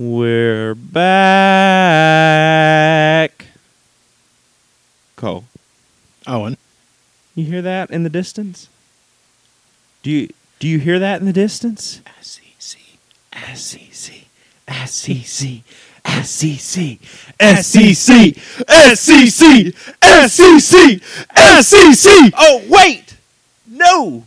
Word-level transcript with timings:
We're 0.00 0.74
back. 0.74 1.90
Cole, 5.14 5.44
Owen. 6.26 6.56
you 7.34 7.44
hear 7.44 7.60
that 7.60 7.90
in 7.90 8.02
the 8.02 8.08
distance? 8.08 8.70
Do 10.02 10.10
you 10.10 10.30
do 10.58 10.68
you 10.68 10.78
hear 10.78 10.98
that 10.98 11.20
in 11.20 11.26
the 11.26 11.34
distance? 11.34 12.00
SEC, 12.22 12.80
SEC, 13.54 14.24
SEC, 14.86 15.64
SEC, 16.24 16.98
SEC, 17.38 18.38
SEC, 18.94 19.74
SEC, 20.24 21.02
SEC. 21.60 22.32
Oh 22.38 22.64
wait, 22.70 23.18
no, 23.66 24.24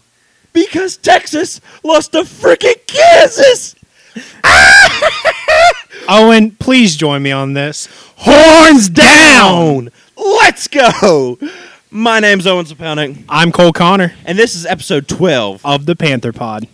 because 0.54 0.98
Texas 0.98 1.60
lost 1.84 2.12
to 2.12 2.20
freaking 2.20 2.78
Kansas. 2.86 3.74
Owen, 6.08 6.52
please 6.52 6.96
join 6.96 7.24
me 7.24 7.32
on 7.32 7.54
this. 7.54 7.88
Horns 8.18 8.90
down. 8.90 9.90
Let's 10.18 10.68
go. 10.68 11.38
My 11.90 12.20
name's 12.20 12.48
Owen 12.48 12.66
Sapelnik, 12.66 13.24
I'm 13.30 13.52
Cole 13.52 13.72
Connor 13.72 14.14
and 14.26 14.38
this 14.38 14.56
is 14.56 14.66
episode 14.66 15.08
12. 15.08 15.64
of 15.64 15.86
the 15.86 15.96
Panther 15.96 16.34
Pod. 16.34 16.68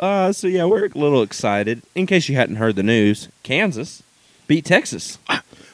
Uh, 0.00 0.32
so 0.32 0.46
yeah, 0.46 0.64
we're 0.64 0.86
a 0.86 0.88
little 0.98 1.22
excited. 1.22 1.82
In 1.94 2.06
case 2.06 2.28
you 2.28 2.36
hadn't 2.36 2.56
heard 2.56 2.76
the 2.76 2.82
news, 2.82 3.28
Kansas 3.42 4.02
beat 4.46 4.64
Texas. 4.64 5.18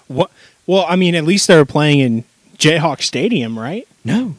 What? 0.09 0.31
Well, 0.67 0.85
I 0.89 0.97
mean, 0.97 1.15
at 1.15 1.25
least 1.25 1.47
they 1.47 1.57
were 1.57 1.65
playing 1.65 2.01
in 2.01 2.25
Jayhawk 2.59 3.03
Stadium, 3.03 3.59
right? 3.59 3.87
No, 4.05 4.35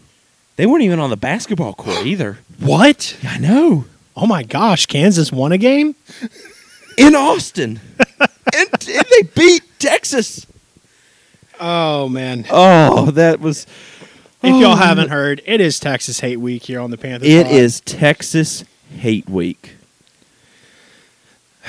they 0.56 0.66
weren't 0.66 0.84
even 0.84 1.00
on 1.00 1.10
the 1.10 1.18
basketball 1.18 1.74
court 1.74 2.06
either. 2.06 2.40
What? 2.60 3.18
I 3.24 3.38
know. 3.40 3.86
Oh 4.16 4.26
my 4.26 4.44
gosh, 4.44 4.86
Kansas 4.86 5.32
won 5.32 5.52
a 5.52 5.58
game? 5.58 5.96
In 6.98 7.14
Austin, 7.16 7.82
and, 8.20 8.70
and 8.72 9.06
they 9.12 9.22
beat 9.36 9.64
Texas. 9.80 10.48
Oh 11.60 12.08
man. 12.08 12.46
Oh, 12.50 13.12
that 13.12 13.40
was. 13.42 13.66
If 14.44 14.54
Oh, 14.54 14.60
y'all 14.60 14.76
haven't 14.76 15.10
heard, 15.10 15.42
it 15.46 15.60
is 15.60 15.80
Texas 15.80 16.20
Hate 16.20 16.40
Week 16.40 16.64
here 16.64 16.80
on 16.80 16.92
the 16.92 16.98
Panther 16.98 17.26
It 17.26 17.48
Pod. 17.48 17.56
is 17.56 17.80
Texas 17.82 18.64
Hate 18.96 19.28
Week. 19.28 19.76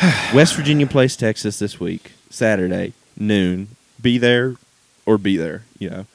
West 0.34 0.55
Virginia 0.55 0.86
plays 0.86 1.16
Texas 1.16 1.58
this 1.58 1.81
week, 1.81 2.12
Saturday 2.31 2.92
noon. 3.16 3.69
Be 4.00 4.19
there 4.19 4.56
or 5.06 5.16
be 5.19 5.36
there. 5.36 5.62
You 5.78 5.91
know, 5.91 6.06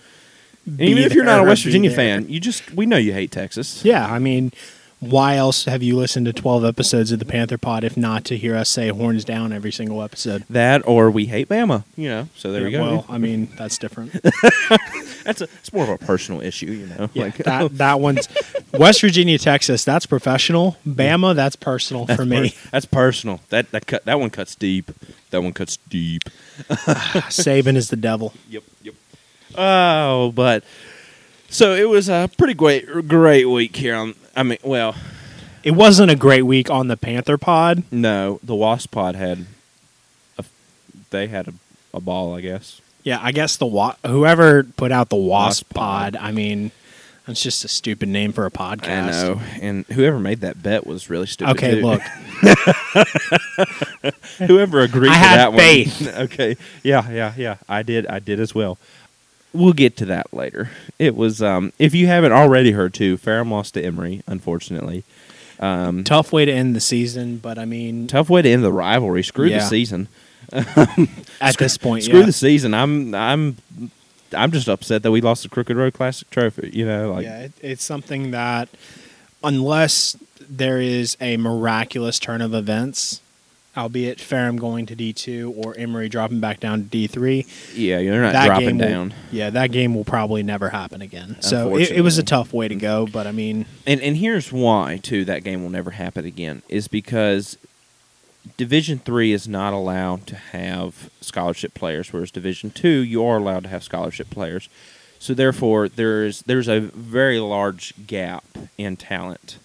even 0.66 1.04
if 1.04 1.14
you're 1.14 1.26
not 1.26 1.40
a 1.40 1.44
West 1.44 1.64
Virginia 1.64 1.90
there. 1.90 1.98
fan, 1.98 2.30
you 2.30 2.40
just 2.40 2.72
we 2.74 2.86
know 2.86 2.98
you 2.98 3.14
hate 3.14 3.32
Texas. 3.32 3.84
Yeah, 3.84 4.06
I 4.06 4.20
mean, 4.20 4.52
why 5.00 5.36
else 5.36 5.66
have 5.66 5.82
you 5.82 5.98
listened 5.98 6.28
to 6.28 6.34
12 6.34 6.64
episodes 6.64 7.12
of 7.12 7.18
the 7.18 7.26
Panther 7.26 7.58
Pod 7.58 7.84
if 7.84 7.98
not 7.98 8.24
to 8.26 8.38
hear 8.38 8.56
us 8.56 8.70
say 8.70 8.90
horns 8.90 9.26
down 9.26 9.52
every 9.52 9.72
single 9.72 10.04
episode? 10.04 10.46
That 10.48 10.88
or 10.88 11.10
we 11.10 11.26
hate 11.26 11.50
Bama. 11.50 11.84
You 11.98 12.10
know, 12.10 12.30
so 12.36 12.52
there 12.52 12.64
we 12.64 12.72
go. 12.72 12.82
Well, 12.84 13.06
I 13.10 13.18
mean, 13.18 13.50
that's 13.58 13.78
different. 13.80 14.14
That's 15.24 15.40
a 15.40 15.44
it's 15.44 15.72
more 15.72 15.84
of 15.84 15.90
a 15.90 15.98
personal 16.00 16.42
issue. 16.42 16.72
You 16.72 16.88
know, 16.88 17.10
Yeah, 17.14 17.26
like 17.26 17.38
that 17.38 17.62
oh. 17.62 17.68
that 17.68 18.00
one's 18.00 18.28
West 18.74 19.02
Virginia, 19.02 19.38
Texas. 19.38 19.84
That's 19.84 20.08
professional. 20.08 20.78
Bama, 20.88 21.36
that's 21.36 21.56
personal 21.56 22.08
for 22.08 22.26
me. 22.26 22.50
per- 22.50 22.70
that's 22.72 22.86
personal. 22.88 23.40
That 23.50 23.70
that 23.70 23.86
cut 23.86 24.04
that 24.06 24.20
one 24.20 24.32
cuts 24.32 24.56
deep. 24.56 24.90
That 25.30 25.44
one 25.44 25.54
cuts 25.54 25.78
deep. 25.90 26.24
Saban 27.30 27.76
is 27.76 27.90
the 27.90 27.98
devil. 27.98 28.34
Yep, 28.50 28.64
yep. 28.82 28.96
Oh, 29.58 30.32
but 30.34 30.64
so 31.50 31.74
it 31.74 31.90
was 31.90 32.10
a 32.10 32.30
pretty 32.38 32.54
great 32.54 33.08
great 33.08 33.46
week 33.46 33.76
here 33.76 33.96
on. 33.96 34.16
I 34.36 34.44
mean, 34.44 34.58
well, 34.64 34.96
It 35.64 35.72
wasn't 35.72 36.10
a 36.12 36.16
great 36.16 36.44
week 36.44 36.70
on 36.70 36.88
the 36.88 36.98
Panther 36.98 37.38
Pod. 37.38 37.84
no, 37.92 38.40
the 38.44 38.56
Wasp 38.56 38.92
Pod 38.92 39.16
had 39.16 39.46
a, 40.38 40.46
they 41.10 41.28
had 41.28 41.48
a, 41.50 41.54
a 41.94 42.00
ball, 42.00 42.34
I 42.36 42.42
guess. 42.42 42.80
Yeah, 43.04 43.20
I 43.22 43.32
guess 43.32 43.58
the 43.58 43.66
wa- 43.66 43.96
whoever 44.06 44.64
put 44.64 44.92
out 44.92 45.10
the 45.10 45.16
Wasp, 45.18 45.66
Wasp 45.66 45.74
Pod. 45.74 46.14
Pod. 46.14 46.24
I 46.24 46.32
mean, 46.32 46.72
that's 47.28 47.42
just 47.44 47.66
a 47.66 47.68
stupid 47.68 48.10
name 48.10 48.32
for 48.32 48.46
a 48.46 48.52
podcast. 48.52 48.88
I 49.08 49.12
know, 49.12 49.42
and 49.62 49.86
whoever 49.88 50.20
made 50.20 50.42
that 50.42 50.62
bet 50.64 50.86
was 50.88 51.10
really 51.10 51.26
stupid. 51.28 51.52
Okay, 51.52 51.82
too. 51.82 51.86
look, 51.88 52.02
whoever 54.38 54.82
agreed 54.82 55.12
I 55.12 55.16
to 55.16 55.20
that 55.22 55.54
faith. 55.56 56.02
one. 56.02 56.16
okay, 56.24 56.58
yeah, 56.84 57.10
yeah, 57.10 57.34
yeah. 57.38 57.58
I 57.68 57.84
did, 57.84 58.08
I 58.08 58.20
did 58.20 58.40
as 58.40 58.54
well. 58.56 58.78
We'll 59.54 59.74
get 59.74 59.98
to 59.98 60.06
that 60.06 60.34
later. 60.34 60.70
It 60.98 61.16
was, 61.16 61.42
um, 61.42 61.74
if 61.78 61.94
you 61.94 62.08
haven't 62.08 62.32
already 62.32 62.72
heard 62.72 62.94
too, 62.94 63.18
Ferrum 63.18 63.52
lost 63.52 63.74
to 63.74 63.84
Emory, 63.84 64.24
unfortunately. 64.28 65.04
Um, 65.60 66.04
tough 66.04 66.32
way 66.32 66.46
to 66.46 66.52
end 66.52 66.76
the 66.76 66.80
season, 66.80 67.38
but 67.38 67.60
I 67.60 67.66
mean, 67.66 68.08
tough 68.08 68.30
way 68.30 68.42
to 68.42 68.50
end 68.50 68.64
the 68.64 68.72
rivalry. 68.72 69.24
Screw 69.24 69.50
the 69.50 69.60
season. 69.60 70.08
at 70.52 71.58
this 71.58 71.78
point, 71.78 72.04
Screw 72.04 72.22
yeah. 72.22 72.26
the 72.26 72.34
season. 72.34 72.74
I'm, 72.74 73.14
I'm, 73.14 73.58
I'm 74.34 74.52
just 74.52 74.68
upset 74.68 75.04
that 75.04 75.12
we 75.12 75.22
lost 75.22 75.44
the 75.44 75.50
Crooked 75.50 75.76
Road 75.76 75.94
Classic 75.94 76.30
Trophy. 76.30 76.72
You 76.74 76.86
know, 76.86 77.14
like 77.14 77.26
yeah, 77.26 77.40
it, 77.42 77.52
it's 77.62 77.84
something 77.84 78.32
that 78.32 78.70
unless 79.44 80.18
there 80.40 80.80
is 80.82 81.18
a 81.22 81.38
miraculous 81.38 82.20
turn 82.20 82.42
of 82.42 82.54
events, 82.54 83.22
albeit 83.78 84.20
Ferrum 84.20 84.58
going 84.58 84.86
to 84.88 84.96
D 84.96 85.14
two 85.14 85.54
or 85.58 85.76
Emory 85.78 86.10
dropping 86.10 86.40
back 86.40 86.60
down 86.60 86.84
to 86.84 86.86
D 86.88 87.08
three, 87.08 87.46
yeah, 87.74 88.00
you're 88.00 88.22
not 88.22 88.34
that 88.34 88.46
dropping 88.48 88.78
will- 88.78 88.88
down. 88.88 89.14
yeah, 89.32 89.50
that 89.50 89.72
game 89.72 89.96
will 89.96 90.04
probably 90.04 90.44
never 90.44 90.70
happen 90.70 91.02
again. 91.02 91.38
So 91.42 91.78
it, 91.78 91.92
it 91.92 92.02
was 92.02 92.18
a 92.18 92.24
tough 92.24 92.54
way 92.54 92.68
to 92.68 92.76
go, 92.76 93.08
but 93.08 93.28
I 93.28 93.32
mean, 93.32 93.66
And 93.88 94.02
and 94.02 94.18
here's 94.18 94.52
why 94.52 95.00
too 95.02 95.26
that 95.26 95.44
game 95.44 95.64
will 95.64 95.70
never 95.70 95.92
happen 95.92 96.26
again 96.26 96.62
is 96.70 96.88
because 96.88 97.58
Division 98.58 99.00
three 99.00 99.32
is 99.34 99.48
not 99.48 99.72
allowed 99.74 100.26
to 100.28 100.36
have 100.36 101.10
scholarship 101.22 101.74
players, 101.74 102.12
whereas 102.12 102.32
Division 102.32 102.72
two 102.72 103.00
you 103.00 103.24
are 103.24 103.38
allowed 103.38 103.64
to 103.64 103.70
have 103.70 103.84
scholarship 103.84 104.30
players. 104.30 104.68
So 105.20 105.36
therefore, 105.36 105.88
there's 105.88 106.42
there's 106.44 106.68
a 106.68 106.80
very 106.80 107.40
large 107.40 107.94
gap 108.08 108.44
in 108.80 108.98
talent 108.98 109.60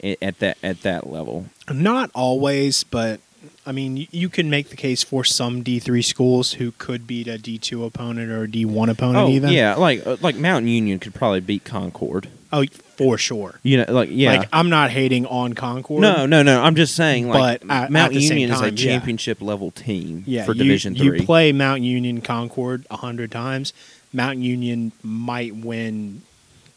eh, 0.00 0.14
at 0.22 0.38
that 0.38 0.56
at 0.62 0.82
that 0.82 1.10
level. 1.10 1.46
not 1.70 2.10
always, 2.14 2.84
but. 2.84 3.20
I 3.66 3.72
mean, 3.72 3.96
you, 3.96 4.06
you 4.10 4.28
can 4.28 4.50
make 4.50 4.68
the 4.70 4.76
case 4.76 5.02
for 5.02 5.24
some 5.24 5.62
D 5.62 5.78
three 5.78 6.02
schools 6.02 6.54
who 6.54 6.72
could 6.72 7.06
beat 7.06 7.26
a 7.28 7.38
D 7.38 7.58
two 7.58 7.84
opponent 7.84 8.30
or 8.30 8.42
a 8.44 8.50
D 8.50 8.64
one 8.64 8.88
opponent. 8.88 9.16
Oh 9.18 9.28
even 9.30 9.50
yeah, 9.50 9.74
like 9.76 10.06
uh, 10.06 10.16
like 10.20 10.36
Mount 10.36 10.66
Union 10.66 10.98
could 10.98 11.14
probably 11.14 11.40
beat 11.40 11.64
Concord. 11.64 12.28
oh 12.52 12.64
for 12.96 13.18
sure. 13.18 13.58
You 13.62 13.78
know, 13.78 13.86
like 13.88 14.08
yeah. 14.12 14.36
Like 14.38 14.48
I'm 14.52 14.68
not 14.70 14.90
hating 14.90 15.26
on 15.26 15.54
Concord. 15.54 16.00
no, 16.00 16.26
no, 16.26 16.42
no. 16.42 16.62
I'm 16.62 16.74
just 16.76 16.94
saying, 16.94 17.28
like 17.28 17.60
But 17.60 17.70
at- 17.70 17.84
at 17.84 17.90
Mountain 17.90 18.20
same 18.20 18.38
Union 18.38 18.50
time, 18.50 18.64
is 18.74 18.80
a 18.80 18.84
yeah. 18.84 18.92
championship 18.92 19.40
level 19.42 19.70
team 19.72 20.22
yeah, 20.26 20.44
for 20.44 20.52
you, 20.52 20.62
Division 20.62 20.94
you 20.94 21.10
three. 21.10 21.24
play 21.26 21.52
Mount 21.52 21.82
Union 21.82 22.20
Concord 22.20 22.86
a 22.90 22.96
hundred 22.98 23.32
times. 23.32 23.72
Mount 24.12 24.38
Union 24.38 24.92
might 25.02 25.56
win 25.56 26.22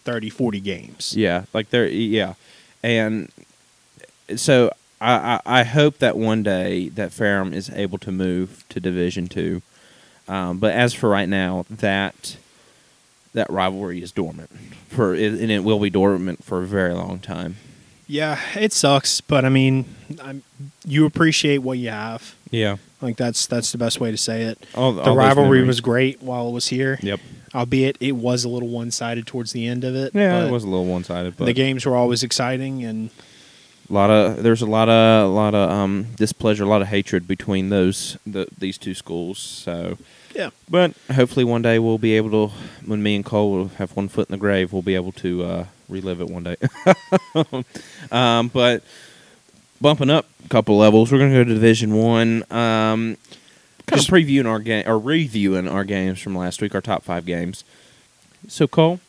30, 0.05 0.29
40 0.31 0.59
games. 0.61 1.15
Yeah, 1.15 1.43
like 1.53 1.69
they're 1.69 1.87
yeah, 1.87 2.33
and 2.81 3.29
so 4.35 4.71
I, 4.99 5.39
I 5.45 5.59
I 5.59 5.63
hope 5.63 5.99
that 5.99 6.17
one 6.17 6.43
day 6.43 6.89
that 6.89 7.11
Ferrum 7.11 7.53
is 7.53 7.69
able 7.69 7.97
to 7.99 8.11
move 8.11 8.63
to 8.69 8.79
Division 8.79 9.27
Two, 9.27 9.61
um, 10.27 10.57
but 10.57 10.73
as 10.73 10.93
for 10.93 11.09
right 11.09 11.29
now, 11.29 11.65
that 11.69 12.37
that 13.33 13.49
rivalry 13.49 14.01
is 14.01 14.11
dormant 14.11 14.49
for 14.89 15.13
and 15.13 15.51
it 15.51 15.63
will 15.63 15.79
be 15.79 15.89
dormant 15.89 16.43
for 16.43 16.63
a 16.63 16.65
very 16.65 16.93
long 16.93 17.19
time. 17.19 17.57
Yeah, 18.07 18.39
it 18.55 18.71
sucks, 18.71 19.19
but 19.21 19.43
I 19.43 19.49
mean, 19.49 19.83
I'm, 20.23 20.41
you 20.85 21.05
appreciate 21.05 21.57
what 21.59 21.77
you 21.77 21.89
have. 21.89 22.35
Yeah, 22.49 22.77
Like 23.01 23.17
that's 23.17 23.45
that's 23.47 23.71
the 23.73 23.77
best 23.77 23.99
way 23.99 24.11
to 24.11 24.17
say 24.17 24.43
it. 24.43 24.65
all, 24.73 24.93
The 24.93 25.01
all 25.01 25.15
rivalry 25.15 25.63
was 25.63 25.81
great 25.81 26.21
while 26.23 26.47
it 26.47 26.51
was 26.51 26.67
here. 26.69 26.97
Yep. 27.01 27.19
Albeit 27.53 27.97
it 27.99 28.13
was 28.13 28.43
a 28.45 28.49
little 28.49 28.69
one 28.69 28.91
sided 28.91 29.27
towards 29.27 29.51
the 29.51 29.67
end 29.67 29.83
of 29.83 29.95
it. 29.95 30.15
Yeah, 30.15 30.45
it 30.45 30.51
was 30.51 30.63
a 30.63 30.67
little 30.67 30.85
one 30.85 31.03
sided, 31.03 31.35
but 31.37 31.45
the 31.45 31.53
games 31.53 31.85
were 31.85 31.95
always 31.95 32.23
exciting 32.23 32.83
and 32.83 33.09
a 33.89 33.93
lot 33.93 34.09
of 34.09 34.43
there's 34.43 34.61
a 34.61 34.65
lot 34.65 34.89
of 34.89 35.25
a 35.25 35.33
lot 35.33 35.55
of 35.55 35.69
um, 35.69 36.07
displeasure, 36.15 36.63
a 36.63 36.67
lot 36.67 36.81
of 36.81 36.87
hatred 36.87 37.27
between 37.27 37.69
those 37.69 38.17
the, 38.25 38.47
these 38.57 38.77
two 38.77 38.93
schools. 38.93 39.39
So 39.39 39.97
yeah. 40.37 40.51
But 40.69 40.93
hopefully 41.11 41.43
one 41.43 41.63
day 41.63 41.79
we'll 41.79 41.97
be 41.97 42.13
able 42.13 42.49
to, 42.49 42.55
when 42.85 43.01
me 43.01 43.15
and 43.15 43.25
Cole 43.25 43.51
will 43.51 43.67
have 43.69 43.95
one 43.95 44.07
foot 44.07 44.29
in 44.29 44.33
the 44.33 44.37
grave, 44.37 44.71
we'll 44.71 44.83
be 44.83 44.93
able 44.93 45.11
to 45.13 45.43
uh, 45.43 45.65
relive 45.89 46.21
it 46.21 46.29
one 46.29 46.43
day. 46.43 46.57
um, 48.11 48.49
but 48.49 48.83
bumping 49.81 50.11
up 50.11 50.27
a 50.45 50.49
couple 50.49 50.77
levels, 50.77 51.11
we're 51.11 51.17
going 51.17 51.31
to 51.31 51.37
go 51.37 51.43
to 51.43 51.53
Division 51.55 51.95
One. 51.95 52.43
Um, 52.51 53.17
kind 53.87 53.99
of 53.99 54.07
previewing 54.07 54.45
our 54.45 54.59
game 54.59 54.83
or 54.85 54.99
reviewing 54.99 55.67
our 55.67 55.83
games 55.83 56.21
from 56.21 56.37
last 56.37 56.61
week, 56.61 56.75
our 56.75 56.81
top 56.81 57.03
five 57.03 57.25
games. 57.25 57.63
So 58.47 58.67
Cole, 58.67 58.99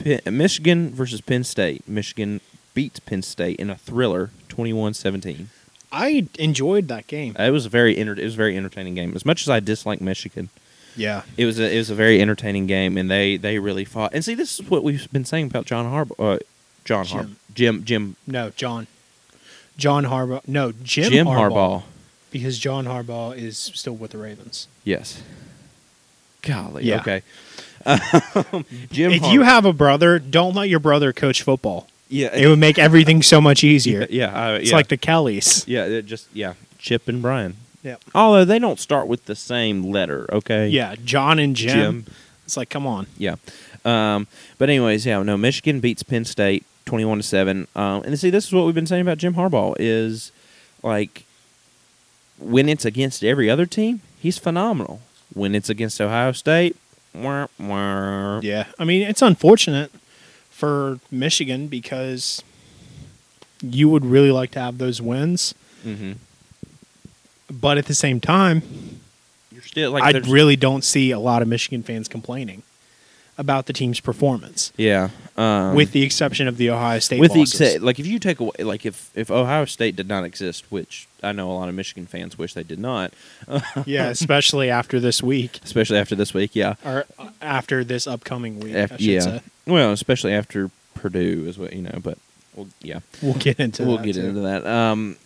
Penn, 0.00 0.20
Michigan 0.30 0.90
versus 0.90 1.20
Penn 1.20 1.44
State. 1.44 1.86
Michigan 1.86 2.40
beats 2.74 3.00
Penn 3.00 3.22
State 3.22 3.56
in 3.58 3.70
a 3.70 3.76
thriller, 3.76 4.30
21-17. 4.48 5.46
I 5.90 6.26
enjoyed 6.38 6.88
that 6.88 7.06
game. 7.06 7.36
It 7.38 7.50
was 7.50 7.66
a 7.66 7.68
very 7.68 7.96
enter- 7.98 8.18
it 8.18 8.24
was 8.24 8.34
a 8.34 8.36
very 8.36 8.56
entertaining 8.56 8.94
game. 8.94 9.12
As 9.14 9.24
much 9.26 9.42
as 9.42 9.50
I 9.50 9.60
dislike 9.60 10.00
Michigan, 10.00 10.48
Yeah. 10.96 11.22
It 11.36 11.44
was 11.46 11.58
a 11.60 11.70
it 11.74 11.76
was 11.78 11.90
a 11.90 11.94
very 11.94 12.20
entertaining 12.20 12.66
game, 12.66 12.96
and 12.96 13.10
they 13.10 13.36
they 13.36 13.58
really 13.58 13.84
fought. 13.84 14.12
And 14.14 14.24
see, 14.24 14.34
this 14.34 14.58
is 14.58 14.70
what 14.70 14.82
we've 14.84 15.10
been 15.12 15.24
saying 15.26 15.46
about 15.46 15.66
John 15.66 15.84
Harbaugh. 15.86 16.36
Uh, 16.36 16.38
John 16.84 17.04
Jim. 17.04 17.18
Harbaugh. 17.18 17.54
Jim 17.54 17.84
Jim 17.84 18.16
No, 18.26 18.50
John. 18.56 18.86
John 19.76 20.04
Harbaugh. 20.04 20.40
No, 20.48 20.72
Jim, 20.72 21.10
Jim 21.10 21.26
Harbaugh, 21.26 21.50
Harbaugh. 21.50 21.82
Because 22.30 22.58
John 22.58 22.86
Harbaugh 22.86 23.36
is 23.36 23.58
still 23.58 23.94
with 23.94 24.12
the 24.12 24.18
Ravens. 24.18 24.68
Yes. 24.84 25.22
Golly. 26.42 26.84
Yeah. 26.84 27.00
Okay. 27.00 27.22
Um, 27.84 28.64
Jim. 28.92 29.10
if 29.10 29.22
Har- 29.22 29.32
you 29.34 29.42
have 29.42 29.64
a 29.64 29.72
brother, 29.72 30.20
don't 30.20 30.54
let 30.54 30.68
your 30.68 30.78
brother 30.78 31.12
coach 31.12 31.42
football. 31.42 31.88
Yeah, 32.12 32.34
It 32.34 32.46
would 32.46 32.58
make 32.58 32.78
everything 32.78 33.22
so 33.22 33.40
much 33.40 33.64
easier. 33.64 34.06
yeah, 34.10 34.26
uh, 34.26 34.52
It's 34.58 34.70
yeah. 34.70 34.76
like 34.76 34.88
the 34.88 34.96
Kellys. 34.96 35.64
yeah, 35.66 35.84
it 35.84 36.06
just 36.06 36.28
yeah, 36.34 36.54
Chip 36.78 37.08
and 37.08 37.22
Brian. 37.22 37.56
Yeah. 37.82 37.96
Although 38.14 38.44
they 38.44 38.58
don't 38.60 38.78
start 38.78 39.08
with 39.08 39.24
the 39.24 39.34
same 39.34 39.82
letter. 39.90 40.26
Okay. 40.32 40.68
Yeah, 40.68 40.94
John 41.04 41.38
and 41.40 41.56
Jim. 41.56 41.74
Jim. 42.04 42.06
It's 42.44 42.56
like, 42.56 42.70
come 42.70 42.86
on. 42.86 43.06
Yeah. 43.18 43.36
Um, 43.84 44.28
but 44.58 44.68
anyways, 44.68 45.04
yeah, 45.04 45.20
no, 45.22 45.36
Michigan 45.36 45.80
beats 45.80 46.02
Penn 46.04 46.24
State 46.24 46.64
twenty-one 46.84 47.18
to 47.18 47.22
seven. 47.24 47.66
Um, 47.74 48.02
and 48.04 48.16
see, 48.18 48.30
this 48.30 48.46
is 48.46 48.52
what 48.52 48.66
we've 48.66 48.74
been 48.74 48.86
saying 48.86 49.02
about 49.02 49.18
Jim 49.18 49.34
Harbaugh 49.34 49.74
is 49.80 50.30
like 50.84 51.24
when 52.38 52.68
it's 52.68 52.84
against 52.84 53.24
every 53.24 53.48
other 53.50 53.66
team, 53.66 54.00
he's 54.20 54.38
phenomenal. 54.38 55.00
When 55.34 55.54
it's 55.54 55.68
against 55.70 56.00
Ohio 56.00 56.32
State, 56.32 56.76
wah, 57.14 57.46
wah. 57.58 58.40
Yeah, 58.42 58.66
I 58.78 58.84
mean 58.84 59.02
it's 59.02 59.22
unfortunate 59.22 59.90
for 60.62 61.00
Michigan 61.10 61.66
because 61.66 62.40
you 63.60 63.88
would 63.88 64.04
really 64.04 64.30
like 64.30 64.52
to 64.52 64.60
have 64.60 64.78
those 64.78 65.02
wins, 65.02 65.54
Mhm. 65.84 66.18
but 67.50 67.78
at 67.78 67.86
the 67.86 67.94
same 67.96 68.20
time, 68.20 68.62
You're 69.50 69.62
still 69.62 69.90
like 69.90 70.04
I 70.04 70.16
really 70.20 70.54
don't 70.54 70.84
see 70.84 71.10
a 71.10 71.18
lot 71.18 71.42
of 71.42 71.48
Michigan 71.48 71.82
fans 71.82 72.06
complaining 72.06 72.62
about 73.38 73.66
the 73.66 73.72
team's 73.72 73.98
performance, 74.00 74.72
yeah. 74.76 75.08
Um, 75.36 75.74
with 75.74 75.92
the 75.92 76.02
exception 76.02 76.46
of 76.48 76.58
the 76.58 76.68
Ohio 76.70 76.98
State. 76.98 77.18
with 77.20 77.32
the 77.32 77.40
losses. 77.40 77.60
exa- 77.78 77.80
like 77.80 77.98
if 77.98 78.06
you 78.06 78.18
take 78.18 78.40
away 78.40 78.52
like 78.60 78.84
if 78.84 79.10
if 79.14 79.30
Ohio 79.30 79.64
State 79.64 79.96
did 79.96 80.06
not 80.08 80.24
exist, 80.24 80.64
which 80.70 81.08
I 81.22 81.32
know 81.32 81.50
a 81.50 81.54
lot 81.54 81.68
of 81.68 81.74
Michigan 81.74 82.06
fans 82.06 82.36
wish 82.36 82.52
they 82.54 82.62
did 82.62 82.78
not, 82.78 83.12
yeah, 83.86 84.08
especially 84.08 84.68
after 84.70 85.00
this 85.00 85.22
week 85.22 85.60
especially 85.64 85.98
after 85.98 86.14
this 86.14 86.34
week. 86.34 86.54
Yeah. 86.54 86.74
or 86.84 87.06
uh, 87.18 87.30
after 87.40 87.82
this 87.84 88.06
upcoming 88.06 88.60
week. 88.60 88.74
Af- 88.74 88.92
I 88.92 88.96
should 88.96 89.04
yeah. 89.06 89.20
say. 89.20 89.40
Well, 89.66 89.92
especially 89.92 90.34
after 90.34 90.70
Purdue 90.94 91.46
is 91.48 91.56
what 91.58 91.72
you 91.72 91.82
know, 91.82 91.98
but 92.02 92.18
well, 92.54 92.68
yeah, 92.82 93.00
We'll 93.22 93.34
get 93.34 93.58
into 93.58 93.84
we'll 93.84 93.98
get 93.98 94.14
too. 94.16 94.26
into 94.26 94.40
that. 94.42 94.66
Um, 94.66 95.16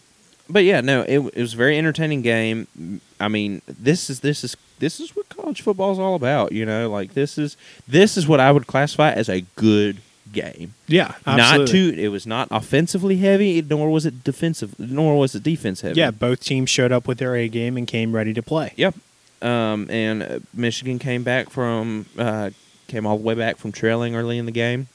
but 0.49 0.65
yeah, 0.65 0.81
no, 0.81 1.03
it, 1.03 1.19
it 1.19 1.41
was 1.41 1.55
a 1.55 1.57
very 1.57 1.79
entertaining 1.79 2.23
game. 2.23 3.01
I 3.21 3.29
mean, 3.29 3.63
this 3.67 4.11
is 4.11 4.21
this 4.21 4.45
is 4.45 4.57
this 4.79 5.01
is 5.01 5.17
what 5.17 5.29
college 5.29 5.63
football 5.63 5.93
is 5.93 5.99
all 5.99 6.15
about. 6.15 6.53
You 6.53 6.67
know, 6.67 6.91
like 6.91 7.15
this 7.15 7.39
is 7.39 7.57
this 7.89 8.17
is 8.17 8.27
what 8.29 8.41
I 8.41 8.53
would 8.53 8.67
classify 8.67 9.13
as 9.13 9.29
a 9.29 9.43
good 9.57 9.99
game. 10.33 10.75
Yeah, 10.87 11.15
Not 11.27 11.69
too. 11.69 11.95
It 11.97 12.09
was 12.09 12.27
not 12.27 12.49
offensively 12.51 13.17
heavy, 13.19 13.63
nor 13.63 13.91
was 13.91 14.07
it 14.07 14.25
defensive, 14.25 14.79
nor 14.79 15.19
was 15.19 15.35
it 15.35 15.43
defense 15.43 15.81
heavy. 15.81 15.99
Yeah, 15.99 16.11
both 16.11 16.41
teams 16.41 16.71
showed 16.71 16.93
up 16.93 17.07
with 17.09 17.19
their 17.19 17.35
A 17.37 17.49
game 17.49 17.77
and 17.77 17.87
came 17.87 18.15
ready 18.15 18.35
to 18.35 18.43
play. 18.43 18.73
Yep. 18.77 18.95
Um, 19.43 19.91
and 19.91 20.23
uh, 20.23 20.39
Michigan 20.55 20.99
came 20.99 21.23
back 21.23 21.51
from 21.51 22.07
uh, 22.19 22.51
came 22.89 23.07
all 23.07 23.19
the 23.19 23.23
way 23.23 23.35
back 23.35 23.57
from 23.57 23.73
trailing 23.73 24.15
early 24.15 24.39
in 24.39 24.47
the 24.47 24.53
game 24.53 24.89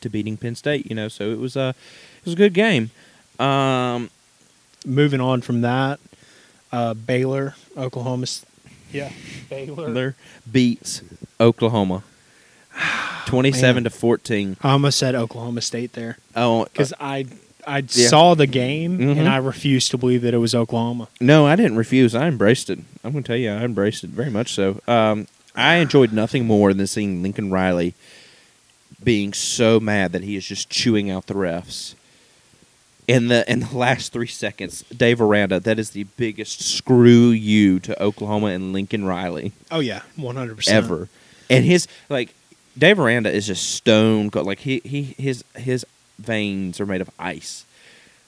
to 0.00 0.08
beating 0.08 0.36
Penn 0.36 0.54
State. 0.54 0.86
You 0.86 0.94
know, 0.94 1.08
so 1.08 1.30
it 1.30 1.38
was 1.38 1.56
a 1.56 1.74
it 2.18 2.24
was 2.24 2.34
a 2.34 2.36
good 2.36 2.54
game. 2.54 2.90
Um, 3.38 4.10
Moving 4.88 5.20
on 5.20 5.42
from 5.42 5.60
that, 5.60 6.00
uh, 6.72 6.94
Baylor, 6.94 7.54
Oklahoma. 7.76 8.26
Yeah, 8.90 9.12
Baylor. 9.50 9.86
Baylor 9.86 10.16
beats 10.50 11.02
Oklahoma, 11.38 12.02
twenty-seven 13.26 13.84
to 13.84 13.90
fourteen. 13.90 14.56
I 14.62 14.70
almost 14.72 14.98
said 14.98 15.14
Oklahoma 15.14 15.60
State 15.60 15.92
there 15.92 16.16
Oh, 16.34 16.64
because 16.64 16.94
I 16.98 17.26
I 17.66 17.78
Yeah. 17.92 18.08
saw 18.08 18.34
the 18.34 18.46
game 18.46 18.98
Mhm. 18.98 19.18
and 19.18 19.28
I 19.28 19.36
refused 19.36 19.90
to 19.90 19.98
believe 19.98 20.22
that 20.22 20.32
it 20.32 20.38
was 20.38 20.54
Oklahoma. 20.54 21.08
no, 21.20 21.46
I 21.46 21.54
didn't 21.54 21.76
refuse. 21.76 22.14
I 22.14 22.26
embraced 22.26 22.70
it. 22.70 22.78
I'm 23.04 23.12
going 23.12 23.24
to 23.24 23.28
tell 23.28 23.36
you, 23.36 23.50
I 23.50 23.62
embraced 23.64 24.04
it 24.04 24.10
very 24.10 24.30
much 24.30 24.54
so. 24.54 24.80
Um, 24.88 25.26
I 25.54 25.74
enjoyed 25.76 26.12
nothing 26.14 26.46
more 26.46 26.72
than 26.72 26.86
seeing 26.86 27.22
Lincoln 27.22 27.50
Riley 27.50 27.92
being 29.04 29.34
so 29.34 29.78
mad 29.80 30.12
that 30.12 30.22
he 30.24 30.34
is 30.36 30.46
just 30.46 30.70
chewing 30.70 31.10
out 31.10 31.26
the 31.26 31.34
refs. 31.34 31.94
In 33.08 33.28
the 33.28 33.50
in 33.50 33.60
the 33.60 33.76
last 33.76 34.12
three 34.12 34.26
seconds, 34.28 34.84
Dave 34.94 35.20
Aranda, 35.20 35.58
that 35.60 35.78
is 35.78 35.90
the 35.90 36.04
biggest 36.04 36.60
screw 36.60 37.30
you 37.30 37.80
to 37.80 38.00
Oklahoma 38.00 38.48
and 38.48 38.72
Lincoln 38.72 39.04
Riley 39.04 39.52
Oh 39.70 39.80
yeah, 39.80 40.02
one 40.14 40.36
hundred 40.36 40.56
percent 40.56 40.84
ever. 40.84 41.08
And 41.48 41.64
his 41.64 41.88
like 42.10 42.34
Dave 42.76 43.00
Aranda 43.00 43.32
is 43.32 43.46
just 43.46 43.70
stone 43.70 44.30
cold. 44.30 44.46
Like 44.46 44.60
he 44.60 44.82
he 44.84 45.14
his 45.16 45.42
his 45.56 45.86
veins 46.18 46.80
are 46.80 46.86
made 46.86 47.00
of 47.00 47.10
ice. 47.18 47.64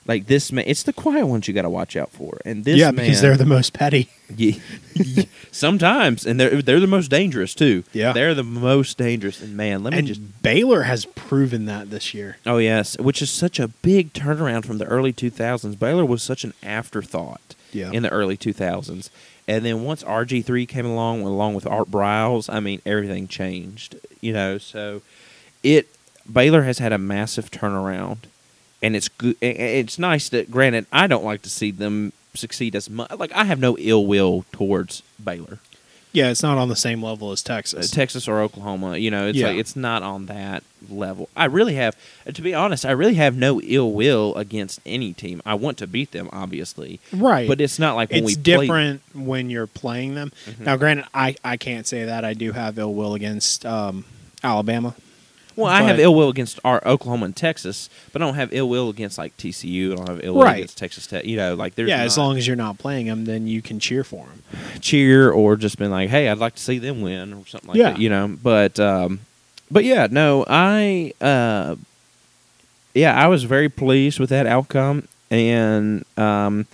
Like 0.07 0.27
this 0.27 0.51
man, 0.51 0.65
it's 0.67 0.83
the 0.83 0.93
quiet 0.93 1.27
ones 1.27 1.47
you 1.47 1.55
got 1.55 1.63
to 1.63 1.71
watch 1.71 1.95
out 1.95 2.11
for. 2.11 2.39
And 2.45 2.65
this 2.65 2.77
Yeah, 2.79 2.91
man, 2.91 3.05
because 3.07 3.21
they're 3.21 3.37
the 3.37 3.45
most 3.45 3.73
petty. 3.73 4.09
yeah, 4.37 4.55
sometimes, 5.53 6.27
and 6.27 6.39
they're 6.41 6.63
they're 6.63 6.81
the 6.81 6.87
most 6.87 7.09
dangerous 7.11 7.55
too. 7.55 7.85
Yeah. 7.93 8.13
they're 8.13 8.35
the 8.35 8.43
most 8.45 8.97
dangerous. 8.99 9.41
And 9.43 9.57
man, 9.57 9.83
let 9.83 9.93
me 9.93 9.99
And 9.99 10.07
just 10.09 10.43
Baylor 10.43 10.83
has 10.83 11.05
proven 11.05 11.67
that 11.67 11.91
this 11.91 12.15
year. 12.15 12.39
oh 12.47 12.59
yes, 12.59 12.99
which 12.99 13.23
is 13.23 13.31
such 13.31 13.59
a 13.61 13.69
big 13.69 14.13
turnaround 14.13 14.65
from 14.65 14.79
the 14.79 14.87
early 14.87 15.13
two 15.13 15.31
thousands. 15.31 15.77
Baylor 15.77 16.05
was 16.05 16.23
such 16.23 16.45
an 16.45 16.55
afterthought 16.63 17.55
Yeah. 17.73 17.91
in 17.93 18.03
the 18.03 18.11
early 18.11 18.37
two 18.37 18.53
thousands, 18.53 19.11
and 19.47 19.65
then 19.65 19.85
once 19.85 20.03
RG 20.03 20.45
three 20.45 20.67
came 20.67 20.87
along, 20.87 21.23
along 21.23 21.55
with 21.55 21.67
Art 21.67 21.91
Briles, 21.91 22.53
I 22.53 22.61
mean 22.61 22.81
everything 22.87 23.29
changed. 23.29 23.97
You 24.21 24.33
know, 24.33 24.59
so 24.59 25.03
it 25.63 25.89
Baylor 26.31 26.63
has 26.63 26.79
had 26.79 26.93
a 26.93 26.99
massive 26.99 27.51
turnaround, 27.51 28.19
and 28.83 28.97
it's 28.97 29.09
good. 29.09 29.37
It's 29.41 29.99
nice 29.99 30.29
that, 30.31 30.51
granted, 30.51 30.87
I 30.93 31.07
don't 31.07 31.25
like 31.25 31.43
to 31.43 31.51
see 31.51 31.71
them 31.71 32.13
succeed 32.35 32.75
as 32.77 32.89
much. 32.89 33.11
Like 33.19 33.33
I 33.33 33.45
have 33.45 33.59
no 33.61 33.77
ill 33.79 34.07
will 34.07 34.45
towards 34.53 35.03
Baylor. 35.23 35.59
Yeah, 36.13 36.31
it's 36.31 36.43
not 36.43 36.59
on 36.59 36.69
the 36.69 36.75
same 36.77 37.03
level 37.05 37.31
as 37.31 37.41
Uh, 37.45 37.55
Texas. 37.55 37.89
Texas 37.91 38.27
or 38.27 38.41
Oklahoma. 38.41 38.97
You 38.97 39.13
know, 39.13 39.29
it's 39.29 39.39
Yeah. 39.39 39.49
like 39.49 39.59
it's 39.59 39.77
not 39.77 40.03
on 40.03 40.27
that 40.27 40.65
level. 40.89 41.29
I 41.37 41.45
really 41.45 41.75
have, 41.77 41.95
uh, 42.27 42.33
to 42.33 42.43
be 42.43 42.53
honest, 42.53 42.85
I 42.85 42.91
really 42.91 43.15
have 43.15 43.37
no 43.37 43.61
ill 43.61 43.93
will 43.93 44.35
against 44.35 44.81
any 44.85 45.13
team. 45.13 45.41
I 45.47 45.55
want 45.55 45.79
to 45.79 45.87
beat 45.87 46.11
them, 46.11 46.29
obviously, 46.33 46.99
right. 47.13 47.47
but 47.47 47.61
it's 47.61 47.79
not 47.79 47.95
like 47.95 48.11
when 48.11 48.25
it's 48.25 48.27
we 48.27 48.35
play- 48.35 48.43
different 48.43 49.03
when 49.15 49.51
you're 49.51 49.69
playing 49.69 50.17
them. 50.17 50.33
Mhm. 50.49 50.65
Now, 50.67 50.77
granted, 50.77 51.05
I, 51.15 51.37
I 51.45 51.57
can't 51.57 51.87
say 51.87 52.05
that 52.05 52.25
I 52.25 52.35
do 52.35 52.53
have 52.53 52.77
ill 52.77 52.93
will 52.93 53.15
against 53.15 53.65
um, 53.65 54.05
Alabama. 54.43 54.97
Well, 55.61 55.71
I 55.71 55.83
have 55.83 55.99
ill 56.01 56.15
will 56.15 56.29
against 56.29 56.59
our 56.65 56.83
Oklahoma 56.87 57.27
and 57.27 57.37
Texas, 57.37 57.89
but 58.13 58.21
I 58.23 58.25
don't 58.27 58.35
have 58.35 58.53
ill 58.53 58.69
will 58.69 58.89
against 58.89 59.19
like 59.19 59.37
TCU. 59.37 59.93
I 59.93 59.95
don't 59.97 60.07
have 60.09 60.21
ill 60.25 60.35
will 60.35 60.43
Right. 60.43 60.57
against 60.57 60.79
Texas 60.79 61.07
Tech. 61.07 61.25
You 61.25 61.37
know, 61.37 61.55
like 61.55 61.75
there's 61.75 61.89
yeah, 61.89 62.03
as 62.03 62.17
not 62.17 62.23
long 62.25 62.37
as 62.39 62.47
you're 62.47 62.57
not 62.57 62.79
playing 62.79 63.07
them, 63.07 63.25
then 63.27 63.47
you 63.47 63.63
can 63.63 63.79
cheer 63.79 64.03
for 64.05 64.27
them. 64.27 64.43
cheer 64.81 65.31
or 65.31 65.57
just 65.57 65.79
been 65.79 65.91
like, 65.91 66.11
hey, 66.11 66.29
I'd 66.29 66.39
like 66.39 66.55
to 66.57 66.63
see 66.63 66.79
them 66.79 67.01
win 67.03 67.33
or 67.35 67.47
something 67.47 67.69
like 67.69 67.79
Yeah. 67.79 67.91
that. 67.93 67.99
You 68.01 68.09
know, 68.11 68.37
but 68.43 68.81
um, 68.81 69.21
but 69.71 69.85
yeah, 69.85 70.09
no, 70.11 70.45
I 70.49 71.13
uh, 71.21 71.77
yeah, 72.95 73.15
I 73.17 73.29
was 73.29 73.45
very 73.45 73.69
pleased 73.69 74.19
with 74.19 74.31
that 74.31 74.47
outcome, 74.47 75.07
and 75.31 76.05
um, 76.17 76.67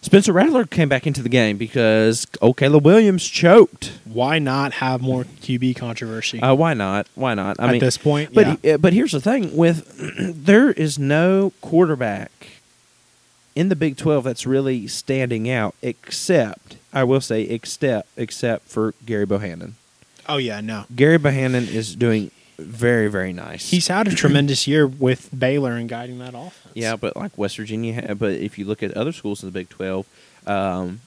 Spencer 0.00 0.32
Rattler 0.32 0.64
came 0.64 0.88
back 0.88 1.06
into 1.06 1.22
the 1.22 1.28
game 1.28 1.56
because 1.56 2.26
Caleb 2.56 2.84
Williams 2.84 3.26
choked. 3.26 3.92
Why 4.04 4.38
not 4.38 4.74
have 4.74 5.00
more 5.02 5.24
QB 5.24 5.76
controversy 5.76 6.40
Uh, 6.40 6.54
why 6.54 6.74
not? 6.74 7.08
Why 7.14 7.34
not? 7.34 7.56
I 7.58 7.64
at 7.66 7.70
mean, 7.72 7.80
this 7.80 7.98
point? 7.98 8.32
But 8.32 8.64
yeah. 8.64 8.74
uh, 8.74 8.78
but 8.78 8.92
here's 8.92 9.12
the 9.12 9.20
thing: 9.20 9.56
with 9.56 9.84
there 10.46 10.70
is 10.70 10.98
no 10.98 11.52
quarterback 11.60 12.30
in 13.56 13.68
the 13.70 13.76
Big 13.76 13.96
Twelve 13.96 14.24
that's 14.24 14.46
really 14.46 14.86
standing 14.86 15.50
out, 15.50 15.74
except 15.82 16.76
I 16.92 17.02
will 17.04 17.20
say, 17.20 17.42
except 17.42 18.08
except 18.16 18.68
for 18.68 18.94
Gary 19.04 19.26
Bohanon. 19.26 19.74
oh 20.28 20.36
yeah, 20.36 20.60
no. 20.60 20.84
Gary 20.94 21.18
Bohanon 21.18 21.64
is 21.68 21.96
doing 21.96 22.30
very 22.58 23.08
very 23.08 23.32
nice. 23.32 23.70
He's 23.70 23.88
had 23.88 24.06
a 24.08 24.14
tremendous 24.14 24.66
year 24.66 24.86
with 24.86 25.28
Baylor 25.36 25.72
and 25.72 25.88
guiding 25.88 26.18
that 26.20 26.34
offense. 26.34 26.57
Yeah, 26.74 26.96
but 26.96 27.16
like 27.16 27.36
West 27.36 27.56
Virginia, 27.56 28.14
but 28.14 28.32
if 28.32 28.58
you 28.58 28.64
look 28.64 28.82
at 28.82 28.96
other 28.96 29.12
schools 29.12 29.42
in 29.42 29.48
the 29.48 29.52
Big 29.52 29.68
Twelve, 29.68 30.06
um, 30.46 31.00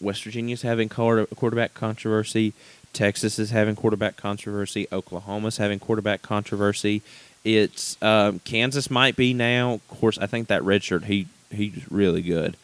West 0.00 0.24
Virginia's 0.24 0.62
having 0.62 0.88
quarterback 0.88 1.74
controversy. 1.74 2.52
Texas 2.92 3.38
is 3.38 3.50
having 3.50 3.76
quarterback 3.76 4.16
controversy. 4.16 4.86
Oklahoma's 4.90 5.58
having 5.58 5.78
quarterback 5.78 6.22
controversy. 6.22 7.02
It's 7.44 8.00
um, 8.02 8.40
Kansas 8.40 8.90
might 8.90 9.16
be 9.16 9.34
now. 9.34 9.74
Of 9.74 9.88
course, 9.88 10.18
I 10.18 10.26
think 10.26 10.48
that 10.48 10.62
redshirt 10.62 11.04
he 11.04 11.26
he's 11.50 11.90
really 11.90 12.22
good. 12.22 12.56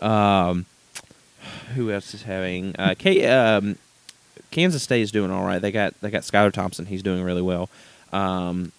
Um, 0.00 0.66
who 1.74 1.90
else 1.90 2.14
is 2.14 2.22
having? 2.22 2.74
Uh, 2.78 2.94
K, 2.98 3.26
um, 3.26 3.76
Kansas 4.50 4.82
State 4.82 5.02
is 5.02 5.10
doing 5.10 5.30
all 5.30 5.44
right. 5.44 5.60
They 5.60 5.72
got 5.72 5.94
they 6.00 6.10
got 6.10 6.22
Skylar 6.22 6.52
Thompson. 6.52 6.86
He's 6.86 7.02
doing 7.02 7.22
really 7.22 7.42
well. 7.42 7.68
Um, 8.12 8.72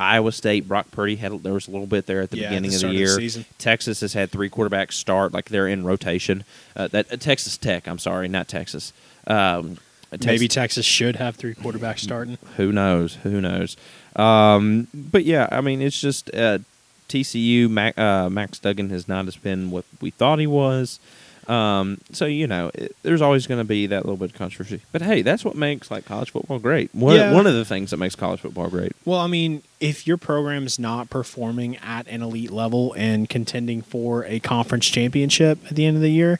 Iowa 0.00 0.32
State, 0.32 0.66
Brock 0.66 0.90
Purdy 0.90 1.16
had 1.16 1.42
there 1.42 1.52
was 1.52 1.68
a 1.68 1.70
little 1.70 1.86
bit 1.86 2.06
there 2.06 2.22
at 2.22 2.30
the 2.30 2.38
Yeah, 2.38 2.48
beginning 2.48 2.70
the 2.70 2.76
of 2.76 2.80
the 2.82 3.04
start 3.04 3.18
of 3.18 3.34
the 3.34 3.38
year. 3.38 3.44
Texas 3.58 4.00
has 4.00 4.14
had 4.14 4.30
three 4.30 4.48
quarterbacks 4.48 4.92
start 4.94 5.32
like 5.32 5.50
they're 5.50 5.68
in 5.68 5.84
rotation. 5.84 6.44
Uh, 6.74 6.88
that 6.88 7.12
uh, 7.12 7.16
Texas 7.16 7.56
Tech, 7.58 7.86
I'm 7.86 7.98
sorry, 7.98 8.26
not 8.28 8.48
Texas. 8.48 8.92
Um, 9.26 9.78
Maybe 10.24 10.48
Texas 10.48 10.84
should 10.84 11.16
have 11.16 11.36
three 11.36 11.54
quarterbacks 11.54 12.00
starting. 12.00 12.38
who 12.56 12.72
knows? 12.72 13.14
Who 13.22 13.40
knows? 13.40 13.76
Um, 14.16 14.88
but 14.92 15.24
yeah, 15.24 15.48
I 15.52 15.60
mean, 15.60 15.80
it's 15.80 16.00
just 16.00 16.34
uh, 16.34 16.58
TCU. 17.08 17.70
Mac, 17.70 17.96
uh, 17.96 18.28
Max 18.28 18.58
Duggan 18.58 18.90
has 18.90 19.06
not 19.06 19.28
as 19.28 19.36
been 19.36 19.70
what 19.70 19.84
we 20.00 20.10
thought 20.10 20.40
he 20.40 20.48
was. 20.48 20.98
Um, 21.50 21.98
so 22.12 22.26
you 22.26 22.46
know, 22.46 22.70
it, 22.74 22.94
there's 23.02 23.20
always 23.22 23.46
going 23.46 23.58
to 23.60 23.64
be 23.64 23.86
that 23.88 24.04
little 24.04 24.16
bit 24.16 24.30
of 24.30 24.36
controversy. 24.36 24.80
But 24.92 25.02
hey, 25.02 25.22
that's 25.22 25.44
what 25.44 25.56
makes 25.56 25.90
like 25.90 26.04
college 26.04 26.30
football 26.30 26.58
great. 26.58 26.94
One, 26.94 27.16
Yeah. 27.16 27.32
one 27.32 27.46
of 27.46 27.54
the 27.54 27.64
things 27.64 27.90
that 27.90 27.96
makes 27.96 28.14
college 28.14 28.40
football 28.40 28.68
great. 28.68 28.92
Well, 29.04 29.18
I 29.18 29.26
mean, 29.26 29.62
if 29.80 30.06
your 30.06 30.16
program's 30.16 30.78
not 30.78 31.10
performing 31.10 31.76
at 31.78 32.06
an 32.08 32.22
elite 32.22 32.50
level 32.52 32.94
and 32.96 33.28
contending 33.28 33.82
for 33.82 34.24
a 34.26 34.38
conference 34.40 34.86
championship 34.86 35.58
at 35.68 35.74
the 35.76 35.86
end 35.86 35.96
of 35.96 36.02
the 36.02 36.12
year, 36.12 36.38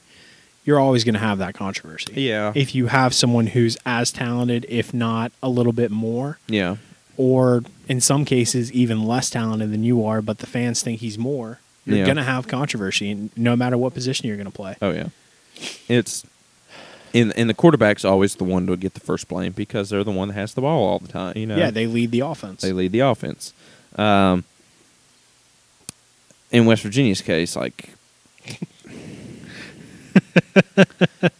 you're 0.63 0.79
always 0.79 1.03
going 1.03 1.15
to 1.15 1.19
have 1.19 1.39
that 1.39 1.55
controversy. 1.55 2.13
Yeah. 2.21 2.51
If 2.55 2.75
you 2.75 2.85
have 2.87 3.13
someone 3.13 3.47
who's 3.47 3.77
as 3.85 4.11
talented, 4.11 4.65
if 4.69 4.93
not 4.93 5.31
a 5.41 5.49
little 5.49 5.73
bit 5.73 5.89
more, 5.91 6.37
Yeah. 6.47 6.75
or 7.17 7.63
in 7.89 7.99
some 7.99 8.25
cases 8.25 8.71
even 8.71 9.03
less 9.05 9.29
talented 9.31 9.71
than 9.73 9.83
you 9.83 10.05
are, 10.05 10.21
but 10.21 10.37
the 10.37 10.45
fans 10.47 10.83
think 10.83 10.99
he's 11.01 11.17
more, 11.17 11.59
you're 11.85 11.97
Yeah. 11.97 12.05
going 12.05 12.17
to 12.17 12.23
have 12.23 12.47
controversy, 12.47 13.29
no 13.35 13.55
matter 13.55 13.77
what 13.77 13.93
position 13.93 14.27
you're 14.27 14.37
going 14.37 14.45
to 14.45 14.51
play. 14.51 14.75
Oh 14.81 14.91
yeah. 14.91 15.09
It's 15.87 16.25
in 17.13 17.31
and 17.33 17.49
the 17.49 17.53
quarterback's 17.53 18.05
always 18.05 18.35
the 18.35 18.43
one 18.45 18.67
to 18.67 18.77
get 18.77 18.93
the 18.93 18.99
first 19.01 19.27
blame 19.27 19.51
because 19.51 19.89
they're 19.89 20.03
the 20.03 20.11
one 20.11 20.29
that 20.29 20.33
has 20.35 20.53
the 20.53 20.61
ball 20.61 20.85
all 20.87 20.99
the 20.99 21.07
time. 21.07 21.37
You 21.37 21.45
know. 21.47 21.57
Yeah, 21.57 21.71
they 21.71 21.87
lead 21.87 22.11
the 22.11 22.21
offense. 22.21 22.61
they 22.61 22.71
lead 22.71 22.91
the 22.93 23.01
offense. 23.01 23.53
Um, 23.97 24.45
in 26.51 26.65
West 26.65 26.83
Virginia's 26.83 27.21
case, 27.21 27.55
like, 27.55 27.89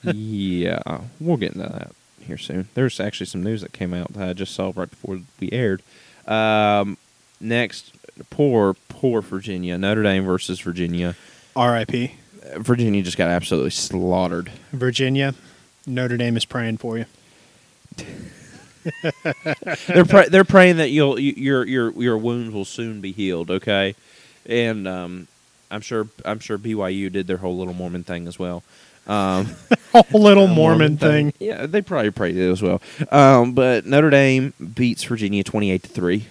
yeah, 0.03 1.01
we'll 1.19 1.37
get 1.37 1.53
into 1.53 1.67
that 1.67 1.91
here 2.21 2.37
soon. 2.37 2.67
There's 2.73 2.99
actually 2.99 3.25
some 3.27 3.43
news 3.43 3.61
that 3.61 3.73
came 3.73 3.93
out 3.93 4.13
that 4.13 4.29
I 4.29 4.33
just 4.33 4.53
saw 4.53 4.71
right 4.75 4.89
before 4.89 5.19
we 5.39 5.51
aired. 5.51 5.81
Um, 6.27 6.97
next, 7.39 7.93
poor, 8.29 8.75
poor 8.89 9.21
Virginia, 9.21 9.77
Notre 9.77 10.03
Dame 10.03 10.23
versus 10.23 10.59
Virginia. 10.59 11.15
R.I.P. 11.55 12.15
Virginia 12.57 13.01
just 13.03 13.17
got 13.17 13.29
absolutely 13.29 13.69
slaughtered. 13.69 14.51
Virginia, 14.71 15.33
Notre 15.85 16.17
Dame 16.17 16.37
is 16.37 16.45
praying 16.45 16.77
for 16.77 16.97
you. 16.97 17.05
they're 19.87 20.03
they're 20.03 20.43
praying 20.43 20.77
that 20.77 20.89
you'll 20.89 21.19
you, 21.19 21.33
your 21.35 21.65
your 21.67 21.91
your 22.01 22.17
wounds 22.17 22.53
will 22.53 22.65
soon 22.65 23.01
be 23.01 23.11
healed. 23.11 23.51
Okay, 23.51 23.95
and 24.45 24.87
um, 24.87 25.27
I'm 25.69 25.81
sure 25.81 26.07
I'm 26.25 26.39
sure 26.39 26.57
BYU 26.57 27.11
did 27.11 27.27
their 27.27 27.37
whole 27.37 27.57
little 27.57 27.73
Mormon 27.73 28.03
thing 28.03 28.27
as 28.27 28.39
well. 28.39 28.63
Um, 29.07 29.49
Oh, 29.93 30.05
little 30.13 30.47
Mormon, 30.55 30.97
thing. 30.97 31.33
Yeah, 31.37 31.65
they 31.65 31.81
probably 31.81 32.11
prayed 32.11 32.37
it 32.37 32.49
as 32.49 32.61
well. 32.61 32.81
Um, 33.11 33.51
but 33.51 33.85
Notre 33.85 34.09
Dame 34.09 34.53
beats 34.73 35.03
Virginia 35.03 35.43
28 35.43 35.83
to 35.83 35.89
three. 35.89 36.27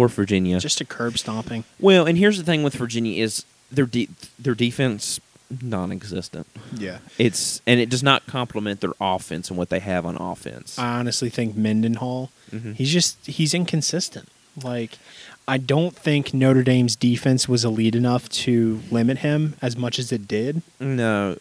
Poor 0.00 0.08
Virginia. 0.08 0.58
Just 0.60 0.80
a 0.80 0.84
curb 0.86 1.18
stomping. 1.18 1.64
well, 1.78 2.06
and 2.06 2.16
here's 2.16 2.38
the 2.38 2.44
thing 2.44 2.62
with 2.62 2.74
Virginia 2.74 3.22
is 3.22 3.44
their 3.70 3.84
de- 3.86 4.08
their 4.38 4.54
defense 4.54 5.20
non-existent. 5.60 6.46
Yeah. 6.74 6.98
It's 7.18 7.60
and 7.66 7.78
it 7.80 7.90
does 7.90 8.02
not 8.02 8.26
complement 8.26 8.80
their 8.80 8.92
offense 9.00 9.50
and 9.50 9.58
what 9.58 9.68
they 9.68 9.80
have 9.80 10.06
on 10.06 10.16
offense. 10.16 10.78
I 10.78 10.98
honestly 10.98 11.28
think 11.28 11.54
Mendenhall, 11.56 12.30
Mhm. 12.50 12.76
he's 12.76 12.90
just 12.92 13.26
he's 13.26 13.52
inconsistent. 13.52 14.28
Like 14.62 14.98
I 15.46 15.58
don't 15.58 15.94
think 15.94 16.32
Notre 16.32 16.62
Dame's 16.62 16.96
defense 16.96 17.46
was 17.48 17.62
elite 17.64 17.94
enough 17.94 18.28
to 18.44 18.80
limit 18.90 19.18
him 19.18 19.54
as 19.60 19.76
much 19.76 19.98
as 19.98 20.12
it 20.12 20.26
did. 20.28 20.62
No. 20.80 21.36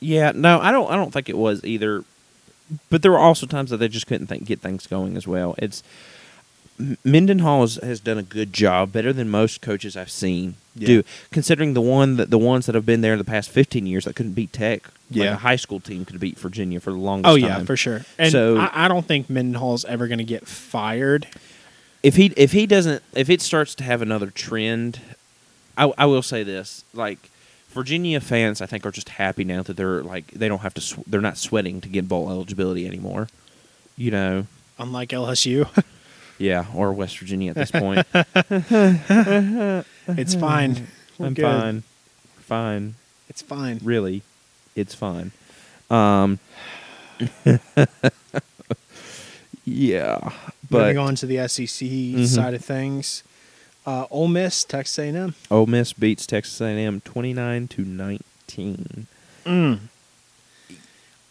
Yeah, 0.00 0.32
no, 0.34 0.60
I 0.60 0.70
don't 0.70 0.90
I 0.90 0.96
don't 0.96 1.12
think 1.12 1.28
it 1.30 1.38
was 1.38 1.64
either. 1.64 2.04
But 2.90 3.00
there 3.02 3.12
were 3.12 3.18
also 3.18 3.46
times 3.46 3.70
that 3.70 3.76
they 3.78 3.88
just 3.88 4.06
couldn't 4.06 4.26
think, 4.26 4.44
get 4.44 4.60
things 4.60 4.86
going 4.86 5.16
as 5.16 5.26
well. 5.26 5.54
It's 5.58 5.82
Mendenhall 7.04 7.60
has, 7.62 7.76
has 7.76 8.00
done 8.00 8.18
a 8.18 8.22
good 8.22 8.52
job, 8.52 8.92
better 8.92 9.12
than 9.12 9.28
most 9.28 9.60
coaches 9.60 9.96
I've 9.96 10.10
seen 10.10 10.54
Yeah. 10.74 10.86
do. 10.86 11.02
Considering 11.30 11.74
the 11.74 11.80
one 11.80 12.16
that 12.16 12.30
the 12.30 12.38
ones 12.38 12.66
that 12.66 12.74
have 12.74 12.84
been 12.86 13.00
there 13.00 13.12
in 13.12 13.18
the 13.18 13.24
past 13.24 13.50
fifteen 13.50 13.86
years 13.86 14.04
that 14.06 14.16
couldn't 14.16 14.32
beat 14.32 14.52
Tech, 14.52 14.82
like 14.84 14.92
Yeah. 15.10 15.34
a 15.34 15.36
high 15.36 15.56
school 15.56 15.78
team 15.80 16.04
could 16.04 16.18
beat 16.18 16.36
Virginia 16.38 16.80
for 16.80 16.90
the 16.90 16.96
longest 16.98 17.30
Oh 17.30 17.36
yeah, 17.36 17.56
time. 17.56 17.66
for 17.66 17.76
sure. 17.76 18.04
And 18.18 18.32
So- 18.32 18.56
I, 18.58 18.86
I 18.86 18.88
don't 18.88 19.06
think 19.06 19.30
Mendenhall's 19.30 19.84
ever 19.84 20.08
going 20.08 20.18
to 20.18 20.24
get 20.24 20.46
fired. 20.48 21.28
if 22.02 22.16
he 22.16 22.26
if 22.36 22.52
he 22.52 22.66
doesn't 22.66 23.02
if 23.14 23.30
it 23.30 23.40
starts 23.40 23.74
to 23.76 23.84
have 23.84 24.02
another 24.02 24.30
trend, 24.30 25.00
I, 25.78 25.92
I 25.96 26.06
will 26.06 26.22
say 26.22 26.42
this 26.42 26.84
like 26.92 27.30
Virginia 27.70 28.20
fans 28.20 28.60
I 28.60 28.66
think 28.66 28.84
are 28.86 28.90
just 28.90 29.10
happy 29.10 29.44
now 29.44 29.62
that 29.62 29.76
they're 29.76 30.02
like 30.02 30.26
they 30.32 30.48
don't 30.48 30.60
have 30.60 30.74
to 30.74 30.80
sw- 30.80 31.04
they're 31.06 31.20
not 31.20 31.38
sweating 31.38 31.80
to 31.82 31.88
get 31.88 32.08
bowl 32.08 32.30
eligibility 32.30 32.84
anymore. 32.86 33.28
You 33.96 34.10
know, 34.10 34.46
Unlike 34.78 35.10
LSU, 35.10 35.68
yeah, 36.38 36.66
or 36.74 36.92
West 36.92 37.18
Virginia 37.18 37.50
at 37.50 37.56
this 37.56 37.70
point. 37.72 38.06
it's 40.18 40.34
fine. 40.34 40.86
We're 41.18 41.26
I'm 41.26 41.34
good. 41.34 41.42
fine, 41.44 41.82
fine, 42.38 42.94
It's 43.28 43.42
fine. 43.42 43.80
really, 43.82 44.22
it's 44.74 44.94
fine. 44.94 45.32
Um, 45.90 46.38
yeah, 49.64 50.30
but 50.70 50.78
Moving 50.78 50.98
on 50.98 51.14
to 51.16 51.26
the 51.26 51.36
SEC 51.48 51.86
Mhm. 51.88 52.26
side 52.26 52.54
of 52.54 52.64
things, 52.64 53.22
uh, 53.86 54.06
Ole 54.10 54.28
Miss, 54.28 54.64
Texas 54.64 54.98
A&M. 54.98 55.34
Ole 55.50 55.66
Miss 55.66 55.92
beats 55.92 56.26
Texas 56.26 56.60
A&M 56.60 57.00
twenty 57.02 57.32
nine 57.32 57.68
to 57.68 57.82
nineteen. 57.82 59.06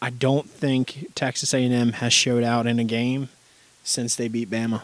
I 0.02 0.10
don't 0.10 0.50
think 0.50 1.08
Texas 1.16 1.54
A&M 1.54 1.94
has 1.94 2.12
showed 2.14 2.44
out 2.44 2.68
in 2.68 2.78
a 2.80 2.84
game 2.84 3.30
since 3.84 4.16
they 4.16 4.28
beat 4.28 4.50
Bama. 4.50 4.82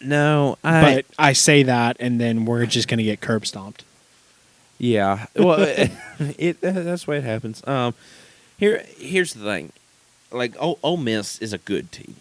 No, 0.00 0.56
I. 0.64 0.80
but 0.80 1.06
I 1.18 1.32
say 1.34 1.62
that, 1.62 1.96
and 2.00 2.20
then 2.20 2.44
we're 2.44 2.66
just 2.66 2.88
going 2.88 2.98
to 2.98 3.04
get 3.04 3.20
curb 3.20 3.46
stomped. 3.46 3.84
Yeah. 4.78 5.26
Well, 5.36 5.58
it, 5.60 5.90
it 6.38 6.60
that's 6.60 7.06
why 7.06 7.16
it 7.16 7.24
happens. 7.24 7.62
Um, 7.66 7.94
here 8.56 8.84
here's 8.96 9.34
the 9.34 9.44
thing, 9.44 9.72
like 10.32 10.54
Ole, 10.58 10.78
Ole 10.82 10.96
Miss 10.96 11.38
is 11.38 11.52
a 11.52 11.58
good 11.58 11.92
team. 11.92 12.14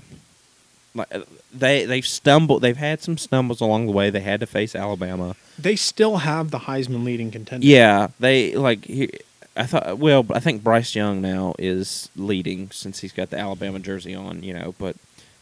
Like 0.94 1.10
they 1.54 1.86
they've 1.86 2.06
stumbled, 2.06 2.62
they've 2.62 2.76
had 2.76 3.02
some 3.02 3.18
stumbles 3.18 3.62
along 3.62 3.86
the 3.86 3.92
way. 3.92 4.10
They 4.10 4.20
had 4.20 4.42
to 4.42 4.46
face 4.46 4.76
Alabama. 4.76 5.36
They 5.58 5.76
still 5.76 6.18
have 6.18 6.52
the 6.52 6.60
Heisman 6.60 7.04
leading 7.04 7.32
contender. 7.32 7.66
Yeah, 7.66 8.10
they 8.20 8.56
like. 8.56 8.86
He, 8.86 9.10
I 9.56 9.66
thought. 9.66 9.98
Well, 9.98 10.26
I 10.34 10.40
think 10.40 10.64
Bryce 10.64 10.96
Young 10.96 11.22
now 11.22 11.54
is 11.60 12.10
leading 12.16 12.72
since 12.72 13.00
he's 13.00 13.14
got 13.14 13.30
the 13.30 13.38
Alabama 13.38 13.80
jersey 13.80 14.16
on. 14.16 14.44
You 14.44 14.54
know, 14.54 14.76
but 14.78 14.96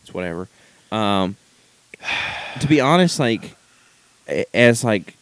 it's 0.07 0.13
whatever. 0.13 0.47
Um, 0.91 1.35
to 2.59 2.67
be 2.67 2.79
honest, 2.79 3.19
like 3.19 3.55
as 4.53 4.83
like. 4.83 5.13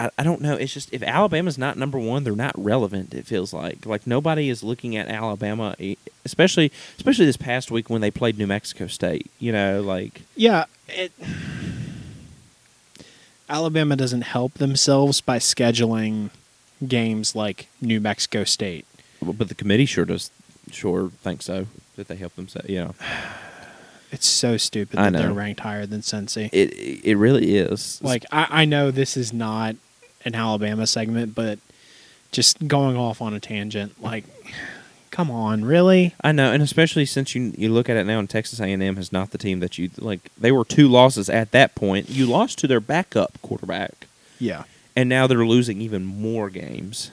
I, 0.00 0.10
I 0.18 0.24
don't 0.24 0.40
know. 0.40 0.54
It's 0.54 0.72
just 0.72 0.92
if 0.92 1.02
Alabama's 1.02 1.58
not 1.58 1.78
number 1.78 1.98
one, 1.98 2.24
they're 2.24 2.34
not 2.34 2.54
relevant. 2.56 3.14
It 3.14 3.24
feels 3.26 3.52
like 3.52 3.86
like 3.86 4.04
nobody 4.04 4.48
is 4.48 4.64
looking 4.64 4.96
at 4.96 5.06
Alabama, 5.06 5.76
especially 6.24 6.72
especially 6.96 7.26
this 7.26 7.36
past 7.36 7.70
week 7.70 7.88
when 7.88 8.00
they 8.00 8.10
played 8.10 8.36
New 8.36 8.48
Mexico 8.48 8.88
State. 8.88 9.30
You 9.38 9.52
know, 9.52 9.80
like 9.80 10.22
Yeah. 10.34 10.64
It, 10.88 11.12
Alabama 13.48 13.96
doesn't 13.96 14.22
help 14.22 14.54
themselves 14.54 15.20
by 15.20 15.38
scheduling 15.38 16.30
games 16.88 17.36
like 17.36 17.68
New 17.80 18.00
Mexico 18.00 18.44
State. 18.44 18.86
but 19.20 19.48
the 19.48 19.54
committee 19.54 19.84
sure 19.84 20.06
does 20.06 20.30
sure 20.70 21.10
think 21.22 21.42
so 21.42 21.66
that 21.96 22.08
they 22.08 22.16
help 22.16 22.34
them. 22.34 22.48
Say, 22.48 22.62
you 22.66 22.76
know, 22.76 22.94
It's 24.12 24.26
so 24.26 24.56
stupid 24.56 24.98
I 24.98 25.10
that 25.10 25.18
they're 25.18 25.32
ranked 25.32 25.60
higher 25.60 25.86
than 25.86 26.02
Cincy. 26.02 26.48
it 26.52 26.72
it 27.04 27.16
really 27.16 27.56
is. 27.56 27.98
like 28.02 28.24
I, 28.30 28.62
I 28.62 28.64
know 28.66 28.90
this 28.92 29.16
is 29.16 29.32
not 29.32 29.74
an 30.24 30.34
Alabama 30.36 30.86
segment, 30.86 31.34
but 31.34 31.58
just 32.30 32.68
going 32.68 32.96
off 32.96 33.20
on 33.20 33.34
a 33.34 33.40
tangent, 33.40 34.00
like, 34.02 34.24
come 35.10 35.30
on, 35.30 35.64
really? 35.64 36.14
I 36.22 36.32
know, 36.32 36.52
and 36.52 36.62
especially 36.62 37.04
since 37.06 37.34
you 37.34 37.52
you 37.56 37.68
look 37.70 37.88
at 37.88 37.96
it 37.96 38.04
now, 38.04 38.18
and 38.18 38.28
Texas 38.30 38.60
A 38.60 38.64
and 38.66 38.82
M 38.82 38.98
is 38.98 39.12
not 39.12 39.30
the 39.30 39.38
team 39.38 39.60
that 39.60 39.78
you 39.78 39.90
like. 39.98 40.20
They 40.38 40.52
were 40.52 40.64
two 40.64 40.88
losses 40.88 41.28
at 41.28 41.50
that 41.52 41.74
point. 41.74 42.08
You 42.10 42.26
lost 42.26 42.58
to 42.58 42.66
their 42.66 42.80
backup 42.80 43.40
quarterback, 43.42 44.06
Yeah. 44.38 44.64
and 44.94 45.08
now 45.08 45.26
they're 45.26 45.44
losing 45.46 45.80
even 45.80 46.04
more 46.04 46.50
games. 46.50 47.10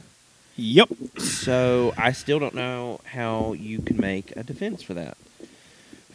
Yep. 0.57 0.89
So 1.19 1.93
I 1.97 2.11
still 2.11 2.37
don't 2.39 2.53
know 2.55 2.99
how 3.13 3.53
you 3.53 3.79
can 3.79 3.95
make 3.97 4.35
a 4.35 4.43
defense 4.43 4.83
for 4.83 4.93
that. 4.93 5.17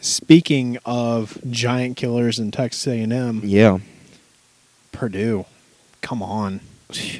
Speaking 0.05 0.77
of 0.85 1.39
giant 1.51 1.97
killers 1.97 2.39
in 2.39 2.51
Texas 2.51 2.87
A&M, 2.87 3.41
Yeah, 3.43 3.79
Purdue, 4.93 5.47
come 6.03 6.23
on. 6.23 6.61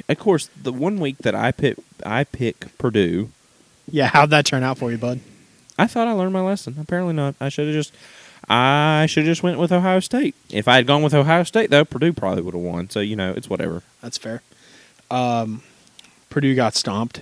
of 0.07 0.19
course. 0.19 0.49
The 0.61 0.71
one 0.71 0.99
week 0.99 1.17
that 1.19 1.33
I 1.33 1.51
pick 1.51 1.77
I 2.05 2.23
pick 2.25 2.77
Purdue, 2.77 3.29
Yeah, 3.91 4.07
how'd 4.07 4.29
that 4.29 4.45
turn 4.45 4.61
out 4.61 4.77
for 4.77 4.91
you, 4.91 4.97
bud? 4.99 5.19
I 5.79 5.87
thought 5.87 6.07
I 6.07 6.11
learned 6.11 6.33
my 6.33 6.41
lesson. 6.41 6.75
Apparently 6.79 7.13
not. 7.13 7.33
I 7.41 7.49
should 7.49 7.65
have 7.67 7.73
just. 7.75 7.91
I 8.47 9.07
should 9.07 9.23
have 9.25 9.31
just 9.31 9.41
went 9.41 9.57
with 9.57 9.71
Ohio 9.71 9.99
State. 9.99 10.35
If 10.51 10.67
I 10.67 10.75
had 10.75 10.85
gone 10.85 11.01
with 11.01 11.15
Ohio 11.15 11.41
State, 11.43 11.71
though, 11.71 11.83
Purdue 11.83 12.13
probably 12.13 12.43
would 12.43 12.53
have 12.53 12.61
won. 12.63 12.89
So 12.91 12.99
you 12.99 13.15
know, 13.15 13.33
it's 13.35 13.49
whatever. 13.49 13.81
That's 14.01 14.19
fair. 14.19 14.43
Um, 15.09 15.63
Purdue 16.29 16.53
got 16.55 16.75
stomped. 16.75 17.21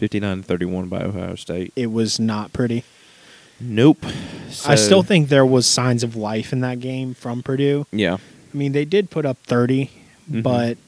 59-31 0.00 0.88
by 0.90 1.02
Ohio 1.02 1.36
State. 1.36 1.72
It 1.76 1.90
was 1.92 2.18
not 2.20 2.52
pretty. 2.52 2.82
Nope. 3.60 4.04
I 4.66 4.74
still 4.74 5.02
think 5.02 5.28
there 5.28 5.46
was 5.46 5.66
signs 5.66 6.02
of 6.02 6.14
life 6.16 6.52
in 6.52 6.60
that 6.60 6.80
game 6.80 7.14
from 7.14 7.42
Purdue. 7.42 7.86
Yeah. 7.92 8.14
I 8.14 8.56
mean, 8.56 8.72
they 8.72 8.84
did 8.84 9.10
put 9.10 9.24
up 9.26 9.38
30, 9.44 9.90
Mhm. 10.30 10.42
but 10.42 10.78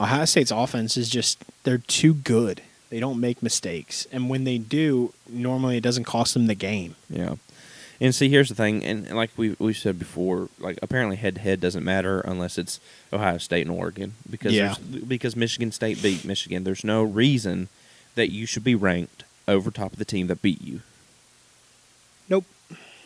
Ohio 0.00 0.24
State's 0.24 0.50
offense 0.50 0.96
is 0.96 1.08
just 1.08 1.38
they're 1.64 1.78
too 1.78 2.14
good. 2.14 2.60
They 2.90 3.00
don't 3.00 3.18
make 3.20 3.42
mistakes, 3.42 4.06
and 4.12 4.28
when 4.28 4.44
they 4.44 4.58
do, 4.58 5.12
normally 5.28 5.76
it 5.78 5.82
doesn't 5.82 6.04
cost 6.04 6.34
them 6.34 6.46
the 6.46 6.54
game. 6.54 6.94
Yeah. 7.10 7.34
And 8.00 8.14
see, 8.14 8.28
here's 8.28 8.48
the 8.48 8.54
thing, 8.54 8.84
and 8.84 9.08
like 9.14 9.30
we 9.36 9.56
we 9.58 9.72
said 9.72 9.98
before, 9.98 10.48
like 10.58 10.78
apparently 10.82 11.16
head 11.16 11.36
to 11.36 11.40
head 11.40 11.60
doesn't 11.60 11.84
matter 11.84 12.20
unless 12.20 12.58
it's 12.58 12.80
Ohio 13.12 13.38
State 13.38 13.66
and 13.66 13.70
Oregon 13.76 14.14
because 14.28 14.52
Yeah. 14.52 14.74
because 15.06 15.36
Michigan 15.36 15.72
State 15.72 16.02
beat 16.02 16.24
Michigan. 16.24 16.64
There's 16.64 16.84
no 16.84 17.02
reason 17.02 17.68
that 18.14 18.30
you 18.30 18.46
should 18.46 18.64
be 18.64 18.74
ranked 18.74 19.24
over 19.48 19.70
top 19.70 19.92
of 19.92 19.98
the 19.98 20.04
team 20.04 20.26
that 20.26 20.42
beat 20.42 20.60
you. 20.62 20.80
Nope, 22.28 22.44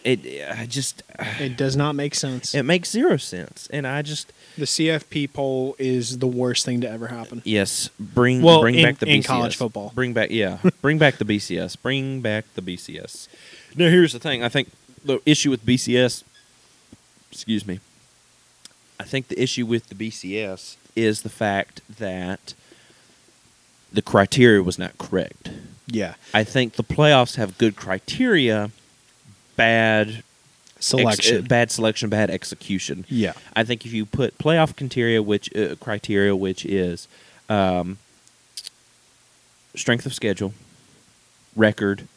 It 0.05 0.21
I 0.59 0.67
just 0.67 1.03
uh, 1.19 1.25
it 1.41 1.57
does 1.57 1.77
not 1.77 1.95
make 1.95 2.15
sense. 2.15 2.55
it 2.55 2.63
makes 2.65 2.91
zero 2.91 3.17
sense, 3.17 3.69
and 3.73 3.87
I 3.87 4.03
just 4.03 4.33
the 4.57 4.65
CFP 4.65 5.33
poll 5.33 5.75
is 5.79 6.19
the 6.19 6.27
worst 6.27 6.65
thing 6.65 6.81
to 6.83 6.91
ever 6.91 7.09
happen. 7.09 7.43
yes 7.45 7.91
bring 7.99 8.43
Well, 8.43 8.61
bring 8.61 8.77
in- 8.77 8.85
back 8.85 8.99
the 8.99 9.07
in 9.07 9.21
BCS. 9.23 9.27
college 9.27 9.57
football. 9.57 9.93
Bring 9.95 10.13
back 10.13 10.31
yeah 10.31 10.59
bring 10.83 10.99
back 10.99 11.17
the 11.19 11.25
BCS. 11.25 11.77
Bring 11.81 12.21
back 12.21 12.45
the 12.55 12.63
BCS. 12.63 13.29
Now 13.77 13.89
here's 13.89 14.13
the 14.13 14.19
thing. 14.19 14.43
I 14.45 14.49
think 14.49 14.71
the 15.05 15.21
issue 15.27 15.51
with 15.51 15.65
BCS. 15.67 16.23
Excuse 17.31 17.67
me. 17.67 17.81
I 19.01 19.05
think 19.05 19.29
the 19.29 19.41
issue 19.41 19.67
with 19.67 19.89
the 19.89 19.95
BCS 19.95 20.77
is 20.97 21.23
the 21.23 21.29
fact 21.29 21.83
that 21.99 22.55
the 23.93 24.03
criteria 24.03 24.63
was 24.63 24.79
not 24.79 24.97
correct. 24.99 25.51
Yeah, 25.87 26.15
I 26.35 26.43
think 26.45 26.75
the 26.75 26.83
playoffs 26.83 27.37
have 27.37 27.57
good 27.59 27.77
criteria, 27.77 28.71
bad 29.59 30.23
selection. 30.81 31.45
uh, 31.45 31.47
bad 31.47 31.71
selection, 31.71 32.09
bad 32.09 32.31
execution. 32.31 33.05
yeah, 33.09 33.35
I 33.55 33.65
think 33.65 33.85
if 33.85 33.93
you 33.93 34.07
put 34.07 34.39
playoff 34.39 34.75
criteria, 34.77 35.23
which 35.23 35.55
uh, 35.55 35.75
criteria, 35.77 36.35
which 36.35 36.65
is 36.65 37.07
um, 37.51 37.99
strength 39.75 40.07
of 40.07 40.15
schedule, 40.15 40.55
record. 41.55 42.09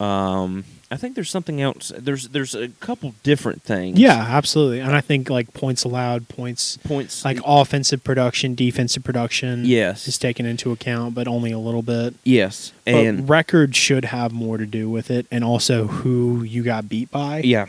Um, 0.00 0.64
I 0.94 0.96
think 0.96 1.14
there's 1.16 1.30
something 1.30 1.60
else. 1.60 1.92
There's 1.98 2.28
there's 2.28 2.54
a 2.54 2.68
couple 2.80 3.14
different 3.22 3.62
things. 3.62 3.98
yeah, 3.98 4.24
absolutely. 4.28 4.80
And 4.80 4.94
I 4.94 5.00
think 5.00 5.28
like 5.28 5.52
points 5.52 5.82
allowed, 5.84 6.28
points 6.28 6.76
points 6.84 7.24
like 7.24 7.38
offensive 7.44 8.04
production, 8.04 8.54
defensive 8.54 9.02
production. 9.02 9.64
Yes. 9.64 10.06
is 10.08 10.18
taken 10.18 10.46
into 10.46 10.70
account, 10.72 11.14
but 11.14 11.26
only 11.26 11.50
a 11.50 11.58
little 11.58 11.82
bit. 11.82 12.14
yes, 12.24 12.72
But 12.84 12.94
and 12.94 13.28
record 13.28 13.74
should 13.76 14.04
have 14.06 14.32
more 14.32 14.56
to 14.58 14.66
do 14.66 14.88
with 14.88 15.10
it, 15.10 15.26
and 15.30 15.42
also 15.42 15.86
who 15.86 16.42
you 16.44 16.62
got 16.62 16.88
beat 16.88 17.10
by. 17.10 17.38
yeah. 17.40 17.66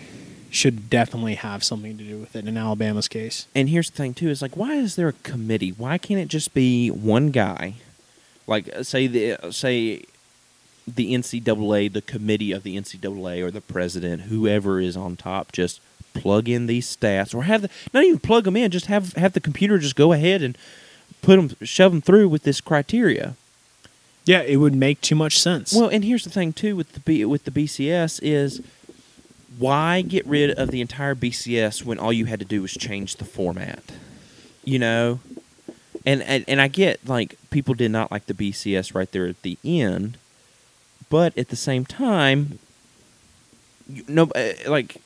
should 0.51 0.89
definitely 0.89 1.35
have 1.35 1.63
something 1.63 1.97
to 1.97 2.03
do 2.03 2.17
with 2.17 2.35
it 2.35 2.47
in 2.47 2.55
Alabama's 2.57 3.07
case. 3.09 3.47
And 3.53 3.67
here's 3.69 3.89
the 3.89 3.97
thing 3.97 4.13
too: 4.13 4.29
is 4.29 4.41
like, 4.41 4.55
why 4.55 4.75
is 4.75 4.95
there 4.95 5.09
a 5.09 5.13
committee? 5.23 5.71
Why 5.71 5.97
can't 5.97 6.19
it 6.19 6.27
just 6.29 6.53
be 6.53 6.89
one 6.89 7.31
guy? 7.31 7.73
Like, 8.47 8.69
uh, 8.75 8.83
say 8.83 9.07
the 9.07 9.33
uh, 9.33 9.51
say 9.51 10.03
the 10.87 11.13
NCAA, 11.13 11.91
the 11.91 12.01
committee 12.01 12.51
of 12.51 12.63
the 12.63 12.77
NCAA, 12.77 13.43
or 13.43 13.51
the 13.51 13.61
president, 13.61 14.23
whoever 14.23 14.79
is 14.79 14.95
on 14.95 15.15
top, 15.15 15.51
just 15.51 15.81
plug 16.13 16.47
in 16.47 16.67
these 16.67 16.95
stats, 16.95 17.35
or 17.35 17.43
have 17.43 17.63
the 17.63 17.69
not 17.93 18.03
even 18.03 18.19
plug 18.19 18.45
them 18.45 18.55
in, 18.55 18.71
just 18.71 18.85
have 18.85 19.13
have 19.13 19.33
the 19.33 19.39
computer 19.39 19.77
just 19.77 19.95
go 19.95 20.13
ahead 20.13 20.41
and 20.41 20.57
put 21.21 21.35
them, 21.35 21.67
shove 21.67 21.91
them 21.91 22.01
through 22.01 22.29
with 22.29 22.43
this 22.43 22.61
criteria. 22.61 23.35
Yeah, 24.25 24.41
it 24.41 24.57
would 24.57 24.73
make 24.73 25.01
too 25.01 25.15
much 25.15 25.39
sense. 25.39 25.73
Well, 25.73 25.87
and 25.87 26.03
here's 26.03 26.23
the 26.23 26.29
thing 26.29 26.53
too 26.53 26.75
with 26.75 26.93
the 26.93 26.99
B, 26.99 27.25
with 27.25 27.43
the 27.45 27.51
BCS 27.51 28.19
is 28.23 28.61
why 29.57 30.01
get 30.01 30.25
rid 30.25 30.51
of 30.51 30.71
the 30.71 30.81
entire 30.81 31.15
BCS 31.15 31.83
when 31.83 31.99
all 31.99 32.11
you 32.11 32.25
had 32.25 32.39
to 32.39 32.45
do 32.45 32.61
was 32.61 32.73
change 32.73 33.15
the 33.17 33.25
format? 33.25 33.83
You 34.63 34.79
know, 34.79 35.19
and 36.05 36.21
and, 36.23 36.43
and 36.47 36.61
I 36.61 36.67
get 36.67 37.07
like 37.07 37.37
people 37.49 37.73
did 37.73 37.91
not 37.91 38.11
like 38.11 38.25
the 38.25 38.33
BCS 38.33 38.95
right 38.95 39.11
there 39.11 39.27
at 39.27 39.41
the 39.43 39.57
end, 39.63 40.17
but 41.15 41.37
at 41.37 41.47
the 41.47 41.55
same 41.55 41.85
time, 41.85 42.59
you, 43.87 44.03
no, 44.09 44.23
uh, 44.35 44.51
like 44.67 44.97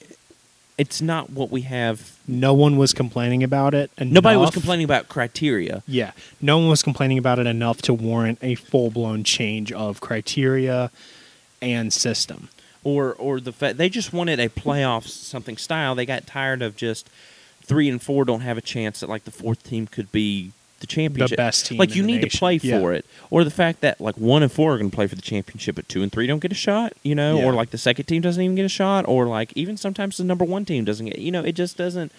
it's 0.75 1.03
not 1.03 1.29
what 1.29 1.51
we 1.51 1.61
have. 1.61 2.17
no 2.27 2.51
one 2.51 2.77
was 2.77 2.93
complaining 2.93 3.43
about 3.43 3.75
it. 3.75 3.91
Nobody 3.99 4.35
was 4.35 4.49
complaining 4.49 4.85
about 4.85 5.07
criteria. 5.07 5.83
Yeah, 5.85 6.13
no 6.41 6.57
one 6.57 6.67
was 6.67 6.81
complaining 6.81 7.19
about 7.19 7.37
it 7.37 7.45
enough 7.45 7.83
to 7.83 7.93
warrant 7.93 8.39
a 8.41 8.55
full 8.55 8.89
blown 8.89 9.23
change 9.23 9.71
of 9.71 10.01
criteria 10.01 10.89
and 11.61 11.93
system. 11.93 12.49
or 12.83 13.13
or 13.13 13.39
the 13.39 13.51
fact 13.51 13.77
they 13.77 13.87
just 13.87 14.11
wanted 14.11 14.39
a 14.39 14.49
playoff 14.49 15.05
something 15.05 15.57
style. 15.57 15.93
They 15.93 16.07
got 16.07 16.25
tired 16.25 16.63
of 16.63 16.75
just 16.75 17.07
three 17.61 17.87
and 17.87 18.01
four 18.01 18.25
don't 18.25 18.41
have 18.41 18.57
a 18.57 18.61
chance 18.61 19.01
that 19.01 19.09
like 19.09 19.25
the 19.25 19.31
fourth 19.31 19.61
team 19.61 19.85
could 19.85 20.11
be 20.11 20.53
the 20.79 20.87
championship. 20.87 21.37
best 21.37 21.65
team 21.67 21.77
Like 21.77 21.95
you 21.95 22.01
the 22.03 22.07
need 22.07 22.29
to 22.29 22.37
play 22.37 22.55
Yeah. 22.61 22.79
for 22.79 22.93
it, 22.93 23.05
or 23.29 23.43
the 23.43 23.51
fact 23.51 23.81
that 23.81 23.99
like 23.99 24.15
one 24.17 24.43
and 24.43 24.51
four 24.51 24.73
are 24.73 24.77
going 24.77 24.89
to 24.89 24.95
play 24.95 25.07
for 25.07 25.15
the 25.15 25.21
championship, 25.21 25.75
but 25.75 25.87
two 25.89 26.01
and 26.03 26.11
three 26.11 26.27
don't 26.27 26.39
get 26.39 26.51
a 26.51 26.55
shot. 26.55 26.93
You 27.03 27.15
know, 27.15 27.41
or 27.41 27.53
like 27.53 27.71
the 27.71 27.77
second 27.77 28.05
team 28.05 28.21
doesn't 28.21 28.41
even 28.41 28.55
get 28.55 28.65
a 28.65 28.69
shot, 28.69 29.07
or 29.07 29.25
like 29.25 29.51
even 29.55 29.77
sometimes 29.77 30.17
the 30.17 30.23
number 30.23 30.45
one 30.45 30.65
team 30.65 30.85
doesn't 30.85 31.05
get. 31.05 31.19
You 31.19 31.31
know, 31.31 31.43
it 31.43 31.53
just 31.53 31.77
doesn't. 31.77 32.11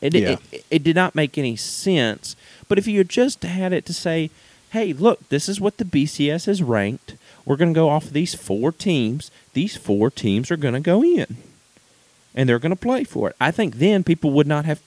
It 0.00 0.14
Yeah. 0.14 0.36
it, 0.52 0.64
it 0.70 0.82
did 0.82 0.96
not 0.96 1.14
make 1.14 1.38
any 1.38 1.56
sense. 1.56 2.36
But 2.68 2.78
if 2.78 2.86
you 2.86 3.02
just 3.04 3.42
had 3.42 3.72
it 3.72 3.86
to 3.86 3.92
say, 3.94 4.30
hey, 4.70 4.92
look, 4.92 5.26
this 5.30 5.48
is 5.48 5.60
what 5.60 5.78
the 5.78 5.84
BCS 5.84 6.44
has 6.46 6.62
ranked. 6.62 7.14
We're 7.46 7.56
going 7.56 7.72
to 7.72 7.78
go 7.78 7.88
off 7.88 8.04
of 8.06 8.12
these 8.12 8.34
four 8.34 8.70
teams. 8.72 9.30
These 9.54 9.76
four 9.76 10.10
teams 10.10 10.50
are 10.50 10.56
going 10.58 10.74
to 10.74 10.80
go 10.80 11.02
in, 11.02 11.38
and 12.34 12.46
they're 12.48 12.58
going 12.58 12.70
to 12.70 12.76
play 12.76 13.04
for 13.04 13.30
it. 13.30 13.36
I 13.40 13.50
think 13.50 13.76
then 13.76 14.04
people 14.04 14.30
would 14.32 14.46
not 14.46 14.64
have 14.66 14.80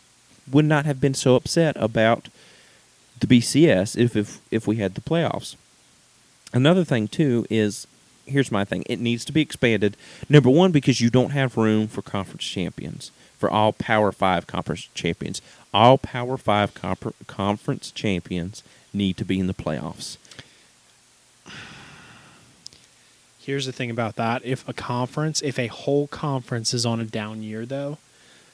would 0.52 0.66
not 0.66 0.86
have 0.86 1.00
been 1.02 1.14
so 1.14 1.36
upset 1.36 1.76
about 1.78 2.28
the 3.22 3.28
BCS 3.28 3.98
if 3.98 4.16
if 4.16 4.42
if 4.52 4.68
we 4.68 4.76
had 4.78 4.96
the 4.96 5.02
playoffs. 5.02 5.56
Another 6.54 6.84
thing 6.84 7.08
too 7.08 7.46
is 7.50 7.88
here's 8.26 8.52
my 8.52 8.66
thing. 8.66 8.84
It 8.88 9.00
needs 9.00 9.24
to 9.26 9.32
be 9.32 9.42
expanded. 9.42 9.96
Number 10.30 10.50
one, 10.50 10.72
because 10.72 11.00
you 11.00 11.10
don't 11.10 11.32
have 11.32 11.58
room 11.58 11.88
for 11.88 12.02
conference 12.02 12.44
champions 12.44 13.12
for 13.38 13.50
all 13.50 13.74
Power 13.74 14.12
Five 14.12 14.48
conference 14.48 14.90
champions. 14.94 15.42
All 15.74 15.98
Power 15.98 16.38
Five 16.38 16.74
comper- 16.74 17.14
conference 17.28 17.92
champions 17.92 18.64
need 18.94 19.18
to 19.18 19.26
be 19.26 19.40
in 19.40 19.48
the 19.48 19.54
playoffs. 19.54 20.18
Here's 23.40 23.66
the 23.66 23.72
thing 23.72 23.90
about 23.90 24.16
that: 24.18 24.42
if 24.46 24.68
a 24.68 24.74
conference, 24.74 25.42
if 25.42 25.58
a 25.58 25.68
whole 25.68 26.08
conference 26.08 26.74
is 26.74 26.86
on 26.86 27.00
a 27.00 27.06
down 27.06 27.42
year, 27.42 27.66
though, 27.66 27.98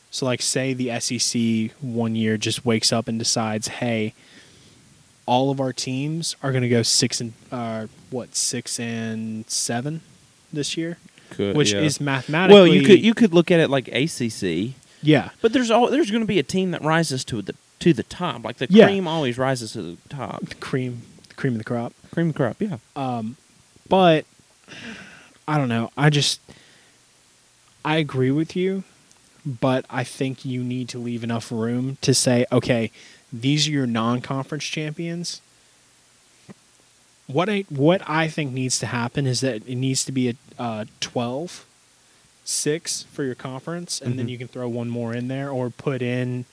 so 0.10 0.26
like 0.26 0.42
say 0.42 0.74
the 0.74 0.98
SEC 1.00 1.76
one 1.82 2.16
year 2.16 2.38
just 2.38 2.66
wakes 2.66 2.94
up 2.94 3.08
and 3.08 3.20
decides, 3.20 3.68
hey, 3.68 4.14
all 5.28 5.52
of 5.52 5.60
our 5.60 5.72
teams 5.74 6.36
are 6.42 6.52
going 6.52 6.64
to 6.64 6.70
go 6.70 6.82
six 6.82 7.22
and 7.22 7.34
uh, 7.52 7.86
what 8.10 8.36
six 8.36 8.80
and 8.80 9.48
seven 9.50 10.02
this 10.52 10.76
year, 10.76 10.98
Could, 11.30 11.56
which 11.56 11.74
yeah. 11.74 11.82
is 11.82 12.02
mathematically 12.02 12.56
well, 12.60 12.68
you 12.68 12.84
could 12.84 13.00
you 13.00 13.14
could 13.14 13.34
look 13.34 13.52
at 13.52 13.60
it 13.60 13.70
like 13.70 13.88
ACC, 13.90 14.74
yeah 15.04 15.30
but 15.42 15.54
there's 15.54 15.70
all 15.70 15.90
there's 15.92 16.10
going 16.10 16.24
to 16.24 16.28
be 16.28 16.40
a 16.40 16.44
team 16.44 16.72
that 16.72 16.82
rises 16.82 17.24
to 17.26 17.42
the 17.44 17.54
to 17.80 17.94
the 17.94 18.04
top. 18.04 18.44
Like 18.44 18.58
the 18.58 18.68
Yeah. 18.70 18.86
cream 18.86 19.08
always 19.08 19.38
rises 19.38 19.74
to 19.74 19.82
the 19.84 19.98
top. 20.10 20.42
the 20.46 20.56
cream 20.56 21.04
the 21.30 21.36
cream 21.36 21.54
of 21.54 21.60
the 21.60 21.64
crop. 21.66 21.94
Cream 22.12 22.30
of 22.30 22.34
the 22.34 22.38
crop, 22.38 22.60
yeah. 22.62 22.78
Um, 22.96 23.38
but 23.88 24.26
I 25.48 25.58
don't 25.58 25.70
know. 25.70 25.92
I 25.98 26.10
just 26.10 26.40
I 27.86 27.98
agree 27.98 28.32
with 28.32 28.56
you, 28.56 28.84
but 29.46 29.86
I 29.90 30.04
think 30.04 30.44
you 30.44 30.64
need 30.64 30.90
to 30.90 30.98
leave 30.98 31.24
enough 31.24 31.52
room 31.52 31.98
to 32.02 32.14
say, 32.14 32.46
okay, 32.52 32.92
these 33.32 33.68
are 33.68 33.72
your 33.72 33.88
non-conference 33.88 34.64
champions. 34.64 35.42
What 37.28 37.50
I 37.50 37.66
what 37.70 38.02
I 38.10 38.28
think 38.30 38.54
needs 38.54 38.80
to 38.80 38.86
happen 38.86 39.28
is 39.28 39.42
that 39.42 39.68
it 39.68 39.76
needs 39.76 40.06
to 40.06 40.12
be 40.12 40.30
a 40.30 40.36
uh, 40.62 40.86
12 41.02 41.66
6 42.46 43.04
for 43.12 43.24
your 43.26 43.36
conference 43.36 44.00
and 44.00 44.18
then 44.18 44.28
Mhm. 44.28 44.30
you 44.30 44.38
can 44.38 44.48
throw 44.48 44.70
one 44.70 44.88
more 44.88 45.14
in 45.14 45.28
there 45.28 45.50
or 45.52 45.70
put 45.70 46.02
in 46.02 46.46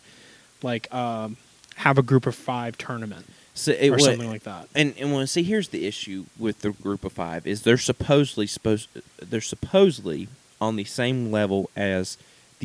like 0.62 0.92
um, 0.92 1.36
have 1.76 1.96
a 1.98 2.02
group 2.02 2.26
of 2.26 2.34
5 2.34 2.76
tournament 2.76 3.26
So 3.54 3.70
it 3.70 3.90
or 3.90 4.00
something 4.00 4.28
like 4.28 4.42
that. 4.42 4.68
And 4.74 4.94
and 4.98 5.12
well, 5.12 5.24
see, 5.28 5.44
here's 5.44 5.68
the 5.68 5.86
issue 5.86 6.24
with 6.36 6.62
the 6.62 6.70
group 6.72 7.04
of 7.04 7.12
five 7.12 7.46
is 7.46 7.62
they're 7.62 7.78
supposedly 7.78 8.48
supposed 8.48 8.88
they're 9.22 9.40
supposedly 9.40 10.26
on 10.60 10.74
the 10.74 10.84
same 10.84 11.30
level 11.30 11.70
as 11.76 12.18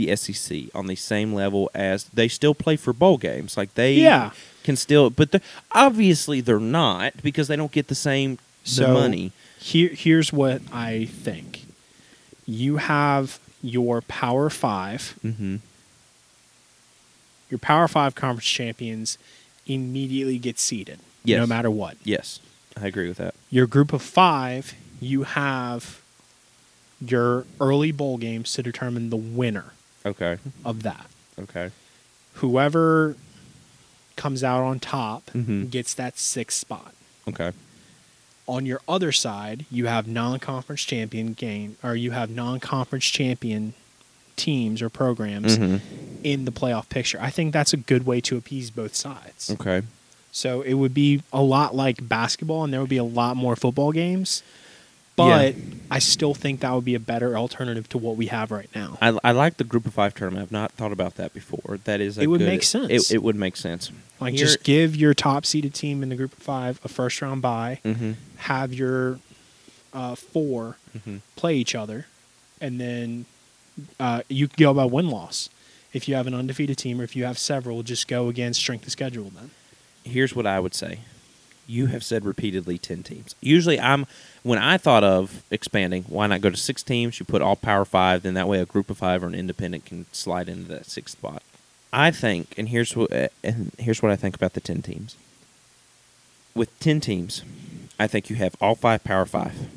the 0.06 0.16
SEC, 0.16 0.64
on 0.74 0.88
the 0.88 0.96
same 0.96 1.34
level 1.34 1.70
as 1.74 2.06
they 2.06 2.28
still 2.28 2.54
play 2.56 2.76
for 2.76 2.94
bowl 2.94 3.18
games. 3.18 3.58
Like 3.58 3.74
they 3.76 3.96
Yeah. 3.96 4.32
can 4.64 4.76
still, 4.76 5.10
but 5.10 5.32
they're- 5.32 5.42
obviously 5.72 6.42
they're 6.42 6.60
not 6.60 7.14
because 7.24 7.48
they 7.48 7.56
don't 7.56 7.72
get 7.72 7.88
the 7.88 7.96
same 7.96 8.38
the 8.64 8.70
So- 8.72 8.94
money. 8.94 9.32
Here, 9.60 9.90
here's 9.90 10.32
what 10.32 10.62
I 10.72 11.06
think. 11.06 11.66
You 12.46 12.78
have 12.78 13.40
your 13.62 14.02
Power 14.02 14.50
Five. 14.50 15.16
Mm-hmm. 15.24 15.58
Your 17.50 17.58
Power 17.58 17.88
Five 17.88 18.16
conference 18.16 18.46
champions 18.48 19.18
immediately 19.66 20.38
get 20.38 20.60
seated, 20.60 21.00
Yes. 21.24 21.40
no 21.40 21.48
matter 21.48 21.70
what. 21.70 21.98
Yes, 22.04 22.40
I 22.80 22.88
agree 22.88 23.08
with 23.08 23.18
that. 23.18 23.36
Your 23.50 23.68
group 23.68 23.92
of 23.94 24.02
five, 24.02 24.74
you 25.02 25.24
have 25.24 26.00
your 27.06 27.46
early 27.60 27.92
bowl 27.92 28.18
games 28.18 28.54
to 28.54 28.64
determine 28.64 29.10
the 29.10 29.16
winner 29.18 29.74
Okay. 30.06 30.38
of 30.66 30.84
that. 30.84 31.06
Okay. 31.40 31.72
Whoever 32.36 33.16
comes 34.16 34.44
out 34.44 34.62
on 34.64 34.80
top 34.80 35.30
Mhm. 35.34 35.70
gets 35.70 35.94
that 35.94 36.18
sixth 36.20 36.58
spot. 36.60 36.94
Okay. 37.28 37.52
On 38.48 38.66
your 38.66 38.82
other 38.88 39.12
side, 39.12 39.66
you 39.72 39.86
have 39.86 40.08
non-conference 40.08 40.82
champion 40.84 41.34
game, 41.34 41.78
or 41.84 41.96
you 41.96 42.12
have 42.12 42.30
non-conference 42.30 43.06
champion 43.06 43.74
teams 44.36 44.82
or 44.82 44.90
programs 44.90 45.58
Mhm. 45.58 45.82
in 46.24 46.46
the 46.46 46.52
playoff 46.52 46.90
picture. 46.90 47.20
I 47.22 47.30
think 47.30 47.54
that's 47.54 47.74
a 47.74 47.78
good 47.78 48.06
way 48.06 48.22
to 48.22 48.38
appease 48.38 48.72
both 48.72 48.96
sides. 48.96 49.50
Okay. 49.52 49.84
So 50.32 50.62
it 50.62 50.76
would 50.76 50.94
be 50.94 51.22
a 51.34 51.42
lot 51.42 51.76
like 51.76 52.08
basketball, 52.08 52.64
and 52.64 52.72
there 52.74 52.80
would 52.80 52.90
be 52.90 52.98
a 52.98 53.04
lot 53.04 53.36
more 53.38 53.56
football 53.56 53.92
games. 53.92 54.42
But 55.28 55.56
I 55.92 56.00
still 56.00 56.34
think 56.34 56.60
that 56.62 56.72
would 56.74 56.86
be 56.86 56.96
a 56.96 57.00
better 57.00 57.38
alternative 57.38 57.90
to 57.90 57.98
what 57.98 58.16
we 58.16 58.28
have 58.28 58.52
right 58.52 58.70
now. 58.76 58.98
I, 59.02 59.18
I 59.24 59.32
like 59.32 59.58
the 59.58 59.64
group 59.64 59.86
of 59.86 59.94
five 59.94 60.14
tournament. 60.16 60.44
I've 60.44 60.52
not 60.52 60.72
thought 60.74 60.92
about 60.92 61.16
that 61.16 61.34
before. 61.34 61.80
That 61.86 62.00
is, 62.02 62.18
a 62.18 62.22
It 62.22 62.28
would 62.28 62.40
good- 62.40 62.48
make 62.48 62.64
sense. 62.64 62.90
It, 63.12 63.16
it 63.16 63.24
would 63.24 63.36
make 63.36 63.58
sense. 63.58 63.92
Like, 64.20 64.34
Here- 64.36 64.46
just 64.46 64.64
give 64.64 64.96
your 64.96 65.14
top 65.14 65.46
seeded 65.46 65.74
team 65.74 66.04
in 66.04 66.10
the 66.10 66.16
group 66.16 66.34
of 66.34 66.40
five 66.40 66.80
a 66.84 66.88
first 66.88 67.22
round 67.22 67.42
bye, 67.42 67.80
Mhm. 67.86 68.16
have 68.38 68.74
your 68.74 69.20
uh, 69.94 70.14
4 70.16 70.78
Mhm. 70.98 71.22
play 71.36 71.56
each 71.56 71.74
other, 71.74 72.06
and 72.62 72.80
then 72.80 73.26
uh, 74.00 74.22
you 74.30 74.48
can 74.48 74.56
go 74.62 74.74
by 74.74 74.86
win 74.86 75.10
loss. 75.10 75.50
If 75.94 76.08
you 76.08 76.14
have 76.14 76.28
an 76.28 76.36
undefeated 76.36 76.78
team 76.78 77.02
or 77.02 77.04
if 77.04 77.16
you 77.16 77.24
have 77.26 77.40
several, 77.40 77.82
just 77.82 78.08
go 78.08 78.28
against 78.30 78.60
strength 78.60 78.86
of 78.86 78.92
schedule 78.92 79.32
then. 79.36 79.50
Here's 80.04 80.36
what 80.36 80.46
I 80.46 80.60
would 80.60 80.76
say. 80.76 81.00
You 81.70 81.86
have 81.86 82.04
said 82.04 82.26
repeatedly 82.26 82.78
ten 82.80 83.04
teams. 83.04 83.36
Usually, 83.42 83.80
I'm 83.80 84.08
when 84.42 84.58
I 84.58 84.78
thought 84.78 85.04
of 85.04 85.44
expanding. 85.52 86.04
Why 86.08 86.26
not 86.26 86.42
go 86.42 86.50
to 86.50 86.58
six 86.58 86.82
teams? 86.82 87.20
You 87.20 87.26
put 87.26 87.44
all 87.44 87.56
Power 87.56 87.86
Five, 87.86 88.24
then 88.24 88.34
that 88.34 88.48
way 88.48 88.60
a 88.60 88.66
group 88.66 88.90
of 88.90 88.98
five 88.98 89.24
or 89.24 89.28
an 89.28 89.36
independent 89.36 89.86
can 89.86 90.06
slide 90.12 90.50
into 90.50 90.68
that 90.70 90.88
sixth 90.88 91.18
spot. 91.18 91.44
I 91.94 92.12
think, 92.12 92.56
and 92.58 92.70
here's 92.70 92.96
what, 92.96 93.12
and 93.44 93.72
here's 93.78 94.02
what 94.02 94.12
I 94.12 94.16
think 94.16 94.36
about 94.36 94.54
the 94.54 94.60
ten 94.60 94.82
teams. 94.82 95.16
With 96.56 96.78
ten 96.80 97.00
teams, 97.00 97.44
I 98.00 98.08
think 98.08 98.30
you 98.30 98.36
have 98.38 98.56
all 98.60 98.76
five 98.76 99.04
Power 99.04 99.26
Five, 99.26 99.70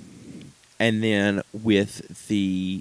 and 0.80 1.04
then 1.04 1.42
with 1.52 2.26
the 2.28 2.80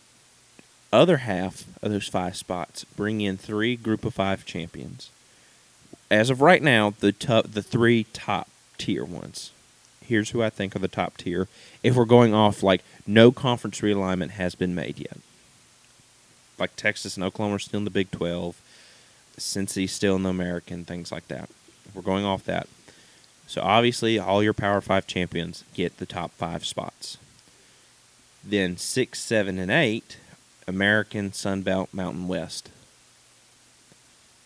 other 0.93 1.17
half 1.17 1.65
of 1.83 1.91
those 1.91 2.07
five 2.07 2.37
spots, 2.37 2.85
bring 2.95 3.19
in 3.19 3.35
three 3.35 3.75
Group 3.75 4.05
of 4.05 4.13
Five 4.13 4.45
champions 4.45 5.09
as 6.11 6.29
of 6.29 6.41
right 6.41 6.61
now, 6.61 6.93
the 6.99 7.13
top, 7.13 7.47
the 7.51 7.63
three 7.63 8.03
top 8.11 8.49
tier 8.81 9.05
ones. 9.05 9.51
Here's 10.03 10.31
who 10.31 10.41
I 10.41 10.49
think 10.49 10.75
are 10.75 10.79
the 10.79 10.87
top 10.87 11.15
tier. 11.17 11.47
If 11.83 11.95
we're 11.95 12.05
going 12.05 12.33
off 12.33 12.63
like 12.63 12.81
no 13.05 13.31
conference 13.31 13.81
realignment 13.81 14.31
has 14.31 14.55
been 14.55 14.73
made 14.73 14.97
yet, 14.97 15.17
like 16.57 16.75
Texas 16.75 17.15
and 17.15 17.23
Oklahoma 17.23 17.57
are 17.57 17.59
still 17.59 17.77
in 17.77 17.83
the 17.83 17.91
Big 17.91 18.09
Twelve, 18.09 18.59
Cincy's 19.37 19.91
still 19.91 20.15
in 20.15 20.23
the 20.23 20.29
American, 20.29 20.83
things 20.83 21.11
like 21.11 21.27
that. 21.27 21.47
If 21.85 21.93
we're 21.93 22.01
going 22.01 22.25
off 22.25 22.43
that, 22.45 22.67
so 23.45 23.61
obviously 23.61 24.17
all 24.17 24.41
your 24.41 24.53
Power 24.53 24.81
Five 24.81 25.05
champions 25.05 25.63
get 25.75 25.97
the 25.97 26.07
top 26.07 26.31
five 26.31 26.65
spots. 26.65 27.17
Then 28.43 28.77
six, 28.77 29.19
seven, 29.19 29.59
and 29.59 29.69
eight, 29.69 30.17
American, 30.67 31.33
Sun 31.33 31.61
Belt, 31.61 31.89
Mountain 31.93 32.27
West 32.27 32.69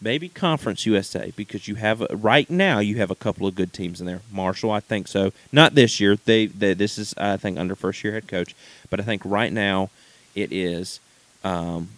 maybe 0.02 0.30
Conference 0.30 0.86
USA 0.86 1.32
because 1.36 1.68
you 1.68 1.76
have 1.76 2.02
right 2.12 2.50
now 2.50 2.80
you 2.80 2.98
have 2.98 3.12
a 3.12 3.16
couple 3.16 3.48
of 3.48 3.56
good 3.56 3.74
teams 3.74 4.00
in 4.00 4.08
there. 4.08 4.22
Marshall, 4.32 4.72
I 4.72 4.80
think 4.80 5.08
so. 5.08 5.32
Not 5.52 5.76
this 5.76 6.00
year. 6.00 6.18
They, 6.18 6.48
they 6.48 6.74
this 6.74 6.98
is 6.98 7.14
I 7.18 7.38
think 7.38 7.58
under 7.58 7.76
first 7.76 8.04
year 8.04 8.14
head 8.14 8.28
coach, 8.28 8.56
but 8.90 9.00
I 9.00 9.04
think 9.04 9.22
right 9.26 9.52
now 9.52 9.90
it 10.34 10.52
is 10.52 11.00
um, 11.44 11.90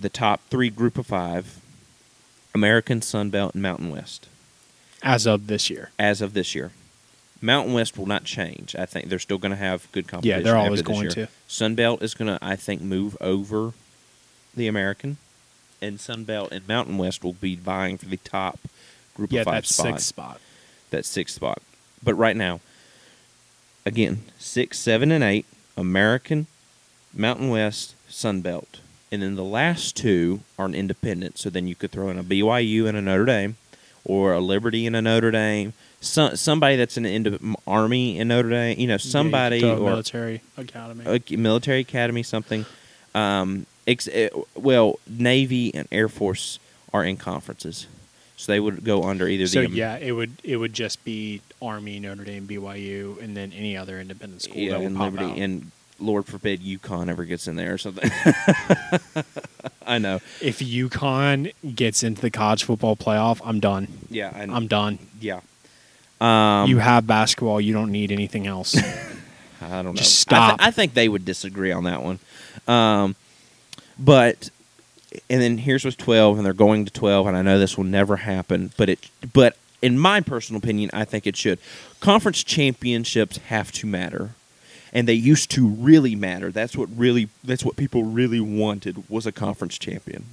the 0.00 0.08
top 0.08 0.40
three 0.50 0.70
group 0.70 0.98
of 0.98 1.06
five: 1.06 1.60
American, 2.54 3.02
Sun 3.02 3.30
Belt, 3.30 3.54
and 3.54 3.62
Mountain 3.62 3.90
West 3.90 4.28
As 5.02 5.26
of 5.26 5.46
this 5.46 5.70
year. 5.70 5.90
as 5.98 6.20
of 6.20 6.34
this 6.34 6.54
year. 6.54 6.72
Mountain 7.44 7.74
West 7.74 7.98
will 7.98 8.06
not 8.06 8.22
change. 8.22 8.76
I 8.76 8.86
think 8.86 9.08
they're 9.08 9.18
still 9.18 9.38
going 9.38 9.50
to 9.50 9.56
have 9.56 9.90
good 9.90 10.06
competition. 10.06 10.38
Yeah, 10.38 10.44
they're 10.44 10.56
always 10.56 10.80
going 10.80 11.02
year. 11.02 11.10
to. 11.10 11.28
Sun 11.48 11.74
Belt 11.74 12.00
is 12.00 12.14
going 12.14 12.28
to, 12.28 12.38
I 12.40 12.54
think, 12.54 12.80
move 12.80 13.16
over 13.20 13.72
the 14.54 14.68
American, 14.68 15.16
and 15.82 16.00
Sun 16.00 16.24
Belt 16.24 16.50
and 16.52 16.66
Mountain 16.66 16.96
West 16.98 17.22
will 17.24 17.32
be 17.34 17.56
vying 17.56 17.98
for 17.98 18.06
the 18.06 18.16
top 18.18 18.58
group 19.14 19.32
Yeah, 19.32 19.40
of 19.40 19.44
five 19.46 19.54
that's 19.64 19.74
spot. 19.74 19.86
sixth 19.86 20.06
spot. 20.06 20.40
That 20.90 21.04
sixth 21.04 21.34
spot. 21.36 21.60
But 22.02 22.14
right 22.14 22.36
now, 22.36 22.60
again, 23.84 24.22
six, 24.38 24.78
seven, 24.78 25.10
and 25.12 25.22
eight, 25.24 25.46
American, 25.76 26.46
Mountain 27.14 27.48
West, 27.48 27.94
Sun 28.08 28.40
Belt. 28.40 28.80
And 29.10 29.22
then 29.22 29.34
the 29.36 29.44
last 29.44 29.96
two 29.96 30.40
are 30.58 30.64
an 30.66 30.74
independent. 30.74 31.36
So 31.38 31.50
then 31.50 31.66
you 31.66 31.74
could 31.74 31.90
throw 31.90 32.08
in 32.08 32.18
a 32.18 32.24
BYU 32.24 32.86
and 32.86 32.96
a 32.96 33.02
Notre 33.02 33.26
Dame, 33.26 33.56
or 34.04 34.32
a 34.32 34.40
Liberty 34.40 34.86
and 34.86 34.96
a 34.96 35.02
Notre 35.02 35.30
Dame. 35.30 35.74
Some, 36.00 36.34
somebody 36.36 36.76
that's 36.76 36.96
in 36.96 37.04
the 37.04 37.14
ind- 37.14 37.56
Army 37.66 38.18
in 38.18 38.28
Notre 38.28 38.48
Dame. 38.50 38.78
You 38.80 38.86
know, 38.88 38.96
somebody 38.96 39.58
Yeah, 39.58 39.66
you 39.66 39.72
could 39.72 39.76
throw 39.78 39.84
a 39.84 39.88
or 39.88 39.90
military 39.90 40.40
academy. 40.56 41.04
a 41.30 41.36
military 41.36 41.80
academy, 41.80 42.22
something. 42.22 42.64
Um, 43.14 43.66
ex- 43.86 44.08
eh, 44.12 44.28
well, 44.54 44.98
Navy 45.08 45.74
and 45.74 45.88
Air 45.92 46.08
Force 46.08 46.58
are 46.92 47.04
in 47.04 47.16
conferences, 47.16 47.86
so 48.36 48.52
they 48.52 48.60
would 48.60 48.84
go 48.84 49.04
under 49.04 49.28
either 49.28 49.46
so 49.46 49.62
the 49.62 49.70
yeah, 49.70 49.96
it 49.96 50.12
would 50.12 50.32
it 50.42 50.56
would 50.56 50.72
just 50.72 51.04
be 51.04 51.40
Army, 51.60 52.00
Notre 52.00 52.24
Dame, 52.24 52.46
BYU, 52.46 53.22
and 53.22 53.36
then 53.36 53.52
any 53.52 53.76
other 53.76 54.00
independent 54.00 54.42
school 54.42 54.56
yeah, 54.56 54.76
and 54.76 54.98
Liberty, 54.98 55.24
out. 55.24 55.38
and 55.38 55.70
Lord 55.98 56.26
forbid 56.26 56.60
UConn 56.60 57.08
ever 57.08 57.24
gets 57.24 57.46
in 57.46 57.56
there 57.56 57.74
or 57.74 57.78
something. 57.78 58.10
I 59.86 59.98
know. 59.98 60.20
if 60.40 60.58
UConn 60.58 61.52
gets 61.74 62.02
into 62.02 62.20
the 62.20 62.30
college 62.30 62.64
football 62.64 62.96
playoff, 62.96 63.40
I'm 63.44 63.60
done. 63.60 63.88
Yeah, 64.10 64.32
I, 64.34 64.42
I'm 64.42 64.66
done. 64.66 64.98
yeah. 65.20 65.40
Um, 66.20 66.68
you 66.68 66.78
have 66.78 67.06
basketball. 67.06 67.60
You 67.60 67.72
don't 67.72 67.90
need 67.90 68.12
anything 68.12 68.46
else. 68.46 68.76
I 69.60 69.82
don't 69.82 69.86
know. 69.86 69.92
Just 69.94 70.28
I, 70.32 70.36
stop. 70.36 70.60
I 70.62 70.70
think 70.70 70.94
they 70.94 71.08
would 71.08 71.24
disagree 71.24 71.72
on 71.72 71.84
that 71.84 72.02
one. 72.02 72.18
Um, 72.68 73.16
but 74.02 74.50
and 75.28 75.42
then 75.42 75.58
here's 75.58 75.84
what's 75.84 75.96
12 75.96 76.38
and 76.38 76.46
they're 76.46 76.52
going 76.52 76.84
to 76.84 76.90
12 76.90 77.26
and 77.26 77.36
I 77.36 77.42
know 77.42 77.58
this 77.58 77.76
will 77.76 77.84
never 77.84 78.16
happen, 78.16 78.72
but 78.76 78.88
it 78.88 79.10
but 79.32 79.56
in 79.82 79.98
my 79.98 80.20
personal 80.20 80.60
opinion, 80.60 80.90
I 80.92 81.04
think 81.04 81.26
it 81.26 81.36
should. 81.36 81.58
Conference 82.00 82.44
championships 82.44 83.38
have 83.48 83.72
to 83.72 83.86
matter. 83.86 84.30
And 84.94 85.08
they 85.08 85.14
used 85.14 85.50
to 85.52 85.66
really 85.66 86.14
matter. 86.14 86.52
That's 86.52 86.76
what 86.76 86.88
really 86.94 87.28
that's 87.42 87.64
what 87.64 87.76
people 87.76 88.04
really 88.04 88.40
wanted 88.40 89.08
was 89.08 89.26
a 89.26 89.32
conference 89.32 89.78
champion. 89.78 90.24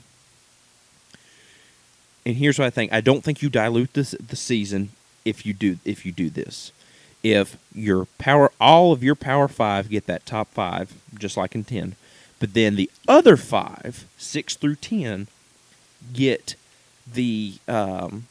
And 2.26 2.36
here's 2.36 2.60
what 2.60 2.66
I 2.66 2.70
think. 2.70 2.92
I 2.92 3.02
don't 3.02 3.24
think 3.24 3.42
you 3.42 3.50
dilute 3.50 3.94
this 3.94 4.12
the 4.12 4.36
season 4.36 4.90
if 5.24 5.46
you 5.46 5.54
do 5.54 5.78
if 5.86 6.06
you 6.06 6.12
do 6.12 6.30
this. 6.30 6.74
If 7.24 7.58
your 7.74 8.06
power 8.18 8.52
all 8.60 8.92
of 8.92 9.02
your 9.02 9.16
power 9.16 9.48
five 9.48 9.90
get 9.90 10.08
that 10.08 10.26
top 10.26 10.50
five, 10.50 10.94
just 11.18 11.38
like 11.38 11.56
in 11.56 11.64
ten, 11.64 11.96
but 12.40 12.54
then 12.54 12.76
the 12.76 12.90
other 13.08 13.38
five, 13.38 14.06
six 14.18 14.56
through 14.56 14.76
ten, 14.76 15.28
get 16.14 16.56
the 17.12 17.56
um, 17.68 18.28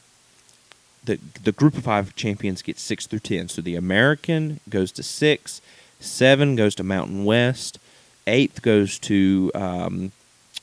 the 1.05 1.19
the 1.43 1.53
group 1.53 1.77
of 1.77 1.85
five 1.85 2.15
champions 2.17 2.63
get 2.63 2.79
six 2.79 3.07
through 3.07 3.21
ten. 3.21 3.49
So 3.49 3.63
the 3.63 3.77
American 3.77 4.61
goes 4.69 4.93
to 4.93 5.03
six, 5.03 5.61
seven 6.01 6.57
goes 6.57 6.75
to 6.77 6.83
Mountain 6.83 7.25
West, 7.25 7.79
eighth 8.27 8.63
goes 8.63 8.99
to 9.01 9.51
um, 9.55 10.13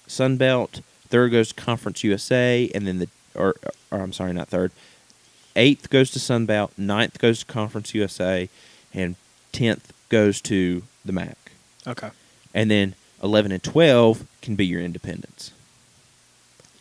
Sun 0.07 0.37
Belt, 0.37 0.81
third 1.07 1.31
goes 1.31 1.49
to 1.49 1.55
Conference 1.55 2.03
USA, 2.03 2.69
and 2.73 2.87
then 2.87 2.99
the 2.99 3.09
or, 3.35 3.55
or 3.91 3.99
I'm 3.99 4.13
sorry, 4.13 4.33
not 4.33 4.47
third. 4.47 4.71
Eighth 5.55 5.89
goes 5.89 6.11
to 6.11 6.19
Sun 6.19 6.47
Belt, 6.47 6.73
ninth 6.77 7.17
goes 7.17 7.39
to 7.39 7.45
Conference 7.45 7.93
USA, 7.93 8.49
and 8.93 9.15
tenth 9.51 9.93
goes 10.09 10.41
to 10.41 10.83
the 11.03 11.13
MAC. 11.13 11.37
okay. 11.87 12.09
And 12.53 12.71
then 12.71 12.95
eleven 13.25 13.51
and 13.51 13.63
twelve 13.63 14.25
can 14.41 14.55
be 14.55 14.65
your 14.65 14.79
independence 14.81 15.51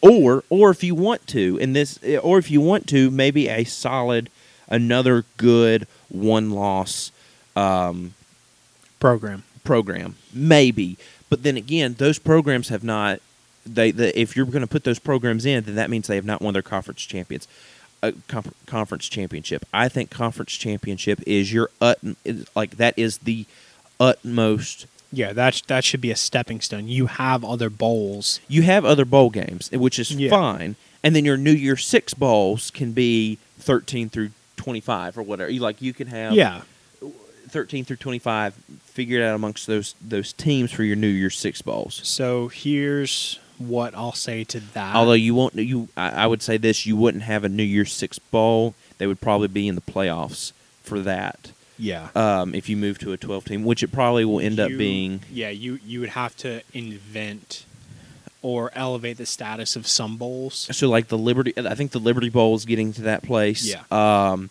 Or 0.02 0.44
or 0.50 0.70
if 0.70 0.85
you 0.85 0.94
want 0.94 1.26
to, 1.28 1.59
and 1.61 1.74
this 1.74 1.98
or 2.22 2.38
if 2.38 2.50
you 2.50 2.61
want 2.61 2.87
to, 2.88 3.11
maybe 3.11 3.48
a 3.48 3.64
solid 3.64 4.30
another 4.68 5.24
good 5.37 5.87
one 6.09 6.50
loss 6.50 7.11
um, 7.57 8.14
Program. 9.00 9.42
program, 9.64 10.16
maybe. 10.33 10.96
But 11.30 11.42
then 11.42 11.57
again, 11.57 11.94
those 11.98 12.18
programs 12.18 12.68
have 12.68 12.85
not. 12.85 13.20
They, 13.66 13.90
the, 13.90 14.18
if 14.18 14.37
you're 14.37 14.44
going 14.46 14.61
to 14.61 14.66
put 14.66 14.85
those 14.85 14.98
programs 14.98 15.46
in, 15.46 15.64
then 15.64 15.74
that 15.76 15.88
means 15.88 16.07
they 16.07 16.16
have 16.16 16.24
not 16.26 16.42
won 16.42 16.52
their 16.52 16.62
conference 16.62 17.00
champions, 17.02 17.48
uh, 18.02 18.12
conf- 18.28 18.52
conference 18.66 19.09
championship. 19.09 19.64
I 19.72 19.88
think 19.88 20.11
conference 20.11 20.52
championship 20.52 21.20
is 21.26 21.50
your 21.52 21.70
ut 21.80 21.98
like 22.54 22.76
that 22.76 22.98
is 22.98 23.18
the 23.18 23.46
utmost. 23.98 24.87
Yeah, 25.14 25.33
that 25.33 25.55
sh- 25.55 25.62
that 25.68 25.85
should 25.85 26.00
be 26.00 26.11
a 26.11 26.16
stepping 26.16 26.61
stone. 26.61 26.88
You 26.88 27.07
have 27.07 27.44
other 27.44 27.70
bowls. 27.70 28.40
You 28.48 28.62
have 28.62 28.85
other 28.85 29.05
bowl 29.05 29.31
games, 29.31 29.70
eh, 29.72 29.77
which 29.77 29.98
is 29.98 30.11
Yeah. 30.12 30.31
fine, 30.31 30.77
and 31.03 31.14
then 31.14 31.24
your 31.24 31.37
New 31.37 31.53
Year 31.53 31.77
Six 31.77 32.14
bowls 32.14 32.70
can 32.70 32.92
be 32.92 33.38
13 33.59 34.09
through 34.11 34.31
25 34.57 35.16
or 35.18 35.22
whatever. 35.22 35.50
You 35.50 35.61
like 35.61 35.81
you 35.81 35.92
can 35.92 36.09
have 36.09 36.33
Yeah. 36.35 36.62
13 37.48 37.85
through 37.85 37.96
25, 37.96 38.55
figure 38.85 39.20
it 39.20 39.24
out 39.24 39.35
amongst 39.35 39.66
those 39.66 39.94
those 40.00 40.33
teams 40.33 40.72
for 40.72 40.83
your 40.83 40.96
New 40.96 41.09
Year's 41.09 41.37
Six 41.38 41.62
bowls. 41.62 42.00
So 42.05 42.48
here's 42.48 43.38
what 43.59 43.94
I'll 43.94 44.12
say 44.14 44.42
to 44.44 44.61
that. 44.72 44.96
Although 44.96 45.12
you 45.12 45.35
won't, 45.35 45.55
you 45.55 45.88
I, 45.96 46.11
I 46.11 46.27
would 46.27 46.42
say 46.42 46.57
this: 46.57 46.87
you 46.87 46.96
wouldn't 46.96 47.24
have 47.24 47.44
a 47.44 47.48
New 47.48 47.62
Year's 47.62 47.92
Six 47.92 48.18
bowl. 48.18 48.74
They 48.98 49.07
would 49.07 49.20
probably 49.20 49.48
be 49.48 49.68
in 49.68 49.74
the 49.74 49.81
playoffs 49.81 50.53
for 50.83 51.00
that. 51.00 51.50
Yeah, 51.85 52.09
Um, 52.14 52.55
if 52.55 52.68
you 52.68 52.77
move 52.77 52.99
to 53.01 53.12
a 53.12 53.16
12 53.16 53.44
team, 53.44 53.64
which 53.64 53.83
it 53.83 53.92
probably 53.92 54.25
will 54.25 54.40
end 54.40 54.59
up 54.59 54.68
being. 54.68 55.20
Yeah, 55.31 55.51
you 55.51 55.79
you 55.85 56.01
would 56.01 56.11
have 56.11 56.35
to 56.38 56.62
invent 56.73 57.64
or 58.42 58.70
elevate 58.75 59.16
the 59.16 59.27
status 59.27 59.77
of 59.77 59.87
some 59.87 60.16
bowls. 60.16 60.68
So 60.77 60.88
like 60.88 61.09
the 61.09 61.18
Liberty, 61.18 61.53
I 61.57 61.75
think 61.75 61.90
the 61.92 61.99
Liberty 62.01 62.29
Bowl 62.31 62.55
is 62.55 62.64
getting 62.64 62.92
to 62.94 63.03
that 63.03 63.23
place. 63.23 63.64
Yeah. 63.64 63.83
Um, 63.90 64.51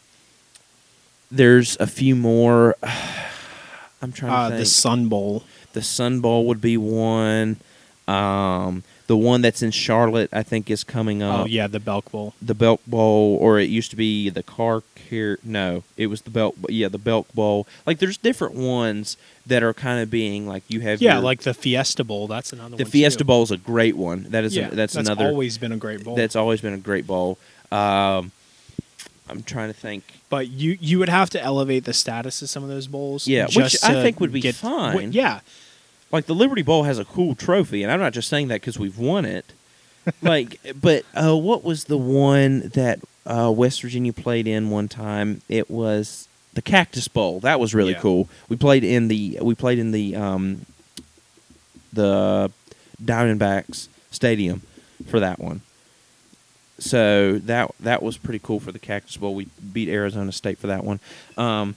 there's 1.31 1.77
a 1.79 1.87
few 1.87 2.15
more. 2.15 2.75
I'm 4.01 4.11
trying 4.11 4.31
to 4.31 4.37
Uh, 4.37 4.49
think. 4.49 4.59
the 4.59 4.65
Sun 4.65 5.07
Bowl. 5.09 5.43
The 5.73 5.81
Sun 5.81 6.19
Bowl 6.21 6.45
would 6.47 6.59
be 6.61 6.75
one. 6.77 7.57
Um, 8.07 8.83
the 9.07 9.17
one 9.17 9.41
that's 9.41 9.61
in 9.61 9.71
Charlotte, 9.71 10.29
I 10.31 10.43
think, 10.43 10.69
is 10.71 10.83
coming 10.83 11.21
up. 11.21 11.41
oh 11.41 11.45
yeah, 11.45 11.67
the 11.67 11.79
Belk 11.79 12.11
Bowl. 12.11 12.33
The 12.41 12.53
Belk 12.55 12.81
Bowl, 12.87 13.37
or 13.41 13.59
it 13.59 13.69
used 13.69 13.89
to 13.91 13.97
be 13.97 14.29
the 14.29 14.43
Car 14.43 14.81
Care. 14.95 15.37
No, 15.43 15.83
it 15.97 16.07
was 16.07 16.21
the 16.21 16.29
Belk. 16.29 16.55
Yeah, 16.69 16.87
the 16.87 16.97
Belk 16.97 17.31
Bowl. 17.33 17.67
Like, 17.85 17.99
there's 17.99 18.17
different 18.17 18.55
ones 18.55 19.17
that 19.45 19.61
are 19.61 19.73
kind 19.73 20.01
of 20.01 20.09
being 20.09 20.47
like 20.47 20.63
you 20.69 20.79
have. 20.81 21.01
Yeah, 21.01 21.15
your- 21.15 21.23
like 21.23 21.41
the 21.41 21.53
Fiesta 21.53 22.03
Bowl. 22.03 22.27
That's 22.27 22.53
another 22.53 22.77
the. 22.77 22.85
Fiesta 22.85 23.19
too. 23.19 23.25
Bowl 23.25 23.43
is 23.43 23.51
a 23.51 23.57
great 23.57 23.97
one. 23.97 24.27
That 24.29 24.43
is. 24.45 24.55
Yeah, 24.55 24.69
a, 24.69 24.71
that's, 24.75 24.95
another. 24.95 25.25
always 25.25 25.57
been 25.57 25.71
a 25.73 25.77
great 25.77 26.03
bowl. 26.03 26.15
That's 26.15 26.35
always 26.35 26.61
been 26.61 26.73
a 26.73 26.77
great 26.77 27.05
bowl. 27.05 27.37
Um, 27.71 28.31
I'm 29.29 29.41
trying 29.43 29.69
to 29.69 29.73
think. 29.77 30.03
but 30.29 30.47
you 30.49 30.77
you 30.79 30.99
would 30.99 31.09
have 31.09 31.29
to 31.31 31.41
elevate 31.41 31.85
the 31.85 31.93
status 31.93 32.41
of 32.41 32.49
some 32.49 32.63
of 32.63 32.69
those 32.69 32.87
bowls. 32.87 33.27
Yeah, 33.27 33.45
which 33.53 33.83
I 33.83 34.01
think 34.01 34.19
would 34.19 34.31
be 34.31 34.41
get- 34.41 34.55
fine. 34.55 35.11
yeah, 35.11 35.41
Like 36.13 36.27
the 36.27 36.35
Liberty 36.35 36.61
Bowl 36.61 36.83
has 36.83 36.99
a 36.99 37.05
cool 37.05 37.33
trophy, 37.35 37.83
and 37.83 37.91
I'm 37.91 37.99
not 37.99 38.13
just 38.13 38.29
saying 38.29 38.47
that 38.49 38.61
because 38.61 38.77
we've 38.79 38.97
won 38.99 39.25
it. 39.25 39.51
like, 40.21 40.59
but 40.79 41.03
uh, 41.15 41.35
what 41.35 41.63
was 41.63 41.85
the 41.85 41.97
one 41.97 42.69
that 42.75 42.99
uh, 43.25 43.51
West 43.55 43.81
Virginia 43.81 44.13
played 44.13 44.47
in 44.47 44.69
one 44.69 44.87
time? 44.87 45.41
It 45.49 45.71
was 45.71 46.27
the 46.53 46.61
Cactus 46.61 47.07
Bowl. 47.07 47.39
That 47.39 47.59
was 47.59 47.73
really 47.73 47.93
Yeah. 47.93 47.99
cool. 47.99 48.29
We 48.47 48.55
played 48.57 48.83
in 48.83 49.07
the 49.07 49.39
we 49.41 49.55
played 49.55 49.79
in 49.79 49.91
the 49.91 50.15
um, 50.15 50.65
the 51.91 52.51
Diamondbacks 53.03 53.87
Stadium 54.11 54.61
for 55.07 55.19
that 55.19 55.39
one. 55.39 55.61
So 56.79 57.39
that 57.39 57.71
that 57.79 58.03
was 58.03 58.17
pretty 58.17 58.39
cool 58.39 58.59
for 58.59 58.71
the 58.71 58.79
Cactus 58.79 59.17
Bowl. 59.17 59.33
We 59.35 59.47
beat 59.71 59.89
Arizona 59.89 60.31
State 60.31 60.57
for 60.59 60.67
that 60.67 60.83
one. 60.83 60.99
Um, 61.37 61.75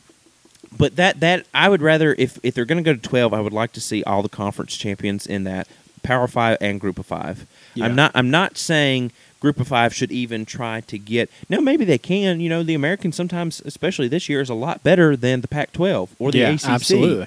but 0.77 0.97
that 0.97 1.21
that 1.21 1.47
I 1.53 1.69
would 1.69 1.83
rather 1.83 2.15
if 2.19 2.39
if 2.43 2.55
they're 2.55 2.65
going 2.65 2.83
to 2.83 2.89
go 2.89 2.95
to 2.95 3.09
twelve, 3.09 3.35
I 3.35 3.41
would 3.41 3.53
like 3.53 3.73
to 3.73 3.81
see 3.81 4.03
all 4.05 4.23
the 4.23 4.29
conference 4.29 4.77
champions 4.77 5.27
in 5.27 5.45
that 5.45 5.69
Power 6.03 6.27
Five 6.29 6.59
and 6.61 6.81
Group 6.81 6.99
of 6.99 7.07
Five. 7.07 7.47
Yeah. 7.75 7.85
I'm 7.85 7.95
not 7.95 8.13
I'm 8.15 8.31
not 8.31 8.57
saying 8.57 9.13
Group 9.41 9.61
of 9.61 9.69
Five 9.69 9.95
should 9.95 10.13
even 10.13 10.47
try 10.47 10.81
to 10.83 10.99
get. 10.99 11.31
No, 11.49 11.61
maybe 11.61 11.85
they 11.85 11.99
can. 11.99 12.41
You 12.41 12.49
know, 12.49 12.63
the 12.63 12.75
American 12.75 13.13
sometimes, 13.13 13.61
especially 13.65 14.09
this 14.09 14.29
year, 14.29 14.41
is 14.41 14.49
a 14.49 14.55
lot 14.55 14.83
better 14.83 15.17
than 15.17 15.41
the 15.41 15.49
Pac-12 15.49 16.11
or 16.19 16.33
the 16.33 16.39
yeah, 16.39 16.51
ACC. 16.51 16.69
absolutely. 16.69 17.27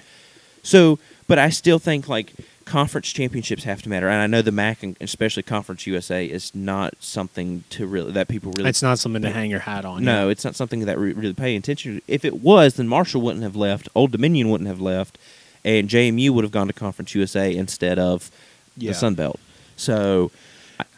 So, 0.63 0.99
but 1.27 1.37
I 1.37 1.49
still 1.49 1.79
think 1.79 2.07
like 2.07 2.33
conference 2.69 3.11
championships 3.11 3.63
have 3.63 3.81
to 3.81 3.89
matter, 3.89 4.07
and 4.07 4.21
I 4.21 4.27
know 4.27 4.43
the 4.43 4.51
MAC 4.51 4.83
and 4.83 4.95
especially 5.01 5.41
Conference 5.41 5.87
USA 5.87 6.23
is 6.25 6.53
not 6.53 6.93
something 6.99 7.63
to 7.71 7.87
really 7.87 8.11
that 8.11 8.27
people 8.27 8.53
really. 8.55 8.69
It's 8.69 8.83
not 8.83 8.99
something 8.99 9.23
to 9.23 9.31
hang 9.31 9.49
your 9.49 9.61
hat 9.61 9.85
on. 9.85 10.03
no, 10.03 10.25
yeah. 10.25 10.31
it's 10.31 10.45
not 10.45 10.55
something 10.55 10.85
that 10.85 10.99
we 10.99 11.13
really 11.13 11.33
pay 11.33 11.55
attention 11.55 11.95
to. 11.95 12.01
If 12.07 12.23
it 12.23 12.41
was, 12.41 12.75
then 12.75 12.87
Marshall 12.87 13.21
wouldn't 13.21 13.43
have 13.43 13.55
left, 13.55 13.89
Old 13.95 14.11
Dominion 14.11 14.49
wouldn't 14.49 14.67
have 14.67 14.79
left, 14.79 15.17
and 15.65 15.89
JMU 15.89 16.29
would 16.29 16.43
have 16.43 16.51
gone 16.51 16.67
to 16.67 16.73
Conference 16.73 17.15
USA 17.15 17.53
instead 17.53 17.97
of 17.97 18.29
Yeah. 18.77 18.91
the 18.91 18.95
Sun 18.95 19.15
Belt. 19.15 19.39
So, 19.75 20.29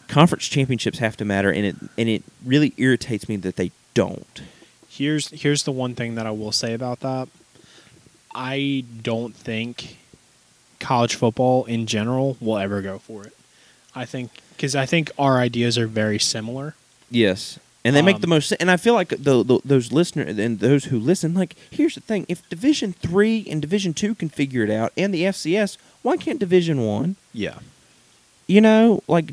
conference 0.09 0.47
championships 0.47 0.99
have 0.99 1.15
to 1.17 1.25
matter, 1.25 1.51
and 1.51 1.65
it 1.65 1.75
and 1.97 2.09
it 2.09 2.23
really 2.45 2.73
irritates 2.75 3.29
me 3.29 3.37
that 3.37 3.55
they 3.55 3.71
don't. 3.93 4.41
Here's 4.89 5.29
here's 5.29 5.63
the 5.63 5.71
one 5.71 5.95
thing 5.95 6.15
that 6.15 6.27
I 6.27 6.31
will 6.31 6.51
say 6.51 6.73
about 6.73 6.99
that. 6.99 7.29
I 8.35 8.83
don't 9.01 9.33
think 9.35 9.97
college 10.81 11.15
football 11.15 11.63
in 11.65 11.85
general 11.85 12.35
will 12.41 12.57
ever 12.57 12.81
go 12.81 12.99
for 12.99 13.23
it. 13.23 13.33
I 13.95 14.05
think 14.05 14.31
because 14.55 14.75
I 14.75 14.85
think 14.85 15.11
our 15.17 15.39
ideas 15.39 15.77
are 15.77 15.87
very 15.87 16.19
similar. 16.19 16.75
Yes, 17.09 17.59
and 17.83 17.95
they 17.95 18.01
make 18.01 18.15
Um, 18.15 18.21
the 18.21 18.27
most. 18.27 18.51
And 18.59 18.69
I 18.69 18.77
feel 18.77 18.93
like 18.93 19.09
the, 19.09 19.43
the, 19.43 19.59
those 19.65 19.91
listeners 19.91 20.37
and 20.37 20.59
those 20.59 20.85
who 20.85 20.99
listen, 20.99 21.33
like, 21.33 21.55
here's 21.69 21.95
the 21.95 22.01
thing: 22.01 22.25
if 22.29 22.47
Division 22.49 22.93
three 22.93 23.45
and 23.49 23.61
Division 23.61 23.93
two 23.93 24.15
can 24.15 24.29
figure 24.29 24.63
it 24.63 24.69
out, 24.69 24.93
and 24.97 25.13
the 25.13 25.23
FCS, 25.23 25.77
why 26.01 26.17
can't 26.17 26.39
Division 26.39 26.85
one? 26.85 27.15
Yeah. 27.33 27.59
You 28.47 28.61
know, 28.61 29.03
like 29.07 29.31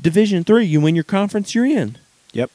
Division 0.00 0.44
three, 0.44 0.64
you 0.64 0.80
win 0.80 0.94
your 0.94 1.04
conference, 1.04 1.54
you're 1.54 1.66
in. 1.66 1.98
Yep. 2.32 2.50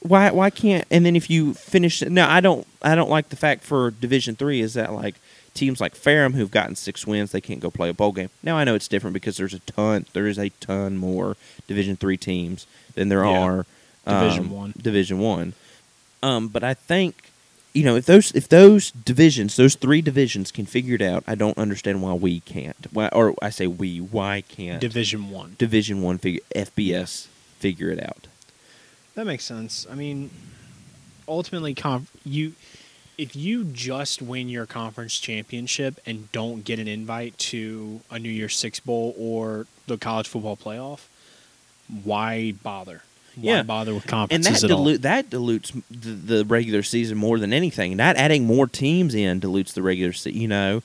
Why 0.00 0.30
why 0.30 0.50
can't? 0.50 0.86
And 0.90 1.04
then 1.06 1.14
if 1.16 1.30
you 1.30 1.54
finish, 1.54 2.02
no, 2.02 2.26
I 2.26 2.40
don't. 2.40 2.66
I 2.82 2.94
don't 2.94 3.10
like 3.10 3.28
the 3.28 3.36
fact 3.36 3.62
for 3.64 3.90
Division 3.90 4.34
three 4.36 4.60
is 4.60 4.74
that 4.74 4.92
like 4.92 5.14
teams 5.54 5.80
like 5.80 5.94
Ferrum 5.94 6.34
who've 6.34 6.50
gotten 6.50 6.76
six 6.76 7.06
wins, 7.06 7.32
they 7.32 7.40
can't 7.40 7.60
go 7.60 7.70
play 7.70 7.88
a 7.88 7.94
bowl 7.94 8.12
game. 8.12 8.30
Now 8.42 8.56
I 8.56 8.64
know 8.64 8.74
it's 8.74 8.88
different 8.88 9.14
because 9.14 9.36
there's 9.36 9.54
a 9.54 9.58
ton. 9.60 10.06
There 10.12 10.26
is 10.26 10.38
a 10.38 10.48
ton 10.60 10.96
more 10.96 11.36
Division 11.66 11.96
three 11.96 12.16
teams 12.16 12.66
than 12.94 13.08
there 13.08 13.24
Yeah. 13.24 13.38
are 13.40 13.66
Division 14.06 14.44
um, 14.44 14.50
one. 14.50 14.74
Division 14.80 15.18
one. 15.18 15.52
Um, 16.22 16.48
but 16.48 16.62
I 16.64 16.74
think 16.74 17.30
you 17.72 17.84
know 17.84 17.96
if 17.96 18.06
those 18.06 18.32
if 18.32 18.48
those 18.48 18.90
divisions, 18.90 19.56
those 19.56 19.74
three 19.74 20.02
divisions 20.02 20.50
can 20.50 20.66
figure 20.66 20.94
it 20.94 21.02
out, 21.02 21.22
I 21.26 21.34
don't 21.34 21.56
understand 21.58 22.02
why 22.02 22.14
we 22.14 22.40
can't. 22.40 22.86
Why, 22.92 23.08
or 23.08 23.34
I 23.42 23.50
say 23.50 23.66
we, 23.66 23.98
why 24.00 24.42
can't 24.42 24.80
Division 24.80 25.30
one. 25.30 25.54
Division 25.58 26.02
one 26.02 26.18
figure 26.18 26.40
FBS 26.54 27.26
figure 27.58 27.90
it 27.90 28.02
out? 28.02 28.26
That 29.14 29.26
makes 29.26 29.44
sense. 29.44 29.86
I 29.90 29.94
mean, 29.94 30.30
ultimately, 31.28 31.74
conf- 31.74 32.10
you 32.24 32.54
if 33.20 33.36
you 33.36 33.64
just 33.64 34.22
win 34.22 34.48
your 34.48 34.64
conference 34.64 35.18
championship 35.18 36.00
and 36.06 36.32
don't 36.32 36.64
get 36.64 36.78
an 36.78 36.88
invite 36.88 37.36
to 37.38 38.00
a 38.10 38.18
New 38.18 38.30
Year's 38.30 38.56
Six 38.56 38.80
bowl 38.80 39.14
or 39.18 39.66
the 39.86 39.98
college 39.98 40.26
football 40.26 40.56
playoff, 40.56 41.00
why 42.02 42.52
bother? 42.62 43.02
Why 43.36 43.42
Yeah. 43.56 43.62
bother 43.62 43.92
with 43.94 44.04
and 44.04 44.10
conferences 44.10 44.62
that 44.62 44.70
at 44.70 44.76
all? 44.76 44.96
that 44.98 45.28
dilutes 45.28 45.72
the, 45.90 46.10
the 46.12 46.44
regular 46.46 46.82
season 46.82 47.18
more 47.18 47.38
than 47.38 47.52
anything. 47.52 47.96
Not 47.96 48.16
adding 48.16 48.46
more 48.46 48.66
teams 48.66 49.14
in 49.14 49.38
dilutes 49.38 49.72
the 49.72 49.82
regular 49.82 50.14
season. 50.14 50.40
You 50.40 50.48
know, 50.48 50.82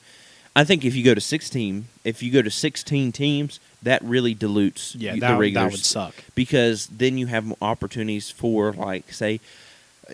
I 0.54 0.64
think 0.64 0.84
if 0.84 0.94
you 0.94 1.02
go 1.02 1.14
to 1.14 1.20
sixteen, 1.20 1.86
if 2.04 2.22
you 2.22 2.30
go 2.30 2.42
to 2.42 2.50
sixteen 2.50 3.12
teams, 3.12 3.60
that 3.82 4.02
really 4.02 4.34
dilutes 4.34 4.94
yeah, 4.94 5.14
the 5.14 5.20
that, 5.20 5.38
regular 5.38 5.66
that 5.66 5.72
would 5.72 5.84
suck. 5.84 6.14
because 6.34 6.86
then 6.88 7.16
you 7.18 7.26
have 7.28 7.52
opportunities 7.62 8.30
for 8.30 8.72
like 8.72 9.12
say, 9.12 9.40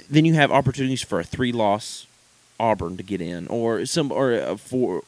then 0.09 0.25
you 0.25 0.35
have 0.35 0.53
opportunities 0.53 1.03
for 1.03 1.19
a 1.19 1.25
three 1.25 1.53
loss 1.53 2.07
Auburn 2.63 2.97
to 2.97 3.03
get 3.03 3.21
in 3.21 3.49
or 3.49 3.85
some 3.85 4.13
or 4.13 4.33
a 4.33 4.57
four. 4.57 5.03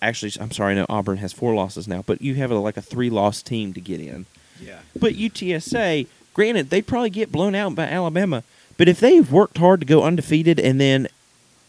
Actually, 0.00 0.32
I'm 0.40 0.50
sorry, 0.50 0.74
no, 0.74 0.86
Auburn 0.88 1.18
has 1.18 1.32
four 1.32 1.54
losses 1.54 1.86
now, 1.86 2.02
but 2.06 2.22
you 2.22 2.36
have 2.36 2.50
a, 2.50 2.54
like 2.54 2.78
a 2.78 2.82
three 2.82 3.10
loss 3.10 3.42
team 3.42 3.74
to 3.74 3.80
get 3.80 4.00
in. 4.00 4.24
Yeah, 4.58 4.78
But 4.98 5.14
UTSA, 5.14 6.06
granted, 6.32 6.70
they'd 6.70 6.86
probably 6.86 7.10
get 7.10 7.32
blown 7.32 7.54
out 7.54 7.74
by 7.74 7.84
Alabama. 7.84 8.42
But 8.76 8.88
if 8.88 9.00
they've 9.00 9.30
worked 9.30 9.58
hard 9.58 9.80
to 9.80 9.86
go 9.86 10.02
undefeated 10.04 10.58
and 10.58 10.80
then 10.80 11.08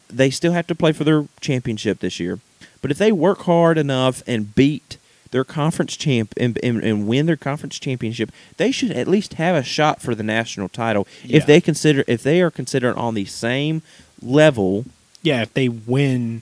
they 0.09 0.29
still 0.29 0.53
have 0.53 0.67
to 0.67 0.75
play 0.75 0.91
for 0.91 1.03
their 1.03 1.25
championship 1.39 1.99
this 1.99 2.19
year, 2.19 2.39
but 2.81 2.91
if 2.91 2.97
they 2.97 3.11
work 3.11 3.39
hard 3.43 3.77
enough 3.77 4.23
and 4.27 4.55
beat 4.55 4.97
their 5.31 5.43
conference 5.43 5.95
champ 5.95 6.33
and, 6.37 6.59
and, 6.63 6.83
and 6.83 7.07
win 7.07 7.25
their 7.25 7.37
conference 7.37 7.79
championship, 7.79 8.31
they 8.57 8.71
should 8.71 8.91
at 8.91 9.07
least 9.07 9.35
have 9.35 9.55
a 9.55 9.63
shot 9.63 10.01
for 10.01 10.13
the 10.13 10.23
national 10.23 10.69
title. 10.69 11.07
Yeah. 11.23 11.37
If 11.37 11.45
they 11.45 11.61
consider 11.61 12.03
if 12.07 12.21
they 12.23 12.41
are 12.41 12.51
considered 12.51 12.95
on 12.95 13.13
the 13.13 13.25
same 13.25 13.81
level, 14.21 14.85
yeah. 15.21 15.41
If 15.41 15.53
they 15.53 15.69
win, 15.69 16.41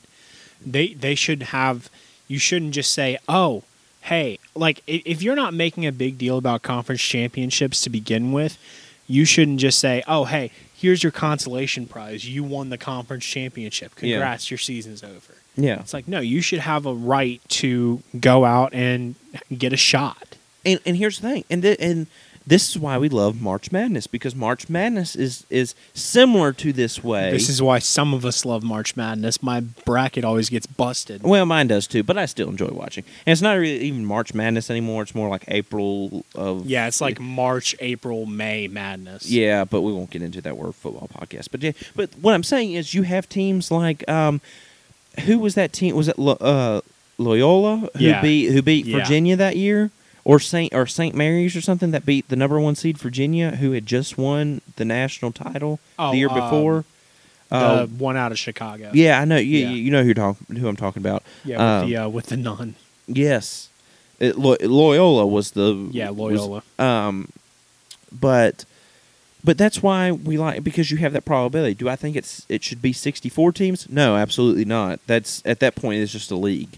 they 0.66 0.94
they 0.94 1.16
should 1.16 1.44
have. 1.44 1.90
You 2.28 2.38
shouldn't 2.40 2.74
just 2.74 2.92
say, 2.92 3.18
"Oh, 3.28 3.64
hey," 4.02 4.40
like 4.56 4.84
if 4.88 5.22
you're 5.22 5.36
not 5.36 5.54
making 5.54 5.86
a 5.86 5.92
big 5.92 6.18
deal 6.18 6.38
about 6.38 6.62
conference 6.62 7.02
championships 7.02 7.82
to 7.82 7.90
begin 7.90 8.32
with, 8.32 8.58
you 9.08 9.26
shouldn't 9.26 9.60
just 9.60 9.80
say, 9.80 10.04
"Oh, 10.08 10.26
hey, 10.26 10.52
here's 10.76 11.02
your 11.04 11.12
consolation 11.12 11.88
prize. 11.88 12.28
You 12.28 12.44
won 12.44 12.70
the 12.70 12.78
conference 12.78 13.26
championship. 13.26 13.94
Yeah. 14.02 14.18
Congrats, 14.18 14.52
your 14.52 14.58
season's 14.58 15.04
over." 15.04 15.34
yeah. 15.56 15.80
It's 15.80 15.94
like, 15.94 16.08
no, 16.08 16.20
you 16.20 16.42
should 16.42 16.60
have 16.60 16.86
a 16.86 16.94
right 16.94 17.42
to 17.50 18.02
go 18.20 18.46
out 18.46 18.74
and 18.74 19.16
get 19.56 19.74
a 19.74 19.78
shot. 19.78 20.36
And 20.66 20.80
and 20.86 20.98
here's 20.98 21.20
the 21.20 21.30
thing, 21.30 21.44
and 21.50 21.62
th- 21.62 21.78
and 21.80 22.08
this 22.50 22.70
is 22.70 22.78
why 22.80 22.98
we 22.98 23.10
love 23.10 23.40
March 23.42 23.72
Madness 23.72 24.08
because 24.08 24.34
March 24.36 24.68
Madness 24.70 25.16
is 25.16 25.46
is 25.50 25.76
similar 25.94 26.52
to 26.54 26.74
this 26.74 27.04
way. 27.04 27.32
This 27.32 27.48
is 27.48 27.62
why 27.62 27.80
some 27.80 28.14
of 28.14 28.26
us 28.26 28.44
love 28.46 28.64
March 28.64 28.96
Madness. 28.96 29.42
My 29.44 29.60
bracket 29.62 30.24
always 30.26 30.50
gets 30.50 30.66
busted. 30.66 31.22
Well, 31.24 31.46
mine 31.46 31.68
does 31.68 31.86
too, 31.88 32.04
but 32.04 32.18
I 32.18 32.26
still 32.26 32.50
enjoy 32.50 32.70
watching. 32.72 33.04
And 33.26 33.32
it's 33.34 33.42
not 33.42 33.54
really 33.54 33.80
even 33.82 34.04
March 34.06 34.34
Madness 34.34 34.70
anymore. 34.70 35.04
It's 35.04 35.14
more 35.14 35.30
like 35.30 35.44
April 35.48 36.26
of 36.36 36.66
Yeah, 36.66 36.88
it's 36.88 37.02
like 37.02 37.20
March, 37.20 37.76
April, 37.80 38.26
May 38.26 38.68
madness. 38.68 39.30
yeah, 39.30 39.64
but 39.64 39.82
we 39.82 39.94
won't 39.94 40.10
get 40.10 40.22
into 40.24 40.42
that 40.42 40.58
word 40.58 40.74
football 40.76 41.08
podcast. 41.14 41.50
But 41.52 41.62
yeah, 41.64 41.74
but 41.96 42.10
what 42.22 42.34
I'm 42.34 42.44
saying 42.44 42.74
is 42.74 42.94
you 42.94 43.04
have 43.04 43.30
teams 43.30 43.70
like 43.72 44.08
um, 44.10 44.42
who 45.26 45.38
was 45.40 45.56
that 45.56 45.72
team? 45.72 45.96
Was 45.96 46.08
it 46.08 46.18
Lo- 46.18 46.38
uh, 46.42 46.82
Loyola 47.20 47.90
who 47.96 48.04
Yeah. 48.04 48.22
beat 48.22 48.52
who 48.52 48.62
beat 48.62 48.86
Yeah. 48.86 48.98
Virginia 48.98 49.36
that 49.36 49.56
year, 49.58 49.92
or 50.30 50.40
Saint 50.40 50.74
or 50.76 50.86
Saint 50.86 51.16
Mary's 51.16 51.56
or 51.56 51.62
something 51.62 51.92
that 51.92 52.06
beat 52.06 52.28
the 52.30 52.36
number 52.36 52.60
one 52.60 52.76
seed 52.76 52.98
Virginia, 52.98 53.56
who 53.56 53.72
had 53.72 53.86
just 53.86 54.18
won 54.18 54.62
the 54.76 54.86
national 54.86 55.32
title 55.32 55.80
Oh, 55.98 56.12
the 56.12 56.18
year 56.18 56.30
um, 56.30 56.36
before? 56.40 56.86
the 57.50 57.56
Uh, 57.56 57.86
one 57.88 58.16
out 58.16 58.32
of 58.32 58.38
Chicago. 58.38 58.92
yeah, 58.94 59.20
I 59.20 59.26
know. 59.26 59.38
You, 59.38 59.60
Yeah. 59.60 59.70
you 59.72 59.90
know 59.92 60.04
who 60.04 60.14
talk, 60.14 60.38
who 60.56 60.68
I'm 60.68 60.76
talking 60.76 61.02
about. 61.02 61.24
yeah, 61.44 61.58
with 61.58 61.62
Um, 61.84 61.90
the 61.90 61.98
uh, 61.98 62.10
with 62.10 62.26
the 62.28 62.38
nun. 62.38 62.76
Yes, 63.08 63.70
it, 64.20 64.38
Lo- 64.38 64.58
Loyola 64.62 65.26
was 65.26 65.52
the 65.52 65.90
Yeah, 65.92 66.12
was- 66.12 66.40
Loyola. 66.40 66.62
um, 66.78 67.30
but 68.12 68.66
but 69.44 69.58
that's 69.58 69.82
why 69.82 70.12
we 70.12 70.38
like 70.38 70.64
because 70.64 70.92
you 70.92 70.98
have 70.98 71.14
that 71.14 71.26
probability. 71.26 71.74
Do 71.74 71.90
I 71.90 71.96
think 71.96 72.16
it's 72.16 72.46
it 72.50 72.64
should 72.64 72.82
be 72.84 72.94
64 72.94 73.52
teams? 73.54 73.88
No, 73.90 74.16
absolutely 74.16 74.66
not. 74.66 75.00
That's 75.08 75.42
at 75.46 75.60
that 75.62 75.76
point 75.76 76.02
it's 76.02 76.12
just 76.12 76.30
a 76.30 76.36
league. 76.36 76.78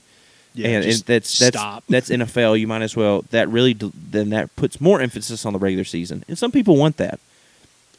Yeah, 0.54 0.68
and, 0.68 0.86
and 0.86 0.94
that's 1.04 1.40
that's 1.40 1.58
stop. 1.58 1.84
that's 1.88 2.10
NFL. 2.10 2.60
You 2.60 2.68
might 2.68 2.82
as 2.82 2.96
well. 2.96 3.24
That 3.32 3.48
really 3.50 3.74
then 3.74 4.30
that 4.32 4.54
puts 4.56 4.82
more 4.82 5.00
emphasis 5.00 5.46
on 5.46 5.54
the 5.54 5.60
regular 5.60 5.86
season, 5.86 6.26
and 6.28 6.38
some 6.38 6.52
people 6.52 6.76
want 6.76 6.98
that. 6.98 7.20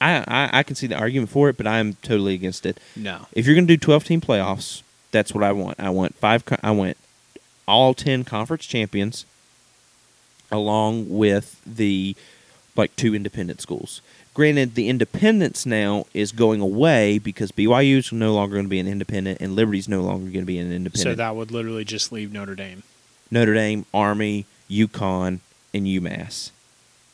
I, 0.00 0.24
I 0.26 0.58
I 0.58 0.62
can 0.62 0.76
see 0.76 0.86
the 0.86 0.96
argument 0.96 1.30
for 1.30 1.48
it, 1.48 1.56
but 1.56 1.66
I'm 1.66 1.94
totally 2.02 2.34
against 2.34 2.66
it. 2.66 2.78
no. 2.96 3.26
If 3.32 3.46
you're 3.46 3.54
going 3.54 3.66
to 3.66 3.72
do 3.74 3.78
12 3.78 4.04
team 4.04 4.20
playoffs, 4.20 4.82
that's 5.12 5.32
what 5.32 5.42
I 5.44 5.52
want. 5.52 5.80
I 5.80 5.90
want 5.90 6.14
five. 6.16 6.44
I 6.62 6.72
want 6.72 6.96
all 7.66 7.94
10 7.94 8.24
conference 8.24 8.66
champions, 8.66 9.24
along 10.50 11.08
with 11.08 11.60
the 11.64 12.16
like 12.76 12.94
two 12.96 13.14
independent 13.14 13.60
schools. 13.60 14.00
Granted, 14.34 14.74
the 14.74 14.88
independence 14.88 15.66
now 15.66 16.06
is 16.14 16.32
going 16.32 16.60
away 16.62 17.18
because 17.18 17.52
BYU 17.52 17.98
is 17.98 18.12
no 18.12 18.32
longer 18.32 18.54
going 18.56 18.64
to 18.64 18.70
be 18.70 18.80
an 18.80 18.88
independent, 18.88 19.40
and 19.42 19.54
Liberty's 19.54 19.88
no 19.88 20.00
longer 20.00 20.24
going 20.30 20.40
to 20.42 20.46
be 20.46 20.58
an 20.58 20.72
independent. 20.72 21.02
So 21.02 21.14
that 21.14 21.36
would 21.36 21.50
literally 21.50 21.84
just 21.84 22.12
leave 22.12 22.32
Notre 22.32 22.54
Dame. 22.54 22.82
Notre 23.30 23.52
Dame, 23.54 23.84
Army, 23.92 24.46
UConn, 24.70 25.40
and 25.74 25.86
UMass. 25.86 26.50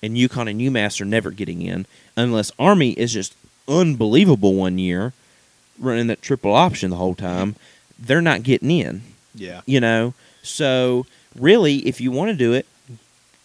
And 0.00 0.16
UConn 0.16 0.48
and 0.48 0.60
UMass 0.60 1.00
are 1.00 1.04
never 1.04 1.32
getting 1.32 1.62
in 1.62 1.86
unless 2.16 2.52
Army 2.56 2.90
is 2.92 3.12
just 3.12 3.34
unbelievable 3.66 4.54
one 4.54 4.78
year, 4.78 5.12
running 5.78 6.06
that 6.06 6.22
triple 6.22 6.54
option 6.54 6.90
the 6.90 6.96
whole 6.96 7.16
time. 7.16 7.56
They're 7.98 8.22
not 8.22 8.44
getting 8.44 8.70
in, 8.70 9.02
Yeah. 9.34 9.62
you 9.66 9.80
know. 9.80 10.14
So 10.42 11.04
really, 11.36 11.78
if 11.86 12.00
you 12.00 12.12
want 12.12 12.30
to 12.30 12.36
do 12.36 12.52
it, 12.52 12.66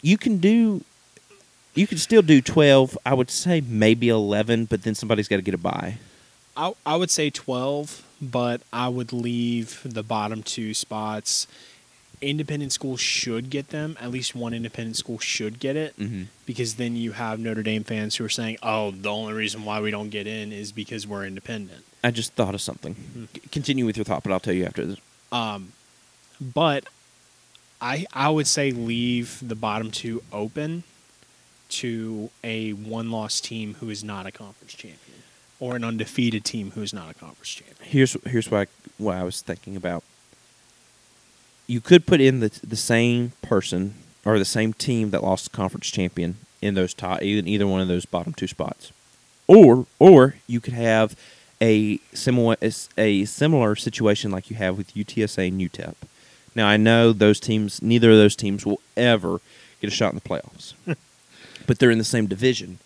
you 0.03 0.17
can 0.17 0.37
do. 0.37 0.83
You 1.75 1.87
could 1.87 1.99
still 1.99 2.21
do 2.21 2.41
twelve. 2.41 2.97
I 3.05 3.13
would 3.13 3.31
say 3.31 3.61
maybe 3.61 4.09
eleven, 4.09 4.65
but 4.65 4.83
then 4.83 4.95
somebody's 4.95 5.27
got 5.27 5.37
to 5.37 5.41
get 5.41 5.53
a 5.53 5.57
bye. 5.57 5.97
I 6.55 6.73
I 6.85 6.95
would 6.95 7.09
say 7.09 7.29
twelve, 7.29 8.03
but 8.21 8.61
I 8.71 8.89
would 8.89 9.11
leave 9.11 9.81
the 9.83 10.03
bottom 10.03 10.43
two 10.43 10.73
spots. 10.73 11.47
Independent 12.21 12.71
schools 12.71 13.01
should 13.01 13.49
get 13.49 13.69
them. 13.69 13.97
At 13.99 14.11
least 14.11 14.33
one 14.35 14.53
independent 14.53 14.95
school 14.95 15.19
should 15.19 15.59
get 15.59 15.75
it, 15.75 15.97
Mhm. 15.99 16.27
because 16.45 16.75
then 16.75 16.95
you 16.95 17.13
have 17.13 17.37
Notre 17.39 17.63
Dame 17.63 17.83
fans 17.83 18.15
who 18.15 18.23
are 18.23 18.29
saying, 18.29 18.57
"Oh, 18.63 18.91
the 18.91 19.09
only 19.09 19.33
reason 19.33 19.65
why 19.65 19.81
we 19.81 19.91
don't 19.91 20.09
get 20.09 20.25
in 20.27 20.53
is 20.53 20.71
because 20.71 21.05
we're 21.05 21.25
independent." 21.25 21.83
I 22.03 22.11
just 22.11 22.33
thought 22.33 22.53
of 22.53 22.61
something. 22.61 22.95
C- 23.33 23.41
Continue 23.51 23.85
with 23.85 23.97
your 23.97 24.03
thought, 24.05 24.23
but 24.23 24.31
I'll 24.31 24.39
tell 24.39 24.53
you 24.53 24.63
after 24.65 24.85
this. 24.85 24.99
Um, 25.33 25.73
but 26.39 26.85
I 27.81 28.05
I 28.13 28.29
would 28.29 28.47
say 28.47 28.71
leave 28.71 29.39
the 29.41 29.55
bottom 29.55 29.91
two 29.91 30.21
open 30.31 30.83
to 31.79 32.29
a 32.43 32.71
one 32.71 33.11
loss 33.11 33.39
team 33.39 33.75
who 33.75 33.89
is 33.89 34.03
not 34.03 34.25
a 34.25 34.31
conference 34.31 34.73
champion, 34.73 35.23
or 35.59 35.75
an 35.75 35.83
undefeated 35.83 36.43
team 36.43 36.71
who 36.71 36.81
is 36.81 36.93
not 36.93 37.09
a 37.09 37.13
conference 37.13 37.49
champion. 37.49 37.77
here's 37.81 38.17
here's 38.25 38.49
what 38.51 38.67
I, 38.67 38.87
what 38.97 39.15
I 39.15 39.23
was 39.23 39.41
thinking 39.41 39.75
about. 39.75 40.03
You 41.67 41.81
could 41.81 42.05
put 42.05 42.21
in 42.21 42.39
the 42.39 42.49
the 42.63 42.75
same 42.75 43.33
person 43.41 43.95
or 44.25 44.37
the 44.39 44.45
same 44.45 44.73
team 44.73 45.09
that 45.11 45.23
lost 45.23 45.45
the 45.45 45.55
conference 45.55 45.89
champion 45.89 46.37
in 46.61 46.75
those 46.75 46.93
top 46.93 47.21
in 47.21 47.47
either 47.47 47.67
one 47.67 47.81
of 47.81 47.87
those 47.87 48.05
bottom 48.05 48.33
two 48.33 48.47
spots, 48.47 48.91
or 49.47 49.85
or 49.99 50.35
you 50.47 50.59
could 50.59 50.73
have 50.73 51.15
a 51.61 51.97
similar 52.13 52.57
a 52.97 53.25
similar 53.25 53.75
situation 53.75 54.31
like 54.31 54.49
you 54.49 54.55
have 54.57 54.77
with 54.77 54.93
UTSA 54.93 55.47
and 55.47 55.61
UTEP. 55.61 55.95
Now 56.55 56.67
I 56.67 56.77
know 56.77 57.13
those 57.13 57.39
teams, 57.39 57.81
neither 57.81 58.11
of 58.11 58.17
those 58.17 58.35
teams 58.35 58.65
will 58.65 58.81
ever 58.95 59.39
get 59.81 59.87
a 59.87 59.91
shot 59.91 60.13
in 60.13 60.15
the 60.15 60.29
playoffs, 60.29 60.73
but 61.65 61.79
they're 61.79 61.91
in 61.91 61.97
the 61.97 62.03
same 62.03 62.27
division. 62.27 62.79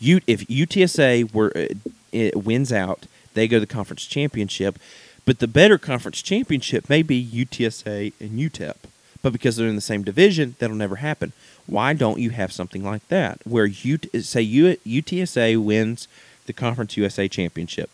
If 0.00 0.46
UTSA 0.46 1.32
were 1.32 1.52
uh, 1.56 2.30
wins 2.38 2.72
out, 2.72 3.06
they 3.34 3.48
go 3.48 3.56
to 3.56 3.60
the 3.60 3.66
conference 3.66 4.06
championship. 4.06 4.78
But 5.24 5.38
the 5.38 5.48
better 5.48 5.78
conference 5.78 6.20
championship 6.20 6.88
may 6.88 7.02
be 7.02 7.24
UTSA 7.24 8.12
and 8.20 8.38
UTEP. 8.38 8.76
But 9.22 9.32
because 9.32 9.56
they're 9.56 9.68
in 9.68 9.74
the 9.74 9.80
same 9.80 10.02
division, 10.02 10.54
that'll 10.58 10.76
never 10.76 10.96
happen. 10.96 11.32
Why 11.66 11.94
don't 11.94 12.20
you 12.20 12.30
have 12.30 12.52
something 12.52 12.84
like 12.84 13.08
that 13.08 13.40
where 13.44 13.64
you 13.64 13.98
say 14.20 14.46
UTSA 14.46 15.56
wins 15.56 16.08
the 16.44 16.52
Conference 16.52 16.96
USA 16.98 17.26
championship? 17.26 17.88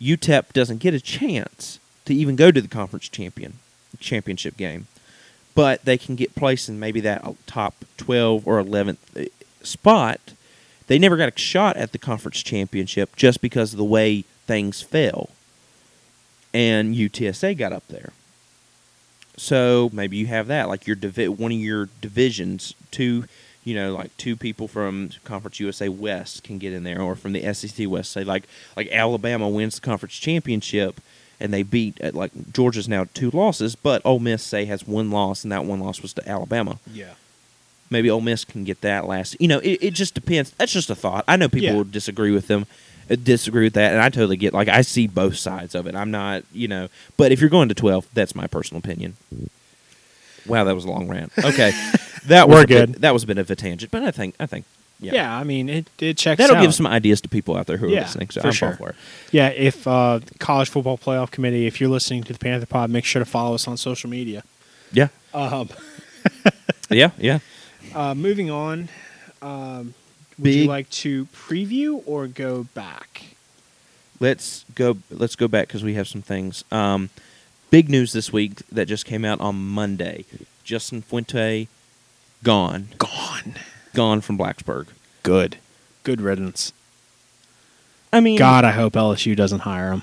UTEP 0.00 0.52
doesn't 0.54 0.78
get 0.78 0.94
a 0.94 1.00
chance 1.00 1.78
to 2.06 2.14
even 2.14 2.36
go 2.36 2.50
to 2.50 2.60
the 2.60 2.68
conference 2.68 3.08
champion 3.08 3.58
championship 3.98 4.56
game, 4.56 4.86
but 5.58 5.84
they 5.84 5.98
can 5.98 6.14
get 6.14 6.36
placed 6.36 6.68
in 6.68 6.78
maybe 6.78 7.00
that 7.00 7.26
top 7.48 7.74
twelve 7.96 8.46
or 8.46 8.60
eleventh 8.60 9.00
uh, 9.16 9.24
spot. 9.60 10.20
They 10.86 11.00
never 11.00 11.16
got 11.16 11.34
a 11.34 11.36
shot 11.36 11.76
at 11.76 11.90
the 11.90 11.98
conference 11.98 12.44
championship 12.44 13.16
just 13.16 13.40
because 13.40 13.72
of 13.72 13.76
the 13.76 13.84
way 13.84 14.22
things 14.46 14.82
fell, 14.82 15.30
and 16.54 16.94
UTSA 16.94 17.58
got 17.58 17.72
up 17.72 17.82
there. 17.88 18.12
So 19.36 19.90
maybe 19.92 20.16
you 20.16 20.28
have 20.28 20.46
that, 20.46 20.68
like 20.68 20.86
your 20.86 20.94
divi- 20.94 21.26
one 21.26 21.50
of 21.50 21.58
your 21.58 21.88
divisions, 22.00 22.74
two, 22.92 23.24
you 23.64 23.74
know, 23.74 23.94
like 23.96 24.16
two 24.16 24.36
people 24.36 24.68
from 24.68 25.10
Conference 25.24 25.58
USA 25.58 25.88
West 25.88 26.44
can 26.44 26.58
get 26.58 26.72
in 26.72 26.84
there, 26.84 27.02
or 27.02 27.16
from 27.16 27.32
the 27.32 27.52
SEC 27.52 27.88
West. 27.88 28.12
Say 28.12 28.22
like 28.22 28.44
like 28.76 28.86
Alabama 28.92 29.48
wins 29.48 29.74
the 29.74 29.80
conference 29.80 30.14
championship, 30.14 31.00
and 31.40 31.52
they 31.52 31.62
beat 31.62 32.00
at 32.00 32.14
like 32.14 32.30
Georgia's 32.52 32.88
now 32.88 33.06
two 33.14 33.30
losses, 33.30 33.74
but 33.76 34.02
Ole 34.04 34.18
Miss 34.18 34.42
say 34.42 34.64
has 34.66 34.86
one 34.86 35.10
loss, 35.10 35.44
and 35.44 35.52
that 35.52 35.64
one 35.64 35.80
loss 35.80 36.00
was 36.02 36.12
to 36.14 36.28
Alabama. 36.28 36.78
Yeah. 36.92 37.14
Maybe 37.90 38.10
Ole 38.10 38.20
Miss 38.20 38.44
can 38.44 38.64
get 38.64 38.80
that 38.82 39.06
last. 39.06 39.36
You 39.40 39.48
know, 39.48 39.60
it, 39.60 39.78
it 39.80 39.94
just 39.94 40.14
depends. 40.14 40.50
That's 40.52 40.72
just 40.72 40.90
a 40.90 40.94
thought. 40.94 41.24
I 41.26 41.36
know 41.36 41.48
people 41.48 41.68
Yeah. 41.68 41.74
will 41.76 41.84
disagree 41.84 42.30
with 42.32 42.46
them, 42.48 42.66
uh, 43.10 43.16
disagree 43.16 43.64
with 43.64 43.72
that, 43.74 43.92
and 43.92 44.00
I 44.02 44.10
totally 44.10 44.36
get. 44.36 44.52
Like 44.52 44.68
I 44.68 44.82
see 44.82 45.06
both 45.06 45.36
sides 45.36 45.74
of 45.74 45.86
it. 45.86 45.94
I'm 45.94 46.10
not, 46.10 46.42
you 46.52 46.68
know, 46.68 46.88
but 47.16 47.32
if 47.32 47.40
you're 47.40 47.48
going 47.48 47.68
to 47.70 47.74
twelve, 47.74 48.06
that's 48.12 48.34
my 48.34 48.46
personal 48.46 48.78
opinion. 48.80 49.16
Wow, 50.46 50.64
that 50.64 50.74
was 50.74 50.84
a 50.84 50.90
long 50.90 51.08
rant. 51.08 51.32
Okay, 51.38 51.70
that 52.26 52.48
was 52.48 52.56
We're 52.56 52.64
a 52.64 52.66
bit- 52.66 52.92
good. 52.92 53.02
that 53.02 53.12
was 53.14 53.22
a 53.24 53.26
bit 53.26 53.38
of 53.38 53.50
a 53.50 53.56
tangent, 53.56 53.90
but 53.90 54.02
I 54.02 54.10
think 54.10 54.34
I 54.40 54.46
think 54.46 54.64
yeah, 55.00 55.12
Yeah. 55.14 55.36
I 55.36 55.44
mean, 55.44 55.68
it 55.68 55.88
it 55.98 56.16
checks 56.16 56.38
that'll 56.38 56.56
out. 56.56 56.62
give 56.62 56.74
some 56.74 56.86
ideas 56.86 57.20
to 57.22 57.28
people 57.28 57.56
out 57.56 57.66
there 57.66 57.76
who 57.76 57.86
are 57.86 57.90
listening. 57.90 58.30
So 58.30 58.40
for 58.40 58.48
I'm 58.48 58.52
sure. 58.52 58.68
all 58.70 58.74
for 58.76 58.88
it. 58.90 58.96
Yeah, 59.32 59.48
if 59.48 59.86
uh, 59.86 60.20
college 60.38 60.68
football 60.70 60.98
playoff 60.98 61.30
committee, 61.30 61.66
if 61.66 61.80
you're 61.80 61.90
listening 61.90 62.24
to 62.24 62.32
the 62.32 62.38
Panther 62.38 62.66
Pod, 62.66 62.90
make 62.90 63.04
sure 63.04 63.20
to 63.20 63.26
follow 63.30 63.54
us 63.54 63.66
on 63.68 63.76
social 63.76 64.10
media. 64.10 64.42
Yeah, 64.92 65.08
Um, 65.34 65.68
yeah, 66.90 67.10
yeah. 67.18 67.38
uh, 67.94 68.14
moving 68.14 68.50
on, 68.50 68.88
um, 69.42 69.94
would 70.38 70.54
you 70.54 70.64
like 70.66 70.88
to 70.90 71.26
preview 71.26 72.02
or 72.06 72.26
go 72.26 72.64
back? 72.74 73.24
let's 74.20 74.64
go 74.74 74.96
let's 75.12 75.36
go 75.36 75.46
back 75.46 75.68
because 75.68 75.84
we 75.84 75.94
have 75.94 76.08
some 76.08 76.22
things 76.22 76.64
um, 76.72 77.08
big 77.70 77.88
news 77.88 78.12
this 78.12 78.32
week 78.32 78.62
that 78.72 78.86
just 78.88 79.04
came 79.06 79.24
out 79.24 79.40
on 79.40 79.54
monday 79.54 80.24
justin 80.64 81.00
fuente 81.00 81.68
gone 82.42 82.88
Gone. 82.98 83.54
Gone 83.94 84.20
from 84.20 84.38
blacksburg. 84.38 84.88
Good. 85.22 85.58
Good 86.04 86.20
riddance. 86.20 86.72
i 88.12 88.20
mean 88.20 88.38
God, 88.38 88.64
I 88.64 88.70
hope 88.72 88.94
LSU 88.94 89.36
doesn't 89.36 89.60
hire 89.60 89.92
him. 89.92 90.02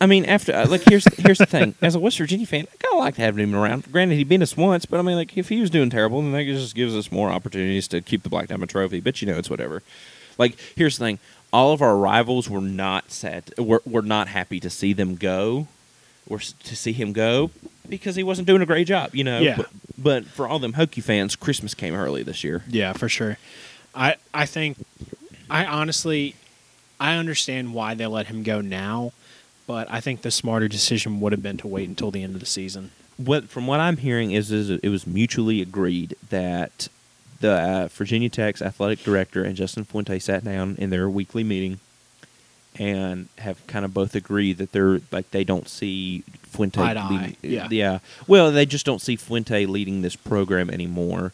i 0.00 0.06
mean 0.06 0.24
after 0.24 0.52
uh, 0.54 0.66
like 0.66 0.82
here's 0.88 1.04
here's 1.18 1.38
the 1.38 1.46
thing. 1.46 1.74
As 1.80 1.94
a 1.94 2.00
west 2.00 2.18
virginia 2.18 2.46
fan 2.46 2.66
i 2.72 2.76
kind 2.82 2.94
of 2.94 2.98
liked 2.98 3.16
having 3.16 3.44
him 3.44 3.54
around. 3.54 3.90
Granted 3.92 4.16
he 4.16 4.24
beat 4.24 4.42
us 4.42 4.56
once 4.56 4.86
but 4.86 4.98
i 4.98 5.02
mean 5.02 5.16
like 5.16 5.36
if 5.38 5.48
he 5.48 5.60
was 5.60 5.70
doing 5.70 5.90
terrible 5.90 6.20
then 6.22 6.32
that 6.32 6.44
just 6.44 6.74
gives 6.74 6.94
us 6.96 7.12
more 7.12 7.30
opportunities 7.30 7.86
to 7.88 8.00
keep 8.00 8.22
the 8.22 8.28
black 8.28 8.48
diamond 8.48 8.70
trophy. 8.70 9.00
But 9.00 9.20
you 9.22 9.28
know 9.28 9.38
it's 9.38 9.50
whatever. 9.50 9.82
Like 10.38 10.58
here's 10.76 10.98
the 10.98 11.04
thing. 11.04 11.18
All 11.52 11.72
of 11.72 11.80
our 11.80 11.96
rivals 11.96 12.50
were 12.50 12.60
not 12.60 13.12
sad 13.12 13.52
were, 13.56 13.82
were 13.86 14.02
not 14.02 14.26
happy 14.28 14.58
to 14.58 14.68
see 14.68 14.92
them 14.92 15.14
go 15.14 15.68
or 16.28 16.38
to 16.40 16.74
see 16.74 16.92
him 16.92 17.12
go 17.12 17.50
because 17.88 18.16
he 18.16 18.22
wasn't 18.22 18.46
doing 18.46 18.62
a 18.62 18.66
great 18.66 18.86
job, 18.86 19.14
you 19.14 19.24
know. 19.24 19.40
Yeah. 19.40 19.56
But, 19.56 19.70
but 19.96 20.24
for 20.26 20.48
all 20.48 20.58
them 20.58 20.74
Hokie 20.74 21.02
fans, 21.02 21.36
Christmas 21.36 21.74
came 21.74 21.94
early 21.94 22.22
this 22.22 22.44
year. 22.44 22.64
Yeah, 22.68 22.92
for 22.92 23.08
sure. 23.08 23.38
I 23.94 24.16
I 24.32 24.46
think 24.46 24.84
I 25.48 25.64
honestly 25.64 26.34
I 26.98 27.16
understand 27.16 27.74
why 27.74 27.94
they 27.94 28.06
let 28.06 28.26
him 28.26 28.42
go 28.42 28.60
now, 28.60 29.12
but 29.66 29.86
I 29.90 30.00
think 30.00 30.22
the 30.22 30.30
smarter 30.30 30.68
decision 30.68 31.20
would 31.20 31.32
have 31.32 31.42
been 31.42 31.56
to 31.58 31.68
wait 31.68 31.88
until 31.88 32.10
the 32.10 32.22
end 32.22 32.34
of 32.34 32.40
the 32.40 32.46
season. 32.46 32.90
What 33.16 33.48
from 33.48 33.66
what 33.66 33.80
I'm 33.80 33.98
hearing 33.98 34.32
is, 34.32 34.50
is 34.50 34.70
it 34.70 34.88
was 34.88 35.06
mutually 35.06 35.60
agreed 35.62 36.16
that 36.30 36.88
the 37.40 37.52
uh, 37.52 37.88
Virginia 37.88 38.28
Tech's 38.28 38.62
athletic 38.62 39.02
director 39.04 39.44
and 39.44 39.54
Justin 39.54 39.84
Fuente 39.84 40.18
sat 40.18 40.44
down 40.44 40.76
in 40.78 40.90
their 40.90 41.08
weekly 41.08 41.44
meeting 41.44 41.78
and 42.78 43.28
have 43.38 43.64
kind 43.66 43.84
of 43.84 43.94
both 43.94 44.14
agreed 44.14 44.58
that 44.58 44.72
they're 44.72 45.00
like 45.12 45.30
they 45.30 45.44
don't 45.44 45.68
see 45.68 46.22
Fuente 46.42 46.80
Eye 46.80 46.94
to 46.94 47.08
leading, 47.08 47.36
eye, 47.62 47.68
yeah. 47.70 47.98
Well, 48.26 48.50
they 48.50 48.66
just 48.66 48.86
don't 48.86 49.00
see 49.00 49.16
Fuente 49.16 49.66
leading 49.66 50.02
this 50.02 50.16
program 50.16 50.70
anymore. 50.70 51.32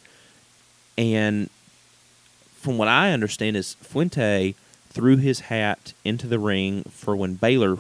And 0.98 1.48
from 2.56 2.76
what 2.76 2.88
I 2.88 3.12
understand 3.12 3.56
is 3.56 3.74
Fuente 3.74 4.54
threw 4.90 5.16
his 5.16 5.40
hat 5.40 5.92
into 6.04 6.26
the 6.26 6.38
ring 6.38 6.82
for 6.90 7.16
when 7.16 7.34
Baylor 7.34 7.78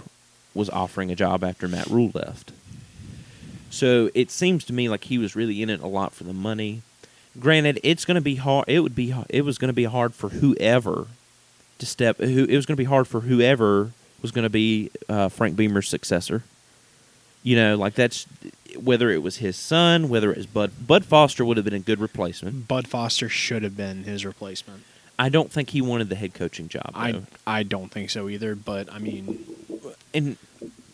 was 0.54 0.70
offering 0.70 1.10
a 1.10 1.16
job 1.16 1.44
after 1.44 1.68
Matt 1.68 1.86
Rhule 1.86 2.12
left. 2.14 2.52
So 3.68 4.10
it 4.14 4.30
seems 4.30 4.64
to 4.64 4.72
me 4.72 4.88
like 4.88 5.04
he 5.04 5.18
was 5.18 5.36
really 5.36 5.62
in 5.62 5.70
it 5.70 5.80
a 5.80 5.86
lot 5.86 6.12
for 6.12 6.24
the 6.24 6.32
money. 6.32 6.82
Granted, 7.38 7.78
it's 7.82 8.04
going 8.04 8.16
to 8.16 8.20
be 8.20 8.36
hard. 8.36 8.68
It 8.68 8.80
would 8.80 8.94
be. 8.94 9.14
It 9.28 9.42
was 9.42 9.58
going 9.58 9.68
to 9.68 9.74
be 9.74 9.84
hard 9.84 10.14
for 10.14 10.30
whoever 10.30 11.06
to 11.80 11.86
step. 11.86 12.18
Who 12.18 12.44
it 12.44 12.56
was 12.56 12.66
going 12.66 12.76
to 12.76 12.80
be 12.80 12.84
hard 12.84 13.08
for 13.08 13.20
whoever 13.20 13.90
was 14.22 14.30
going 14.30 14.44
to 14.44 14.50
be 14.50 14.90
uh, 15.08 15.28
Frank 15.28 15.56
Beamer's 15.56 15.88
successor. 15.88 16.42
You 17.42 17.56
know, 17.56 17.76
like 17.76 17.94
that's 17.94 18.26
whether 18.76 19.10
it 19.10 19.22
was 19.22 19.38
his 19.38 19.56
son, 19.56 20.08
whether 20.08 20.30
it 20.30 20.36
was 20.36 20.46
Bud. 20.46 20.72
Bud 20.86 21.04
Foster 21.04 21.44
would 21.44 21.56
have 21.56 21.64
been 21.64 21.74
a 21.74 21.78
good 21.78 22.00
replacement. 22.00 22.68
Bud 22.68 22.86
Foster 22.86 23.28
should 23.28 23.62
have 23.62 23.76
been 23.76 24.04
his 24.04 24.24
replacement. 24.24 24.84
I 25.18 25.28
don't 25.28 25.50
think 25.50 25.70
he 25.70 25.82
wanted 25.82 26.08
the 26.08 26.14
head 26.14 26.32
coaching 26.34 26.68
job. 26.68 26.92
I. 26.94 27.22
I 27.46 27.62
don't 27.62 27.90
think 27.90 28.10
so 28.10 28.28
either. 28.28 28.54
But 28.54 28.92
I 28.92 28.98
mean, 28.98 29.44
and 30.14 30.36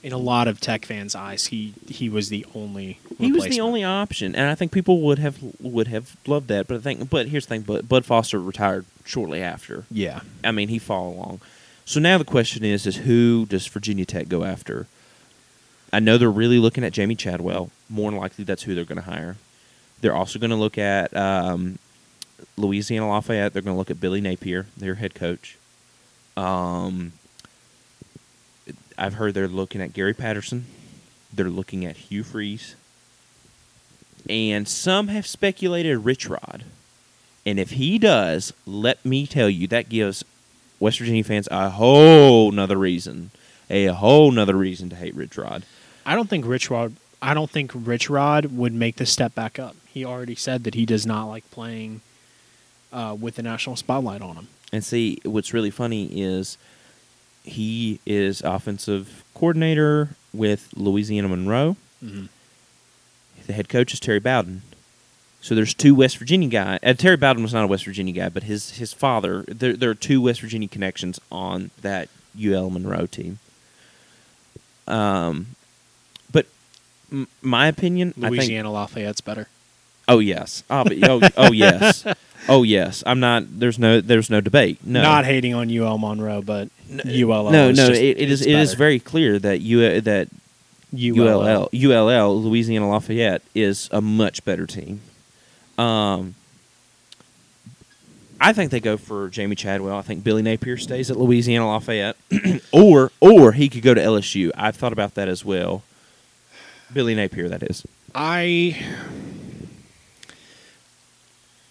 in 0.07 0.13
a 0.13 0.19
lot 0.19 0.47
of 0.47 0.61
Tech 0.61 0.87
fans' 0.87 1.17
eyes, 1.17 1.47
he 1.47 1.75
he 1.89 2.09
was 2.09 2.29
the 2.29 2.47
only. 2.55 3.01
he 3.19 3.33
was 3.33 3.43
the 3.47 3.61
only 3.61 3.83
option, 3.83 4.37
and 4.37 4.49
I 4.49 4.55
think 4.55 4.71
people 4.71 5.01
would 5.01 5.19
have 5.19 5.39
would 5.61 5.89
have 5.89 6.17
loved 6.29 6.47
that. 6.47 6.69
But 6.69 6.77
I 6.77 6.79
think, 6.79 7.11
but 7.11 7.27
here's 7.27 7.47
the 7.47 7.49
thing: 7.49 7.63
Bud, 7.63 7.89
Bud 7.89 8.05
Foster 8.05 8.41
retired 8.41 8.85
shortly 9.05 9.43
after. 9.43 9.85
Yeah. 9.91 10.21
I 10.45 10.53
mean, 10.53 10.69
he 10.69 10.79
followed 10.79 11.17
along. 11.17 11.41
So 11.85 11.99
now 11.99 12.19
the 12.19 12.25
question 12.25 12.65
is: 12.65 12.87
is 12.87 12.99
who 12.99 13.47
does 13.47 13.67
Virginia 13.67 14.05
Tech 14.05 14.29
go 14.29 14.45
after? 14.45 14.87
I 15.93 15.99
know 15.99 16.19
they're 16.19 16.31
really 16.31 16.61
looking 16.61 16.85
at 16.85 16.93
Jamey 16.93 17.19
Chadwell. 17.19 17.71
More 17.91 18.09
than 18.09 18.21
likely, 18.21 18.45
that's 18.45 18.63
who 18.63 18.77
they're 18.77 18.85
going 18.85 19.03
to 19.03 19.11
hire. 19.11 19.37
They're 20.03 20.15
also 20.15 20.39
going 20.39 20.51
to 20.51 20.57
look 20.57 20.79
at 20.79 21.17
um, 21.17 21.81
Louisiana 22.57 23.09
Lafayette. 23.09 23.53
They're 23.53 23.63
going 23.63 23.75
to 23.75 23.79
look 23.79 23.91
at 23.91 24.01
Billy 24.01 24.21
Napier, 24.21 24.67
their 24.77 24.95
head 24.95 25.17
coach. 25.17 25.59
Um, 26.37 27.11
I've 28.99 29.15
heard 29.15 29.35
they're 29.35 29.49
looking 29.49 29.81
at 29.81 29.93
Gary 29.93 30.15
Patterson. 30.15 30.67
They're 31.33 31.51
looking 31.51 31.85
at 31.85 31.97
Hugh 31.97 32.25
Freeze. 32.25 32.77
And 34.29 34.67
some 34.67 35.09
have 35.09 35.27
speculated 35.27 35.99
Rich 35.99 36.29
Rod. 36.29 36.65
And 37.45 37.61
if 37.61 37.71
he 37.71 37.99
does, 37.99 38.53
let 38.67 39.05
me 39.05 39.27
tell 39.27 39.49
you, 39.49 39.69
that 39.69 39.89
gives 39.89 40.25
West 40.81 40.99
Virginia 40.99 41.23
fans 41.23 41.49
a 41.51 41.71
whole 41.71 42.51
nother 42.51 42.77
reason, 42.77 43.31
a 43.71 43.87
whole 43.87 44.31
nother 44.33 44.57
reason 44.57 44.91
to 44.91 44.97
hate 44.97 45.15
Rich 45.15 45.39
Rod. 45.39 45.63
I 46.05 46.15
don't 46.15 46.29
think 46.29 46.45
Rich 46.47 46.71
Rod. 46.71 46.95
I 47.23 47.35
don't 47.35 47.51
think 47.51 47.73
Rich 47.75 48.11
Rod 48.11 48.47
would 48.47 48.75
make 48.75 48.97
the 48.97 49.07
step 49.07 49.35
back 49.35 49.59
up. 49.59 49.77
He 49.87 50.05
already 50.05 50.35
said 50.35 50.65
that 50.65 50.75
he 50.75 50.85
does 50.85 51.07
not 51.07 51.27
like 51.27 51.49
playing 51.51 52.01
uh, 52.93 53.17
with 53.19 53.37
the 53.37 53.43
national 53.43 53.77
spotlight 53.77 54.23
on 54.23 54.37
him. 54.37 54.49
And 54.73 54.85
see, 54.85 55.19
what's 55.25 55.55
really 55.55 55.71
funny 55.71 56.07
is 56.07 56.59
he 57.47 58.01
is 58.05 58.43
offensive 58.43 59.25
coordinator 59.35 60.11
with 60.33 60.69
Louisiana 60.77 61.29
Monroe. 61.29 61.77
Mm-hmm. 62.05 62.27
The 63.47 63.53
head 63.53 63.69
coach 63.69 63.95
is 63.95 64.01
Terry 64.01 64.19
Bowden. 64.19 64.63
So 65.41 65.55
there's 65.55 65.75
two 65.75 65.95
West 65.95 66.19
Virginia 66.19 66.49
guys. 66.49 66.81
Uh, 66.83 66.93
Terry 66.95 67.17
Bowden 67.17 67.43
was 67.43 67.55
not 67.55 67.63
a 67.63 67.69
West 67.69 67.85
Virginia 67.85 68.13
guy, 68.13 68.29
but 68.29 68.43
his 68.43 68.73
his 68.73 68.93
father. 68.93 69.45
There 69.47 69.75
there 69.75 69.91
are 69.91 69.95
two 69.95 70.21
West 70.21 70.41
Virginia 70.41 70.69
connections 70.69 71.21
on 71.31 71.71
that 71.81 72.09
UL 72.39 72.71
Monroe 72.71 73.07
team. 73.07 73.39
Um, 74.89 75.55
but 76.33 76.47
m- 77.13 77.29
my 77.43 77.69
opinion, 77.69 78.15
I 78.17 78.23
think 78.23 78.33
Louisiana 78.33 78.73
Lafayette's 78.73 79.21
better. 79.21 79.47
Oh 80.09 80.19
yes. 80.19 80.65
Oh, 80.69 80.85
but, 80.85 81.09
oh, 81.09 81.21
oh 81.37 81.53
yes. 81.53 82.05
Oh 82.49 82.63
yes. 82.63 83.03
I'm 83.07 83.21
not. 83.21 83.45
There's 83.61 83.79
no. 83.79 84.01
There's 84.01 84.31
no 84.31 84.41
debate. 84.41 84.79
No. 84.85 85.03
Not 85.03 85.25
hating 85.25 85.55
on 85.55 85.71
UL 85.71 85.99
Monroe, 85.99 86.43
but 86.43 86.69
ULL. 86.91 87.51
no. 87.51 87.69
is 87.71 87.77
No. 87.77 87.89
just- 87.89 88.01
It, 88.01 88.19
it 88.21 88.31
is. 88.31 88.41
it's 88.43 88.47
It 88.49 88.55
is 88.57 88.75
very 88.75 88.99
clear 89.01 89.39
that 89.39 89.61
U 89.61 90.01
that 90.01 90.29
ULL 90.95 91.69
ULL 91.75 92.43
Louisiana 92.43 92.89
Lafayette 92.89 93.43
is 93.55 93.89
a 93.93 94.01
much 94.01 94.45
better 94.45 94.67
team. 94.67 95.01
Um. 95.79 96.35
I 98.39 98.53
think 98.53 98.71
they 98.71 98.81
go 98.81 98.99
for 98.99 99.31
Jamey 99.31 99.57
Chadwell. 99.57 99.97
I 99.97 100.03
think 100.03 100.23
Billy 100.23 100.43
Napier 100.43 100.77
stays 100.77 101.11
at 101.11 101.17
Louisiana 101.17 101.67
Lafayette, 101.69 102.17
or 102.73 103.11
or 103.19 103.53
he 103.53 103.69
could 103.71 103.83
go 103.83 103.95
to 103.95 104.01
LSU. 104.01 104.51
I've 104.55 104.77
thought 104.77 104.93
about 104.93 105.15
that 105.15 105.27
as 105.29 105.43
well. 105.45 105.83
Billy 106.93 107.15
Napier, 107.15 107.49
that 107.49 107.63
is. 107.63 107.85
I 108.15 108.79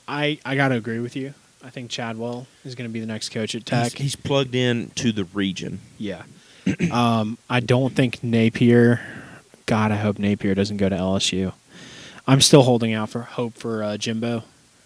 I 0.08 0.40
I 0.46 0.56
gotta 0.56 0.76
agree 0.76 1.00
with 1.00 1.16
you. 1.16 1.34
I 1.64 1.72
think 1.72 1.90
Chadwell 1.90 2.46
is 2.64 2.76
going 2.76 2.88
to 2.88 2.94
be 2.94 3.00
the 3.00 3.08
next 3.08 3.30
coach 3.30 3.56
at 3.56 3.66
Tech. 3.66 3.94
He's, 3.94 4.02
he's 4.02 4.16
plugged 4.16 4.54
in 4.54 4.92
to 4.92 5.12
the 5.12 5.24
region. 5.24 5.80
yeah. 5.98 6.24
um, 6.92 7.38
I 7.50 7.60
don't 7.60 7.96
think 7.96 8.24
Napier. 8.24 9.02
God, 9.66 9.92
I 9.92 9.96
hope 9.96 10.20
Napier 10.20 10.54
doesn't 10.56 10.78
go 10.78 10.90
to 10.90 10.96
LSU. 10.96 11.54
I'm 12.28 12.42
still 12.42 12.64
holding 12.64 12.94
out 12.94 13.10
for 13.10 13.22
hope 13.22 13.54
for 13.54 13.84
uh, 13.84 13.98
Jimbo 13.98 14.44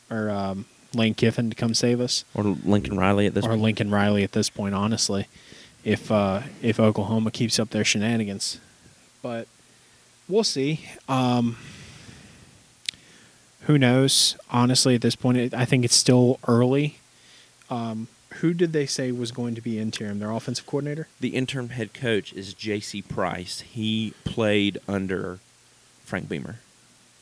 or 0.09 0.29
um, 0.29 0.65
Lane 0.93 1.13
Kiffin 1.13 1.49
to 1.49 1.55
come 1.55 1.73
save 1.73 2.01
us, 2.01 2.25
or 2.33 2.43
Lincoln 2.43 2.97
Riley 2.97 3.27
at 3.27 3.33
this 3.33 3.45
or 3.45 3.49
point. 3.49 3.61
Lincoln 3.61 3.91
Riley 3.91 4.23
at 4.23 4.31
this 4.31 4.49
point. 4.49 4.75
Honestly, 4.75 5.27
if 5.83 6.11
uh, 6.11 6.41
if 6.61 6.79
Oklahoma 6.79 7.31
keeps 7.31 7.59
up 7.59 7.69
their 7.69 7.85
shenanigans, 7.85 8.59
but 9.21 9.47
we'll 10.27 10.43
see. 10.43 10.85
Um, 11.07 11.57
who 13.61 13.77
knows? 13.77 14.37
Honestly, 14.49 14.95
at 14.95 15.01
this 15.01 15.15
point, 15.15 15.53
I 15.53 15.65
think 15.65 15.85
it's 15.85 15.95
still 15.95 16.39
early. 16.47 16.99
Um, 17.69 18.07
who 18.35 18.53
did 18.53 18.73
they 18.73 18.85
say 18.85 19.11
was 19.11 19.31
going 19.31 19.55
to 19.55 19.61
be 19.61 19.79
interim? 19.79 20.19
Their 20.19 20.31
offensive 20.31 20.65
coordinator? 20.65 21.07
The 21.19 21.29
interim 21.29 21.69
head 21.69 21.93
coach 21.93 22.31
is 22.33 22.53
J.C. 22.53 23.01
Price. 23.01 23.61
He 23.61 24.13
played 24.23 24.79
under 24.87 25.39
Frank 26.05 26.29
Beamer. 26.29 26.55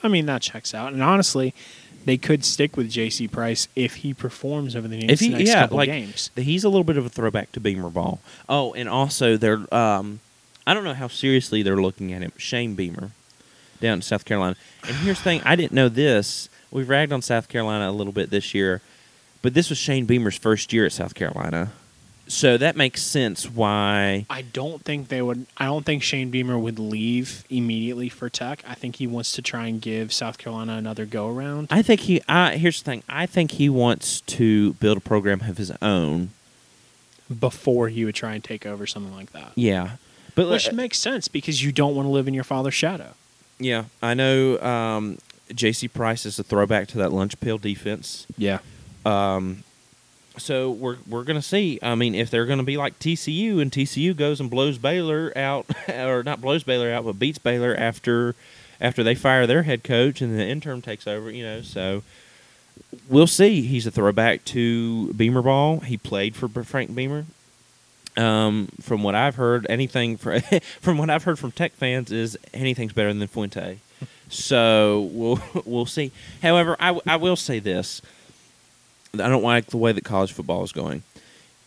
I 0.04 0.08
mean, 0.10 0.26
that 0.28 0.42
checks 0.42 0.74
out. 0.74 0.94
And 0.94 1.02
honestly, 1.02 1.54
they 2.06 2.18
could 2.18 2.46
stick 2.46 2.78
with 2.78 2.90
J.C. 2.90 3.28
Price 3.28 3.68
if 3.76 3.96
he 3.96 4.14
performs 4.14 4.76
over 4.76 4.88
the 4.88 4.98
next, 4.98 5.20
he, 5.20 5.30
next 5.30 5.50
yeah, 5.50 5.62
couple 5.62 5.78
like 5.78 5.90
games. 5.90 6.30
he's 6.36 6.64
a 6.64 6.70
little 6.70 6.84
bit 6.84 6.98
of 6.98 7.06
a 7.06 7.10
throwback 7.10 7.52
to 7.54 7.60
Beamer 7.60 7.90
ball. 7.90 8.22
Oh, 8.48 8.74
and 8.74 8.88
also 8.88 9.38
they're, 9.38 9.74
um, 9.74 10.20
I 10.66 10.74
don't 10.74 10.84
know 10.84 10.94
how 10.94 11.08
seriously 11.08 11.64
they're 11.64 11.82
looking 11.82 12.14
at 12.14 12.22
him. 12.22 12.32
Shane 12.38 12.76
Beamer, 12.76 13.12
down 13.80 13.95
in 13.99 14.01
South 14.01 14.25
Carolina. 14.25 14.55
And 14.88 14.95
here's 14.97 15.17
the 15.17 15.23
thing: 15.23 15.41
I 15.45 15.55
didn't 15.55 15.73
know 15.73 15.89
this. 15.89 16.49
We've 16.71 16.88
ragged 16.89 17.13
on 17.13 17.21
South 17.21 17.47
Carolina 17.47 17.89
a 17.89 17.91
little 17.93 18.13
bit 18.13 18.30
this 18.30 18.53
year, 18.53 18.82
but 19.41 19.53
this 19.53 19.69
was 19.69 19.78
Shane 19.78 20.05
Beamer's 20.05 20.38
first 20.38 20.73
year 20.73 20.86
at 20.86 20.91
South 20.91 21.15
Carolina, 21.15 21.71
so 22.28 22.57
that 22.57 22.75
makes 22.75 23.01
sense 23.01 23.49
why. 23.49 24.25
I 24.30 24.41
don't 24.41 24.84
think 24.84 25.07
they 25.07 25.21
would. 25.21 25.45
I 25.57 25.65
don't 25.65 25.86
think 25.86 26.03
Shane 26.03 26.30
Beamer 26.30 26.59
would 26.59 26.78
leave 26.78 27.45
immediately 27.49 28.09
for 28.09 28.30
Tech. 28.30 28.63
I 28.67 28.73
think 28.73 28.97
he 28.97 29.07
wants 29.07 29.32
to 29.34 29.41
try 29.41 29.67
and 29.67 29.82
give 29.82 30.11
South 30.11 30.38
Carolina 30.38 30.73
another 30.73 31.05
go 31.05 31.30
around. 31.30 31.69
I 31.71 31.82
think 31.82 32.01
he. 32.01 32.21
I, 32.28 32.57
here's 32.57 32.82
the 32.82 32.86
thing: 32.91 33.03
I 33.07 33.25
think 33.25 33.51
he 33.51 33.69
wants 33.69 34.19
to 34.21 34.73
build 34.73 34.97
a 34.97 35.01
program 35.01 35.39
of 35.41 35.57
his 35.57 35.71
own. 35.82 36.32
before 37.39 37.88
he 37.89 38.03
would 38.05 38.15
try 38.15 38.34
and 38.36 38.43
take 38.43 38.65
over 38.65 38.86
something 38.86 39.13
like 39.15 39.32
that. 39.32 39.51
Yeah, 39.55 39.91
but 40.36 40.49
Which 40.49 40.69
uh, 40.69 40.73
makes 40.73 40.97
sense 40.99 41.28
because 41.30 41.63
you 41.63 41.71
don't 41.71 41.95
want 41.95 42.05
to 42.07 42.11
live 42.11 42.28
in 42.28 42.34
your 42.34 42.43
father's 42.43 42.73
shadow. 42.73 43.13
Yeah, 43.60 43.86
I 44.01 44.14
know. 44.14 44.60
Um, 44.60 45.18
J.C. 45.53 45.88
Price 45.88 46.26
is 46.26 46.38
a 46.39 46.43
throwback 46.43 46.88
to 46.89 46.97
that 46.99 47.12
lunch 47.12 47.39
pail 47.39 47.58
defense. 47.58 48.28
Yeah. 48.38 48.60
Um, 49.05 49.64
so 50.38 50.70
we're 50.70 50.97
we're 51.08 51.24
gonna 51.24 51.41
see. 51.41 51.80
I 51.82 51.95
mean, 51.95 52.14
if 52.14 52.30
they're 52.30 52.45
gonna 52.45 52.64
be 52.64 52.78
like 52.78 52.99
TCU 52.99 53.62
and 53.62 53.72
TCU 53.72 54.16
goes 54.16 54.39
and 54.39 54.49
blows 54.49 54.78
Baylor 54.78 55.34
out, 55.36 55.66
or 55.89 56.24
not 56.24 56.41
blows 56.41 56.64
Baylor 56.64 56.91
out, 56.91 57.05
but 57.05 57.20
beats 57.20 57.39
Baylor 57.39 57.76
after 57.76 58.36
after 58.80 59.03
they 59.03 59.16
fire 59.16 59.47
their 59.47 59.64
head 59.64 59.84
coach 59.84 60.22
and 60.22 60.38
the 60.38 60.45
interim 60.45 60.82
takes 60.82 61.08
over. 61.08 61.32
You 61.32 61.43
know, 61.43 61.62
so 61.62 62.03
we'll 63.10 63.28
see. 63.28 63.64
He's 63.64 63.88
a 63.88 63.91
throwback 63.91 64.45
to 64.45 65.14
Beamer 65.14 65.41
ball. 65.41 65.80
He 65.80 65.97
played 65.97 66.36
for 66.36 66.47
Frank 66.47 66.93
Beamer. 66.93 67.26
Um, 68.18 68.70
from 68.82 69.03
what 69.03 69.13
I've 69.15 69.36
heard, 69.36 69.68
anything 69.70 70.18
for, 70.18 70.39
from 70.82 70.97
what 70.97 71.09
I've 71.09 71.24
heard 71.24 71.38
from 71.38 71.51
Tech 71.51 71.74
fans 71.74 72.11
is 72.11 72.38
anything's 72.53 72.93
better 72.93 73.13
than 73.13 73.28
Fuente. 73.28 73.78
So 74.30 75.09
we'll 75.11 75.39
we'll 75.65 75.86
see. 75.86 76.11
However, 76.41 76.76
I, 76.80 76.99
I 77.05 77.15
will 77.18 77.36
say 77.36 77.59
this: 77.59 78.01
I 79.13 79.30
don't 79.30 79.43
like 79.43 79.68
the 79.68 79.78
way 79.78 79.91
that 79.91 80.03
college 80.03 80.32
football 80.34 80.63
is 80.63 80.72
going 80.72 81.03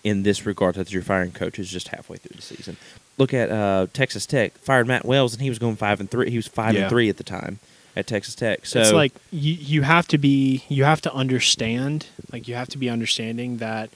in 0.03 0.23
this 0.23 0.47
regard 0.47 0.75
that 0.77 0.93
you're 0.93 1.03
firing 1.03 1.31
coaches 1.33 1.71
just 1.71 1.89
halfway 1.89 2.17
through 2.17 2.35
the 2.37 2.43
season. 2.43 2.77
Look 3.19 3.35
at 3.35 3.51
uh, 3.51 3.87
Texas 3.93 4.25
Tech 4.27 4.53
fired 4.59 4.87
Matt 4.87 5.05
Wells 5.05 5.35
and 5.35 5.43
he 5.43 5.51
was 5.51 5.59
going 5.59 5.77
five 5.77 6.01
and 6.01 6.11
three. 6.11 6.31
He 6.31 6.37
was 6.37 6.47
five 6.49 6.75
Yeah. 6.75 6.83
and 6.83 6.91
three 6.91 7.09
at 7.11 7.17
the 7.19 7.25
time 7.25 7.59
at 7.95 8.07
Texas 8.07 8.35
Tech. 8.35 8.65
So 8.67 8.81
it's 8.81 8.93
like 8.93 9.13
you, 9.31 9.53
you 9.55 9.83
have 9.83 10.09
to 10.09 10.19
be 10.19 10.65
you 10.69 10.85
have 10.85 11.01
to 11.03 11.13
understand 11.13 12.07
like 12.33 12.49
you 12.49 12.55
have 12.55 12.69
to 12.69 12.79
be 12.79 12.89
understanding 12.89 13.59
that 13.59 13.91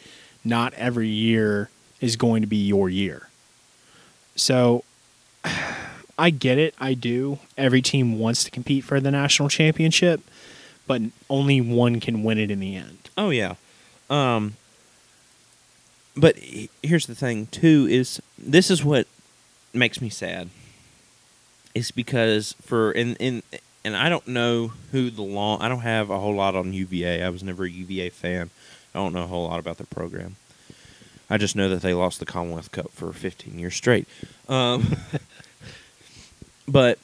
not 0.44 0.74
every 0.74 1.08
year 1.08 1.70
is 2.00 2.16
going 2.16 2.42
to 2.42 2.46
be 2.46 2.56
your 2.56 2.88
year. 2.88 3.28
So 4.36 4.84
I 6.18 6.30
get 6.30 6.58
it. 6.58 6.74
I 6.78 6.94
do. 6.94 7.38
Every 7.56 7.82
team 7.82 8.18
wants 8.18 8.44
to 8.44 8.50
compete 8.50 8.84
for 8.84 9.00
the 9.00 9.10
national 9.10 9.48
championship, 9.48 10.20
but 10.86 11.02
only 11.28 11.60
one 11.60 12.00
can 12.00 12.22
win 12.22 12.38
it 12.38 12.50
in 12.50 12.60
the 12.60 12.76
end. 12.76 13.10
Oh 13.16 13.30
yeah. 13.30 13.54
Um 14.10 14.56
but 16.16 16.36
here's 16.82 17.06
the 17.06 17.14
thing 17.14 17.46
too 17.46 17.88
is 17.90 18.22
this 18.38 18.70
is 18.70 18.84
what 18.84 19.06
makes 19.72 20.00
me 20.00 20.08
sad. 20.08 20.50
It's 21.74 21.90
because 21.90 22.54
for 22.62 22.92
in 22.92 23.16
in 23.16 23.42
and 23.84 23.96
I 23.96 24.08
don't 24.08 24.28
know 24.28 24.68
who 24.92 25.10
the 25.10 25.22
long 25.22 25.60
I 25.60 25.68
don't 25.68 25.80
have 25.80 26.10
a 26.10 26.20
whole 26.20 26.34
lot 26.34 26.54
on 26.54 26.72
UVA. 26.72 27.22
I 27.22 27.28
was 27.30 27.42
never 27.42 27.64
a 27.64 27.70
UVA 27.70 28.10
fan. 28.10 28.50
I 28.94 28.98
don't 28.98 29.12
know 29.12 29.24
a 29.24 29.26
whole 29.26 29.48
lot 29.48 29.58
about 29.58 29.78
their 29.78 29.86
program. 29.86 30.36
I 31.34 31.36
just 31.36 31.56
know 31.56 31.68
that 31.68 31.82
they 31.82 31.94
lost 31.94 32.20
the 32.20 32.26
Commonwealth 32.26 32.70
Cup 32.70 32.92
for 32.92 33.12
15 33.12 33.58
years 33.58 33.74
straight. 33.74 34.06
Um, 34.48 34.96
but 36.68 37.00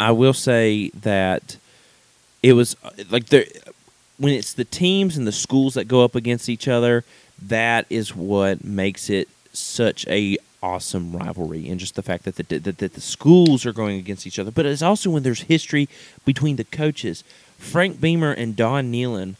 I 0.00 0.12
will 0.12 0.32
say 0.32 0.88
that 0.94 1.58
it 2.42 2.54
was 2.54 2.74
uh, 2.82 2.88
like 3.10 3.26
there 3.26 3.44
when 4.16 4.32
it's 4.32 4.54
the 4.54 4.64
teams 4.64 5.18
and 5.18 5.26
the 5.26 5.32
schools 5.32 5.74
that 5.74 5.88
go 5.88 6.04
up 6.04 6.14
against 6.14 6.48
each 6.48 6.68
other 6.68 7.04
that 7.42 7.84
is 7.90 8.16
what 8.16 8.64
makes 8.64 9.10
it 9.10 9.28
such 9.52 10.06
a 10.06 10.38
awesome 10.62 11.14
rivalry 11.14 11.68
and 11.68 11.78
just 11.78 11.96
the 11.96 12.02
fact 12.02 12.24
that 12.24 12.36
the, 12.36 12.58
that, 12.58 12.78
that 12.78 12.94
the 12.94 13.00
schools 13.02 13.66
are 13.66 13.74
going 13.74 13.98
against 13.98 14.26
each 14.26 14.38
other. 14.38 14.50
But 14.50 14.64
it's 14.64 14.80
also 14.80 15.10
when 15.10 15.22
there's 15.22 15.42
history 15.42 15.86
between 16.24 16.56
the 16.56 16.64
coaches. 16.64 17.24
Frank 17.58 18.00
beamer 18.00 18.32
and 18.32 18.56
don 18.56 18.90
nehlen 18.90 19.36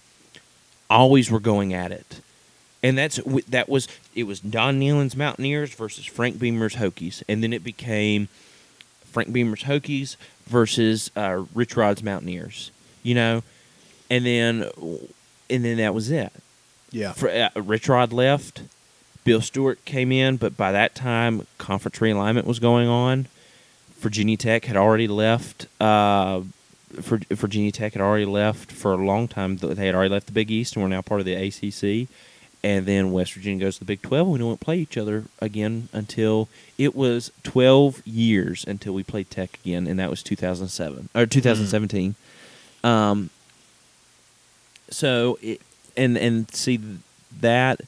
always 0.91 1.31
were 1.31 1.41
going 1.41 1.72
at 1.72 1.91
it 1.91 2.20
and 2.87 2.97
that's 2.97 3.16
that 3.49 3.68
was 3.68 3.89
it 4.14 4.24
was 4.24 4.41
don 4.41 4.78
nehlen's 4.78 5.16
mountaineers 5.16 5.74
versus 5.74 6.05
frank 6.05 6.39
beamer's 6.39 6.76
hokies 6.76 7.22
and 7.28 7.43
then 7.43 7.53
it 7.53 7.64
became 7.64 8.28
frank 9.05 9.32
beamer's 9.32 9.64
hokies 9.64 10.16
versus 10.47 11.11
uh, 11.16 11.45
rich 11.55 11.76
rod's 11.76 12.03
mountaineers 12.03 12.70
you 13.03 13.14
know 13.14 13.43
and 14.11 14.24
then 14.24 14.70
and 15.51 15.64
then 15.64 15.76
that 15.78 15.95
was 15.95 16.11
it. 16.11 16.32
Yeah. 16.91 17.12
Fr- 17.12 17.28
uh, 17.28 17.51
Rich 17.61 17.89
Rod 17.89 18.12
left. 18.12 18.62
Bill 19.24 19.41
Stewart 19.41 19.84
came 19.84 20.12
in, 20.12 20.37
but 20.37 20.57
by 20.57 20.72
that 20.72 20.95
time, 20.95 21.47
conference 21.59 21.99
realignment 21.99 22.45
was 22.45 22.59
going 22.59 22.89
on. 22.89 23.26
Virginia 23.99 24.37
Tech 24.37 24.66
had 24.66 24.76
already 24.76 25.09
left. 25.09 25.66
Uh, 25.80 26.43
Virginia 26.91 27.72
Tech 27.72 27.95
had 27.95 28.03
already 28.03 28.24
left 28.24 28.70
for 28.70 28.93
a 28.93 28.97
long 28.97 29.26
time. 29.26 29.57
They 29.57 29.87
had 29.87 29.95
already 29.95 30.11
left 30.11 30.26
the 30.26 30.32
Big 30.32 30.51
East 30.51 30.76
and 30.76 30.82
were 30.82 30.89
now 30.89 31.03
part 31.03 31.20
of 31.20 31.26
the 31.26 31.34
ACC. 31.34 32.09
And 32.67 32.85
then 32.85 33.12
West 33.12 33.35
Virginia 33.35 33.64
goes 33.64 33.75
to 33.75 33.81
the 33.81 33.85
Big 33.85 34.03
Twelve. 34.03 34.27
and 34.27 34.33
We 34.33 34.39
don't 34.41 34.59
play 34.59 34.79
each 34.79 34.97
other 34.97 35.25
again 35.41 35.89
until 35.93 36.49
it 36.77 36.97
was 36.97 37.31
twelve 37.45 38.05
years 38.05 38.64
until 38.67 38.93
we 38.93 39.05
played 39.05 39.31
Tech 39.31 39.59
again, 39.64 39.87
and 39.87 40.01
that 40.01 40.11
was 40.11 40.21
two 40.21 40.35
thousand 40.35 40.67
seven 40.69 41.09
or 41.14 41.27
two 41.27 41.41
thousand 41.41 41.69
seventeen. 41.69 42.17
Um, 42.83 43.31
so 44.91 45.39
it, 45.43 45.61
and 45.97 46.17
and 46.19 46.51
see 46.51 46.81
that 47.41 47.83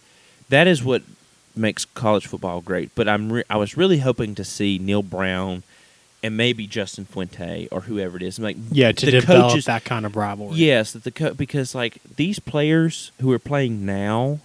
that 0.49 0.68
is 0.68 0.85
what 0.85 1.03
makes 1.57 1.85
college 1.85 2.26
football 2.29 2.61
great. 2.61 2.95
But 2.95 3.09
I'm 3.09 3.33
re- 3.33 3.45
I 3.51 3.57
was 3.57 3.76
really 3.76 3.99
hoping 3.99 4.37
to 4.37 4.45
see 4.45 4.79
Neal 4.79 5.03
Brown 5.03 5.64
and 6.22 6.37
maybe 6.37 6.68
Justin 6.68 7.05
Fuente 7.05 7.66
or 7.72 7.81
whoever 7.83 8.16
it 8.16 8.22
is. 8.22 8.39
Like 8.39 8.57
Yeah, 8.70 8.93
to 8.93 9.07
the 9.07 9.12
develop 9.12 9.51
coaches- 9.51 9.64
that 9.64 9.85
kind 9.85 10.07
of 10.07 10.14
rivalry. 10.14 10.57
Yes, 10.57 10.93
that 10.93 11.03
the 11.05 11.11
co- 11.11 11.35
because 11.35 11.74
like 11.74 11.99
these 12.16 12.39
players 12.39 13.11
who 13.20 13.33
are 13.33 13.39
playing 13.41 13.85
now, 13.85 14.39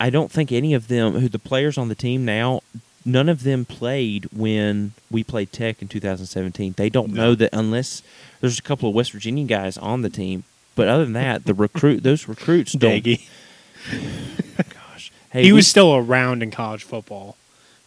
I 0.00 0.10
don't 0.10 0.30
think 0.30 0.52
any 0.52 0.74
of 0.74 0.88
them 0.88 1.14
who 1.14 1.28
the 1.28 1.38
players 1.38 1.76
on 1.76 1.88
the 1.88 1.94
team 1.94 2.24
now, 2.24 2.60
none 3.04 3.28
of 3.28 3.42
them 3.42 3.64
played 3.64 4.26
when 4.32 4.92
we 5.10 5.24
played 5.24 5.52
Tech 5.52 5.82
in 5.82 5.88
2017. 5.88 6.74
They 6.76 6.88
don't 6.88 7.12
No. 7.12 7.22
know 7.22 7.34
that 7.34 7.50
unless 7.52 8.02
there's 8.40 8.58
a 8.58 8.62
couple 8.62 8.88
of 8.88 8.94
West 8.94 9.12
Virginia 9.12 9.44
guys 9.44 9.76
on 9.78 10.02
the 10.02 10.10
team, 10.10 10.44
but 10.76 10.86
other 10.88 11.04
than 11.04 11.14
that, 11.14 11.44
the 11.46 11.54
recruit 11.54 12.02
those 12.04 12.28
recruits 12.28 12.72
don't. 12.74 13.02
Gosh, 13.04 15.10
hey, 15.32 15.42
he 15.42 15.52
we- 15.52 15.56
was 15.56 15.66
still 15.66 15.96
around 15.96 16.42
in 16.42 16.50
college 16.50 16.84
football. 16.84 17.36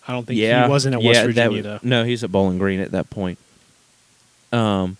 I 0.07 0.13
don't 0.13 0.25
think 0.25 0.39
yeah, 0.39 0.65
he 0.65 0.69
wasn't 0.69 0.95
at 0.95 1.01
West 1.03 1.19
yeah, 1.19 1.27
that 1.27 1.33
Virginia 1.49 1.61
though. 1.61 1.79
No, 1.83 2.03
he's 2.03 2.23
at 2.23 2.31
Bowling 2.31 2.57
Green 2.57 2.79
at 2.79 2.91
that 2.91 3.11
point. 3.11 3.37
Um, 4.51 4.97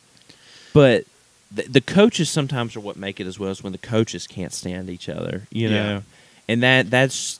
but 0.73 1.05
the, 1.51 1.63
the 1.63 1.81
coaches 1.81 2.29
sometimes 2.29 2.75
are 2.75 2.79
what 2.79 2.95
make 2.97 3.19
it 3.19 3.27
as 3.27 3.39
well 3.39 3.49
as 3.49 3.63
when 3.63 3.71
the 3.73 3.77
coaches 3.79 4.27
can't 4.27 4.53
stand 4.53 4.89
each 4.89 5.09
other, 5.09 5.47
you 5.51 5.69
Yeah. 5.69 6.01
And 6.51 6.61
that 6.63 6.89
that's 6.89 7.39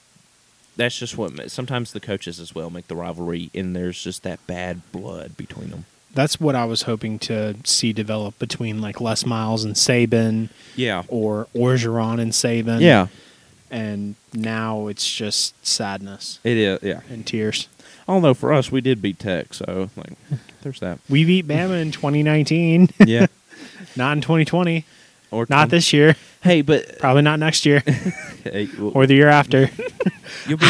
that's 0.77 0.97
just 0.97 1.17
what 1.17 1.51
sometimes 1.51 1.91
the 1.91 1.99
coaches 1.99 2.39
as 2.39 2.55
well 2.55 2.69
make 2.69 2.87
the 2.87 2.95
rivalry, 2.95 3.49
and 3.53 3.75
there's 3.75 4.01
just 4.03 4.23
that 4.23 4.45
bad 4.47 4.81
blood 4.91 5.35
between 5.37 5.69
them. 5.69 5.85
That's 6.13 6.39
what 6.41 6.55
I 6.55 6.65
was 6.65 6.81
hoping 6.83 7.19
to 7.19 7.55
see 7.63 7.93
develop 7.93 8.37
between 8.39 8.81
like 8.81 8.99
Les 8.99 9.25
Miles 9.25 9.63
and 9.63 9.75
Saban 9.75 10.49
Yeah, 10.75 11.03
or 11.07 11.47
Orgeron 11.55 12.19
and 12.19 12.31
Saban. 12.33 12.81
yeah, 12.81 13.07
And 13.69 14.15
now 14.33 14.87
it's 14.87 15.09
just 15.13 15.53
sadness 15.65 16.39
it 16.43 16.57
is. 16.57 16.79
Yeah, 16.83 16.99
and 17.09 17.25
tears. 17.25 17.67
although 18.09 18.33
for 18.33 18.51
us 18.51 18.71
we 18.71 18.81
did 18.81 19.01
beat 19.01 19.19
Tech, 19.19 19.53
so 19.53 19.89
like 19.95 20.13
there's 20.63 20.79
that. 20.81 20.99
We 21.09 21.23
beat 21.25 21.47
Bama 21.47 21.81
in 21.81 21.91
2019, 21.91 22.89
Yeah, 23.05 23.27
not 23.95 24.13
in 24.17 24.21
2020, 24.21 24.83
or 25.31 25.47
not 25.49 25.69
this 25.69 25.93
year, 25.93 26.15
Hey, 26.43 26.61
but 26.61 26.97
probably 26.99 27.21
not 27.21 27.39
next 27.39 27.65
year 27.65 27.79
hey, 28.43 28.67
well, 28.77 28.91
or 28.95 29.05
the 29.05 29.13
year 29.13 29.29
after. 29.29 29.69
You'll 30.47 30.57
be. 30.57 30.67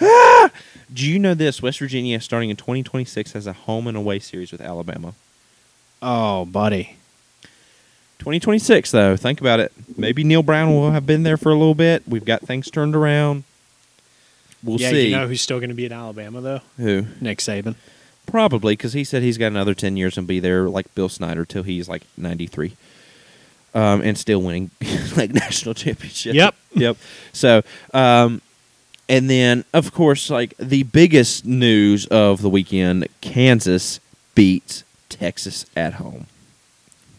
Do 0.92 1.08
you 1.08 1.18
know 1.18 1.34
this? 1.34 1.62
West 1.62 1.78
Virginia, 1.78 2.20
starting 2.20 2.50
in 2.50 2.56
2026, 2.56 3.32
has 3.32 3.46
a 3.46 3.52
home 3.52 3.86
and 3.86 3.96
away 3.96 4.18
series 4.18 4.50
with 4.50 4.60
Alabama. 4.60 5.14
oh, 6.02 6.44
buddy. 6.44 6.96
2026, 8.18 8.90
though. 8.90 9.16
Think 9.16 9.40
about 9.40 9.60
it. 9.60 9.72
Maybe 9.96 10.24
Neal 10.24 10.42
Brown 10.42 10.70
will 10.70 10.90
have 10.90 11.06
been 11.06 11.22
there 11.22 11.36
for 11.36 11.50
a 11.50 11.54
little 11.54 11.74
bit. 11.74 12.02
We've 12.06 12.24
got 12.24 12.42
things 12.42 12.70
turned 12.70 12.94
around. 12.94 13.44
We'll 14.62 14.80
yeah, 14.80 14.90
see. 14.90 15.08
you 15.08 15.16
know 15.16 15.26
who's 15.26 15.40
still 15.40 15.58
going 15.58 15.70
to 15.70 15.74
be 15.74 15.86
at 15.86 15.92
Alabama 15.92 16.40
though? 16.40 16.60
Who? 16.76 17.06
Nick 17.20 17.38
Saban. 17.38 17.76
Probably 18.26 18.74
because 18.74 18.92
he 18.92 19.04
said 19.04 19.22
he's 19.22 19.38
got 19.38 19.46
another 19.46 19.74
10 19.74 19.96
years 19.96 20.18
and 20.18 20.26
be 20.26 20.38
there 20.38 20.68
like 20.68 20.94
Bill 20.94 21.08
Snyder 21.08 21.44
till 21.44 21.62
he's 21.62 21.88
like 21.88 22.02
93. 22.16 22.76
Um, 23.72 24.00
and 24.02 24.18
still 24.18 24.42
winning 24.42 24.72
like 25.16 25.32
national 25.32 25.74
championships. 25.74 26.34
Yep. 26.34 26.54
Yep. 26.74 26.96
So, 27.32 27.62
um, 27.94 28.42
and 29.08 29.30
then 29.30 29.64
of 29.72 29.92
course, 29.92 30.28
like 30.28 30.56
the 30.56 30.82
biggest 30.84 31.44
news 31.44 32.06
of 32.06 32.42
the 32.42 32.48
weekend, 32.48 33.06
Kansas 33.20 34.00
beats 34.34 34.82
Texas 35.08 35.66
at 35.76 35.94
home. 35.94 36.26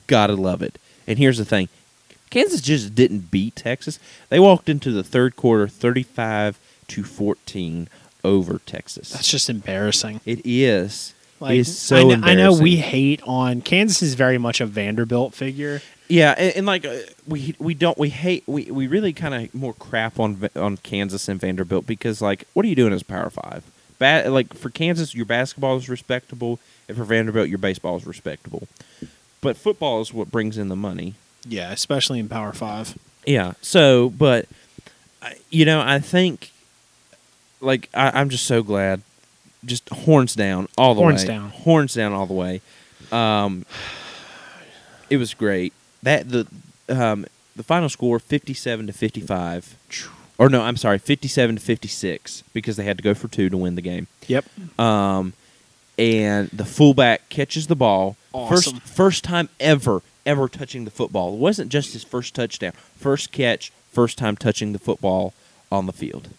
Gotta 0.08 0.34
love 0.34 0.62
it. 0.62 0.78
And 1.08 1.18
here's 1.18 1.38
the 1.38 1.46
thing: 1.46 1.70
Kansas 2.30 2.62
just 2.62 2.96
didn't 2.96 3.32
beat 3.32 3.56
Texas. 3.56 4.00
They 4.30 4.40
walked 4.40 4.70
into 4.70 4.92
the 4.92 5.04
third 5.04 5.36
quarter, 5.36 5.68
thirty-five 5.68 6.60
to 6.88 7.04
fourteen 7.04 7.88
over 8.24 8.60
Texas. 8.66 9.12
That's 9.12 9.30
just 9.30 9.50
embarrassing. 9.50 10.22
It 10.26 10.42
is. 10.46 11.14
Like, 11.40 11.56
it 11.56 11.60
is 11.60 11.78
so 11.78 12.12
I, 12.12 12.32
I 12.32 12.36
know 12.36 12.54
we 12.54 12.78
hate 12.78 13.22
on 13.24 13.62
Kansas 13.62 14.02
is 14.02 14.14
very 14.14 14.38
much 14.38 14.62
a 14.62 14.66
Vanderbilt 14.66 15.34
figure. 15.34 15.82
Yeah, 16.12 16.36
and, 16.38 16.58
and 16.58 16.66
like 16.66 16.86
uh, 16.86 16.98
we 17.26 17.56
we 17.58 17.74
don't 17.74 17.98
we 17.98 18.10
hate 18.10 18.44
we, 18.46 18.66
we 18.70 18.88
really 18.88 19.14
kind 19.14 19.34
of 19.34 19.56
more 19.56 19.74
crap 19.74 20.20
on 20.20 20.50
on 20.58 20.76
Kansas 20.78 21.30
and 21.30 21.40
Vanderbilt 21.40 21.88
because 21.88 22.22
like 22.22 22.46
what 22.52 22.66
are 22.66 22.70
you 22.70 22.76
doing 22.76 22.92
as 22.92 23.02
Power 23.02 23.30
Five? 23.30 23.64
Ba- 23.98 24.26
like 24.30 24.54
for 24.54 24.70
Kansas, 24.70 25.16
your 25.16 25.26
basketball 25.26 25.78
is 25.78 25.88
respectable, 25.88 26.60
and 26.90 26.98
for 26.98 27.06
Vanderbilt, 27.06 27.48
your 27.48 27.60
baseball 27.60 27.96
is 27.96 28.06
respectable. 28.06 28.68
But 29.40 29.56
football 29.56 30.02
is 30.02 30.14
what 30.14 30.30
brings 30.30 30.58
in 30.58 30.68
the 30.68 30.76
money. 30.76 31.16
Yeah, 31.48 31.72
especially 31.72 32.20
in 32.20 32.28
Power 32.28 32.52
Five. 32.52 32.98
Yeah. 33.26 33.54
So, 33.62 34.10
but 34.10 34.48
you 35.50 35.64
know, 35.64 35.80
I 35.80 36.00
think 36.00 36.52
like 37.62 37.88
I, 37.94 38.12
I'm 38.20 38.28
just 38.30 38.46
so 38.46 38.64
glad. 38.64 39.02
Just 39.64 39.88
horns 39.90 40.36
down 40.36 40.68
all 40.78 40.94
the 40.94 41.02
Horns 41.02 41.22
way. 41.22 41.28
down. 41.28 41.50
Horns 41.52 41.94
down 41.94 42.12
all 42.12 42.26
the 42.26 42.34
way. 42.34 42.60
Um, 43.14 43.66
it 45.10 45.16
was 45.16 45.34
great. 45.34 45.72
That 46.04 46.30
the 46.30 46.48
um, 46.90 47.26
the 47.56 47.64
final 47.64 47.90
score 47.90 48.20
fifty 48.20 48.54
seven 48.54 48.88
to 48.88 48.94
fifty 48.94 49.22
five. 49.22 49.76
Or 50.38 50.50
no, 50.50 50.62
I'm 50.62 50.78
sorry, 50.78 50.98
fifty 50.98 51.28
seven 51.28 51.56
to 51.56 51.62
fifty 51.62 51.88
six 51.88 52.44
because 52.54 52.76
they 52.76 52.84
had 52.84 52.98
to 52.98 53.04
go 53.04 53.14
for 53.14 53.28
two 53.28 53.50
to 53.50 53.58
win 53.58 53.76
the 53.76 53.82
game. 53.82 54.08
Yep. 54.28 54.46
Um, 54.80 55.34
and 55.98 56.50
the 56.50 56.66
fullback 56.66 57.30
catches 57.30 57.68
the 57.68 57.76
ball. 57.76 58.18
Awesome. 58.34 58.80
First 58.80 58.88
first 58.88 59.24
time 59.24 59.50
ever 59.60 60.02
ever 60.26 60.48
touching 60.48 60.86
the 60.86 60.92
football. 60.92 61.34
It 61.34 61.40
wasn't 61.40 61.72
just 61.72 61.94
his 61.94 62.04
first 62.04 62.34
touchdown. 62.34 62.74
First 62.96 63.32
catch, 63.32 63.72
first 63.92 64.18
time 64.18 64.36
touching 64.36 64.74
the 64.74 64.80
football 64.80 65.34
on 65.72 65.86
the 65.86 65.94
field. 65.94 66.30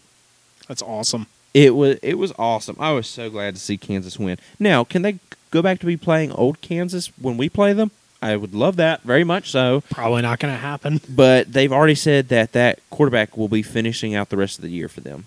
That's 0.67 0.81
awesome. 0.81 1.27
It 1.53 1.75
was 1.75 1.97
it 2.01 2.15
was 2.15 2.33
awesome. 2.37 2.75
I 2.79 2.91
was 2.91 3.07
so 3.07 3.29
glad 3.29 3.55
to 3.55 3.61
see 3.61 3.77
Kansas 3.77 4.17
win. 4.17 4.37
Now, 4.59 4.83
can 4.83 5.01
they 5.01 5.19
go 5.51 5.61
back 5.61 5.79
to 5.79 5.85
be 5.85 5.97
playing 5.97 6.31
old 6.31 6.61
Kansas 6.61 7.11
when 7.19 7.37
we 7.37 7.47
play 7.47 7.73
them? 7.73 7.91
I 8.23 8.37
would 8.37 8.55
love 8.55 8.77
that 8.77 9.01
very 9.01 9.25
much 9.25 9.51
so. 9.51 9.83
Probably 9.89 10.21
not 10.21 10.39
going 10.39 10.53
to 10.53 10.59
happen. 10.59 11.01
But 11.09 11.51
they've 11.51 11.71
already 11.71 11.95
said 11.95 12.29
that 12.29 12.53
that 12.53 12.79
quarterback 12.89 13.37
will 13.37 13.49
be 13.49 13.61
finishing 13.61 14.15
out 14.15 14.29
the 14.29 14.37
rest 14.37 14.57
of 14.57 14.63
the 14.63 14.69
year 14.69 14.87
for 14.87 15.01
them. 15.01 15.25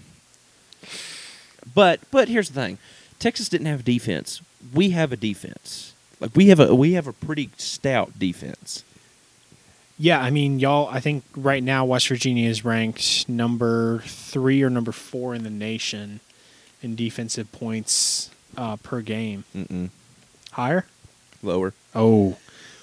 But 1.74 2.00
but 2.10 2.28
here's 2.28 2.48
the 2.48 2.60
thing: 2.60 2.78
Texas 3.18 3.48
didn't 3.48 3.66
have 3.66 3.80
a 3.80 3.82
defense. 3.82 4.40
We 4.72 4.90
have 4.90 5.12
a 5.12 5.16
defense. 5.16 5.92
Like 6.20 6.34
we 6.34 6.48
have 6.48 6.58
a 6.58 6.74
we 6.74 6.94
have 6.94 7.06
a 7.06 7.12
pretty 7.12 7.50
stout 7.58 8.18
defense. 8.18 8.82
Yeah, 9.98 10.20
I 10.20 10.30
mean, 10.30 10.58
y'all. 10.58 10.88
I 10.90 11.00
think 11.00 11.24
right 11.36 11.62
now 11.62 11.84
West 11.84 12.08
Virginia 12.08 12.48
is 12.48 12.64
ranked 12.64 13.28
number 13.28 14.00
three 14.06 14.62
or 14.62 14.70
number 14.70 14.92
four 14.92 15.34
in 15.34 15.42
the 15.42 15.50
nation 15.50 16.20
in 16.82 16.96
defensive 16.96 17.52
points 17.52 18.30
uh, 18.56 18.76
per 18.76 19.02
game. 19.02 19.44
Mm-mm. 19.54 19.90
Higher? 20.52 20.86
Lower. 21.42 21.74
Oh, 21.94 22.36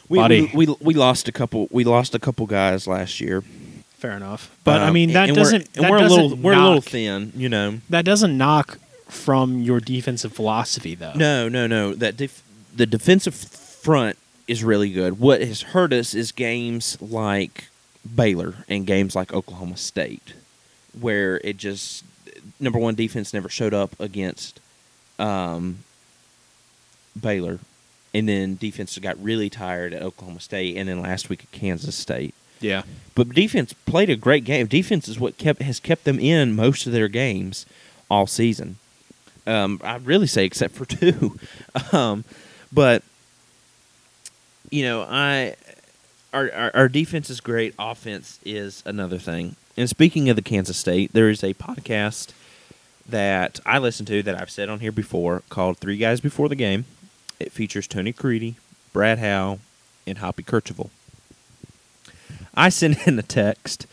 We, 0.10 0.20
Buddy. 0.20 0.52
we 0.54 0.66
we 0.68 0.76
we 0.82 0.94
lost 0.94 1.28
a 1.28 1.32
couple. 1.32 1.68
We 1.72 1.84
lost 1.84 2.14
a 2.16 2.20
couple 2.20 2.46
guys 2.46 2.88
last 2.88 3.20
year. 3.22 3.44
fair 3.98 4.12
enough. 4.18 4.52
But 4.66 4.82
I 4.82 4.88
Um, 4.88 4.94
mean, 4.94 5.14
that 5.14 5.30
and 5.30 5.38
we're- 5.38 5.44
doesn't. 5.44 5.70
And 5.76 5.86
that 5.86 5.92
we're 5.92 5.98
a 5.98 6.02
doesn't 6.02 6.22
little 6.22 6.38
we're 6.38 6.54
a 6.54 6.58
little 6.58 6.74
knock- 6.76 6.84
thin. 6.84 7.32
You 7.36 7.48
know. 7.50 7.80
That 7.90 8.04
doesn't 8.04 8.38
knock 8.38 8.78
from 9.08 9.62
your 9.62 9.80
defensive 9.80 10.34
philosophy, 10.34 10.94
though. 10.96 11.14
No, 11.16 11.48
no, 11.48 11.68
no. 11.68 11.94
That 11.94 12.18
def- 12.18 12.44
the 12.76 12.86
defensive 12.86 13.34
front 13.34 14.18
is 14.48 14.62
really 14.64 14.90
good. 14.92 15.20
What 15.20 15.42
has 15.42 15.62
hurt 15.62 15.94
us 15.94 16.14
is 16.14 16.32
games 16.34 16.98
like 17.02 17.70
Baylor 18.14 18.66
and 18.68 18.86
games 18.86 19.16
like 19.16 19.32
Oklahoma 19.34 19.78
State, 19.78 20.34
where 21.00 21.38
it 21.46 21.56
just 21.58 22.04
number 22.60 22.78
one 22.80 22.96
defense 22.96 23.34
never 23.34 23.48
showed 23.48 23.74
up 23.74 23.98
against 24.02 24.60
um, 25.18 25.78
Baylor, 27.20 27.60
and 28.14 28.30
then 28.30 28.56
defense 28.56 28.98
got 29.00 29.22
really 29.22 29.50
tired 29.50 29.94
at 29.94 30.02
Oklahoma 30.02 30.40
State, 30.40 30.78
and 30.78 30.88
then 30.88 31.02
last 31.02 31.30
week 31.30 31.44
at 31.44 31.52
Kansas 31.52 31.96
State. 31.96 32.34
Yeah. 32.60 32.84
But 33.16 33.30
defense 33.30 33.74
played 33.74 34.10
a 34.10 34.16
great 34.16 34.46
game. 34.46 34.68
Defense 34.68 35.08
is 35.08 35.20
what 35.20 35.38
kept 35.38 35.62
has 35.62 35.80
kept 35.80 36.06
them 36.06 36.20
in 36.20 36.56
most 36.56 36.88
of 36.88 36.94
their 36.94 37.08
games 37.08 37.66
all 38.10 38.28
season. 38.28 38.78
Um, 39.46 39.82
I'd 39.84 40.06
really 40.06 40.28
say 40.28 40.46
except 40.46 40.74
for 40.74 40.86
two. 40.86 41.38
um, 41.92 42.24
but 42.72 43.04
you 44.70 44.84
know, 44.84 45.06
I 45.08 45.56
our, 46.34 46.52
our 46.52 46.72
our 46.76 46.90
defense 46.90 47.30
is 47.30 47.42
great. 47.42 47.76
Offense 47.78 48.40
is 48.46 48.82
another 48.86 49.18
thing. 49.18 49.56
And 49.76 49.90
speaking 49.90 50.30
of 50.30 50.36
the 50.36 50.42
Kansas 50.42 50.78
State, 50.78 51.14
there 51.14 51.30
is 51.30 51.44
a 51.44 51.54
podcast 51.56 52.32
that 53.08 53.60
I 53.66 53.80
listen 53.80 54.06
to 54.06 54.24
that 54.24 54.40
I've 54.40 54.50
said 54.52 54.70
on 54.70 54.80
here 54.80 54.92
before 54.92 55.44
called 55.50 55.78
Three 55.78 55.98
Guys 55.98 56.22
Before 56.22 56.48
the 56.48 56.56
Game. 56.56 56.86
It 57.44 57.52
features 57.52 57.88
Tony 57.88 58.14
Caridi, 58.14 58.56
Brad 58.94 59.20
Howe, 59.20 59.60
and 60.08 60.18
Hoppy 60.20 60.44
Kercheval. 60.44 60.90
I 62.56 62.70
sent 62.70 63.06
in 63.08 63.20
a 63.20 63.24
text 63.24 63.86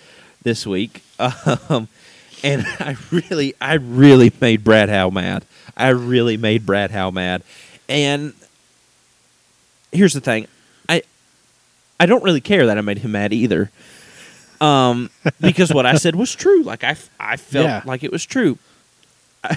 this 0.42 0.66
week, 0.66 1.02
um, 1.18 1.88
and 2.44 2.64
I 2.80 2.96
really, 3.10 3.54
I 3.60 3.74
really 3.74 4.32
made 4.40 4.62
Brad 4.64 4.88
Howe 4.88 5.10
mad. 5.10 5.44
I 5.76 5.88
really 5.88 6.36
made 6.36 6.64
Brad 6.64 6.90
Howe 6.92 7.10
mad. 7.10 7.42
And 7.88 8.34
here's 9.92 10.12
the 10.12 10.20
thing, 10.20 10.46
I, 10.88 11.02
I 11.98 12.06
don't 12.06 12.22
really 12.22 12.40
care 12.40 12.66
that 12.66 12.78
I 12.78 12.82
made 12.82 12.98
him 12.98 13.12
mad 13.12 13.32
either, 13.32 13.70
um, 14.60 15.10
because 15.40 15.72
what 15.72 15.86
I 15.86 15.94
said 15.96 16.14
was 16.14 16.34
true. 16.34 16.62
Like 16.62 16.84
I, 16.84 16.96
I 17.18 17.36
felt 17.36 17.66
Yeah. 17.66 17.82
like 17.84 18.04
it 18.04 18.12
was 18.12 18.24
true. 18.24 18.58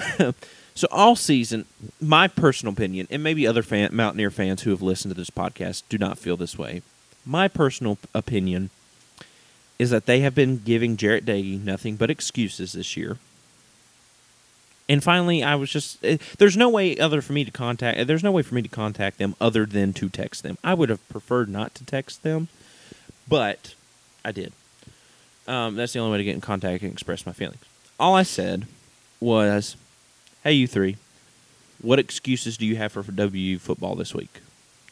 so 0.74 0.88
all 0.90 1.14
season, 1.14 1.66
my 2.00 2.26
personal 2.26 2.72
opinion, 2.72 3.06
and 3.10 3.22
maybe 3.22 3.46
other 3.46 3.62
fan, 3.62 3.94
Mountaineer 3.94 4.30
fans 4.30 4.62
who 4.62 4.70
have 4.70 4.82
listened 4.82 5.14
to 5.14 5.18
this 5.18 5.30
podcast 5.30 5.82
do 5.88 5.98
not 5.98 6.18
feel 6.18 6.36
this 6.36 6.58
way. 6.58 6.82
My 7.24 7.46
personal 7.48 7.98
opinion 8.12 8.70
is 9.78 9.90
that 9.90 10.06
they 10.06 10.20
have 10.20 10.34
been 10.34 10.58
giving 10.58 10.96
Jarret 10.96 11.22
Doege 11.24 11.62
nothing 11.62 11.96
but 11.96 12.10
excuses 12.10 12.72
this 12.72 12.96
year. 12.96 13.18
And 14.88 15.02
finally, 15.02 15.42
I 15.42 15.54
was 15.54 15.70
just 15.70 16.04
eh, 16.04 16.18
there's 16.38 16.56
no 16.56 16.68
way 16.68 16.98
other 16.98 17.22
for 17.22 17.32
me 17.32 17.44
to 17.44 17.50
contact. 17.50 18.06
There's 18.06 18.22
no 18.22 18.32
way 18.32 18.42
for 18.42 18.54
me 18.54 18.62
to 18.62 18.68
contact 18.68 19.18
them 19.18 19.34
other 19.40 19.64
than 19.64 19.92
to 19.94 20.08
text 20.08 20.42
them. 20.42 20.58
I 20.62 20.74
would 20.74 20.90
have 20.90 21.08
preferred 21.08 21.48
not 21.48 21.74
to 21.76 21.86
text 21.86 22.22
them, 22.22 22.48
but 23.26 23.74
I 24.24 24.32
did. 24.32 24.52
Um, 25.46 25.76
that's 25.76 25.92
the 25.92 26.00
only 26.00 26.12
way 26.12 26.18
to 26.18 26.24
get 26.24 26.34
in 26.34 26.40
contact 26.40 26.82
and 26.82 26.92
express 26.92 27.24
my 27.24 27.32
feelings. 27.32 27.60
All 27.98 28.14
I 28.14 28.22
said 28.24 28.66
was, 29.20 29.76
"Hey, 30.44 30.52
you 30.52 30.66
three, 30.68 30.96
what 31.82 31.98
excuses 31.98 32.56
do 32.56 32.64
you 32.66 32.76
have 32.76 32.92
for 32.92 33.02
WU 33.02 33.58
football 33.58 33.96
this 33.96 34.14
week?" 34.14 34.40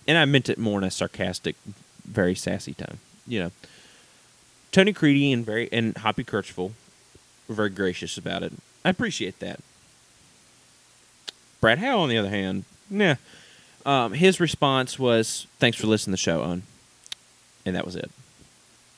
And 0.09 0.19
I 0.19 0.25
meant 0.25 0.49
it 0.49 0.59
more 0.59 0.79
in 0.79 0.85
a 0.85 0.91
sarcastic, 0.91 1.55
very 2.05 2.35
sassy 2.35 2.75
tone. 2.75 2.99
You 3.27 3.39
know, 3.39 3.51
Tony 4.73 4.93
Caridi 4.93 5.33
and 5.33 5.47
very 5.47 5.69
and 5.71 5.97
Hoppy 5.99 6.25
Kercheval 6.25 6.73
were 7.47 7.55
very 7.55 7.71
gracious 7.71 8.17
about 8.17 8.43
it. 8.43 8.53
I 8.85 8.91
appreciate 8.91 9.39
that. 9.39 9.61
Brad 11.61 11.79
Howe, 11.79 12.01
on 12.01 12.09
the 12.09 12.19
other 12.19 12.31
hand, 12.31 12.65
nah. 12.91 13.15
Um, 13.87 14.15
his 14.15 14.41
response 14.41 14.99
was, 14.99 15.47
"Thanks 15.59 15.77
for 15.77 15.87
listening 15.87 16.13
to 16.13 16.21
the 16.21 16.25
show, 16.25 16.43
on," 16.43 16.63
and 17.65 17.77
that 17.77 17.85
was 17.85 17.95
it. 17.95 18.11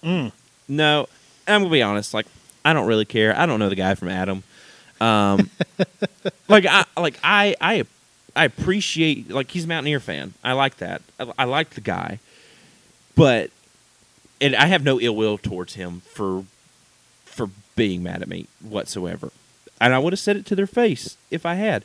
Mm. 0.03 0.33
No, 0.69 1.09
I'm 1.47 1.63
gonna 1.63 1.73
be 1.73 1.83
honest. 1.83 2.15
Like, 2.15 2.27
I 2.65 2.73
don't 2.73 2.87
really 2.87 3.05
care. 3.05 3.39
I 3.39 3.47
don't 3.47 3.59
know 3.59 3.69
the 3.69 3.75
guy 3.75 3.95
from 3.95 4.09
Adam. 4.09 4.43
Um, 5.05 5.51
like 6.49 6.67
I 6.67 6.85
like 6.97 7.19
I 7.23 7.55
I 7.61 7.85
I 8.35 8.45
appreciate 8.45 9.31
like 9.31 9.51
he's 9.51 9.65
a 9.65 9.69
Mountaineer 9.69 10.01
fan. 10.01 10.35
I 10.43 10.53
like 10.53 10.79
that. 10.79 11.03
I, 11.21 11.33
I 11.41 11.45
like 11.45 11.71
the 11.71 11.81
guy, 11.81 12.21
but 13.15 13.51
and 14.41 14.57
I 14.57 14.67
have 14.67 14.83
no 14.83 15.01
ill 15.01 15.15
will 15.15 15.39
towards 15.39 15.75
him 15.75 16.01
for 16.01 16.45
for 17.25 17.51
being 17.77 18.03
mad 18.03 18.23
at 18.23 18.29
me 18.29 18.47
whatsoever. 18.63 19.31
And 19.81 19.93
I 19.93 19.99
would 19.99 20.13
have 20.13 20.21
said 20.21 20.37
it 20.37 20.47
to 20.47 20.57
their 20.57 20.67
face 20.67 21.17
if 21.31 21.45
I 21.45 21.55
had. 21.55 21.85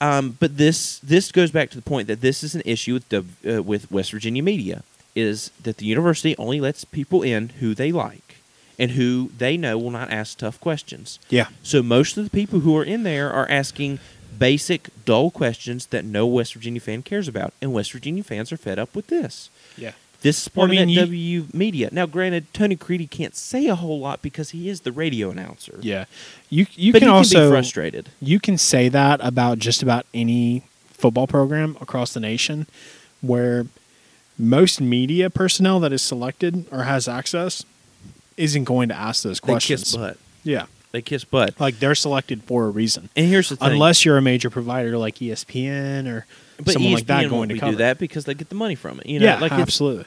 Um, 0.00 0.36
but 0.40 0.56
this 0.56 0.98
this 1.00 1.30
goes 1.30 1.50
back 1.50 1.70
to 1.70 1.76
the 1.76 1.82
point 1.82 2.08
that 2.08 2.22
this 2.22 2.42
is 2.42 2.54
an 2.54 2.62
issue 2.64 2.94
with 2.94 3.08
the, 3.10 3.24
uh, 3.58 3.62
with 3.62 3.90
West 3.90 4.10
Virginia 4.10 4.42
media 4.42 4.82
is 5.14 5.50
that 5.62 5.76
the 5.76 5.84
university 5.84 6.34
only 6.38 6.60
lets 6.60 6.84
people 6.84 7.22
in 7.22 7.50
who 7.60 7.74
they 7.74 7.92
like 7.92 8.36
and 8.78 8.92
who 8.92 9.30
they 9.38 9.56
know 9.56 9.76
will 9.78 9.90
not 9.90 10.10
ask 10.10 10.38
tough 10.38 10.60
questions. 10.60 11.18
Yeah. 11.28 11.48
So 11.62 11.82
most 11.82 12.16
of 12.16 12.24
the 12.24 12.30
people 12.30 12.60
who 12.60 12.76
are 12.76 12.84
in 12.84 13.02
there 13.02 13.30
are 13.32 13.48
asking 13.50 13.98
basic, 14.38 14.88
dull 15.04 15.30
questions 15.30 15.86
that 15.86 16.04
no 16.04 16.26
West 16.26 16.54
Virginia 16.54 16.80
fan 16.80 17.02
cares 17.02 17.28
about, 17.28 17.52
and 17.60 17.72
West 17.72 17.92
Virginia 17.92 18.22
fans 18.24 18.50
are 18.52 18.56
fed 18.56 18.78
up 18.78 18.94
with 18.96 19.06
this. 19.08 19.50
Yeah. 19.76 19.92
This 20.22 20.42
is 20.46 20.50
Well, 20.54 20.66
part 20.68 20.76
I 20.78 20.80
of 20.82 20.86
mean, 20.88 20.96
that 20.96 21.08
you- 21.14 21.40
W 21.42 21.46
media. 21.52 21.88
Now, 21.92 22.06
granted, 22.06 22.46
Tony 22.54 22.76
Caridi 22.76 23.10
can't 23.10 23.34
say 23.36 23.66
a 23.66 23.74
whole 23.74 23.98
lot 24.00 24.22
because 24.22 24.50
he 24.50 24.68
is 24.68 24.82
the 24.82 24.92
radio 24.92 25.30
announcer. 25.30 25.78
Yeah. 25.82 26.04
You 26.48 26.66
you 26.74 26.92
but 26.92 27.00
can 27.00 27.08
also 27.08 27.34
can 27.36 27.48
be 27.48 27.50
frustrated. 27.50 28.08
you 28.20 28.38
can 28.40 28.56
say 28.56 28.88
that 28.88 29.20
about 29.22 29.58
just 29.58 29.82
about 29.82 30.06
any 30.14 30.62
football 30.92 31.26
program 31.26 31.76
across 31.80 32.12
the 32.14 32.20
nation 32.20 32.66
where 33.20 33.66
most 34.38 34.80
media 34.80 35.28
personnel 35.28 35.80
that 35.80 35.92
is 35.92 36.02
selected 36.02 36.66
or 36.70 36.84
has 36.84 37.08
access 37.08 37.64
isn't 38.36 38.64
going 38.64 38.88
to 38.88 38.94
ask 38.94 39.22
those 39.22 39.40
questions. 39.40 39.80
They 39.80 39.84
kiss 39.84 39.96
butt. 39.96 40.18
Yeah. 40.44 40.66
They 40.92 41.02
kiss 41.02 41.24
butt. 41.24 41.58
Like 41.58 41.78
they're 41.78 41.94
selected 41.94 42.44
for 42.44 42.66
a 42.66 42.70
reason. 42.70 43.08
And 43.16 43.26
here's 43.26 43.48
the 43.48 43.56
thing. 43.56 43.72
Unless 43.72 44.04
you're 44.04 44.18
a 44.18 44.22
major 44.22 44.50
provider 44.50 44.98
like 44.98 45.16
ESPN 45.16 46.06
or 46.06 46.26
but 46.58 46.74
someone 46.74 46.92
ESPN 46.92 46.94
like 46.94 47.06
that 47.06 47.30
going 47.30 47.48
to 47.48 47.58
cover 47.58 47.72
do 47.72 47.78
that 47.78 47.98
because 47.98 48.26
they 48.26 48.34
get 48.34 48.50
the 48.50 48.54
money 48.54 48.74
from 48.74 49.00
it. 49.00 49.06
You 49.06 49.20
know, 49.20 49.26
yeah, 49.26 49.40
like 49.40 49.52
absolutely. 49.52 50.04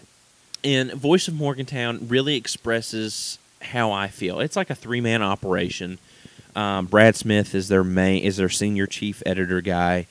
and 0.64 0.94
Voice 0.94 1.28
of 1.28 1.34
Morgantown 1.34 2.08
really 2.08 2.36
expresses 2.36 3.40
how 3.62 3.92
I 3.92 4.08
feel. 4.08 4.40
It's 4.40 4.56
like 4.56 4.70
a 4.70 4.76
three 4.76 5.02
man 5.02 5.24
operation. 5.24 5.98
Um, 6.56 6.86
Brad 6.86 7.16
Smith 7.16 7.54
is 7.54 7.68
their 7.68 7.84
main 7.84 8.24
is 8.24 8.38
their 8.38 8.50
senior 8.50 8.86
chief 8.86 9.24
editor 9.26 9.62
guy. 9.62 10.08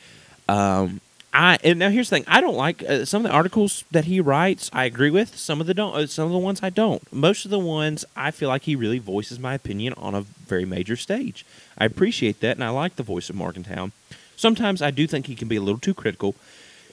Um, 0.49 1.01
I 1.35 1.59
and 1.65 1.81
now 1.81 1.91
here's 1.91 2.09
the 2.09 2.17
thing. 2.17 2.25
I 2.29 2.41
don't 2.41 2.55
like 2.55 2.83
uh, 2.85 3.05
some 3.05 3.25
of 3.25 3.31
the 3.31 3.37
articles 3.37 3.85
that 3.91 4.05
he 4.05 4.21
writes. 4.21 4.71
I 4.73 4.85
agree 4.85 5.11
with 5.11 5.37
some 5.37 5.61
of 5.61 5.67
the 5.67 5.75
don't. 5.75 5.95
Uh, 5.95 6.07
some 6.07 6.27
of 6.27 6.33
the 6.33 6.39
ones 6.39 6.61
I 6.63 6.71
don't. 6.71 7.13
Most 7.13 7.45
of 7.45 7.51
the 7.51 7.59
ones 7.59 8.05
I 8.17 8.31
feel 8.31 8.49
like 8.49 8.63
he 8.63 8.77
really 8.77 9.01
voices 9.01 9.41
my 9.41 9.55
opinion 9.55 9.95
on 9.97 10.15
a 10.15 10.21
very 10.21 10.65
major 10.65 10.97
stage. 10.97 11.45
I 11.77 11.87
appreciate 11.87 12.41
that, 12.41 12.57
and 12.57 12.63
I 12.63 12.69
like 12.69 12.95
the 12.95 13.03
voice 13.03 13.29
of 13.29 13.37
Morgantown. 13.37 13.91
Sometimes 14.37 14.81
I 14.81 14.93
do 14.93 15.09
think 15.09 15.27
he 15.27 15.35
can 15.35 15.49
be 15.49 15.57
a 15.57 15.61
little 15.61 15.81
too 15.81 15.95
critical, 15.95 16.37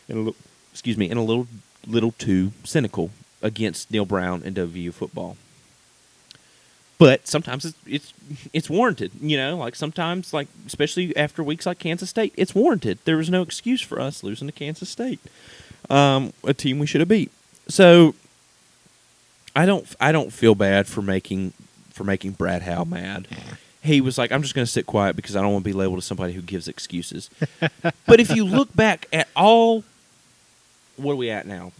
and 0.09 0.17
a 0.17 0.21
little, 0.21 0.35
excuse 0.71 0.97
me, 0.97 1.09
and 1.09 1.19
a 1.19 1.23
little 1.23 1.47
little 1.85 2.11
too 2.13 2.51
cynical 2.63 3.11
against 3.43 3.91
Neal 3.91 4.05
Brown 4.05 4.41
and 4.43 4.55
WU 4.55 4.91
football. 4.91 5.37
But 7.01 7.27
sometimes 7.27 7.65
it's 7.65 7.77
it's 7.87 8.13
it's 8.53 8.69
warranted, 8.69 9.11
you 9.19 9.35
know. 9.35 9.57
Like 9.57 9.75
sometimes, 9.75 10.35
like 10.35 10.47
especially 10.67 11.17
after 11.17 11.41
weeks 11.41 11.65
like 11.65 11.79
Kansas 11.79 12.11
State, 12.11 12.31
it's 12.37 12.53
warranted. 12.53 12.99
There 13.05 13.17
was 13.17 13.27
no 13.27 13.41
excuse 13.41 13.81
for 13.81 13.99
us 13.99 14.23
losing 14.23 14.47
to 14.47 14.51
Kansas 14.51 14.87
State, 14.87 15.19
um, 15.89 16.31
a 16.43 16.53
team 16.53 16.77
we 16.77 16.85
should 16.85 17.01
have 17.01 17.07
beat. 17.07 17.31
So 17.67 18.13
I 19.55 19.65
don't 19.65 19.87
I 19.99 20.11
don't 20.11 20.31
feel 20.31 20.53
bad 20.53 20.85
for 20.85 21.01
making 21.01 21.53
for 21.91 22.03
making 22.03 22.33
Brad 22.33 22.61
Howe 22.61 22.83
mad. 22.83 23.27
He 23.81 23.99
was 23.99 24.19
like, 24.19 24.31
I'm 24.31 24.43
just 24.43 24.53
going 24.53 24.65
to 24.65 24.71
sit 24.71 24.85
quiet 24.85 25.15
because 25.15 25.35
I 25.35 25.41
don't 25.41 25.53
want 25.53 25.63
to 25.63 25.69
be 25.69 25.73
labeled 25.73 25.97
as 25.97 26.05
somebody 26.05 26.33
who 26.33 26.43
gives 26.43 26.67
excuses. 26.67 27.31
but 28.05 28.19
if 28.19 28.29
you 28.29 28.45
look 28.45 28.75
back 28.75 29.07
at 29.11 29.27
all, 29.35 29.83
what 30.97 31.13
are 31.13 31.15
we 31.15 31.31
at 31.31 31.47
now? 31.47 31.71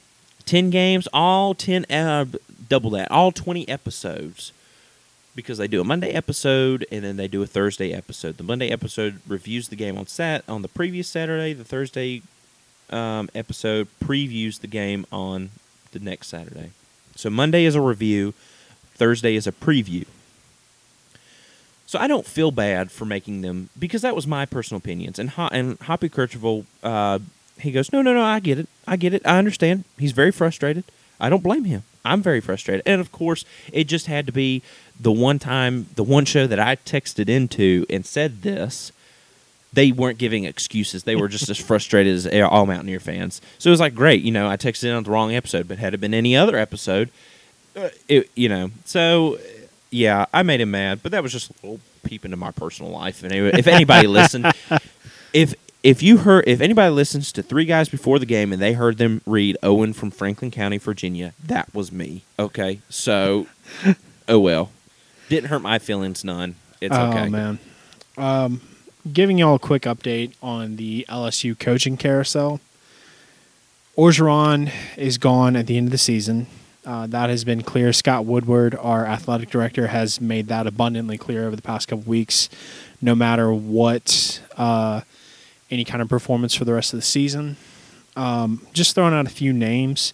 10 0.45 0.72
games, 0.72 1.07
all 1.13 1.53
10, 1.53 1.86
uh, 1.91 2.26
double 2.67 2.89
that, 2.89 3.11
all 3.11 3.32
20 3.32 3.69
episodes. 3.69 4.51
Because 5.36 5.57
they 5.57 5.67
do 5.67 5.79
a 5.79 5.86
Monday 5.86 6.11
episode 6.11 6.86
and 6.91 7.03
then 7.03 7.17
they 7.17 7.27
do 7.27 7.41
a 7.41 7.47
Thursday 7.47 7.93
episode. 7.93 8.38
The 8.38 8.43
Monday 8.43 8.69
episode 8.69 9.21
reviews 9.27 9.69
the 9.69 9.77
game 9.77 9.97
on 9.97 10.07
sat 10.07 10.43
on 10.47 10.61
the 10.61 10.67
previous 10.67 11.07
Saturday. 11.07 11.53
The 11.53 11.63
Thursday 11.63 12.21
um, 12.89 13.29
episode 13.34 13.88
previews 14.03 14.59
the 14.59 14.67
game 14.67 15.05
on 15.11 15.51
the 15.93 15.99
next 15.99 16.27
Saturday. 16.27 16.71
So 17.15 17.29
Monday 17.29 17.65
is 17.65 17.75
a 17.75 17.82
review, 17.82 18.34
Thursday 18.95 19.36
is 19.36 19.47
a 19.47 19.51
preview. 19.51 20.05
So 21.86 21.99
I 21.99 22.07
don't 22.07 22.25
feel 22.25 22.51
bad 22.51 22.89
for 22.89 23.03
making 23.03 23.41
them 23.41 23.69
because 23.77 24.01
that 24.01 24.15
was 24.15 24.25
my 24.25 24.45
personal 24.45 24.77
opinions. 24.77 25.19
And 25.19 25.32
Ho- 25.32 25.49
and 25.51 25.77
Hoppy 25.79 26.07
Kercheval, 26.09 26.65
uh, 26.84 27.19
he 27.59 27.71
goes, 27.71 27.91
no, 27.91 28.01
no, 28.01 28.13
no, 28.13 28.23
I 28.23 28.39
get 28.39 28.59
it, 28.59 28.67
I 28.88 28.95
get 28.95 29.13
it, 29.13 29.21
I 29.25 29.38
understand. 29.38 29.84
He's 29.99 30.13
very 30.13 30.32
frustrated. 30.32 30.86
I 31.19 31.29
don't 31.29 31.43
blame 31.43 31.65
him. 31.65 31.84
I'm 32.03 32.23
very 32.23 32.39
frustrated. 32.39 32.82
And 32.86 33.01
of 33.01 33.11
course, 33.11 33.45
it 33.71 33.84
just 33.84 34.07
had 34.07 34.25
to 34.25 34.32
be 34.32 34.63
the 35.02 35.12
one 35.12 35.39
time, 35.39 35.88
the 35.95 36.04
one 36.04 36.26
show 36.26 36.45
that 36.47 36.60
I 36.60 36.76
texted 36.76 37.28
into 37.28 37.86
and 37.89 38.06
said 38.06 38.43
this. 38.43 38.91
They 39.74 39.93
weren't 39.93 40.18
giving 40.18 40.43
excuses. 40.43 41.06
They 41.06 41.16
were 41.16 41.30
just 41.30 41.49
as 41.49 41.58
frustrated 41.70 42.14
as 42.14 42.43
all 42.43 42.66
Mountaineer 42.66 42.99
fans. 42.99 43.41
So 43.58 43.70
it 43.70 43.72
was 43.72 43.80
like, 43.80 43.95
great, 43.95 44.22
you 44.22 44.32
know, 44.32 44.49
I 44.49 44.58
texted 44.58 44.86
in 44.86 44.91
on 44.91 45.04
the 45.04 45.12
wrong 45.12 45.34
episode, 45.34 45.68
but 45.68 45.78
had 45.80 45.93
it 45.93 46.02
been 46.02 46.14
any 46.14 46.36
other 46.36 46.58
episode, 46.58 47.10
uh, 47.76 47.88
it, 48.10 48.30
you 48.36 48.49
know, 48.49 48.72
so 48.84 49.39
yeah, 49.89 50.26
I 50.34 50.43
made 50.43 50.62
him 50.62 50.72
mad, 50.72 50.99
but 51.02 51.14
that 51.14 51.24
was 51.24 51.32
just 51.32 51.52
a 51.52 51.54
little 51.62 51.80
peep 52.04 52.26
into 52.26 52.38
my 52.38 52.52
personal 52.52 52.91
life. 52.91 53.24
And 53.24 53.34
if 53.34 53.68
anybody 53.68 54.08
listened, 54.10 54.52
if 55.34 55.56
if 55.84 56.04
you 56.04 56.18
heard, 56.18 56.43
if 56.47 56.62
anybody 56.62 56.93
listens 56.93 57.32
to 57.32 57.41
three 57.41 57.66
guys 57.66 57.89
before 57.89 58.20
the 58.20 58.26
game 58.26 58.54
and 58.54 58.62
they 58.62 58.74
heard 58.74 58.97
them 58.97 59.22
read 59.26 59.58
Owen 59.64 59.93
from 59.93 60.12
Franklin 60.12 60.52
County, 60.52 60.78
Virginia, 60.78 61.34
that 61.43 61.74
was 61.74 61.91
me. 61.91 62.24
Okay, 62.38 62.82
so 62.89 63.47
oh 64.28 64.39
well, 64.39 64.70
didn't 65.32 65.49
hurt 65.49 65.61
my 65.61 65.79
feelings 65.79 66.25
none. 66.25 66.55
It's 66.82 66.93
okay. 66.93 67.27
Oh 67.27 67.29
man. 67.29 67.59
Um, 68.17 68.61
giving 69.11 69.38
y'all 69.38 69.55
a 69.55 69.59
quick 69.59 69.84
update 69.84 70.34
on 70.43 70.75
the 70.75 71.05
LSU 71.07 71.57
coaching 71.57 71.95
carousel. 71.95 72.59
Orgeron 73.97 74.71
is 74.97 75.17
gone 75.17 75.55
at 75.55 75.67
the 75.67 75.77
end 75.77 75.88
of 75.88 75.91
the 75.91 75.97
season. 75.97 76.47
Uh, 76.86 77.07
that 77.07 77.29
has 77.29 77.45
been 77.45 77.61
clear. 77.61 77.93
Scott 77.93 78.25
Woodward, 78.25 78.75
our 78.75 79.05
athletic 79.05 79.49
director, 79.49 79.88
has 79.88 80.19
made 80.19 80.47
that 80.47 80.67
abundantly 80.67 81.17
clear 81.17 81.45
over 81.47 81.55
the 81.55 81.61
past 81.61 81.88
couple 81.88 82.03
weeks. 82.05 82.49
No 83.01 83.15
matter 83.15 83.53
what, 83.53 84.41
uh, 84.57 85.01
any 85.69 85.86
kind 85.86 86.01
of 86.01 86.09
performance 86.09 86.53
for 86.55 86.65
the 86.65 86.73
rest 86.73 86.93
of 86.93 86.97
the 86.97 87.05
season. 87.05 87.55
Um, 88.17 88.67
just 88.73 88.95
throwing 88.95 89.13
out 89.13 89.27
a 89.27 89.29
few 89.29 89.53
names. 89.53 90.11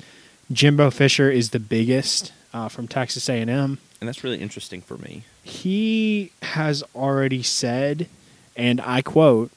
Jimbo 0.51 0.91
Fisher 0.91 1.31
is 1.31 1.49
the 1.49 1.59
biggest 1.59 2.33
uh, 2.53 2.69
from 2.69 2.87
Texas 2.87 3.27
A&M 3.29 3.79
and 3.99 4.07
that's 4.07 4.23
really 4.23 4.39
interesting 4.39 4.81
for 4.81 4.97
me. 4.97 5.23
he 5.43 6.31
has 6.41 6.83
already 6.95 7.43
said, 7.43 8.07
and 8.55 8.79
I 8.81 9.01
quote, 9.01 9.51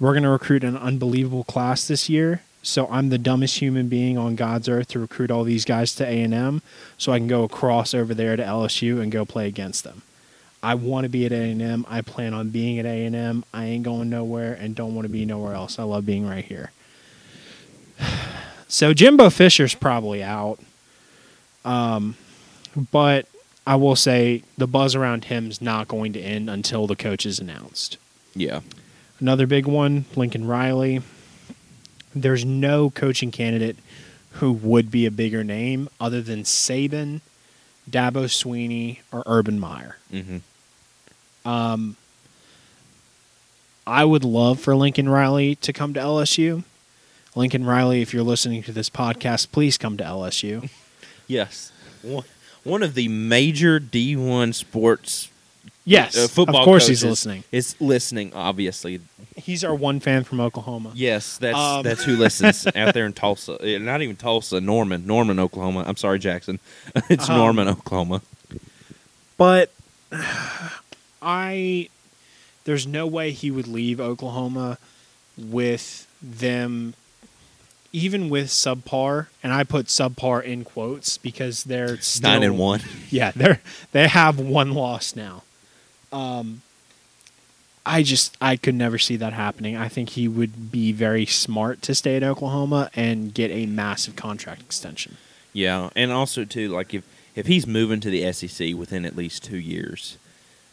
"We're 0.00 0.12
going 0.12 0.22
to 0.24 0.28
recruit 0.30 0.64
an 0.64 0.76
unbelievable 0.76 1.44
class 1.44 1.86
this 1.86 2.08
year. 2.08 2.42
So 2.62 2.88
I'm 2.90 3.10
the 3.10 3.18
dumbest 3.18 3.58
human 3.60 3.88
being 3.88 4.18
on 4.18 4.34
God's 4.34 4.68
earth 4.68 4.88
to 4.88 4.98
recruit 4.98 5.30
all 5.30 5.44
these 5.44 5.64
guys 5.64 5.94
to 5.96 6.04
A 6.04 6.20
and 6.22 6.34
M, 6.34 6.62
so 6.98 7.12
I 7.12 7.18
can 7.18 7.28
go 7.28 7.44
across 7.44 7.94
over 7.94 8.12
there 8.12 8.34
to 8.34 8.42
LSU 8.42 9.00
and 9.00 9.12
go 9.12 9.24
play 9.24 9.46
against 9.46 9.84
them. 9.84 10.02
I 10.64 10.74
want 10.74 11.04
to 11.04 11.08
be 11.08 11.24
at 11.26 11.32
A 11.32 11.50
and 11.52 11.62
M. 11.62 11.86
I 11.88 12.00
plan 12.00 12.34
on 12.34 12.48
being 12.50 12.80
at 12.80 12.86
A 12.86 13.04
and 13.04 13.14
M. 13.14 13.44
I 13.54 13.66
ain't 13.66 13.84
going 13.84 14.10
nowhere 14.10 14.54
and 14.54 14.74
don't 14.74 14.96
want 14.96 15.04
to 15.04 15.12
be 15.12 15.24
nowhere 15.24 15.54
else. 15.54 15.78
I 15.78 15.84
love 15.84 16.04
being 16.06 16.26
right 16.26 16.44
here." 16.44 16.72
So 18.68 18.92
Jimbo 18.92 19.30
Fisher's 19.30 19.76
probably 19.76 20.24
out. 20.24 20.58
Um, 21.64 22.16
but 22.90 23.28
I 23.66 23.74
will 23.76 23.96
say 23.96 24.42
the 24.56 24.66
buzz 24.68 24.94
around 24.94 25.24
him 25.24 25.50
is 25.50 25.60
not 25.60 25.88
going 25.88 26.12
to 26.12 26.20
end 26.20 26.48
until 26.48 26.86
the 26.86 26.94
coach 26.96 27.26
is 27.26 27.38
announced. 27.40 27.96
Yeah, 28.34 28.60
Another 29.18 29.46
big 29.46 29.66
one, 29.66 30.04
Lincoln 30.14 30.46
Riley. 30.46 31.00
There's 32.14 32.44
no 32.44 32.90
coaching 32.90 33.30
candidate 33.30 33.76
who 34.32 34.52
would 34.52 34.90
be 34.90 35.06
a 35.06 35.10
bigger 35.10 35.42
name 35.42 35.88
other 35.98 36.20
than 36.20 36.42
Saban, 36.42 37.22
Dabo 37.90 38.24
Swinney, 38.26 38.98
or 39.10 39.22
Urban 39.26 39.58
Meyer. 39.58 39.96
hmm 40.10 40.38
Um, 41.46 41.96
I 43.86 44.04
would 44.04 44.24
love 44.24 44.60
for 44.60 44.76
Lincoln 44.76 45.08
Riley 45.08 45.54
to 45.56 45.72
come 45.72 45.94
to 45.94 46.00
LSU. 46.00 46.64
Lincoln 47.34 47.64
Riley, 47.64 48.02
if 48.02 48.12
you're 48.12 48.22
listening 48.22 48.62
to 48.64 48.72
this 48.72 48.90
podcast, 48.90 49.50
please 49.52 49.78
come 49.78 49.96
to 49.96 50.04
LSU. 50.04 50.68
yes. 51.26 51.72
One, 52.02 52.24
one 52.66 52.82
of 52.82 52.94
the 52.94 53.08
major 53.08 53.80
D1 53.80 54.54
sports 54.54 55.30
Yes, 55.88 56.16
uh, 56.18 56.26
football 56.26 56.62
of 56.62 56.64
course 56.64 56.88
he's 56.88 57.04
listening. 57.04 57.44
Is 57.52 57.80
listening, 57.80 58.32
obviously. 58.34 59.00
He's 59.36 59.62
our 59.62 59.74
one 59.74 60.00
fan 60.00 60.24
from 60.24 60.40
Oklahoma. 60.40 60.90
Yes, 60.94 61.38
that's 61.38 61.56
Um, 61.56 61.84
that's 61.84 62.02
who 62.02 62.16
listens 62.16 62.66
out 62.74 62.92
there 62.92 63.06
in 63.06 63.12
Tulsa. 63.12 63.56
Not 63.78 64.02
even 64.02 64.16
Tulsa, 64.16 64.60
Norman, 64.60 65.06
Norman, 65.06 65.38
Oklahoma. 65.38 65.84
I'm 65.86 65.96
sorry, 65.96 66.18
Jackson. 66.18 66.58
it's 67.08 67.28
Um, 67.30 67.36
Norman, 67.36 67.68
Oklahoma. 67.68 68.20
But 69.36 69.70
I 71.22 71.88
there's 72.64 72.86
no 72.86 73.06
way 73.06 73.30
he 73.30 73.52
would 73.52 73.68
leave 73.68 74.00
Oklahoma 74.00 74.78
with 75.38 76.08
them 76.20 76.94
even 77.96 78.28
with 78.28 78.48
subpar 78.48 79.28
and 79.42 79.54
I 79.54 79.64
put 79.64 79.86
subpar 79.86 80.44
in 80.44 80.64
quotes 80.64 81.16
because 81.16 81.64
they're 81.64 81.96
still 82.02 82.30
Nine 82.30 82.42
and 82.42 82.58
one. 82.58 82.82
Yeah, 83.08 83.30
they're 83.34 83.62
they 83.92 84.06
have 84.06 84.38
one 84.38 84.72
loss 84.72 85.16
now. 85.16 85.44
Um 86.12 86.60
I 87.86 88.02
just 88.02 88.36
I 88.38 88.56
could 88.56 88.74
never 88.74 88.98
see 88.98 89.16
that 89.16 89.32
happening. 89.32 89.78
I 89.78 89.88
think 89.88 90.10
he 90.10 90.28
would 90.28 90.70
be 90.70 90.92
very 90.92 91.24
smart 91.24 91.80
to 91.82 91.94
stay 91.94 92.16
at 92.16 92.22
Oklahoma 92.22 92.90
and 92.94 93.32
get 93.32 93.50
a 93.50 93.64
massive 93.64 94.14
contract 94.14 94.60
extension. 94.60 95.16
Yeah, 95.54 95.88
and 95.96 96.12
also 96.12 96.44
too, 96.44 96.68
like 96.68 96.92
if 96.92 97.02
if 97.34 97.46
he's 97.46 97.66
moving 97.66 98.00
to 98.00 98.10
the 98.10 98.30
SEC 98.30 98.74
within 98.74 99.06
at 99.06 99.16
least 99.16 99.42
two 99.42 99.56
years, 99.58 100.18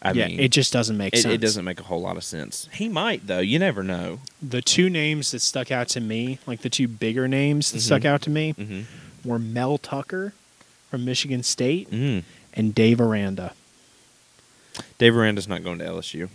I 0.05 0.11
yeah, 0.11 0.27
mean, 0.27 0.39
it 0.41 0.51
just 0.51 0.73
doesn't 0.73 0.97
make 0.97 1.13
it, 1.13 1.21
sense. 1.21 1.33
it 1.33 1.37
doesn't 1.39 1.63
make 1.63 1.79
a 1.79 1.83
whole 1.83 2.01
lot 2.01 2.17
of 2.17 2.23
sense. 2.25 2.67
He 2.73 2.89
might 2.89 3.25
though. 3.25 3.39
You 3.39 3.57
never 3.59 3.83
know. 3.83 4.19
the 4.41 4.61
two 4.61 4.89
names 4.89 5.31
that 5.31 5.39
stuck 5.39 5.71
out 5.71 5.87
to 5.89 6.01
me, 6.01 6.39
like 6.45 6.61
the 6.61 6.69
two 6.69 6.87
bigger 6.89 7.27
names 7.27 7.71
that 7.71 7.77
Mhm. 7.79 7.81
stuck 7.81 8.05
out 8.05 8.21
to 8.23 8.29
me, 8.29 8.51
hmm 8.51 8.81
were 9.23 9.39
Mel 9.39 9.77
Tucker 9.77 10.33
from 10.91 11.05
Michigan 11.05 11.41
State 11.43 11.89
mm 11.89 12.23
and 12.53 12.75
Dave 12.75 12.99
Aranda. 12.99 13.53
Dave 14.97 15.15
Aranda's 15.15 15.47
not 15.47 15.63
going 15.63 15.79
to 15.79 15.85
LSU. 15.85 16.29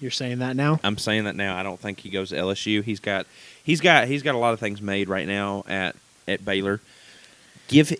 You're 0.00 0.10
saying 0.10 0.38
that 0.40 0.56
now? 0.56 0.78
I'm 0.84 0.98
saying 0.98 1.24
that 1.24 1.36
now. 1.36 1.56
I 1.56 1.62
don't 1.62 1.80
think 1.80 2.00
he 2.00 2.10
goes 2.10 2.30
to 2.30 2.36
LSU. 2.36 2.82
He's 2.82 3.00
got 3.00 3.26
he's 3.64 3.80
got 3.80 4.08
he's 4.08 4.22
got 4.22 4.34
a 4.34 4.38
lot 4.38 4.52
of 4.54 4.60
things 4.60 4.80
made 4.82 5.08
right 5.08 5.26
now 5.26 5.64
at 5.68 5.96
at 6.28 6.44
Baylor. 6.44 6.80
Give 7.68 7.92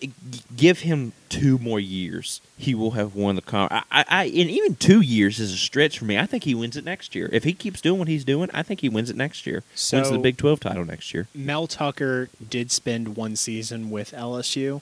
give 0.55 0.79
him 0.81 1.11
two 1.27 1.57
more 1.57 1.79
years. 1.79 2.39
He 2.57 2.73
will 2.73 2.91
have 2.91 3.15
won 3.15 3.35
the 3.35 3.41
con. 3.41 3.67
I, 3.69 3.83
I, 3.91 4.05
I 4.09 4.23
and 4.25 4.49
even 4.49 4.75
two 4.75 5.01
years 5.01 5.39
is 5.39 5.53
a 5.53 5.57
stretch 5.57 5.99
for 5.99 6.05
me. 6.05 6.17
I 6.17 6.25
think 6.25 6.45
he 6.45 6.55
wins 6.55 6.77
it 6.77 6.85
next 6.85 7.15
year. 7.15 7.29
If 7.33 7.43
he 7.43 7.53
keeps 7.53 7.81
doing 7.81 7.99
what 7.99 8.07
he's 8.07 8.23
doing, 8.23 8.49
I 8.53 8.63
think 8.63 8.79
he 8.79 8.87
wins 8.87 9.09
it 9.09 9.17
next 9.17 9.45
year. 9.45 9.63
wins 9.99 10.09
the 10.15 10.19
Big 10.19 10.37
Twelve 10.37 10.61
title 10.61 10.85
next 10.85 11.13
year. 11.13 11.27
Mel 11.35 11.67
Tucker 11.67 12.29
did 12.49 12.71
spend 12.71 13.17
one 13.17 13.35
season 13.35 13.89
with 13.89 14.11
LSU. 14.13 14.81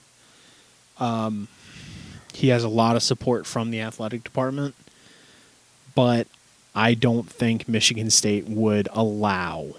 Um, 1.00 1.48
he 2.32 2.48
has 2.48 2.62
a 2.62 2.68
lot 2.68 2.94
of 2.94 3.02
support 3.02 3.44
from 3.44 3.70
the 3.70 3.80
athletic 3.80 4.22
department, 4.22 4.76
but 5.96 6.28
I 6.76 6.94
don't 6.94 7.28
think 7.28 7.68
Michigan 7.68 8.10
State 8.10 8.46
would 8.46 8.88
allow 8.92 9.74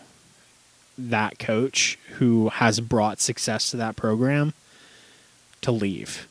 that 0.98 1.40
coach 1.40 1.98
who 2.16 2.50
has 2.50 2.80
brought 2.80 3.22
success 3.22 3.72
to 3.72 3.78
that 3.78 3.96
program 3.96 4.54
to 5.62 5.72
leave 5.72 6.28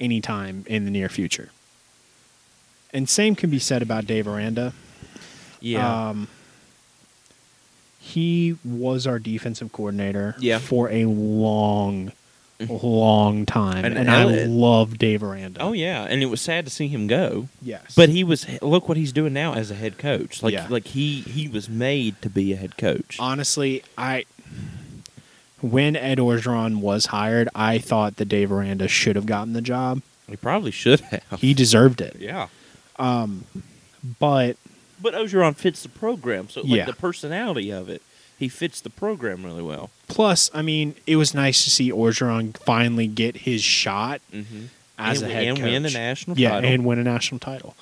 anytime 0.00 0.64
in 0.66 0.84
the 0.84 0.90
near 0.90 1.08
future. 1.08 1.50
And 2.92 3.08
same 3.08 3.34
can 3.34 3.50
be 3.50 3.58
said 3.58 3.82
about 3.82 4.06
Dave 4.06 4.28
Aranda. 4.28 4.72
Yeah. 5.60 6.08
Um, 6.10 6.28
he 7.98 8.56
was 8.64 9.06
our 9.06 9.18
defensive 9.18 9.72
coordinator 9.72 10.34
Yeah. 10.38 10.58
for 10.58 10.90
a 10.90 11.06
long, 11.06 12.12
long 12.68 13.46
time. 13.46 13.84
And 13.84 13.96
And, 13.96 14.10
I 14.10 14.24
love 14.44 14.98
Dave 14.98 15.22
Aranda. 15.22 15.60
oh 15.60 15.72
yeah, 15.72 16.04
and 16.04 16.22
it 16.22 16.26
was 16.26 16.40
sad 16.40 16.64
to 16.66 16.70
see 16.70 16.88
him 16.88 17.06
go. 17.06 17.48
yes. 17.62 17.94
But 17.96 18.10
he 18.10 18.22
was 18.22 18.46
look 18.62 18.88
what 18.88 18.96
he's 18.96 19.12
doing 19.12 19.32
now 19.32 19.54
as 19.54 19.70
a 19.70 19.74
head 19.74 19.98
coach. 19.98 20.42
Like 20.42 20.52
Yeah. 20.52 20.66
like 20.68 20.88
he 20.88 21.20
he 21.22 21.48
was 21.48 21.68
made 21.68 22.20
to 22.22 22.28
be 22.30 22.52
a 22.52 22.56
head 22.56 22.76
coach. 22.76 23.16
honestly, 23.18 23.82
I 23.96 24.24
when 25.70 25.96
Ed 25.96 26.18
Orgeron 26.18 26.76
was 26.80 27.06
hired, 27.06 27.48
I 27.54 27.78
thought 27.78 28.16
that 28.16 28.26
Dave 28.26 28.52
Aranda 28.52 28.88
should 28.88 29.16
have 29.16 29.26
gotten 29.26 29.52
the 29.52 29.62
job. 29.62 30.02
He 30.28 30.36
probably 30.36 30.70
should 30.70 31.00
have. 31.00 31.40
He 31.40 31.54
deserved 31.54 32.00
it. 32.00 32.16
yeah. 32.18 32.48
Um, 32.98 33.44
but 34.20 34.56
But 35.02 35.14
Orgeron 35.14 35.56
fits 35.56 35.82
the 35.82 35.88
program, 35.88 36.48
so 36.48 36.60
like 36.62 36.70
Yeah. 36.70 36.84
the 36.86 36.92
personality 36.94 37.70
of 37.70 37.88
it. 37.88 38.02
he 38.38 38.48
fits 38.48 38.80
the 38.80 38.90
program 38.90 39.44
really 39.44 39.62
well. 39.62 39.90
Plus, 40.08 40.50
I 40.52 40.60
mean, 40.62 40.94
it 41.06 41.16
was 41.16 41.34
nice 41.34 41.62
to 41.64 41.70
see 41.70 41.90
Orgeron 41.90 42.56
finally 42.58 43.06
get 43.06 43.38
his 43.38 43.62
shot 43.62 44.20
Mm-hmm. 44.32 44.64
as 44.98 45.22
and, 45.22 45.30
a 45.30 45.34
head 45.34 45.44
and 45.48 45.56
coach. 45.58 45.64
win 45.64 45.86
a 45.86 45.90
national 45.90 46.38
yeah, 46.38 46.50
title. 46.50 46.70
and 46.70 46.84
win 46.84 46.98
a 46.98 47.04
national 47.04 47.38
title. 47.38 47.74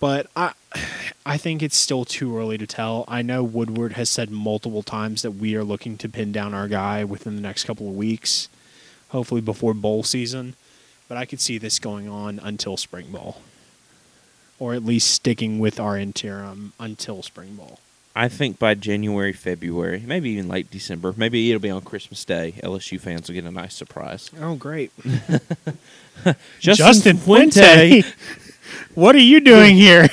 But 0.00 0.28
I, 0.36 0.52
I 1.26 1.36
think 1.36 1.62
it's 1.62 1.76
still 1.76 2.04
too 2.04 2.36
early 2.36 2.58
to 2.58 2.66
tell. 2.66 3.04
I 3.08 3.22
know 3.22 3.42
Woodward 3.42 3.92
has 3.92 4.08
said 4.08 4.30
multiple 4.30 4.82
times 4.82 5.22
that 5.22 5.32
we 5.32 5.54
are 5.56 5.64
looking 5.64 5.96
to 5.98 6.08
pin 6.08 6.32
down 6.32 6.54
our 6.54 6.68
guy 6.68 7.04
within 7.04 7.34
the 7.34 7.42
next 7.42 7.64
couple 7.64 7.88
of 7.88 7.96
weeks, 7.96 8.48
hopefully 9.08 9.40
before 9.40 9.74
bowl 9.74 10.02
season. 10.02 10.54
But 11.08 11.18
I 11.18 11.24
could 11.24 11.40
see 11.40 11.58
this 11.58 11.78
going 11.78 12.08
on 12.08 12.40
until 12.42 12.76
spring 12.76 13.10
ball, 13.12 13.42
or 14.58 14.74
at 14.74 14.84
least 14.84 15.10
sticking 15.10 15.58
with 15.58 15.78
our 15.78 15.96
interim 15.96 16.72
until 16.80 17.22
spring 17.22 17.54
ball. 17.54 17.80
I 18.18 18.28
think 18.28 18.58
by 18.58 18.74
January, 18.74 19.34
February, 19.34 20.02
maybe 20.06 20.30
even 20.30 20.48
late 20.48 20.70
December, 20.70 21.12
maybe 21.18 21.50
it'll 21.50 21.60
be 21.60 21.68
on 21.68 21.82
Christmas 21.82 22.24
Day. 22.24 22.54
LSU 22.62 22.98
fans 22.98 23.28
will 23.28 23.34
get 23.34 23.44
a 23.44 23.50
nice 23.50 23.74
surprise. 23.74 24.30
Oh, 24.40 24.54
great! 24.54 24.90
Justin 26.60 27.18
Fuente, 27.18 28.02
what 28.96 29.14
are 29.14 29.18
you 29.20 29.40
doing 29.40 29.76
here? 29.76 30.08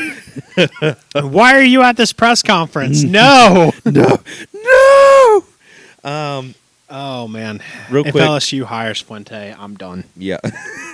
Why 1.15 1.55
are 1.55 1.63
you 1.63 1.81
at 1.81 1.97
this 1.97 2.13
press 2.13 2.43
conference? 2.43 3.03
No. 3.13 3.71
no, 3.85 4.19
no. 4.53 6.09
Um, 6.09 6.55
Oh 6.95 7.27
man! 7.27 7.59
Real 7.89 8.05
if 8.05 8.11
quick- 8.11 8.23
LSU 8.23 8.65
hires 8.65 9.01
Fuente, 9.01 9.55
I'm 9.57 9.73
done. 9.75 10.03
yeah. 10.15 10.37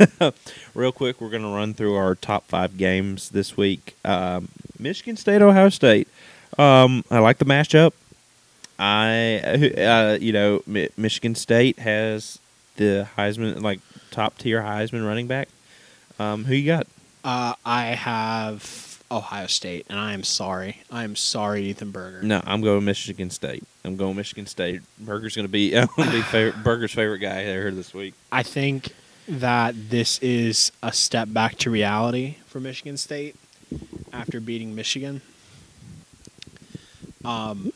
Real 0.74 0.94
quick, 0.94 1.20
we're 1.20 1.30
gonna 1.30 1.54
run 1.54 1.74
through 1.74 1.96
our 1.96 2.16
top 2.16 2.46
five 2.48 2.78
games 2.78 3.30
this 3.32 3.58
week. 3.58 3.98
Um, 4.06 4.48
Michigan 4.78 5.18
State, 5.18 5.42
Ohio 5.42 5.68
State. 5.68 6.08
Um, 6.58 7.04
I 7.12 7.20
like 7.20 7.38
the 7.40 7.44
matchup. 7.46 7.92
I, 8.78 9.40
uh, 9.78 10.18
you 10.22 10.32
know, 10.32 10.62
Mi- 10.66 10.88
Michigan 10.96 11.36
State 11.36 11.80
has 11.80 12.40
the 12.78 13.10
Heisman, 13.18 13.62
like 13.62 13.82
top 14.10 14.38
tier 14.38 14.62
Heisman 14.62 15.06
running 15.06 15.28
back. 15.28 15.50
Um, 16.18 16.46
who 16.46 16.54
you 16.56 16.66
got? 16.66 16.88
Uh, 17.24 17.53
I 17.65 17.88
have 17.88 19.03
Ohio 19.11 19.47
State, 19.47 19.86
and 19.89 19.99
I 19.99 20.13
am 20.13 20.24
sorry. 20.24 20.84
I 20.91 21.03
am 21.03 21.15
sorry, 21.15 21.63
Ethan 21.65 21.91
Berger. 21.91 22.22
No, 22.22 22.41
I'm 22.45 22.61
going 22.61 22.86
Michigan 22.86 23.30
State. 23.30 23.63
I'm 23.84 23.97
going 23.97 24.15
Michigan 24.15 24.45
State. 24.45 24.82
Burger's 24.99 25.36
going 25.36 25.47
to 25.47 25.51
be, 25.51 25.78
I'm 25.78 25.88
gonna 25.97 26.11
be 26.11 26.22
favorite, 26.22 26.63
Burger's 26.63 26.93
favorite 26.93 27.20
guy 27.20 27.43
here 27.43 27.72
this 27.72 27.93
week. 27.93 28.13
I 28.32 28.43
think 28.43 28.93
that 29.28 29.89
this 29.89 30.20
is 30.20 30.72
a 30.82 30.91
step 30.91 31.28
back 31.32 31.55
to 31.57 31.70
reality 31.70 32.38
for 32.47 32.59
Michigan 32.59 32.97
State 32.97 33.36
after 34.13 34.39
beating 34.39 34.74
Michigan. 34.76 35.22
Um, 37.26 37.74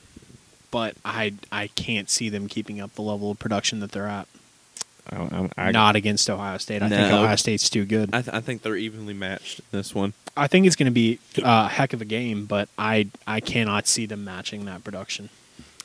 but 0.71 0.95
I 1.05 1.35
I 1.51 1.67
can't 1.67 2.09
see 2.09 2.29
them 2.29 2.47
keeping 2.47 2.79
up 2.81 2.95
the 2.95 3.03
level 3.03 3.29
of 3.29 3.37
production 3.37 3.79
that 3.81 3.91
they're 3.91 4.07
at. 4.07 4.27
I, 5.09 5.17
I, 5.17 5.49
I, 5.57 5.71
Not 5.71 5.95
against 5.95 6.29
Ohio 6.29 6.57
State. 6.57 6.81
I 6.81 6.89
think 6.89 7.11
Ohio 7.11 7.35
State's 7.35 7.69
too 7.69 7.85
good. 7.85 8.09
I, 8.13 8.21
th- 8.21 8.33
I 8.35 8.39
think 8.39 8.61
they're 8.61 8.75
evenly 8.75 9.13
matched 9.13 9.59
in 9.59 9.65
this 9.71 9.93
one. 9.93 10.13
I 10.35 10.47
think 10.47 10.65
it's 10.65 10.75
going 10.75 10.87
to 10.87 10.91
be 10.91 11.19
a 11.43 11.67
heck 11.67 11.93
of 11.93 12.01
a 12.01 12.05
game, 12.05 12.45
but 12.45 12.69
I 12.77 13.07
I 13.27 13.39
cannot 13.39 13.87
see 13.87 14.05
them 14.05 14.23
matching 14.23 14.65
that 14.65 14.83
production. 14.83 15.29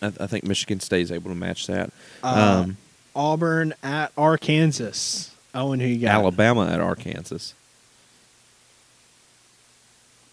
I, 0.00 0.12
I 0.20 0.26
think 0.26 0.44
Michigan 0.44 0.80
State 0.80 1.02
is 1.02 1.12
able 1.12 1.30
to 1.30 1.36
match 1.36 1.66
that. 1.66 1.90
Uh, 2.22 2.62
um, 2.64 2.76
Auburn 3.14 3.74
at 3.82 4.12
Arkansas. 4.16 5.30
Owen, 5.54 5.80
who 5.80 5.86
you 5.86 6.02
got? 6.02 6.12
Alabama 6.12 6.66
at 6.66 6.80
Arkansas. 6.80 7.54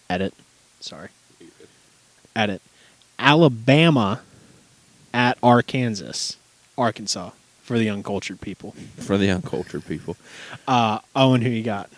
Edit. 0.08 0.32
Sorry. 0.78 1.08
Edit. 2.36 2.62
Alabama 3.18 4.20
at 5.12 5.36
Arkansas. 5.42 6.36
Arkansas 6.78 7.30
for 7.66 7.78
the 7.78 7.90
uncultured 7.90 8.40
people. 8.40 8.76
For 8.96 9.18
the 9.18 9.28
uncultured 9.28 9.84
people. 9.86 10.16
Uh, 10.68 11.00
Owen, 11.16 11.42
who 11.42 11.50
you 11.50 11.64
got? 11.64 11.90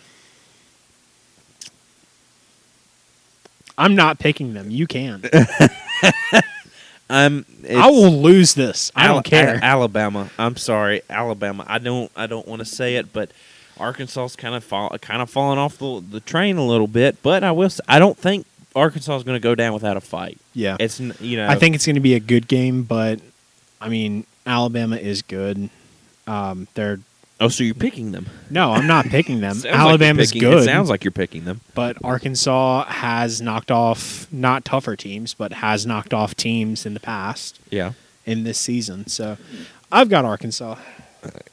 I'm 3.77 3.95
not 3.95 4.17
picking 4.17 4.55
them. 4.55 4.71
You 4.71 4.87
can. 4.87 5.21
I'm. 7.09 7.45
I 7.69 7.89
will 7.91 8.11
lose 8.11 8.55
this. 8.55 8.91
I 8.95 9.07
don't 9.07 9.23
care. 9.23 9.59
Alabama. 9.61 10.31
I'm 10.39 10.57
sorry, 10.57 11.01
Alabama. 11.07 11.65
I 11.67 11.77
don't. 11.77 12.11
I 12.15 12.25
don't 12.25 12.47
want 12.47 12.59
to 12.59 12.65
say 12.65 12.95
it, 12.95 13.13
but 13.13 13.31
Arkansas's 13.77 14.35
kind 14.35 14.55
of 14.55 14.63
fall, 14.63 14.89
kind 14.97 15.21
of 15.21 15.29
falling 15.29 15.59
off 15.59 15.77
the 15.77 16.01
the 16.01 16.19
train 16.19 16.57
a 16.57 16.65
little 16.65 16.87
bit. 16.87 17.21
But 17.21 17.43
I 17.43 17.51
will. 17.51 17.69
I 17.87 17.99
don't 17.99 18.17
think 18.17 18.47
Arkansas 18.75 19.17
is 19.17 19.23
going 19.23 19.35
to 19.35 19.43
go 19.43 19.53
down 19.53 19.73
without 19.73 19.97
a 19.97 20.01
fight. 20.01 20.39
yeah. 20.53 20.77
It's 20.79 20.99
you 20.99 21.37
know. 21.37 21.47
I 21.47 21.55
think 21.55 21.75
it's 21.75 21.85
going 21.85 21.95
to 21.95 22.01
be 22.01 22.15
a 22.15 22.19
good 22.19 22.47
game, 22.47 22.83
but 22.83 23.19
I 23.79 23.87
mean, 23.87 24.25
Alabama 24.49 24.95
is 24.97 25.21
good. 25.21 25.69
Um, 26.27 26.67
they're 26.73 26.99
Oh, 27.41 27.47
so 27.47 27.63
you're 27.63 27.73
picking 27.73 28.11
them? 28.11 28.27
no, 28.49 28.73
I'm 28.73 28.85
not 28.85 29.05
picking 29.05 29.39
them. 29.39 29.55
Sounds 29.59 30.01
like 30.01 30.17
picking- 30.17 30.41
good. 30.41 30.57
It 30.57 30.65
sounds 30.65 30.89
like 30.89 31.05
you're 31.05 31.11
picking 31.11 31.45
them. 31.45 31.61
but 31.73 31.95
Arkansas 32.03 32.83
has 32.85 33.41
knocked 33.41 33.71
off 33.71 34.27
not 34.29 34.65
tougher 34.65 34.97
teams, 34.97 35.33
but 35.35 35.53
has 35.53 35.85
knocked 35.85 36.13
off 36.13 36.35
teams 36.35 36.85
in 36.85 36.93
the 36.93 36.99
past 36.99 37.57
Yeah, 37.69 37.93
in 38.25 38.43
this 38.43 38.57
season. 38.57 39.07
So 39.07 39.37
I've 39.89 40.09
got 40.09 40.25
Arkansas. 40.25 40.75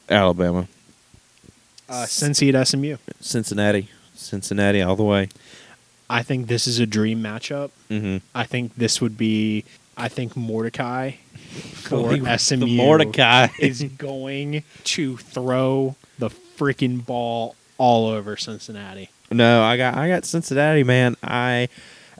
Alabama, 0.09 0.67
Uh, 1.89 2.03
Cincy 2.05 2.53
at 2.53 2.67
SMU. 2.67 2.97
Cincinnati, 3.21 3.87
Cincinnati 4.13 4.81
all 4.81 4.97
the 4.97 5.03
way. 5.03 5.29
I 6.09 6.21
think 6.21 6.47
this 6.47 6.67
is 6.67 6.79
a 6.79 6.85
dream 6.85 7.21
matchup. 7.23 7.69
Mm-hmm. 7.89 8.17
I 8.35 8.43
think 8.43 8.75
this 8.75 8.99
would 9.01 9.17
be. 9.17 9.63
I 9.95 10.09
think 10.09 10.35
Mordecai 10.35 11.11
for 11.57 12.15
The 12.15 12.37
SMU 12.37 12.67
Mordecai. 12.67 13.47
is 13.59 13.83
going 13.97 14.63
to 14.83 15.17
throw 15.17 15.95
the 16.17 16.29
freaking 16.29 17.05
ball 17.05 17.55
all 17.77 18.07
over 18.07 18.37
Cincinnati. 18.37 19.09
No, 19.31 19.61
I 19.61 19.77
got 19.77 19.95
I 19.95 20.07
got 20.07 20.25
Cincinnati, 20.25 20.83
man. 20.83 21.15
I 21.21 21.69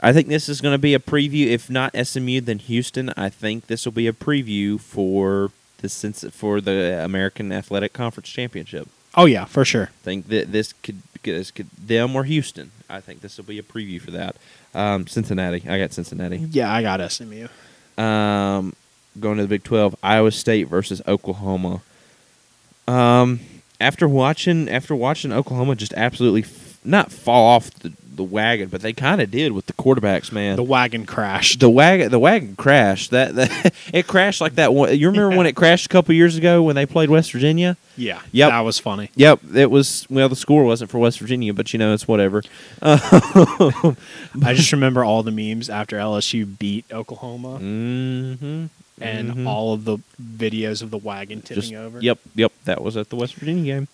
I 0.02 0.14
think 0.14 0.28
this 0.28 0.48
is 0.50 0.62
going 0.62 0.74
to 0.74 0.80
be 0.80 0.94
a 0.94 1.00
preview. 1.00 1.48
If 1.48 1.70
not 1.70 1.96
SMU, 1.96 2.42
then 2.42 2.60
Houston. 2.60 3.12
I 3.18 3.30
think 3.30 3.68
this 3.68 3.86
will 3.86 3.94
be 3.94 4.08
a 4.08 4.14
preview 4.14 4.80
for 4.80 5.52
the 5.80 5.90
for 6.32 6.62
the 6.62 7.04
American 7.04 7.52
Athletic 7.52 7.94
Conference 7.94 8.30
Championship. 8.30 8.88
Oh 9.16 9.26
yeah, 9.26 9.46
for 9.46 9.66
sure. 9.66 9.86
I 9.86 10.04
think 10.04 10.28
that 10.28 10.52
this 10.52 10.74
could 10.84 11.02
this 11.24 11.52
could 11.52 11.70
them 11.72 12.16
or 12.16 12.24
Houston. 12.26 12.72
I 12.90 13.00
think 13.00 13.22
this 13.22 13.38
will 13.38 13.46
be 13.46 13.58
a 13.58 13.64
preview 13.64 14.00
for 14.00 14.12
that. 14.12 14.36
Um, 14.76 15.08
Cincinnati. 15.08 15.64
I 15.68 15.80
got 15.80 15.94
Cincinnati. 15.94 16.38
Yeah, 16.38 16.72
I 16.72 16.82
got 16.82 17.12
SMU. 17.12 17.48
Um, 17.98 18.74
going 19.20 19.38
to 19.38 19.43
the 19.43 19.49
Big 19.49 19.63
Twelve, 19.63 19.95
Iowa 20.03 20.32
State 20.32 20.68
versus 20.68 21.01
Oklahoma. 21.07 21.82
Um, 22.88 23.39
after 23.82 24.07
watching 24.07 24.70
after 24.70 24.95
watching 24.95 25.32
Oklahoma 25.34 25.76
just 25.76 25.93
absolutely 25.95 26.43
f- 26.43 26.80
not 26.84 27.11
fall 27.11 27.45
off 27.55 27.70
the, 27.72 27.91
the 28.15 28.24
wagon, 28.24 28.70
but 28.70 28.82
they 28.82 28.93
kind 28.93 29.20
of 29.22 29.30
did 29.30 29.51
with 29.51 29.65
the 29.68 29.74
quarterbacks, 29.74 30.32
man. 30.32 30.55
The 30.55 30.63
wagon 30.63 31.05
crashed. 31.05 31.59
The 31.59 31.70
wagon, 31.70 32.09
the 32.09 32.18
wagon 32.18 32.55
crashed. 32.55 33.11
That, 33.11 33.36
that 33.36 33.74
it 33.93 34.07
crashed 34.07 34.39
like 34.41 34.55
that. 34.55 34.74
One, 34.74 34.97
you 34.97 35.07
remember 35.09 35.36
when 35.38 35.45
it 35.45 35.55
crashed 35.55 35.86
a 35.86 35.89
couple 35.89 36.15
years 36.15 36.38
ago 36.38 36.63
when 36.63 36.76
they 36.76 36.86
played 36.86 37.09
West 37.09 37.32
Virginia? 37.34 37.76
yeah, 37.97 38.22
Yep. 38.32 38.49
that 38.51 38.59
was 38.61 38.80
funny. 38.80 39.09
Yep, 39.15 39.39
it 39.55 39.70
was. 39.70 40.07
Well, 40.09 40.30
the 40.30 40.36
score 40.36 40.63
wasn't 40.63 40.89
for 40.89 40.97
West 40.99 41.20
Virginia, 41.20 41.53
but 41.53 41.74
you 41.74 41.80
know 41.80 41.93
it's 41.93 42.07
whatever. 42.07 42.41
I 42.82 43.95
just 44.53 44.72
remember 44.72 45.03
all 45.03 45.24
the 45.24 45.32
memes 45.32 45.70
after 45.70 45.97
LSU 45.97 46.57
beat 46.57 46.86
Oklahoma 46.91 47.57
hmm 47.57 48.65
and 49.00 49.32
mhm. 49.34 49.48
all 49.48 49.74
of 49.74 49.86
the 49.86 49.98
videos 50.22 50.82
of 50.82 50.89
the 50.91 50.98
wagon 50.98 51.41
tipping 51.41 51.62
Just- 51.62 51.74
over. 51.74 52.00
Yep, 52.02 52.20
yep, 52.36 52.52
that 52.66 52.82
was 52.84 52.98
at 52.98 53.10
the 53.10 53.16
West 53.16 53.36
Virginia 53.36 53.76
game. 53.76 53.88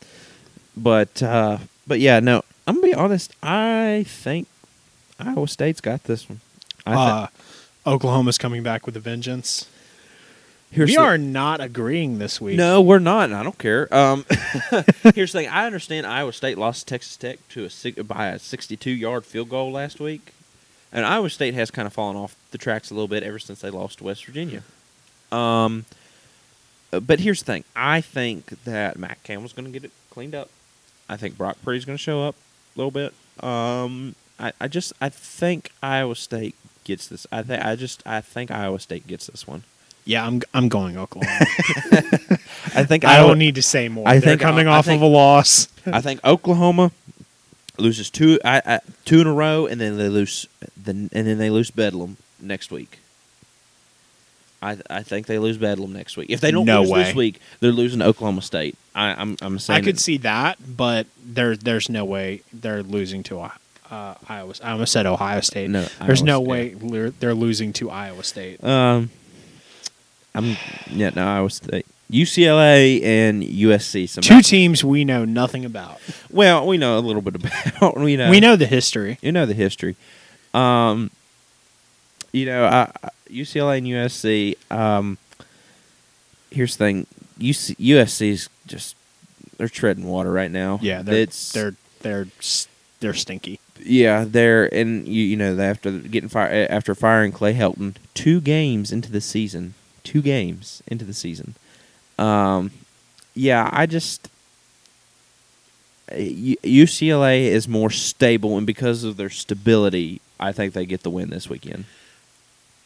But 0.76 1.22
uh 1.22 1.60
but 1.86 2.00
yeah, 2.00 2.20
no, 2.20 2.44
I'm 2.66 2.76
gonna 2.76 2.88
be 2.88 2.94
honest. 2.94 3.36
I 3.44 4.06
think 4.08 4.48
Iowa 5.20 5.48
State's 5.48 5.82
got 5.82 6.04
this 6.06 6.28
one. 6.30 6.40
I 6.86 6.94
Uh, 6.96 7.28
Oklahoma's 7.86 8.38
coming 8.38 8.64
back 8.64 8.86
with 8.86 8.96
a 8.96 9.00
vengeance. 9.00 9.68
here's 10.72 10.90
we 10.90 10.96
the- 10.96 11.02
are 11.02 11.18
not 11.18 11.60
agreeing 11.62 12.18
this 12.20 12.40
week. 12.42 12.58
No, 12.58 12.82
we're 12.82 13.00
not. 13.00 13.26
and 13.26 13.36
I 13.36 13.44
don't 13.44 13.58
care. 13.60 13.94
Um, 13.94 14.26
here's 15.14 15.34
the 15.34 15.40
thing. 15.40 15.50
I 15.50 15.66
understand 15.66 16.08
Iowa 16.08 16.34
State 16.34 16.58
lost 16.58 16.88
to 16.88 16.94
Texas 16.94 17.18
Tech 17.18 17.40
to 17.50 17.70
a 18.00 18.04
by 18.04 18.28
a 18.30 18.40
62 18.40 18.90
yard 18.90 19.26
field 19.26 19.50
goal 19.50 19.72
last 19.72 20.00
week, 20.00 20.34
and 20.92 21.06
Iowa 21.06 21.30
State 21.30 21.54
has 21.54 21.70
kind 21.72 21.86
of 21.86 21.94
fallen 21.94 22.16
off 22.16 22.36
the 22.52 22.58
tracks 22.58 22.90
a 22.90 22.94
little 22.94 23.08
bit 23.10 23.22
ever 23.24 23.38
since 23.40 23.60
they 23.62 23.70
lost 23.70 24.00
to 24.00 24.06
West 24.06 24.26
Virginia. 24.26 24.64
Um, 25.34 25.86
uh, 26.92 27.00
but 27.00 27.20
here's 27.20 27.40
the 27.40 27.46
thing. 27.46 27.64
I 27.76 28.02
think 28.02 28.64
that 28.66 28.98
Matt 28.98 29.22
Campbell's 29.24 29.54
going 29.54 29.66
to 29.66 29.72
get 29.72 29.84
it 29.84 29.92
cleaned 30.10 30.36
up. 30.36 30.50
I 31.10 31.18
think 31.18 31.38
Brock 31.38 31.58
Purdy's 31.64 31.86
going 31.86 31.98
to 31.98 32.02
show 32.04 32.24
up 32.24 32.36
a 32.76 32.80
little 32.80 32.92
bit. 32.92 33.14
Um, 33.44 34.16
I, 34.40 34.52
I 34.62 34.68
just 34.68 34.94
I 35.02 35.10
think 35.10 35.72
Iowa 35.82 36.16
State 36.16 36.56
gets 36.84 37.08
this. 37.08 37.26
I 37.32 37.42
think 37.42 37.64
I 37.66 37.76
just 37.76 38.04
I 38.06 38.22
think 38.22 38.52
Iowa 38.52 38.80
State 38.80 39.08
gets 39.08 39.28
this 39.28 39.48
one. 39.48 39.64
Yeah, 40.06 40.26
I'm 40.26 40.42
I'm 40.54 40.70
going 40.70 40.98
Oklahoma. 40.98 41.40
I 42.76 42.84
think 42.84 43.06
I 43.06 43.18
Iowa- 43.18 43.30
don't 43.30 43.40
need 43.40 43.56
to 43.56 43.62
say 43.64 43.90
more. 43.90 44.08
I 44.08 44.14
They're 44.20 44.32
think- 44.32 44.42
coming 44.42 44.68
I 44.68 44.78
off 44.78 44.86
think- 44.86 45.00
of 45.00 45.04
a 45.04 45.12
loss. 45.12 45.68
I 45.86 46.00
think 46.02 46.24
Oklahoma 46.24 46.92
loses 47.78 48.10
two 48.10 48.40
I, 48.46 48.62
I, 48.66 48.80
two 49.06 49.20
in 49.22 49.28
a 49.28 49.34
row, 49.34 49.66
and 49.66 49.80
then 49.82 49.98
they 49.98 50.10
lose 50.10 50.48
the 50.82 50.92
and 50.92 51.10
then 51.12 51.38
they 51.38 51.50
lose 51.50 51.72
Bedlam 51.72 52.18
next 52.40 52.72
week. 52.72 53.00
I 54.64 54.78
I 54.90 55.04
think 55.04 55.28
they 55.28 55.38
lose 55.40 55.58
Bedlam 55.58 55.94
next 55.94 56.16
week. 56.18 56.30
If 56.30 56.40
they 56.42 56.52
don't 56.52 56.66
No 56.66 56.82
lose 56.82 56.90
way. 56.92 57.04
this 57.04 57.16
week, 57.16 57.40
they're 57.60 57.72
losing 57.72 58.02
Oklahoma 58.02 58.42
State. 58.42 58.76
I, 58.96 59.10
I'm 59.10 59.36
I'm 59.42 59.60
saying 59.60 59.82
I 59.82 59.84
could 59.84 59.96
it- 59.98 60.00
see 60.00 60.18
that, 60.20 60.58
but 60.78 61.06
there 61.24 61.56
there's 61.58 61.90
no 61.90 62.06
way 62.06 62.42
they're 62.54 62.84
losing 62.84 63.24
to 63.24 63.40
uh, 63.42 63.50
Iowa. 64.30 64.54
I 64.64 64.72
almost 64.72 64.92
said 64.94 65.06
Ohio 65.06 65.42
State. 65.42 65.70
No, 65.70 65.86
there's 66.06 66.22
Iowa 66.22 66.28
no 66.28 66.40
State. 66.44 66.48
way 66.50 66.70
they're, 66.92 67.10
they're 67.12 67.34
losing 67.36 67.74
to 67.74 67.90
Iowa 67.92 68.24
State. 68.24 68.64
Um, 68.64 69.10
I'm 70.34 70.56
yeah. 70.90 71.12
No, 71.16 71.28
I 71.28 71.42
was 71.42 71.60
UCLA 72.12 73.04
and 73.04 73.44
USC. 73.44 74.08
Somehow. 74.10 74.38
Two 74.38 74.42
teams 74.42 74.84
we 74.84 75.04
know 75.04 75.26
nothing 75.26 75.66
about. 75.66 76.00
Well, 76.32 76.66
we 76.68 76.78
know 76.78 76.98
a 76.98 77.02
little 77.02 77.22
bit 77.22 77.36
about. 77.78 77.98
We 78.00 78.16
know. 78.16 78.30
We 78.30 78.40
know 78.40 78.56
the 78.56 78.66
history. 78.66 79.18
You 79.22 79.32
know 79.32 79.46
the 79.46 79.54
history. 79.54 79.96
Um, 80.54 81.10
you 82.32 82.46
know, 82.46 82.66
I, 82.66 82.92
I- 83.04 83.10
UCLA 83.30 83.80
and 83.80 83.88
USC. 83.88 84.56
Um, 84.72 85.18
here's 86.52 86.78
the 86.78 86.86
thing: 86.86 87.08
UC, 87.40 87.76
USC's 87.78 88.50
just 88.68 88.96
they're 89.58 89.68
treading 89.68 90.06
water 90.06 90.32
right 90.32 90.52
now. 90.52 90.80
Yeah, 90.82 91.02
they're 91.02 91.16
it's 91.16 91.52
they're 91.52 91.76
they're 92.02 92.28
they're 93.00 93.14
stinky. 93.14 93.60
yeah, 93.84 94.26
they're 94.28 94.74
and 94.74 95.08
you 95.08 95.24
you 95.24 95.38
know 95.38 95.60
after 95.60 95.92
getting 95.92 96.30
fire 96.30 96.68
after 96.70 96.96
firing 96.96 97.32
Clay 97.32 97.54
Helton 97.54 97.96
two 98.14 98.42
games 98.42 98.92
into 98.92 99.12
the 99.12 99.22
season, 99.22 99.74
two 100.04 100.22
games 100.22 100.82
into 100.88 101.06
the 101.06 101.14
season. 101.14 101.56
Um, 102.18 102.72
yeah, 103.34 103.70
I 103.74 103.86
just 103.86 104.30
uh, 106.12 106.16
UCLA 106.16 107.44
is 107.44 107.68
more 107.68 107.90
stable, 107.90 108.58
and 108.58 108.68
because 108.68 109.04
of 109.04 109.18
their 109.18 109.30
stability, 109.30 110.22
I 110.40 110.52
think 110.52 110.74
they 110.74 110.86
get 110.86 111.04
the 111.04 111.10
win 111.10 111.30
this 111.30 111.50
weekend. 111.50 111.86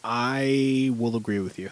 I 0.04 0.90
will 0.96 1.16
agree 1.16 1.38
with 1.40 1.58
you. 1.58 1.70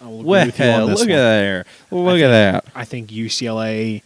I 0.00 0.04
will 0.06 0.20
agree 0.20 0.28
Well, 0.30 0.46
with 0.46 0.58
you 0.60 0.64
on 0.66 0.86
this 0.90 1.00
look 1.00 1.08
one. 1.08 1.18
at 1.18 1.22
there, 1.22 1.66
look 1.90 2.06
think- 2.14 2.24
at 2.24 2.28
that. 2.28 2.64
I 2.74 2.84
think 2.84 3.10
UCLA. 3.10 4.02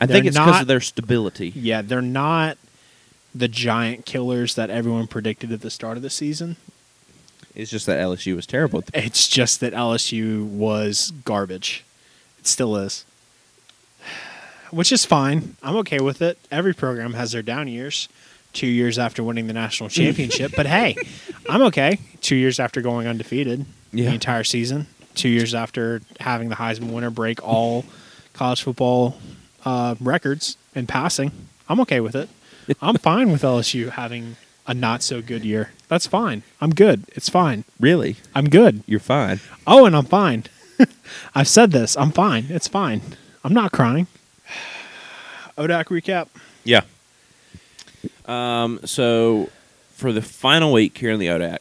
I 0.00 0.06
think 0.06 0.26
it's 0.26 0.36
because 0.36 0.62
of 0.62 0.66
their 0.66 0.80
stability. 0.80 1.52
Yeah, 1.56 1.80
they're 1.82 2.02
not 2.02 2.58
the 3.34 3.48
giant 3.48 4.04
killers 4.06 4.54
that 4.54 4.68
everyone 4.70 5.06
predicted 5.06 5.50
at 5.52 5.60
the 5.60 5.70
start 5.70 5.96
of 5.96 6.02
the 6.02 6.10
season. 6.10 6.56
It's 7.54 7.70
just 7.70 7.86
that 7.86 7.98
LSU 8.00 8.34
was 8.36 8.46
terrible. 8.46 8.80
At 8.80 8.86
the, 8.86 9.04
It's 9.04 9.28
just 9.28 9.60
that 9.60 9.72
LSU 9.72 10.44
was 10.46 11.12
garbage. 11.24 11.84
It 12.38 12.46
still 12.46 12.76
is. 12.76 13.04
Which 14.70 14.90
is 14.92 15.04
fine. 15.04 15.56
I'm 15.62 15.76
okay 15.76 16.00
with 16.00 16.20
it. 16.20 16.38
Every 16.50 16.74
program 16.74 17.14
has 17.14 17.32
their 17.32 17.42
down 17.42 17.68
years. 17.68 18.08
Two 18.54 18.66
years 18.66 18.98
after 18.98 19.22
winning 19.22 19.46
the 19.46 19.52
national 19.52 19.88
championship. 20.00 20.52
but 20.56 20.64
hey, 20.66 20.96
I'm 21.50 21.60
okay. 21.64 21.98
Two 22.22 22.36
years 22.36 22.58
after 22.58 22.80
going 22.80 23.06
undefeated 23.06 23.66
Yeah. 23.92 24.08
the 24.08 24.14
entire 24.14 24.44
season. 24.44 24.86
Two 25.14 25.28
years 25.28 25.54
after 25.54 26.00
having 26.20 26.48
the 26.48 26.56
Heisman 26.56 26.90
winner 26.92 27.10
break 27.10 27.46
all 27.46 27.84
college 28.32 28.62
football 28.62 29.16
uh, 29.64 29.94
records 30.00 30.56
in 30.74 30.86
passing. 30.86 31.30
I'm 31.68 31.78
okay 31.80 32.00
with 32.00 32.16
it. 32.16 32.28
I'm 32.80 32.96
fine 32.96 33.30
with 33.30 33.42
LSU 33.42 33.90
having 33.90 34.36
a 34.66 34.72
not 34.74 35.02
so 35.02 35.20
good 35.20 35.44
year. 35.44 35.70
That's 35.88 36.06
fine. 36.06 36.42
I'm 36.60 36.70
good. 36.74 37.04
It's 37.08 37.28
fine. 37.28 37.64
really, 37.78 38.16
I'm 38.34 38.48
good. 38.48 38.82
you're 38.86 38.98
fine. 39.00 39.40
Oh, 39.66 39.84
and 39.86 39.94
I'm 39.94 40.06
fine. 40.06 40.44
I've 41.34 41.48
said 41.48 41.70
this. 41.72 41.96
I'm 41.96 42.10
fine. 42.10 42.46
It's 42.48 42.66
fine. 42.68 43.02
I'm 43.44 43.52
not 43.52 43.70
crying. 43.72 44.06
ODAC 45.58 45.84
recap. 45.86 46.28
Yeah. 46.64 46.80
Um. 48.26 48.80
So, 48.84 49.50
for 49.92 50.12
the 50.12 50.22
final 50.22 50.72
week 50.72 50.96
here 50.98 51.10
in 51.10 51.20
the 51.20 51.26
ODAC, 51.28 51.58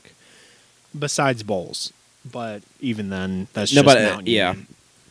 Besides 0.97 1.43
bowls, 1.43 1.91
but 2.29 2.61
even 2.79 3.09
then, 3.09 3.47
that's 3.53 3.73
no, 3.73 3.81
just 3.83 3.95
but 3.95 3.97
uh, 3.97 4.21
yeah. 4.25 4.55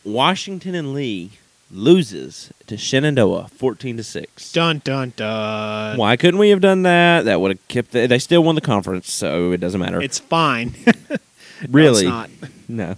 Washington 0.05 0.75
and 0.75 0.93
Lee 0.93 1.31
loses 1.71 2.51
to 2.67 2.77
Shenandoah, 2.77 3.49
fourteen 3.49 3.97
to 3.97 4.03
six. 4.03 4.51
Dun 4.51 4.81
dun 4.83 5.13
dun. 5.15 5.97
Why 5.97 6.15
couldn't 6.15 6.39
we 6.39 6.49
have 6.49 6.61
done 6.61 6.83
that? 6.83 7.25
That 7.25 7.41
would 7.41 7.51
have 7.51 7.67
kept. 7.67 7.91
The, 7.91 8.07
they 8.07 8.19
still 8.19 8.43
won 8.43 8.55
the 8.55 8.61
conference, 8.61 9.11
so 9.11 9.51
it 9.51 9.59
doesn't 9.59 9.79
matter. 9.79 10.01
It's 10.01 10.19
fine. 10.19 10.73
really 11.69 12.05
No, 12.07 12.21
it's 12.23 12.41
not. 12.41 12.49
no. 12.69 12.95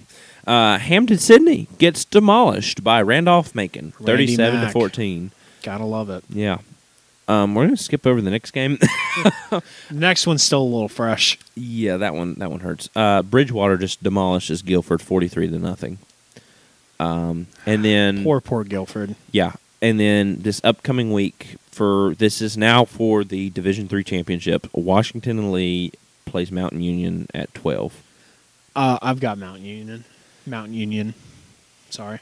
Uh, 0.47 0.78
Hampden-Sydney 0.78 1.68
gets 1.80 2.06
demolished 2.06 2.84
by 2.84 3.01
Randolph 3.01 3.56
Macon, 3.56 3.91
thirty-seven 3.91 4.62
to 4.62 4.70
fourteen. 4.70 5.32
Gotta 5.64 5.86
love 5.86 6.10
it. 6.12 6.24
Yeah. 6.30 6.60
Um, 7.28 7.56
we're 7.56 7.66
gonna 7.66 7.78
skip 7.78 8.06
over 8.06 8.22
the 8.22 8.30
next 8.30 8.52
game. 8.52 8.78
Next 9.92 10.28
one's 10.28 10.44
still 10.44 10.62
a 10.62 10.64
little 10.64 10.88
fresh. 10.90 11.40
yeah, 11.56 11.98
that 11.98 12.14
one 12.14 12.36
that 12.36 12.52
one 12.52 12.60
hurts. 12.60 12.90
Uh, 12.96 13.24
Bridgewater 13.24 13.78
just 13.78 14.04
demolishes 14.04 14.62
Guilford 14.62 15.02
forty-three 15.02 15.50
to 15.50 15.58
nothing. 15.58 15.98
Um, 17.00 17.48
and 17.66 17.84
then 17.84 18.24
Poor, 18.26 18.40
poor 18.42 18.64
Guilford. 18.64 19.16
yeah, 19.32 19.54
and 19.82 20.00
then 20.00 20.42
this 20.42 20.62
upcoming 20.64 21.12
week 21.12 21.56
for 21.72 22.14
this 22.16 22.42
is 22.42 22.56
now 22.58 22.86
for 22.86 23.24
the 23.24 23.50
Division 23.50 23.88
three 23.88 24.04
championship. 24.04 24.68
Washington 24.74 25.40
and 25.40 25.52
Lee 25.52 25.92
plays 26.26 26.52
Mountain 26.52 26.82
Union 26.82 27.28
at 27.34 27.54
twelve. 27.56 28.02
Uh, 28.76 29.00
I've 29.02 29.20
got 29.20 29.38
Mountain 29.40 29.66
Union. 29.66 30.04
Mountain 30.46 30.74
Union. 30.76 31.16
Sorry. 31.90 32.20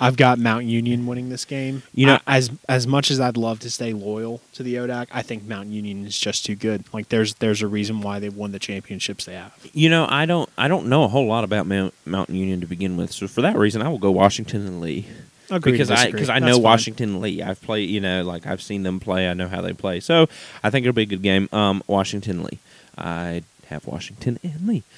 I've 0.00 0.16
got 0.16 0.38
Mountain 0.38 0.68
Union 0.68 1.06
winning 1.06 1.28
this 1.28 1.44
game. 1.44 1.82
You 1.92 2.06
know- 2.06 2.18
I- 2.26 2.36
as 2.36 2.50
as 2.68 2.86
much 2.86 3.10
as 3.10 3.18
I'd 3.18 3.36
love 3.36 3.58
to 3.60 3.70
stay 3.70 3.92
loyal 3.92 4.40
to 4.54 4.62
the 4.62 4.76
ODAC, 4.76 5.08
I 5.12 5.22
think 5.22 5.44
Mountain 5.44 5.72
Union 5.72 6.06
is 6.06 6.16
just 6.18 6.44
too 6.44 6.54
good. 6.54 6.84
Like 6.92 7.08
there's 7.08 7.34
there's 7.34 7.62
a 7.62 7.66
reason 7.66 8.00
why 8.00 8.18
they've 8.20 8.34
won 8.34 8.52
the 8.52 8.58
championships 8.60 9.24
they 9.24 9.34
have. 9.34 9.52
You 9.72 9.88
know, 9.90 10.06
I 10.08 10.24
don't 10.26 10.48
I 10.56 10.68
don't 10.68 10.86
know 10.86 11.02
a 11.04 11.08
whole 11.08 11.26
lot 11.26 11.42
about 11.44 11.66
Mount, 11.66 11.94
Mountain 12.06 12.36
Union 12.36 12.60
to 12.60 12.66
begin 12.66 12.96
with, 12.96 13.12
so 13.12 13.26
for 13.26 13.42
that 13.42 13.56
reason, 13.56 13.82
I 13.82 13.88
will 13.88 13.98
go 13.98 14.10
Washington 14.10 14.66
and 14.66 14.80
Lee. 14.80 15.06
Agree 15.50 15.72
to 15.72 15.78
because 15.78 15.90
I 15.90 16.10
because 16.10 16.28
I 16.28 16.38
know 16.40 16.54
fine. 16.54 16.62
Washington 16.62 17.08
and 17.14 17.20
Lee. 17.22 17.42
I've 17.42 17.60
played, 17.62 17.88
you 17.88 18.00
know, 18.00 18.22
like 18.22 18.46
I've 18.46 18.60
seen 18.62 18.82
them 18.82 19.00
play. 19.00 19.28
I 19.28 19.34
know 19.34 19.48
how 19.48 19.62
they 19.62 19.72
play. 19.72 19.98
So 19.98 20.28
I 20.62 20.68
think 20.70 20.84
it'll 20.84 20.94
be 20.94 21.02
a 21.02 21.06
good 21.06 21.22
game. 21.22 21.48
Um, 21.52 21.82
Washington 21.86 22.36
and 22.40 22.44
Lee. 22.44 22.58
I 22.98 23.42
have 23.68 23.86
Washington 23.86 24.38
and 24.44 24.66
Lee. 24.68 24.82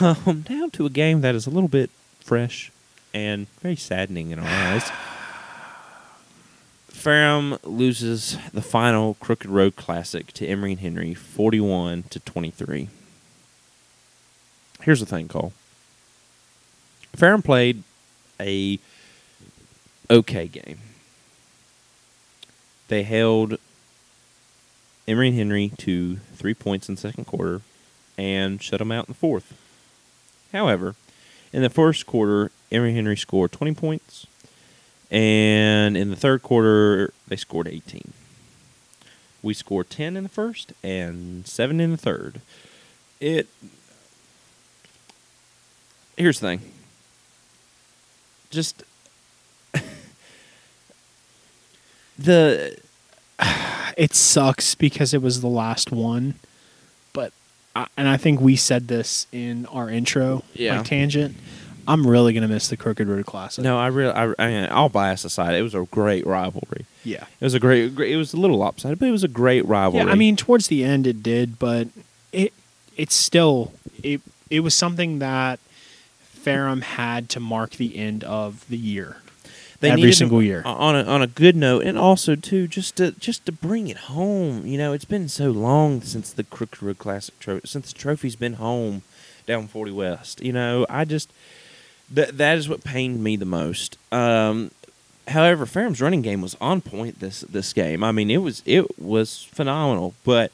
Um, 0.00 0.40
down 0.48 0.70
to 0.72 0.86
a 0.86 0.90
game 0.90 1.20
that 1.22 1.34
is 1.34 1.46
a 1.46 1.50
little 1.50 1.68
bit 1.68 1.90
fresh 2.20 2.70
and 3.16 3.48
very 3.62 3.76
saddening 3.76 4.30
in 4.30 4.38
our 4.38 4.46
eyes. 4.46 4.92
Ferrum 6.88 7.56
loses 7.62 8.36
the 8.52 8.60
final 8.60 9.14
Crooked 9.14 9.48
Road 9.48 9.74
Classic 9.74 10.32
to 10.34 10.46
Emory 10.46 10.72
and 10.72 10.80
Henry, 10.80 11.14
forty-one 11.14 12.02
to 12.10 12.20
twenty-three. 12.20 12.90
Here's 14.82 15.00
the 15.00 15.06
thing, 15.06 15.28
Cole. 15.28 15.54
Ferrum 17.14 17.40
played 17.40 17.82
a 18.38 18.78
okay 20.10 20.46
game. 20.46 20.78
They 22.88 23.02
held 23.02 23.56
Emory 25.08 25.28
and 25.28 25.38
Henry 25.38 25.72
to 25.78 26.16
three 26.34 26.54
points 26.54 26.90
in 26.90 26.96
the 26.96 27.00
second 27.00 27.24
quarter 27.24 27.62
and 28.18 28.62
shut 28.62 28.78
them 28.78 28.92
out 28.92 29.08
in 29.08 29.12
the 29.12 29.18
fourth. 29.18 29.54
However, 30.52 30.96
in 31.50 31.62
the 31.62 31.70
first 31.70 32.04
quarter, 32.04 32.50
Emory 32.72 32.94
Henry 32.94 33.16
scored 33.16 33.52
20 33.52 33.74
points, 33.74 34.26
and 35.10 35.96
in 35.96 36.10
the 36.10 36.16
third 36.16 36.42
quarter, 36.42 37.12
they 37.28 37.36
scored 37.36 37.68
18. 37.68 38.12
We 39.42 39.54
scored 39.54 39.88
10 39.90 40.16
in 40.16 40.22
the 40.24 40.28
first 40.28 40.72
and 40.82 41.46
7 41.46 41.80
in 41.80 41.92
the 41.92 41.96
third. 41.96 42.40
It. 43.20 43.46
Here's 46.16 46.40
the 46.40 46.46
thing. 46.48 46.60
Just 48.50 48.82
the 52.18 52.76
it 53.96 54.14
sucks 54.14 54.74
because 54.74 55.14
it 55.14 55.22
was 55.22 55.40
the 55.40 55.46
last 55.48 55.90
one, 55.92 56.34
but 57.12 57.32
I, 57.74 57.86
and 57.96 58.08
I 58.08 58.16
think 58.16 58.40
we 58.40 58.56
said 58.56 58.88
this 58.88 59.26
in 59.32 59.66
our 59.66 59.90
intro, 59.90 60.42
Yeah. 60.54 60.78
like 60.78 60.86
tangent. 60.86 61.36
I'm 61.88 62.06
really 62.06 62.32
gonna 62.32 62.48
miss 62.48 62.68
the 62.68 62.76
Crooked 62.76 63.06
Road 63.08 63.26
Classic. 63.26 63.62
no, 63.64 63.78
I 63.78 63.86
really, 63.88 64.12
I, 64.12 64.32
I 64.38 64.46
mean, 64.48 64.66
all 64.70 64.88
bias 64.88 65.24
aside, 65.24 65.54
it 65.54 65.62
was 65.62 65.74
a 65.74 65.84
great 65.90 66.26
rivalry. 66.26 66.84
yeah, 67.04 67.24
It 67.40 67.44
was 67.44 67.54
a 67.54 67.60
great, 67.60 67.94
great. 67.94 68.12
It 68.12 68.16
was 68.16 68.32
a 68.34 68.36
little 68.36 68.56
lopsided, 68.58 68.98
but 68.98 69.08
it 69.08 69.12
was 69.12 69.24
a 69.24 69.28
great 69.28 69.64
rivalry. 69.66 70.04
yeah. 70.06 70.10
I 70.12 70.14
mean, 70.16 70.36
towards 70.36 70.68
the 70.68 70.84
end 70.84 71.06
it 71.06 71.22
did, 71.22 71.58
but 71.58 71.88
it 72.32 72.52
it's 72.96 73.14
still 73.14 73.72
it 74.02 74.20
it 74.50 74.60
was 74.60 74.74
something 74.74 75.18
that 75.20 75.58
Ferrum 76.20 76.80
had 76.82 77.28
to 77.30 77.40
mark 77.40 77.72
the 77.72 77.96
end 77.96 78.22
of 78.24 78.64
the 78.68 78.76
year. 78.76 79.16
every 79.82 79.96
needed 79.96 80.10
to- 80.12 80.16
single 80.16 80.42
year. 80.42 80.62
on 80.64 80.96
a 80.96 81.02
on 81.04 81.22
a 81.22 81.26
good 81.26 81.56
note, 81.56 81.84
and 81.84 81.98
also 81.98 82.34
too 82.34 82.66
just 82.68 82.96
to 82.96 83.12
just 83.12 83.44
to 83.46 83.52
bring 83.52 83.88
it 83.88 83.96
home. 84.08 84.66
You 84.66 84.78
know, 84.78 84.92
it's 84.92 85.04
been 85.04 85.28
so 85.28 85.50
long 85.50 86.00
since 86.02 86.32
the 86.32 86.44
Crooked 86.44 86.82
Road 86.82 86.98
Classic 86.98 87.38
trophy, 87.38 87.66
since 87.66 87.92
the 87.92 87.98
trophy's 87.98 88.36
been 88.36 88.54
home 88.54 89.02
down 89.46 89.66
Forty 89.68 89.92
West. 89.92 90.40
You 90.42 90.52
know, 90.52 90.86
I 90.88 91.04
just 91.04 91.30
that 92.10 92.38
that 92.38 92.58
is 92.58 92.68
what 92.68 92.84
pained 92.84 93.22
me 93.22 93.36
the 93.36 93.44
most. 93.44 93.98
Um, 94.12 94.70
however, 95.28 95.66
Ferrum's 95.66 96.00
running 96.00 96.22
game 96.22 96.40
was 96.40 96.56
on 96.60 96.80
point 96.80 97.20
this 97.20 97.40
this 97.42 97.72
game. 97.72 98.04
I 98.04 98.12
mean, 98.12 98.30
it 98.30 98.38
was 98.38 98.62
it 98.64 98.98
was 98.98 99.44
phenomenal, 99.44 100.14
but 100.24 100.52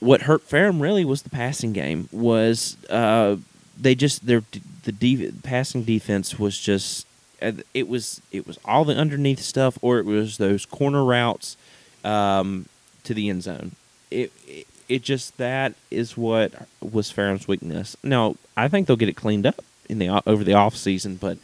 what 0.00 0.22
hurt 0.22 0.42
Ferrum 0.42 0.80
really 0.80 1.04
was 1.04 1.22
the 1.22 1.30
passing 1.30 1.72
game. 1.72 2.08
Was 2.12 2.76
uh, 2.90 3.36
they 3.78 3.94
just 3.94 4.26
their 4.26 4.42
the 4.84 4.92
de- 4.92 5.32
passing 5.42 5.84
defense 5.84 6.38
was 6.38 6.58
just 6.58 7.06
uh, 7.40 7.52
it 7.74 7.88
was 7.88 8.20
it 8.32 8.46
was 8.46 8.58
all 8.64 8.84
the 8.84 8.94
underneath 8.94 9.40
stuff 9.40 9.78
or 9.82 9.98
it 9.98 10.04
was 10.04 10.38
those 10.38 10.66
corner 10.66 11.04
routes 11.04 11.56
um, 12.04 12.66
to 13.04 13.14
the 13.14 13.28
end 13.28 13.42
zone. 13.42 13.72
It, 14.10 14.32
it 14.46 14.66
it 14.88 15.02
just 15.02 15.36
that 15.38 15.74
is 15.90 16.16
what 16.16 16.52
was 16.80 17.10
Ferrum's 17.10 17.48
weakness. 17.48 17.96
Now 18.02 18.36
I 18.56 18.68
think 18.68 18.86
they'll 18.86 18.96
get 18.96 19.08
it 19.08 19.16
cleaned 19.16 19.46
up 19.46 19.64
in 19.88 19.98
the 19.98 20.22
over 20.28 20.44
the 20.44 20.54
off 20.54 20.76
season, 20.76 21.16
but 21.16 21.38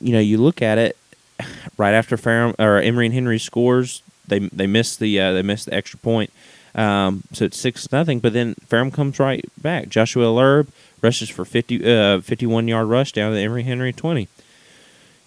you 0.00 0.12
know 0.12 0.20
you 0.20 0.38
look 0.38 0.62
at 0.62 0.78
it 0.78 0.96
right 1.76 1.92
after 1.92 2.16
Ferrum 2.16 2.54
or 2.58 2.78
Emory 2.78 3.06
and 3.06 3.14
Henry 3.14 3.38
scores, 3.38 4.02
they 4.26 4.38
they 4.38 4.66
miss 4.66 4.96
the 4.96 5.20
uh, 5.20 5.32
they 5.32 5.42
miss 5.42 5.64
the 5.64 5.74
extra 5.74 5.98
point. 5.98 6.30
Um, 6.74 7.22
so 7.32 7.46
it's 7.46 7.58
six 7.58 7.90
nothing. 7.90 8.20
But 8.20 8.32
then 8.32 8.54
Ferrum 8.66 8.90
comes 8.90 9.18
right 9.18 9.44
back. 9.60 9.88
Joshua 9.88 10.26
Lerb 10.26 10.68
rushes 11.00 11.30
for 11.30 11.44
50, 11.44 11.90
uh, 11.90 12.20
51 12.20 12.68
yard 12.68 12.88
rush 12.88 13.12
down 13.12 13.30
to 13.30 13.36
the 13.36 13.42
Emory 13.42 13.62
Henry 13.62 13.92
twenty. 13.92 14.28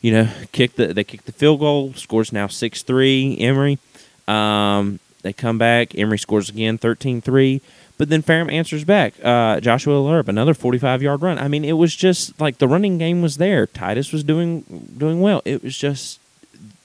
You 0.02 0.14
know, 0.14 0.30
kick 0.52 0.76
the 0.76 0.94
they 0.94 1.04
kick 1.04 1.26
the 1.26 1.32
field 1.32 1.60
goal. 1.60 1.94
Scores 1.94 2.32
now 2.32 2.48
six 2.48 2.84
three. 2.84 3.38
Emory. 3.40 3.80
Um, 4.28 5.00
they 5.22 5.34
come 5.34 5.58
back. 5.58 5.98
Emory 5.98 6.18
scores 6.18 6.50
again 6.50 6.78
13-3. 6.78 7.62
But 8.00 8.08
then 8.08 8.22
Ferrum 8.22 8.50
answers 8.50 8.86
back. 8.86 9.14
Uh, 9.22 9.60
Joshua 9.60 9.95
Lerb, 9.95 10.30
another 10.30 10.54
45 10.54 11.04
yard 11.04 11.22
run. 11.22 11.38
I 11.38 11.50
mean, 11.50 11.66
it 11.66 11.74
was 11.74 11.93
just 11.93 12.39
like 12.39 12.58
the 12.58 12.68
running 12.68 12.97
game 12.97 13.22
was 13.22 13.38
there. 13.38 13.68
Titus 13.68 14.14
was 14.14 14.24
doing 14.24 14.62
doing 14.97 15.20
well. 15.20 15.41
It 15.43 15.62
was 15.62 15.78
just 15.78 16.18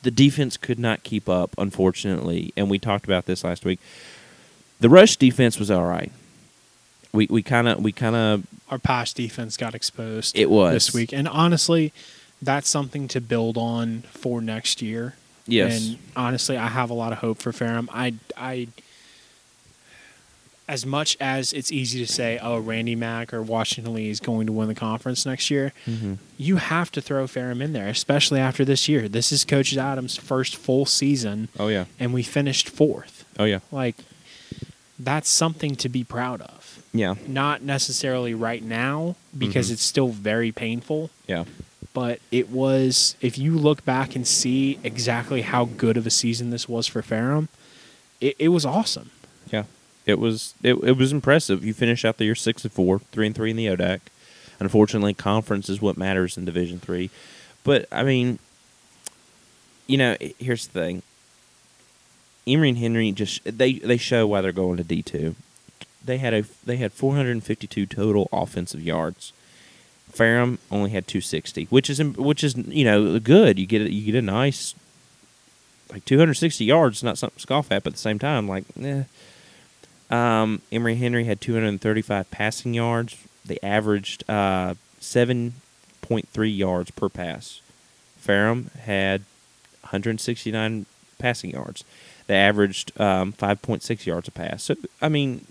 the 0.02 0.10
defense 0.10 0.56
could 0.56 0.78
not 0.78 1.04
keep 1.04 1.28
up, 1.28 1.54
unfortunately. 1.56 2.52
And 2.56 2.68
we 2.68 2.80
talked 2.80 3.04
about 3.04 3.26
this 3.26 3.44
last 3.44 3.64
week. 3.64 3.78
The 4.80 4.88
rush 4.88 5.16
defense 5.16 5.58
was 5.58 5.70
all 5.70 5.86
right. 5.86 6.10
We 7.12 7.28
we 7.30 7.44
kind 7.44 7.68
of 7.68 7.80
we 7.80 7.92
kind 7.92 8.16
of 8.16 8.44
Our 8.68 8.80
pass 8.80 9.12
defense 9.12 9.56
got 9.56 9.72
exposed. 9.72 10.36
It 10.36 10.50
was. 10.50 10.72
this 10.72 10.92
week, 10.92 11.12
and 11.12 11.28
honestly, 11.28 11.92
that's 12.42 12.68
something 12.68 13.06
to 13.08 13.20
build 13.20 13.56
on 13.56 14.02
for 14.10 14.40
next 14.40 14.82
year. 14.82 15.14
yes 15.46 15.90
And 15.90 15.98
honestly, 16.16 16.56
I 16.56 16.66
have 16.66 16.90
a 16.90 16.94
lot 16.94 17.12
of 17.12 17.18
hope 17.18 17.38
for 17.38 17.52
Ferrum. 17.52 17.88
I, 17.92 18.14
I, 18.36 18.68
as 20.66 20.86
much 20.86 21.16
as 21.20 21.52
it's 21.52 21.70
easy 21.70 22.04
to 22.04 22.10
say, 22.10 22.38
oh, 22.42 22.58
Randy 22.58 22.96
Mack 22.96 23.34
or 23.34 23.42
Washington 23.42 23.92
Lee 23.92 24.08
is 24.08 24.18
going 24.20 24.46
to 24.46 24.52
win 24.52 24.68
the 24.68 24.74
conference 24.74 25.26
next 25.26 25.50
year, 25.50 25.72
Mhm. 25.86 26.18
you 26.38 26.56
have 26.56 26.90
to 26.92 27.00
throw 27.02 27.26
Ferrum 27.26 27.60
in 27.60 27.72
there, 27.74 27.88
especially 27.88 28.40
after 28.40 28.64
this 28.64 28.88
year. 28.88 29.08
This 29.08 29.30
is 29.30 29.44
Coach 29.44 29.76
Adams' 29.76 30.16
first 30.16 30.56
full 30.56 30.86
season, 30.86 31.48
Oh 31.58 31.68
yeah. 31.68 31.84
and 32.00 32.14
we 32.14 32.22
finished 32.22 32.68
fourth. 32.70 33.24
Oh 33.38 33.44
yeah. 33.44 33.58
Like, 33.70 33.96
that's 34.98 35.28
something 35.28 35.76
to 35.76 35.88
be 35.88 36.02
proud 36.04 36.40
of. 36.40 36.82
Yeah. 36.94 37.14
Not 37.26 37.62
necessarily 37.62 38.32
right 38.32 38.62
now 38.62 39.16
because 39.36 39.68
Mhm. 39.68 39.72
it's 39.72 39.82
still 39.82 40.08
very 40.08 40.52
painful, 40.52 41.10
Yeah. 41.26 41.44
but 41.92 42.20
it 42.30 42.48
was 42.48 43.16
if 43.20 43.36
you 43.36 43.58
look 43.58 43.84
back 43.84 44.14
and 44.16 44.26
see 44.26 44.78
exactly 44.82 45.42
how 45.42 45.64
good 45.66 45.96
of 45.98 46.06
a 46.06 46.10
season 46.10 46.50
this 46.50 46.68
was 46.68 46.86
for 46.86 47.02
Ferrum, 47.02 47.48
it, 48.20 48.36
it 48.38 48.48
was 48.48 48.64
awesome. 48.64 49.10
It 50.06 50.18
was 50.18 50.54
it, 50.62 50.74
it 50.74 50.96
was 50.96 51.12
impressive. 51.12 51.64
You 51.64 51.72
finish 51.72 52.04
out 52.04 52.18
the 52.18 52.24
year 52.24 52.34
six 52.34 52.64
and 52.64 52.72
four, 52.72 52.98
three 52.98 53.26
and 53.26 53.34
three 53.34 53.50
in 53.50 53.56
the 53.56 53.66
ODAC. 53.66 54.00
Unfortunately, 54.60 55.14
conference 55.14 55.68
is 55.68 55.80
what 55.80 55.96
matters 55.96 56.36
in 56.36 56.44
Division 56.44 56.78
three. 56.78 57.10
But 57.64 57.86
I 57.90 58.02
mean, 58.02 58.38
you 59.86 59.96
know, 59.96 60.16
here's 60.38 60.66
the 60.66 60.80
thing. 60.80 61.02
Emory 62.46 62.70
and 62.70 62.78
Henry 62.78 63.12
just 63.12 63.42
they 63.44 63.74
they 63.74 63.96
show 63.96 64.26
why 64.26 64.40
they're 64.40 64.52
going 64.52 64.76
to 64.76 64.84
D 64.84 65.02
two. 65.02 65.34
They 66.04 66.18
had 66.18 66.34
a 66.34 66.44
they 66.64 66.76
had 66.76 66.92
452 66.92 67.86
total 67.86 68.28
offensive 68.32 68.82
yards. 68.82 69.32
Ferrum 70.12 70.58
only 70.70 70.90
had 70.90 71.08
260, 71.08 71.64
which 71.70 71.88
is 71.88 72.02
which 72.02 72.44
is 72.44 72.56
you 72.56 72.84
know 72.84 73.18
good. 73.18 73.58
You 73.58 73.66
get 73.66 73.82
it 73.82 73.90
you 73.90 74.12
get 74.12 74.18
a 74.18 74.22
nice 74.22 74.74
like 75.90 76.04
260 76.04 76.64
yards. 76.64 77.02
Not 77.02 77.16
something 77.16 77.36
to 77.36 77.42
scoff 77.42 77.72
at, 77.72 77.84
but 77.84 77.92
at 77.92 77.96
the 77.96 78.00
same 78.00 78.18
time, 78.18 78.46
like 78.46 78.64
eh. 78.80 79.04
Um, 80.10 80.62
Emory 80.70 80.96
Henry 80.96 81.24
had 81.24 81.40
235 81.40 82.30
passing 82.30 82.74
yards. 82.74 83.16
They 83.44 83.58
averaged 83.62 84.24
uh, 84.28 84.74
7.3 85.00 86.56
yards 86.56 86.90
per 86.90 87.08
pass. 87.08 87.60
Ferrum 88.16 88.70
had 88.80 89.22
169 89.82 90.86
passing 91.18 91.50
yards. 91.50 91.84
They 92.26 92.36
averaged 92.36 92.98
um, 93.00 93.32
5.6 93.34 94.06
yards 94.06 94.28
a 94.28 94.30
pass. 94.30 94.62
So, 94.64 94.76
I 95.02 95.08
mean, 95.08 95.46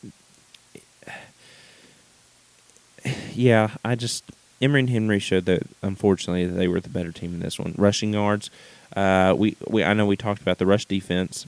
yeah, 3.33 3.71
I 3.83 3.95
just 3.95 4.23
Emory 4.61 4.81
and 4.81 4.89
Henry 4.89 5.19
showed 5.19 5.45
that 5.45 5.67
unfortunately 5.81 6.45
that 6.45 6.53
they 6.53 6.67
were 6.67 6.79
the 6.79 6.89
better 6.89 7.11
team 7.11 7.33
in 7.33 7.39
this 7.41 7.59
one. 7.59 7.75
Rushing 7.77 8.13
yards, 8.13 8.49
uh, 8.95 9.35
we 9.37 9.57
we 9.67 9.83
I 9.83 9.93
know 9.93 10.05
we 10.05 10.15
talked 10.15 10.41
about 10.41 10.57
the 10.57 10.65
rush 10.65 10.85
defense, 10.85 11.45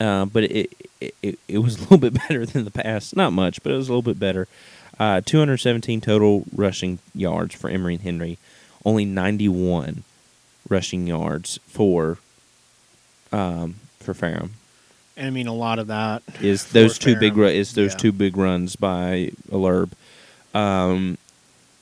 uh, 0.00 0.24
but 0.26 0.44
it, 0.44 0.70
it 1.00 1.14
it 1.22 1.38
it 1.48 1.58
was 1.58 1.76
a 1.76 1.80
little 1.82 1.98
bit 1.98 2.14
better 2.28 2.44
than 2.46 2.64
the 2.64 2.70
past. 2.70 3.16
Not 3.16 3.32
much, 3.32 3.62
but 3.62 3.72
it 3.72 3.76
was 3.76 3.88
a 3.88 3.92
little 3.92 4.02
bit 4.02 4.18
better. 4.18 4.48
Uh, 4.98 5.20
217 5.20 6.00
total 6.00 6.44
rushing 6.54 6.98
yards 7.14 7.54
for 7.54 7.68
Emory 7.68 7.94
and 7.94 8.02
Henry, 8.02 8.38
only 8.84 9.04
91 9.04 10.04
rushing 10.68 11.06
yards 11.06 11.58
for 11.66 12.18
um, 13.32 13.76
for 14.00 14.14
Ferrum. 14.14 14.52
And 15.16 15.26
I 15.28 15.30
mean, 15.30 15.46
a 15.46 15.54
lot 15.54 15.78
of 15.78 15.86
that 15.88 16.22
Is 16.40 16.64
those 16.72 16.98
two 16.98 17.16
big 17.16 17.36
ru- 17.36 17.46
is 17.46 17.74
those 17.74 17.92
Yeah. 17.92 17.98
two 17.98 18.12
big 18.12 18.36
runs 18.36 18.74
by 18.76 19.30
Alerb. 19.50 19.90
Um, 20.54 21.18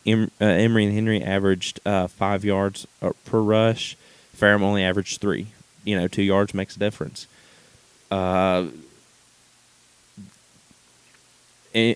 em- 0.07 0.31
uh, 0.41 0.45
Emory 0.45 0.85
and 0.87 0.95
Henry 0.95 1.23
averaged 1.23 1.81
uh, 1.87 2.09
five 2.09 2.45
yards 2.45 2.87
uh, 3.01 3.13
per 3.25 3.41
rush. 3.41 3.97
Ferrum 4.35 4.63
only 4.63 4.83
averaged 4.85 5.21
three. 5.21 5.47
You 5.85 5.97
know, 5.99 6.09
two 6.09 6.23
yards 6.23 6.53
makes 6.55 6.77
a 6.77 6.79
difference. 6.79 7.27
Uh, 8.13 8.67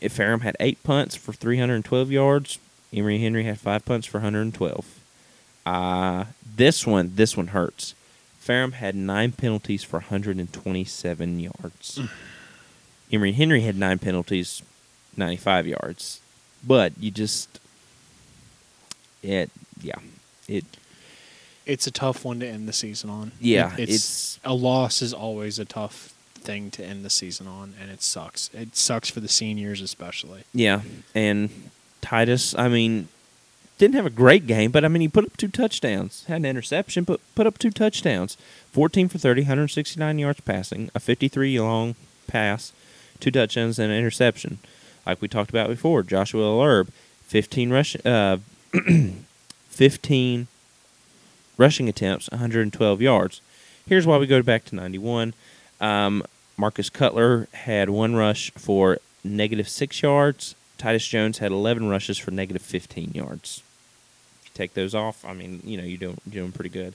Ferrum 0.08 0.40
had 0.40 0.56
eight 0.58 0.82
punts 0.82 1.14
for 1.14 1.34
312 1.34 2.10
yards. 2.10 2.58
Emory 2.90 3.18
Henry 3.18 3.44
had 3.44 3.60
five 3.60 3.84
punts 3.84 4.06
for 4.06 4.18
112. 4.18 5.00
Uh, 5.66 6.24
this 6.56 6.86
one, 6.86 7.12
this 7.16 7.36
one 7.36 7.48
hurts. 7.48 7.94
Ferrum 8.38 8.72
had 8.72 8.94
nine 8.94 9.32
penalties 9.32 9.84
for 9.84 9.98
127 9.98 11.38
yards. 11.40 12.00
Emory 13.12 13.32
Henry 13.32 13.60
had 13.60 13.76
nine 13.76 13.98
penalties, 13.98 14.62
95 15.18 15.66
yards. 15.66 16.20
But 16.66 16.94
you 16.98 17.10
just, 17.10 17.60
it, 19.22 19.50
yeah, 19.82 19.98
it, 20.48 20.64
it's 21.66 21.86
a 21.86 21.90
tough 21.90 22.24
one 22.24 22.40
to 22.40 22.46
end 22.46 22.68
the 22.68 22.72
season 22.72 23.10
on. 23.10 23.32
Yeah, 23.40 23.74
It- 23.74 23.88
it's- 23.90 24.38
a 24.44 24.54
loss 24.54 25.02
is 25.02 25.12
always 25.12 25.58
a 25.58 25.64
tough 25.64 26.12
thing 26.34 26.70
to 26.70 26.84
end 26.84 27.04
the 27.04 27.10
season 27.10 27.46
on, 27.48 27.74
and 27.80 27.90
it 27.90 28.02
sucks. 28.02 28.48
It 28.54 28.76
sucks 28.76 29.10
for 29.10 29.18
the 29.20 29.28
seniors 29.28 29.80
especially. 29.80 30.44
yeah. 30.54 30.82
And 31.14 31.50
Titus, 32.00 32.54
I 32.56 32.68
mean, 32.68 33.08
didn't 33.78 33.96
have 33.96 34.06
a 34.06 34.10
great 34.10 34.46
game, 34.46 34.70
but 34.70 34.84
I 34.84 34.88
mean, 34.88 35.00
he 35.02 35.08
put 35.08 35.24
up 35.24 35.36
two 35.36 35.48
touchdowns, 35.48 36.24
had 36.28 36.36
an 36.36 36.44
interception, 36.44 37.02
but 37.04 37.20
put 37.34 37.46
up 37.48 37.58
two 37.58 37.70
touchdowns 37.70 38.36
14 38.72 39.08
for 39.08 39.18
30, 39.18 39.42
169 39.42 40.18
yards 40.20 40.40
passing, 40.42 40.88
a 40.94 41.00
53 41.00 41.58
long 41.60 41.94
pass, 42.28 42.72
two 43.18 43.30
touchdowns, 43.32 43.78
and 43.80 43.90
an 43.90 43.98
interception. 43.98 44.58
Like 45.04 45.20
we 45.20 45.26
talked 45.28 45.50
about 45.50 45.68
before, 45.68 46.02
Joshua 46.04 46.44
Lerb, 46.44 46.88
15 47.26 47.70
rush, 47.70 47.96
uh, 48.06 48.38
15 49.68 50.46
rushing 51.56 51.88
attempts, 51.88 52.30
112 52.30 53.00
yards. 53.00 53.40
Here's 53.86 54.06
why 54.06 54.18
we 54.18 54.26
go 54.26 54.42
back 54.42 54.64
to 54.66 54.74
91. 54.74 55.34
Um, 55.80 56.24
Marcus 56.56 56.90
Cutler 56.90 57.48
had 57.52 57.90
one 57.90 58.16
rush 58.16 58.50
for 58.52 58.98
negative 59.22 59.68
six 59.68 60.02
yards. 60.02 60.54
Titus 60.78 61.06
Jones 61.06 61.38
had 61.38 61.52
11 61.52 61.88
rushes 61.88 62.18
for 62.18 62.30
negative 62.30 62.62
15 62.62 63.12
yards. 63.14 63.62
If 64.40 64.46
you 64.46 64.50
take 64.54 64.74
those 64.74 64.94
off, 64.94 65.24
I 65.24 65.32
mean, 65.32 65.60
you 65.64 65.76
know, 65.76 65.84
you're 65.84 65.98
doing, 65.98 66.18
you're 66.26 66.42
doing 66.42 66.52
pretty 66.52 66.70
good. 66.70 66.94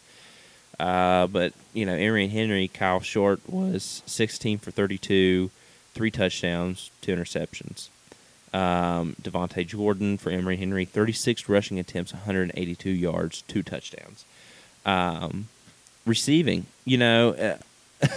Uh, 0.79 1.27
but, 1.27 1.53
you 1.73 1.85
know, 1.85 1.93
and 1.93 2.31
Henry, 2.31 2.67
Kyle 2.67 3.01
Short 3.01 3.39
was 3.47 4.01
16 4.05 4.57
for 4.57 4.71
32, 4.71 5.51
three 5.93 6.11
touchdowns, 6.11 6.89
two 7.01 7.15
interceptions. 7.15 7.89
Um, 8.53 9.15
Devontae 9.21 9.65
Jordan 9.65 10.17
for 10.17 10.29
Emory 10.31 10.57
Henry, 10.57 10.85
36 10.85 11.47
rushing 11.47 11.79
attempts, 11.79 12.13
182 12.13 12.89
yards, 12.89 13.43
two 13.43 13.63
touchdowns. 13.63 14.25
Um, 14.85 15.47
receiving, 16.05 16.65
you 16.85 16.97
know, 16.97 17.57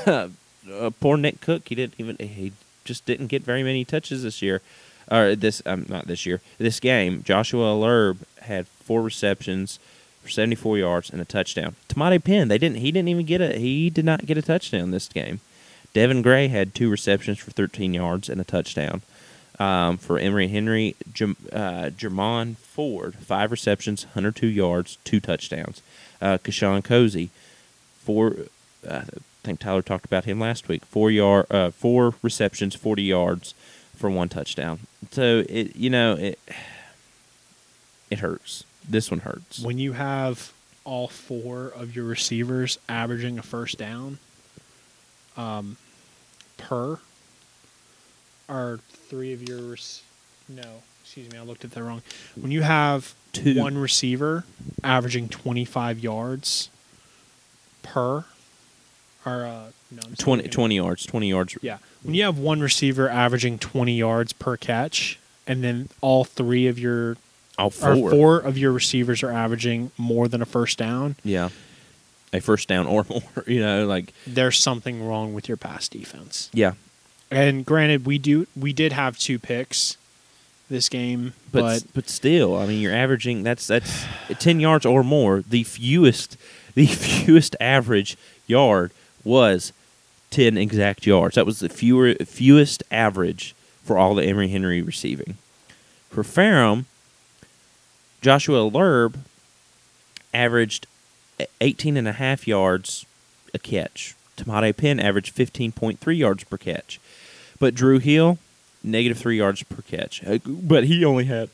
uh, 0.06 0.28
uh, 0.72 0.90
poor 1.00 1.16
Nick 1.16 1.40
Cook, 1.40 1.68
he 1.68 1.74
didn't 1.74 1.94
even 1.98 2.16
he 2.18 2.52
just 2.84 3.04
didn't 3.06 3.28
get 3.28 3.42
very 3.42 3.62
many 3.62 3.84
touches 3.84 4.22
this 4.22 4.42
year, 4.42 4.62
or 5.10 5.34
this 5.34 5.62
um, 5.66 5.86
not 5.88 6.06
this 6.06 6.26
year, 6.26 6.40
this 6.58 6.80
game. 6.80 7.22
Joshua 7.22 7.74
Lerb 7.74 8.18
had 8.42 8.66
four 8.66 9.02
receptions 9.02 9.78
for 10.22 10.30
74 10.30 10.78
yards 10.78 11.10
and 11.10 11.20
a 11.20 11.24
touchdown. 11.24 11.76
Tamati 11.88 12.22
Penn, 12.22 12.48
they 12.48 12.58
didn't 12.58 12.78
he 12.78 12.90
didn't 12.90 13.08
even 13.08 13.26
get 13.26 13.40
a 13.40 13.58
he 13.58 13.90
did 13.90 14.04
not 14.04 14.26
get 14.26 14.38
a 14.38 14.42
touchdown 14.42 14.90
this 14.90 15.08
game. 15.08 15.40
Devin 15.92 16.22
Gray 16.22 16.48
had 16.48 16.74
two 16.74 16.90
receptions 16.90 17.38
for 17.38 17.52
13 17.52 17.94
yards 17.94 18.28
and 18.28 18.40
a 18.40 18.44
touchdown. 18.44 19.02
Um, 19.60 19.98
for 19.98 20.18
Emory 20.18 20.48
Henry, 20.48 20.96
Jam, 21.12 21.36
uh, 21.52 21.90
Jermon 21.96 22.56
Ford, 22.56 23.14
five 23.14 23.52
receptions, 23.52 24.04
102 24.04 24.48
yards, 24.48 24.98
two 25.04 25.20
touchdowns. 25.20 25.80
Uh, 26.20 26.38
Kashawn 26.38 26.82
Cozy, 26.82 27.30
four. 28.02 28.36
Uh, 28.86 29.02
I 29.06 29.46
think 29.46 29.60
Tyler 29.60 29.82
talked 29.82 30.06
about 30.06 30.24
him 30.24 30.40
last 30.40 30.68
week. 30.68 30.84
Four 30.86 31.10
yard, 31.10 31.46
uh, 31.50 31.70
four 31.70 32.14
receptions, 32.22 32.74
40 32.74 33.02
yards 33.02 33.54
for 33.94 34.08
one 34.08 34.30
touchdown. 34.30 34.80
So 35.10 35.44
it, 35.48 35.76
you 35.76 35.90
know, 35.90 36.14
it 36.14 36.38
it 38.10 38.20
hurts. 38.20 38.64
This 38.88 39.10
one 39.10 39.20
hurts. 39.20 39.60
When 39.60 39.78
you 39.78 39.92
have 39.92 40.52
all 40.84 41.08
four 41.08 41.68
of 41.68 41.96
your 41.96 42.04
receivers 42.04 42.78
averaging 42.88 43.38
a 43.38 43.42
first 43.42 43.78
down 43.78 44.18
um, 45.36 45.76
per, 46.58 46.98
are 48.48 48.78
three 49.08 49.32
of 49.32 49.46
yours? 49.46 50.02
no, 50.48 50.82
excuse 51.02 51.30
me, 51.30 51.38
I 51.38 51.42
looked 51.42 51.64
at 51.64 51.70
that 51.72 51.82
wrong. 51.82 52.02
When 52.34 52.50
you 52.50 52.62
have 52.62 53.14
Two. 53.34 53.60
one 53.60 53.76
receiver 53.78 54.44
averaging 54.82 55.28
25 55.28 55.98
yards 55.98 56.70
per, 57.82 58.24
or 59.26 59.44
uh, 59.44 59.66
no, 59.90 60.02
20, 60.18 60.48
20 60.48 60.74
yards, 60.76 61.06
20 61.06 61.28
yards. 61.28 61.56
Yeah. 61.62 61.78
When 62.02 62.14
you 62.14 62.24
have 62.24 62.38
one 62.38 62.60
receiver 62.60 63.08
averaging 63.08 63.58
20 63.58 63.96
yards 63.96 64.32
per 64.32 64.56
catch, 64.56 65.18
and 65.46 65.62
then 65.62 65.88
all 66.00 66.24
three 66.24 66.66
of 66.66 66.78
your 66.78 67.16
All 67.58 67.70
four. 67.70 68.10
four 68.10 68.38
of 68.40 68.56
your 68.58 68.72
receivers 68.72 69.22
are 69.22 69.30
averaging 69.30 69.90
more 69.98 70.28
than 70.28 70.40
a 70.42 70.46
first 70.46 70.78
down, 70.78 71.16
Yeah. 71.24 71.50
A 72.32 72.40
first 72.40 72.66
down 72.68 72.86
or 72.86 73.04
more, 73.10 73.22
you 73.46 73.60
know, 73.60 73.86
like 73.86 74.12
there's 74.26 74.58
something 74.58 75.06
wrong 75.06 75.34
with 75.34 75.46
your 75.48 75.56
pass 75.56 75.88
defense. 75.88 76.50
yeah. 76.52 76.72
And 77.30 77.64
granted, 77.64 78.06
we 78.06 78.18
do 78.18 78.46
we 78.56 78.72
did 78.72 78.92
have 78.92 79.18
two 79.18 79.38
picks 79.38 79.96
this 80.68 80.88
game, 80.88 81.34
But 81.52 81.60
but, 81.60 81.84
but 81.94 82.08
still, 82.08 82.56
I 82.56 82.66
mean, 82.66 82.80
you're 82.80 82.94
averaging 82.94 83.42
that's 83.42 83.66
that's 83.66 84.04
10 84.38 84.60
yards 84.60 84.86
or 84.86 85.02
more. 85.02 85.42
The 85.42 85.64
fewest 85.64 86.36
the 86.74 86.86
fewest 86.86 87.56
average 87.60 88.16
yard 88.46 88.90
was 89.22 89.72
10 90.30 90.56
exact 90.58 91.06
yards. 91.06 91.36
That 91.36 91.46
was 91.46 91.60
the 91.60 91.68
fewer 91.68 92.14
fewest 92.14 92.82
average 92.90 93.54
for 93.84 93.98
all 93.98 94.14
the 94.14 94.24
Emory 94.24 94.48
Henry 94.48 94.82
receiving. 94.82 95.36
For 96.10 96.24
Ferrum, 96.24 96.86
Joshua 98.22 98.70
Lerb 98.70 99.16
averaged 100.32 100.86
18 101.60 101.96
and 101.96 102.08
a 102.08 102.12
half 102.12 102.46
yards 102.48 103.04
a 103.52 103.58
catch. 103.58 104.14
Tomato 104.36 104.72
Penn 104.72 104.98
averaged 104.98 105.36
15.3 105.36 106.16
yards 106.16 106.44
per 106.44 106.56
catch. 106.56 107.00
But 107.60 107.74
Drew 107.74 107.98
Hill, 107.98 108.38
negative 108.84 109.18
three 109.18 109.38
yards 109.38 109.62
per 109.62 109.82
catch. 109.82 110.22
Uh, 110.24 110.38
But 110.46 110.84
he 110.84 111.04
only 111.04 111.24
had, 111.24 111.48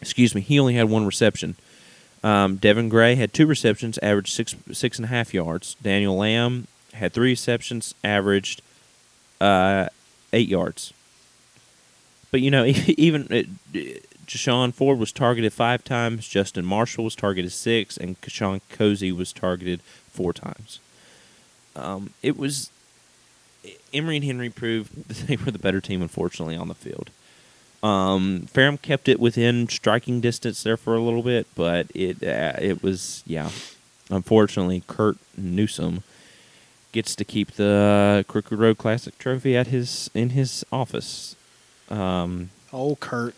excuse 0.00 0.34
me, 0.34 0.40
he 0.40 0.58
only 0.58 0.74
had 0.74 0.88
one 0.88 1.06
reception. 1.06 1.56
Um, 2.24 2.56
Devin 2.56 2.88
Gray 2.88 3.14
had 3.16 3.32
two 3.32 3.46
receptions, 3.46 3.98
averaged 3.98 4.32
six 4.32 4.54
six 4.72 4.98
and 4.98 5.06
a 5.06 5.08
half 5.08 5.34
yards. 5.34 5.76
Daniel 5.82 6.16
Lamb 6.16 6.66
had 6.94 7.12
three 7.12 7.30
receptions, 7.30 7.94
averaged 8.04 8.62
uh, 9.40 9.86
eight 10.32 10.48
yards. 10.48 10.92
But 12.30 12.40
you 12.40 12.50
know, 12.50 12.64
even 12.86 13.22
uh, 13.24 13.42
Jashawn 14.26 14.72
Ford 14.72 14.98
was 14.98 15.12
targeted 15.12 15.52
five 15.52 15.84
times. 15.84 16.28
Justin 16.28 16.64
Marshall 16.64 17.04
was 17.04 17.16
targeted 17.16 17.52
six, 17.52 17.96
and 17.96 18.20
Kashawn 18.20 18.60
Cozy 18.70 19.12
was 19.12 19.32
targeted 19.32 19.80
four 20.10 20.32
times. 20.32 20.78
Um, 21.74 22.10
it 22.22 22.36
was 22.36 22.70
Emory 23.92 24.16
and 24.16 24.24
Henry 24.24 24.50
proved 24.50 25.08
that 25.08 25.26
they 25.26 25.36
were 25.36 25.50
the 25.50 25.58
better 25.58 25.80
team, 25.80 26.02
unfortunately, 26.02 26.56
on 26.56 26.68
the 26.68 26.74
field. 26.74 27.10
Um, 27.82 28.42
Ferrum 28.42 28.78
kept 28.78 29.08
it 29.08 29.18
within 29.18 29.68
striking 29.68 30.20
distance 30.20 30.62
there 30.62 30.76
for 30.76 30.94
a 30.94 31.00
little 31.00 31.22
bit, 31.22 31.48
but 31.54 31.88
it 31.94 32.22
uh, 32.22 32.54
it 32.60 32.82
was 32.82 33.22
yeah. 33.26 33.50
Unfortunately, 34.08 34.82
Curt 34.86 35.16
Newsome 35.36 36.02
gets 36.92 37.16
to 37.16 37.24
keep 37.24 37.52
the 37.52 38.24
Crooked 38.28 38.56
Road 38.56 38.78
Classic 38.78 39.18
trophy 39.18 39.56
at 39.56 39.68
his 39.68 40.10
in 40.14 40.30
his 40.30 40.64
office. 40.70 41.34
Um, 41.90 42.50
oh 42.72 42.96
Kurt, 42.96 43.34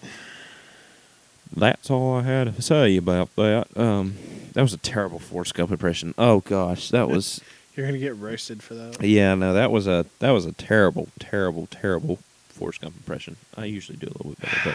that's 1.57 1.91
all 1.91 2.19
I 2.19 2.23
had 2.23 2.55
to 2.55 2.61
say 2.61 2.97
about 2.97 3.35
that. 3.37 3.69
Um, 3.77 4.17
that 4.53 4.63
was 4.63 4.75
a 4.75 4.79
terrible 4.79 5.19
Forrest 5.19 5.55
Gump 5.55 5.71
impression. 5.71 6.15
Oh 6.19 6.41
gosh, 6.41 6.91
that 6.91 7.09
was 7.09 7.41
you're 7.75 7.87
gonna 7.87 7.99
get 7.99 8.17
roasted 8.17 8.63
for 8.63 8.75
that. 8.75 9.03
yeah. 9.03 9.35
No, 9.35 9.53
that 9.55 9.71
was 9.71 9.87
a 9.87 10.07
that 10.21 10.31
was 10.31 10.47
a 10.47 10.53
terrible, 10.53 11.09
terrible, 11.19 11.67
terrible 11.67 12.19
Forrest 12.49 12.81
Gump 12.81 12.97
impression. 12.97 13.37
I 13.57 13.65
usually 13.65 13.99
do 13.99 14.07
a 14.07 14.17
little 14.17 14.31
bit 14.31 14.41
better, 14.41 14.61
but 14.65 14.75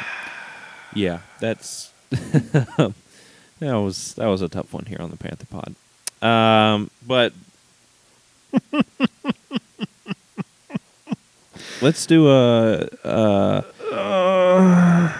yeah, 0.95 1.19
that's 1.39 1.91
that 2.09 2.93
was 3.59 4.13
that 4.15 4.27
was 4.27 4.41
a 4.41 4.49
tough 4.49 4.73
one 4.73 4.85
here 4.85 5.01
on 5.01 5.11
the 5.11 5.17
Panther 5.17 5.45
Pod. 5.45 5.75
Um, 6.21 6.89
but 7.07 7.33
let's 11.81 12.05
do 12.05 12.29
a, 12.29 12.87
a 13.03 13.63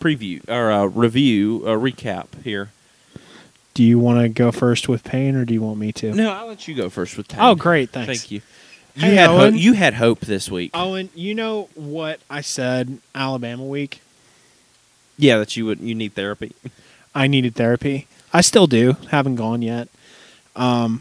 preview 0.00 0.48
or 0.48 0.70
a 0.70 0.88
review, 0.88 1.64
a 1.66 1.78
recap 1.78 2.26
here. 2.42 2.70
Do 3.74 3.82
you 3.82 3.98
want 3.98 4.20
to 4.20 4.28
go 4.28 4.52
first 4.52 4.88
with 4.88 5.02
pain, 5.02 5.34
or 5.34 5.44
do 5.44 5.54
you 5.54 5.62
want 5.62 5.78
me 5.78 5.92
to? 5.92 6.12
No, 6.14 6.30
I'll 6.30 6.46
let 6.46 6.68
you 6.68 6.74
go 6.74 6.90
first 6.90 7.16
with 7.16 7.28
pain. 7.28 7.40
Oh, 7.40 7.54
great, 7.54 7.90
thanks. 7.90 8.06
Thank 8.20 8.30
you. 8.30 8.42
You 8.94 9.06
Hey, 9.08 9.14
had 9.14 9.30
ho- 9.30 9.46
you 9.48 9.72
had 9.72 9.94
hope 9.94 10.20
this 10.20 10.50
week. 10.50 10.70
Owen, 10.74 11.08
you 11.14 11.34
know 11.34 11.70
what 11.74 12.20
I 12.28 12.42
said 12.42 12.98
Alabama 13.14 13.64
week? 13.64 14.02
Yeah, 15.16 15.38
that 15.38 15.56
you 15.56 15.64
would 15.64 15.80
you 15.80 15.94
need 15.94 16.12
therapy. 16.14 16.52
I 17.14 17.26
needed 17.26 17.54
therapy. 17.54 18.06
I 18.34 18.42
still 18.42 18.66
do. 18.66 18.96
Haven't 19.10 19.36
gone 19.36 19.62
yet. 19.62 19.88
Um, 20.54 21.00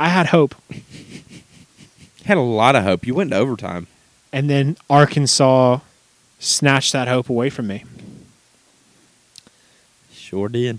I 0.00 0.08
had 0.08 0.26
hope, 0.28 0.56
Had 2.24 2.36
a 2.36 2.40
lot 2.40 2.74
of 2.76 2.82
hope. 2.84 3.06
You 3.06 3.14
went 3.14 3.30
to 3.30 3.36
overtime. 3.36 3.86
and 4.32 4.48
then 4.50 4.76
Arkansas 4.90 5.78
snatched 6.40 6.92
that 6.92 7.06
hope 7.06 7.28
away 7.30 7.50
from 7.50 7.68
me. 7.68 7.84
Sure 10.32 10.48
did. 10.48 10.78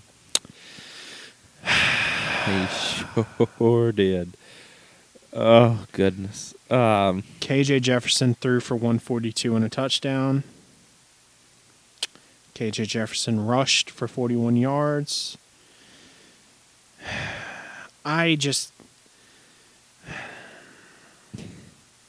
he 1.64 2.66
sure 2.66 3.92
did. 3.92 4.34
Oh 5.32 5.86
goodness. 5.92 6.56
Um, 6.72 7.22
KJ 7.40 7.84
Jefferson 7.84 8.34
threw 8.34 8.60
for 8.60 8.74
142 8.74 9.56
and 9.56 9.64
a 9.64 9.70
touchdown. 9.70 10.44
KJ 12.56 12.88
Jefferson 12.88 13.46
rushed 13.46 13.92
for 13.92 14.08
41 14.08 14.58
yards. 14.58 15.38
I 18.04 18.34
just 18.34 18.74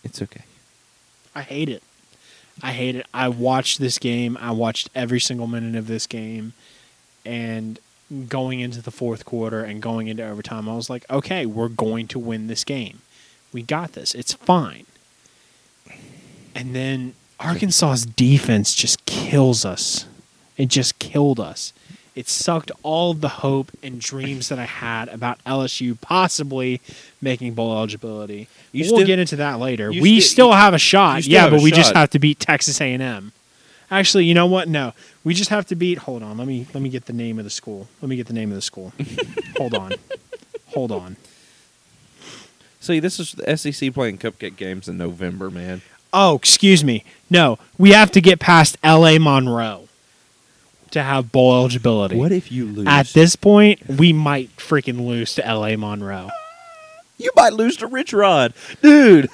it's 0.03 0.23
okay. 0.23 0.45
I 1.35 1.43
hate 1.43 1.69
it. 1.69 1.83
I 2.63 2.73
hate 2.73 2.97
it. 2.97 3.05
I 3.13 3.29
watched 3.29 3.81
this 3.81 3.99
game. 3.99 4.39
I 4.41 4.53
watched 4.53 4.89
every 4.95 5.21
single 5.21 5.47
minute 5.47 5.77
of 5.77 5.89
this 5.89 6.07
game. 6.07 6.55
And 7.25 7.79
going 8.29 8.61
into 8.61 8.83
the 8.83 8.91
fourth 8.91 9.25
quarter 9.25 9.65
and 9.65 9.81
going 9.81 10.09
into 10.09 10.27
overtime, 10.27 10.69
I 10.69 10.77
was 10.77 10.91
like, 10.91 11.05
okay, 11.11 11.47
we're 11.47 11.69
going 11.69 12.07
to 12.09 12.19
win 12.19 12.47
this 12.49 12.65
game. 12.65 13.01
We 13.53 13.63
got 13.63 13.93
this. 13.93 14.15
It's 14.15 14.33
fine. 14.35 14.87
And 16.55 16.75
then 16.75 17.15
Arkansas's 17.41 18.07
defense 18.07 18.75
just 18.75 19.05
kills 19.07 19.65
us. 19.65 20.07
It 20.57 20.67
just 20.69 20.99
killed 20.99 21.41
us. 21.41 21.73
It 22.15 22.29
sucked 22.29 22.71
all 22.85 23.11
of 23.11 23.21
the 23.21 23.29
hope 23.29 23.73
and 23.83 24.01
dreams 24.01 24.49
that 24.49 24.59
I 24.59 24.67
had 24.67 25.09
about 25.09 25.43
LSU 25.45 26.01
possibly 26.01 26.81
making 27.21 27.55
bowl 27.55 27.77
eligibility. 27.77 28.47
You 28.71 28.85
we'll 28.85 28.99
still- 28.99 29.07
get 29.07 29.19
into 29.19 29.37
that 29.37 29.59
later. 29.59 29.91
We 29.91 30.21
still- 30.21 30.31
still 30.31 30.53
have 30.53 30.75
a 30.75 30.79
shot. 30.79 31.25
Yeah, 31.27 31.51
but 31.51 31.61
we 31.61 31.73
just 31.73 31.93
have 31.95 32.11
to 32.11 32.21
beat 32.21 32.39
Texas 32.39 32.81
A&M. 32.81 33.33
Actually, 33.91 34.25
you 34.25 34.35
know 34.35 34.47
what? 34.47 34.69
No, 34.69 34.93
we 35.23 35.35
just 35.35 35.51
have 35.51 35.67
to 35.67 35.77
beat. 35.77 35.99
Hold 35.99 36.23
on. 36.23 36.39
Let 36.39 36.47
me 36.47 36.67
let 36.75 36.83
me 36.83 36.89
get 36.89 37.07
the 37.07 37.13
name 37.13 37.39
of 37.39 37.45
the 37.45 37.51
school. 37.51 37.89
Let 38.01 38.09
me 38.09 38.17
get 38.17 38.27
the 38.27 38.33
name 38.33 38.51
of 38.51 38.57
the 38.57 38.63
school. 38.63 38.93
hold 39.57 39.75
on. 39.75 39.93
Hold 40.69 40.93
on. 40.93 41.17
See, 42.81 43.01
this 43.01 43.19
is 43.19 43.33
the 43.33 43.57
SEC 43.57 43.95
playing 43.95 44.19
cupcake 44.19 44.57
games 44.57 44.89
in 44.89 44.99
November, 44.99 45.51
man. 45.51 45.81
Oh, 46.13 46.37
excuse 46.37 46.85
me. 46.85 47.05
No, 47.31 47.59
we 47.79 47.93
have 47.93 48.11
to 48.13 48.21
get 48.21 48.39
past 48.39 48.77
L.A. 48.83 49.19
Monroe 49.19 49.89
to 50.91 51.03
have 51.03 51.33
bowl 51.33 51.55
eligibility. 51.55 52.17
What 52.17 52.31
if 52.31 52.53
you 52.53 52.67
lose? 52.67 52.87
At 52.87 53.09
this 53.09 53.37
point, 53.37 53.81
we 53.89 54.13
might 54.13 54.55
freaking 54.57 55.07
lose 55.07 55.35
to 55.35 55.47
L.A. 55.47 55.77
Monroe. 55.77 56.29
you 57.19 57.31
might 57.35 57.53
lose 57.53 57.77
to 57.79 57.87
Rich 57.87 58.13
Rod, 58.13 58.55
dude. 58.83 59.29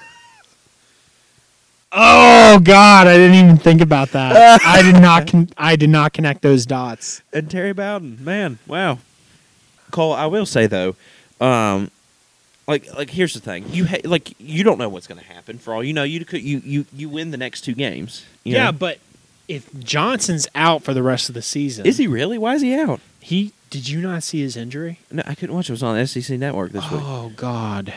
Oh 1.93 2.61
God, 2.63 3.07
I 3.09 3.17
didn't 3.17 3.35
even 3.35 3.57
think 3.57 3.81
about 3.81 4.11
that. 4.11 4.61
I 4.65 4.83
did 4.83 4.95
not. 5.03 5.27
Con- 5.27 5.49
I 5.57 5.77
did 5.77 5.91
not 5.91 6.13
connect 6.13 6.43
those 6.43 6.65
dots. 6.67 7.23
and 7.33 7.51
Terry 7.51 7.73
Bowden, 7.73 8.19
man, 8.25 8.59
wow. 8.67 8.99
Cole, 9.91 10.13
I 10.13 10.27
will 10.27 10.47
say 10.47 10.67
though, 10.69 10.95
um, 11.41 11.91
like 12.69 12.93
like 12.95 13.11
here's 13.11 13.35
the 13.35 13.41
thing 13.41 13.65
you 13.71 13.87
ha- 13.87 14.01
like 14.05 14.35
you 14.39 14.63
don't 14.63 14.79
know 14.79 14.89
what's 14.89 15.09
going 15.09 15.21
to 15.21 15.27
happen 15.27 15.59
for 15.59 15.75
all 15.75 15.83
you 15.83 15.93
know 15.93 16.05
you 16.05 16.25
could 16.25 16.43
you 16.43 16.63
you 16.65 16.87
you 16.95 17.09
win 17.09 17.33
the 17.33 17.37
next 17.37 17.63
two 17.63 17.75
games 17.75 18.25
you 18.45 18.55
yeah, 18.55 18.67
know? 18.67 18.73
but 18.73 18.99
if 19.49 19.69
Johnson's 19.81 20.47
out 20.55 20.85
for 20.85 20.95
the 20.95 21.03
rest 21.03 21.29
of 21.29 21.35
the 21.35 21.43
season, 21.43 21.87
is 21.87 21.99
he 21.99 22.07
really 22.07 22.39
why 22.39 22.55
is 22.55 22.63
he 22.63 22.73
out 22.79 23.01
He 23.19 23.53
did 23.71 23.89
you 23.89 24.01
not 24.01 24.23
see 24.23 24.41
his 24.43 24.57
injury? 24.57 25.01
no 25.11 25.25
i 25.27 25.35
couldn't 25.35 25.57
watch 25.57 25.69
it 25.69 25.73
was 25.73 25.83
on 25.83 26.07
SEC 26.07 26.39
network 26.39 26.71
this 26.71 26.89
week 26.89 27.01
Oh 27.03 27.33
God. 27.35 27.93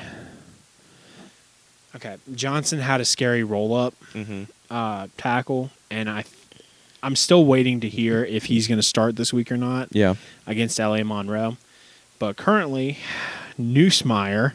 Okay, 1.95 2.17
Johnson 2.33 2.79
had 2.79 3.01
a 3.01 3.05
scary 3.05 3.43
roll 3.43 3.75
up 3.75 3.93
mm-hmm. 4.13 4.43
uh, 4.69 5.07
tackle, 5.17 5.69
and 5.91 6.09
I, 6.09 6.23
I'm 7.03 7.15
still 7.15 7.45
waiting 7.45 7.79
to 7.81 7.89
hear 7.89 8.25
if 8.25 8.45
he's 8.45 8.67
going 8.67 8.79
to 8.79 8.83
start 8.83 9.15
this 9.15 9.31
week 9.31 9.51
or 9.51 9.57
not 9.57 9.89
yeah 9.91 10.15
against 10.47 10.79
LA 10.79 11.03
Monroe. 11.03 11.57
But 12.19 12.37
currently, 12.37 12.97
Nussmeier, 13.59 14.53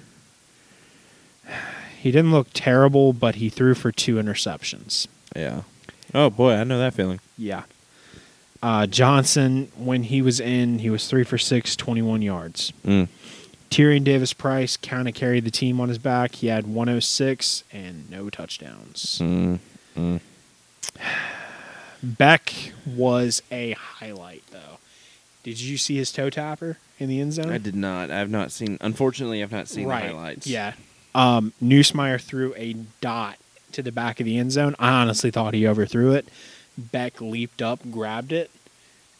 he 2.00 2.10
didn't 2.10 2.32
look 2.32 2.48
terrible, 2.54 3.12
but 3.12 3.36
he 3.36 3.48
threw 3.48 3.74
for 3.74 3.92
two 3.92 4.16
interceptions. 4.16 5.06
yeah 5.36 5.62
oh 6.14 6.30
boy 6.30 6.54
i 6.54 6.64
know 6.64 6.78
that 6.78 6.94
feeling 6.94 7.20
Yeah. 7.36 7.64
Uh, 8.60 8.86
Johnson, 8.86 9.70
when 9.76 10.02
he 10.02 10.20
was 10.20 10.40
in, 10.40 10.80
he 10.80 10.90
was 10.90 11.06
three 11.06 11.22
for 11.22 11.38
six, 11.38 11.76
21 11.76 12.22
yards. 12.22 12.72
mm. 12.84 13.06
Tyrion 13.70 14.04
Davis 14.04 14.32
Price 14.32 14.76
kind 14.76 15.08
of 15.08 15.14
carried 15.14 15.44
the 15.44 15.50
team 15.50 15.80
on 15.80 15.88
his 15.88 15.98
back. 15.98 16.36
He 16.36 16.46
had 16.46 16.66
106 16.66 17.64
and 17.72 18.10
no 18.10 18.30
touchdowns. 18.30 19.18
Mm. 19.20 19.58
Mm. 19.96 20.20
Bech 22.02 22.72
was 22.86 23.42
a 23.50 23.72
highlight, 23.72 24.44
though. 24.50 24.78
Did 25.42 25.60
you 25.60 25.76
see 25.76 25.96
his 25.96 26.12
toe 26.12 26.30
tapper 26.30 26.78
in 26.98 27.08
the 27.08 27.20
end 27.20 27.32
zone? 27.32 27.50
i 27.50 27.58
did 27.58 27.76
not 27.76 28.10
i've 28.10 28.28
not 28.28 28.50
seen 28.50 28.76
unfortunately 28.80 29.40
i've 29.40 29.52
not 29.52 29.68
seen 29.68 29.86
right. 29.86 30.08
the 30.08 30.14
highlights 30.14 30.46
Yeah. 30.46 30.72
Um, 31.14 31.52
Nussmeier 31.62 32.20
threw 32.20 32.54
a 32.56 32.74
dot 33.00 33.36
to 33.72 33.82
the 33.82 33.90
back 33.92 34.20
of 34.20 34.26
the 34.26 34.38
end 34.38 34.52
zone. 34.52 34.76
I 34.78 34.90
honestly 35.00 35.30
thought 35.30 35.54
he 35.54 35.66
overthrew 35.66 36.12
it. 36.12 36.28
Bech 36.76 37.20
leaped 37.20 37.60
up, 37.62 37.80
grabbed 37.90 38.30
it, 38.32 38.50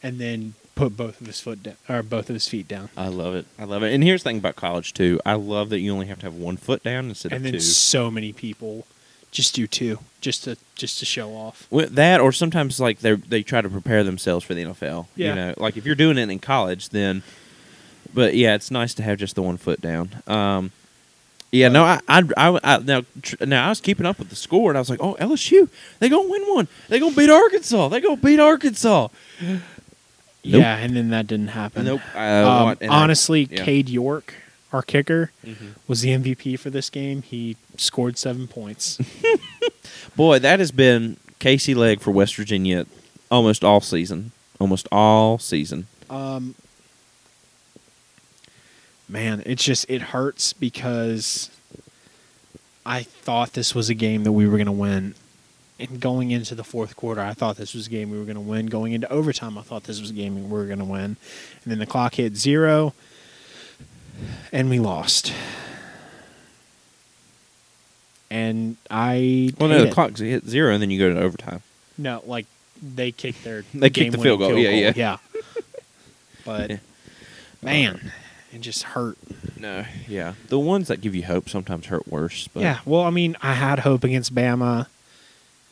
and 0.01 0.19
then 0.19 0.53
put 0.79 0.97
both 0.97 1.19
of 1.21 1.27
his 1.27 1.39
foot 1.39 1.61
down, 1.63 1.75
or 1.87 2.01
both 2.03 2.29
of 2.29 2.33
his 2.33 2.47
feet 2.47 2.67
down. 2.67 2.89
I 2.97 3.07
love 3.09 3.35
it. 3.35 3.45
I 3.59 3.65
love 3.65 3.83
it. 3.83 3.93
And 3.93 4.03
here's 4.03 4.23
the 4.23 4.29
thing 4.29 4.37
about 4.37 4.55
college 4.55 4.93
too. 4.93 5.19
I 5.25 5.33
love 5.33 5.69
that 5.69 5.79
you 5.79 5.91
only 5.93 6.07
have 6.07 6.19
to 6.19 6.25
have 6.25 6.35
one 6.35 6.57
foot 6.57 6.83
down 6.83 7.09
instead 7.09 7.31
And 7.31 7.37
of 7.39 7.43
then 7.43 7.53
two. 7.53 7.59
so 7.59 8.09
many 8.09 8.33
people 8.33 8.85
just 9.31 9.53
do 9.53 9.67
two, 9.67 9.99
just 10.21 10.45
to 10.45 10.57
just 10.75 10.97
to 10.99 11.05
show 11.05 11.31
off. 11.35 11.67
With 11.69 11.93
that, 11.95 12.19
or 12.19 12.31
sometimes 12.31 12.79
like 12.79 12.99
they 12.99 13.13
they 13.13 13.43
try 13.43 13.61
to 13.61 13.69
prepare 13.69 14.03
themselves 14.03 14.43
for 14.45 14.53
the 14.55 14.63
NFL. 14.63 15.07
Yeah. 15.15 15.29
You 15.29 15.35
know, 15.35 15.53
like 15.57 15.77
if 15.77 15.85
you're 15.85 15.95
doing 15.95 16.17
it 16.17 16.29
in 16.29 16.39
college, 16.39 16.89
then. 16.89 17.21
But 18.11 18.33
yeah, 18.35 18.55
it's 18.55 18.71
nice 18.71 18.95
to 18.95 19.03
have 19.03 19.19
just 19.19 19.35
the 19.35 19.43
one 19.43 19.57
foot 19.57 19.81
down. 19.81 20.09
Um, 20.25 20.71
yeah, 21.51 21.67
no, 21.67 21.83
I, 21.83 21.99
I, 22.07 22.23
I, 22.37 22.59
I 22.63 22.77
now, 22.79 23.01
tr- 23.21 23.43
now 23.45 23.65
I 23.67 23.69
was 23.69 23.81
keeping 23.81 24.05
up 24.07 24.17
with 24.19 24.29
the 24.29 24.35
score, 24.35 24.71
and 24.71 24.77
I 24.77 24.81
was 24.81 24.89
like, 24.89 24.99
oh, 25.01 25.15
LSU, 25.19 25.69
they 25.99 26.09
gonna 26.09 26.27
win 26.27 26.43
one. 26.43 26.67
They 26.89 26.99
gonna 26.99 27.15
beat 27.15 27.29
Arkansas. 27.29 27.87
They 27.89 28.01
gonna 28.01 28.17
beat 28.17 28.39
Arkansas. 28.39 29.07
Nope. 30.43 30.61
Yeah, 30.61 30.77
and 30.77 30.95
then 30.95 31.09
that 31.09 31.27
didn't 31.27 31.49
happen. 31.49 31.85
Nope. 31.85 32.01
Um, 32.15 32.63
what- 32.65 32.81
and 32.81 32.91
I- 32.91 33.01
honestly, 33.03 33.47
yeah. 33.51 33.63
Cade 33.65 33.89
York, 33.89 34.33
our 34.71 34.81
kicker, 34.81 35.31
Mhm. 35.45 35.73
was 35.87 36.01
the 36.01 36.11
MVP 36.11 36.55
for 36.55 36.69
this 36.69 36.89
game. 36.89 37.21
He 37.23 37.57
scored 37.77 38.17
seven 38.17 38.47
points. 38.47 38.97
Boy, 40.15 40.39
that 40.39 40.59
has 40.59 40.71
been 40.71 41.17
Casey 41.39 41.73
Legg 41.75 41.99
for 42.01 42.11
West 42.11 42.35
Virginia 42.35 42.85
almost 43.29 43.63
all 43.63 43.81
season. 43.81 44.31
Almost 44.59 44.87
all 44.91 45.37
season. 45.39 45.87
um, 46.09 46.55
man, 49.07 49.41
it's 49.45 49.63
just 49.63 49.85
it 49.89 50.01
hurts 50.01 50.53
because 50.53 51.49
I 52.85 53.03
thought 53.03 53.53
this 53.53 53.73
was 53.75 53.89
a 53.89 53.93
game 53.93 54.23
that 54.23 54.31
we 54.31 54.47
were 54.47 54.57
going 54.57 54.65
to 54.67 54.71
win. 54.71 55.15
And 55.79 55.99
going 56.01 56.31
into 56.31 56.55
the 56.55 56.63
fourth 56.65 56.95
quarter, 56.97 57.21
I 57.21 57.33
thought 57.33 57.55
this 57.55 57.73
was 57.73 57.87
a 57.87 57.89
game 57.89 58.09
we 58.11 58.17
were 58.17 58.25
going 58.25 58.35
to 58.35 58.41
win. 58.41 58.65
Going 58.65 58.91
into 58.91 59.09
overtime, 59.09 59.57
I 59.57 59.61
thought 59.61 59.85
this 59.85 60.01
was 60.01 60.09
a 60.09 60.13
game 60.13 60.35
we 60.35 60.49
were 60.57 60.65
going 60.65 60.79
to 60.79 60.85
win. 60.85 61.03
And 61.05 61.17
then 61.65 61.79
the 61.79 61.85
clock 61.85 62.15
hit 62.15 62.35
zero, 62.35 62.93
and 64.51 64.69
we 64.69 64.79
lost. 64.79 65.31
And 68.29 68.77
I 68.91 69.53
Well, 69.57 69.69
no, 69.69 69.81
the 69.81 69.87
it. 69.87 69.93
clock's 69.93 70.19
hit 70.19 70.45
zero, 70.47 70.73
and 70.73 70.81
then 70.81 70.91
you 70.91 70.99
go 70.99 71.13
to 71.13 71.19
overtime. 71.19 71.61
No, 71.97 72.21
like 72.25 72.45
they 72.81 73.11
kicked 73.11 73.43
their 73.43 73.63
They 73.73 73.89
kicked 73.89 74.11
the 74.11 74.17
field 74.17 74.39
goal. 74.39 74.57
Yeah, 74.57 74.69
yeah. 74.69 74.93
yeah. 74.95 75.17
But 76.45 76.69
Yeah. 76.71 76.77
man, 77.61 78.11
it 78.53 78.61
just 78.61 78.83
hurt. 78.83 79.17
No, 79.57 79.85
yeah, 80.07 80.33
the 80.47 80.57
ones 80.59 80.87
that 80.87 81.01
give 81.01 81.13
you 81.15 81.23
hope 81.23 81.49
sometimes 81.49 81.87
hurt 81.87 82.07
worse. 82.07 82.47
But 82.53 82.61
yeah. 82.61 82.79
Well, 82.85 83.01
I 83.01 83.09
mean, 83.09 83.35
I 83.41 83.53
had 83.53 83.79
hope 83.79 84.03
against 84.03 84.33
Bama. 84.33 84.87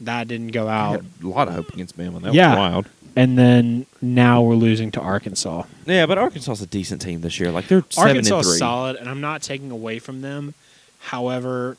That 0.01 0.27
didn't 0.27 0.49
go 0.49 0.67
out. 0.67 1.03
a 1.23 1.27
lot 1.27 1.47
of 1.47 1.55
hope 1.55 1.69
against 1.73 1.97
Bama. 1.97 2.21
That 2.21 2.33
Yeah. 2.33 2.49
was 2.51 2.57
wild. 2.57 2.85
And 3.15 3.35
then 3.37 3.87
now 3.99 4.43
we're 4.43 4.53
losing 4.55 4.91
to 4.91 5.01
Arkansas. 5.01 5.63
Yeah, 5.87 6.05
but 6.05 6.19
Arkansas 6.19 6.51
is 6.51 6.61
a 6.61 6.67
decent 6.67 7.01
team 7.01 7.21
this 7.21 7.39
year. 7.39 7.51
Like 7.51 7.67
they're 7.67 7.83
seven 7.89 8.09
Arkansas 8.09 8.35
and 8.35 8.43
three. 8.45 8.53
is 8.53 8.59
solid, 8.59 8.95
and 8.97 9.09
I'm 9.09 9.21
not 9.21 9.41
taking 9.41 9.71
away 9.71 9.97
from 9.97 10.21
them. 10.21 10.53
However, 10.99 11.77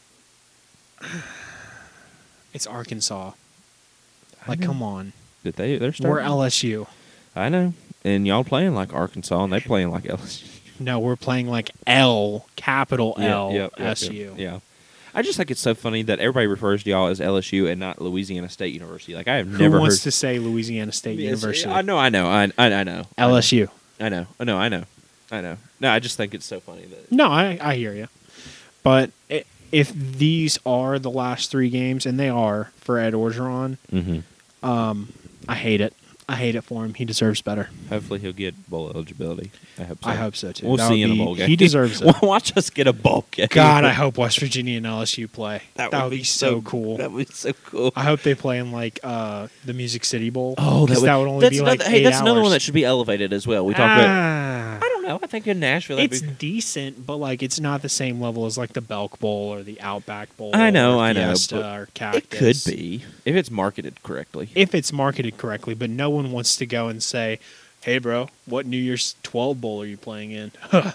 it's 2.54 2.66
Arkansas. 2.66 3.32
I 4.44 4.50
Like, 4.50 4.60
know. 4.60 4.66
come 4.68 4.82
on. 4.82 5.12
Did 5.44 5.54
they? 5.54 5.76
They're 5.78 5.92
starting. 5.92 6.10
We're. 6.10 6.20
LSU. 6.28 6.86
I 7.36 7.48
know, 7.48 7.74
and 8.04 8.26
y'all 8.26 8.42
playing 8.44 8.74
like 8.74 8.92
Arkansas, 8.92 9.44
and 9.44 9.52
they 9.52 9.60
playing 9.60 9.90
like 9.90 10.04
LSU. 10.04 10.44
No, 10.80 10.98
we're 10.98 11.16
playing 11.16 11.48
like 11.48 11.70
L, 11.86 12.46
capital 12.56 13.14
L, 13.18 13.52
yeah, 13.52 13.68
SU. 13.94 14.34
Yeah. 14.36 14.58
I 15.14 15.22
just 15.22 15.36
think 15.36 15.50
it's 15.50 15.60
so 15.60 15.74
funny 15.74 16.02
that 16.02 16.18
everybody 16.18 16.46
refers 16.46 16.84
to 16.84 16.90
y'all 16.90 17.08
as 17.08 17.20
LSU 17.20 17.70
and 17.70 17.80
not 17.80 18.00
Louisiana 18.00 18.48
State 18.48 18.72
University. 18.74 19.14
Like 19.14 19.28
I 19.28 19.36
have 19.36 19.48
Who 19.48 19.58
never 19.58 19.80
wants 19.80 19.96
heard. 19.98 20.02
to 20.04 20.10
say 20.10 20.38
Louisiana 20.38 20.92
State 20.92 21.18
Yes, 21.18 21.40
University? 21.42 21.70
I 21.70 21.82
know, 21.82 21.98
I 21.98 22.08
know, 22.08 22.26
I, 22.28 22.50
I, 22.58 22.72
I 22.72 22.84
know. 22.84 23.04
LSU. 23.16 23.68
I 24.00 24.08
know, 24.08 24.26
I 24.38 24.44
know, 24.44 24.58
I 24.58 24.68
know, 24.68 24.84
I 25.32 25.40
know. 25.40 25.56
No, 25.80 25.90
I 25.90 25.98
just 25.98 26.16
think 26.16 26.34
it's 26.34 26.46
so 26.46 26.60
funny 26.60 26.82
that. 26.86 27.10
No, 27.12 27.28
I, 27.28 27.58
I 27.60 27.74
hear 27.76 27.92
you. 27.94 28.08
But 28.82 29.10
i 29.30 29.44
if 29.70 29.92
these 29.92 30.58
are 30.64 30.98
the 30.98 31.10
last 31.10 31.50
three 31.50 31.68
games, 31.68 32.06
and 32.06 32.18
they 32.18 32.30
are 32.30 32.72
for 32.76 32.98
Ed 32.98 33.12
Orgeron, 33.12 33.76
Mm-hmm. 33.92 34.66
um, 34.66 35.12
I 35.46 35.54
hate 35.56 35.80
it. 35.82 35.92
I 36.30 36.36
hate 36.36 36.54
it 36.56 36.60
for 36.60 36.84
him. 36.84 36.92
He 36.92 37.06
deserves 37.06 37.40
better. 37.40 37.70
Hopefully, 37.88 38.20
he'll 38.20 38.32
get 38.34 38.68
bowl 38.68 38.90
eligibility. 38.90 39.50
I 39.78 39.84
hope 39.84 40.04
so. 40.04 40.10
I 40.10 40.14
hope 40.14 40.36
so 40.36 40.52
too. 40.52 40.66
We'll 40.66 40.76
That 40.76 40.88
see 40.88 41.00
in 41.02 41.10
a 41.10 41.14
be- 41.14 41.24
bowl 41.24 41.34
game. 41.34 41.48
He 41.48 41.56
deserves 41.66 42.02
it. 42.02 42.14
Watch 42.20 42.54
us 42.54 42.68
get 42.68 42.86
a 42.86 42.92
bowl 42.92 43.24
game. 43.30 43.46
God, 43.50 43.84
I 43.84 43.92
hope 43.94 44.18
West 44.18 44.38
Virginia 44.38 44.76
and 44.76 44.84
LSU 44.84 45.30
play. 45.32 45.62
That, 45.76 45.90
would 45.92 46.10
be 46.10 46.24
so 46.24 46.60
cool. 46.60 46.98
That 46.98 47.10
would 47.12 47.26
be 47.28 47.32
so 47.32 47.52
cool. 47.64 47.92
I 47.96 48.04
hope 48.04 48.20
they 48.22 48.34
play 48.34 48.58
in 48.58 48.72
like 48.72 49.00
uh, 49.02 49.48
the 49.64 49.72
Music 49.72 50.04
City 50.04 50.28
Bowl. 50.28 50.54
Oh, 50.58 50.86
'cause 50.86 51.00
that 51.02 51.16
would 51.16 51.28
only 51.28 51.40
that's 51.40 51.52
be 51.54 51.58
another, 51.60 51.78
like 51.78 51.82
hey, 51.86 52.00
eight 52.00 52.04
that's 52.04 52.20
another 52.20 52.40
one 52.40 52.48
hours. 52.48 52.52
that 52.56 52.62
should 52.62 52.74
be 52.74 52.84
elevated 52.84 53.32
as 53.32 53.46
well. 53.46 53.64
We 53.64 53.72
talked 53.72 53.98
about. 54.00 54.06
Ah. 54.08 54.78
Know. 55.08 55.20
I 55.22 55.26
think 55.26 55.46
in 55.46 55.58
Nashville, 55.58 55.98
it's 55.98 56.20
be, 56.20 56.30
decent, 56.30 57.06
but 57.06 57.16
like 57.16 57.42
it's 57.42 57.58
not 57.58 57.82
the 57.82 57.88
same 57.88 58.20
level 58.20 58.46
as 58.46 58.56
like 58.56 58.74
the 58.74 58.80
Belk 58.80 59.18
Bowl 59.18 59.52
or 59.52 59.62
the 59.62 59.80
Outback 59.80 60.36
Bowl. 60.36 60.54
I 60.54 60.70
know, 60.70 60.98
or 60.98 61.02
I 61.02 61.12
know, 61.12 61.34
or 61.52 61.88
Cactus. 61.94 62.22
it 62.22 62.30
could 62.30 62.76
be 62.76 63.04
if 63.24 63.34
it's 63.34 63.50
marketed 63.50 64.02
correctly. 64.02 64.50
if 64.54 64.74
it's 64.74 64.92
marketed 64.92 65.36
correctly, 65.36 65.74
but 65.74 65.90
no 65.90 66.10
one 66.10 66.30
wants 66.30 66.56
to 66.56 66.66
go 66.66 66.88
and 66.88 67.02
say, 67.02 67.38
"Hey, 67.82 67.98
bro, 67.98 68.28
what 68.46 68.66
New 68.66 68.76
Year's 68.76 69.16
12 69.22 69.60
bowl 69.60 69.82
are 69.82 69.86
you 69.86 69.96
playing 69.96 70.30
in?" 70.32 70.52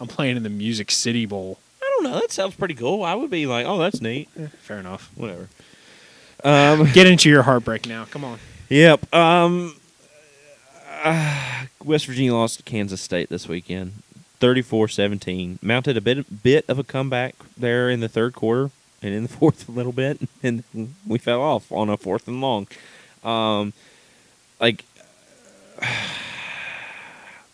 I'm 0.00 0.06
playing 0.06 0.36
in 0.36 0.42
the 0.42 0.50
Music 0.50 0.90
City 0.90 1.26
Bowl. 1.26 1.58
I 1.82 1.90
don't 1.94 2.04
know. 2.04 2.20
That 2.20 2.30
sounds 2.30 2.54
pretty 2.54 2.74
cool. 2.74 3.02
I 3.02 3.14
would 3.14 3.30
be 3.30 3.46
like, 3.46 3.66
oh, 3.66 3.78
that's 3.78 4.00
neat. 4.00 4.28
Eh, 4.38 4.46
fair 4.60 4.78
enough. 4.78 5.10
Whatever. 5.16 5.48
Um. 6.44 6.90
Get 6.92 7.06
into 7.06 7.28
your 7.28 7.42
heartbreak 7.42 7.86
now. 7.86 8.04
Come 8.06 8.24
on. 8.24 8.38
Yep. 8.70 9.14
Um. 9.14 9.74
Uh, 11.02 11.66
West 11.84 12.06
Virginia 12.06 12.34
lost 12.34 12.58
to 12.58 12.62
Kansas 12.62 13.00
State 13.00 13.28
this 13.28 13.48
weekend, 13.48 14.02
34-17. 14.40 15.62
Mounted 15.62 15.96
a 15.96 16.00
bit 16.00 16.42
bit 16.42 16.64
of 16.68 16.78
a 16.78 16.84
comeback 16.84 17.34
there 17.56 17.88
in 17.88 18.00
the 18.00 18.08
third 18.08 18.34
quarter 18.34 18.70
and 19.02 19.14
in 19.14 19.22
the 19.22 19.28
fourth 19.38 19.68
a 19.68 19.72
little 19.72 19.92
bit, 19.92 20.20
and 20.42 20.64
we 21.06 21.18
fell 21.18 21.40
off 21.40 21.70
on 21.72 21.88
a 21.88 21.96
fourth 21.96 22.28
and 22.28 22.40
long. 22.40 22.66
Um, 23.24 23.72
like 24.60 24.84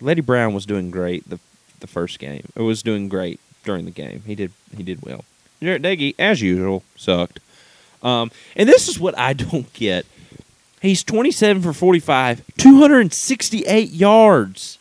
Leddie 0.01 0.21
Brown 0.21 0.55
was 0.55 0.67
doing 0.67 0.91
great 0.91 1.29
the 1.29 1.39
the 1.81 1.87
first 1.87 2.19
game. 2.19 2.49
It 2.57 2.63
was 2.63 2.83
doing 2.83 3.09
great 3.09 3.41
during 3.63 3.85
the 3.85 3.91
game. 3.91 4.23
He 4.27 4.35
did 4.35 4.53
he 4.77 4.83
did 4.83 5.03
well. 5.03 5.25
Jarret 5.61 5.83
Doege, 5.83 6.15
as 6.19 6.43
usual, 6.43 6.83
sucked. 6.97 7.41
Um, 8.03 8.31
and 8.55 8.69
this 8.69 8.89
is 8.89 9.01
what 9.01 9.19
I 9.19 9.33
don't 9.45 9.73
get. 9.73 10.07
He's 10.85 11.03
27 11.03 11.63
for 11.63 11.73
45, 11.73 12.43
268 12.59 13.91
yards, 13.91 14.79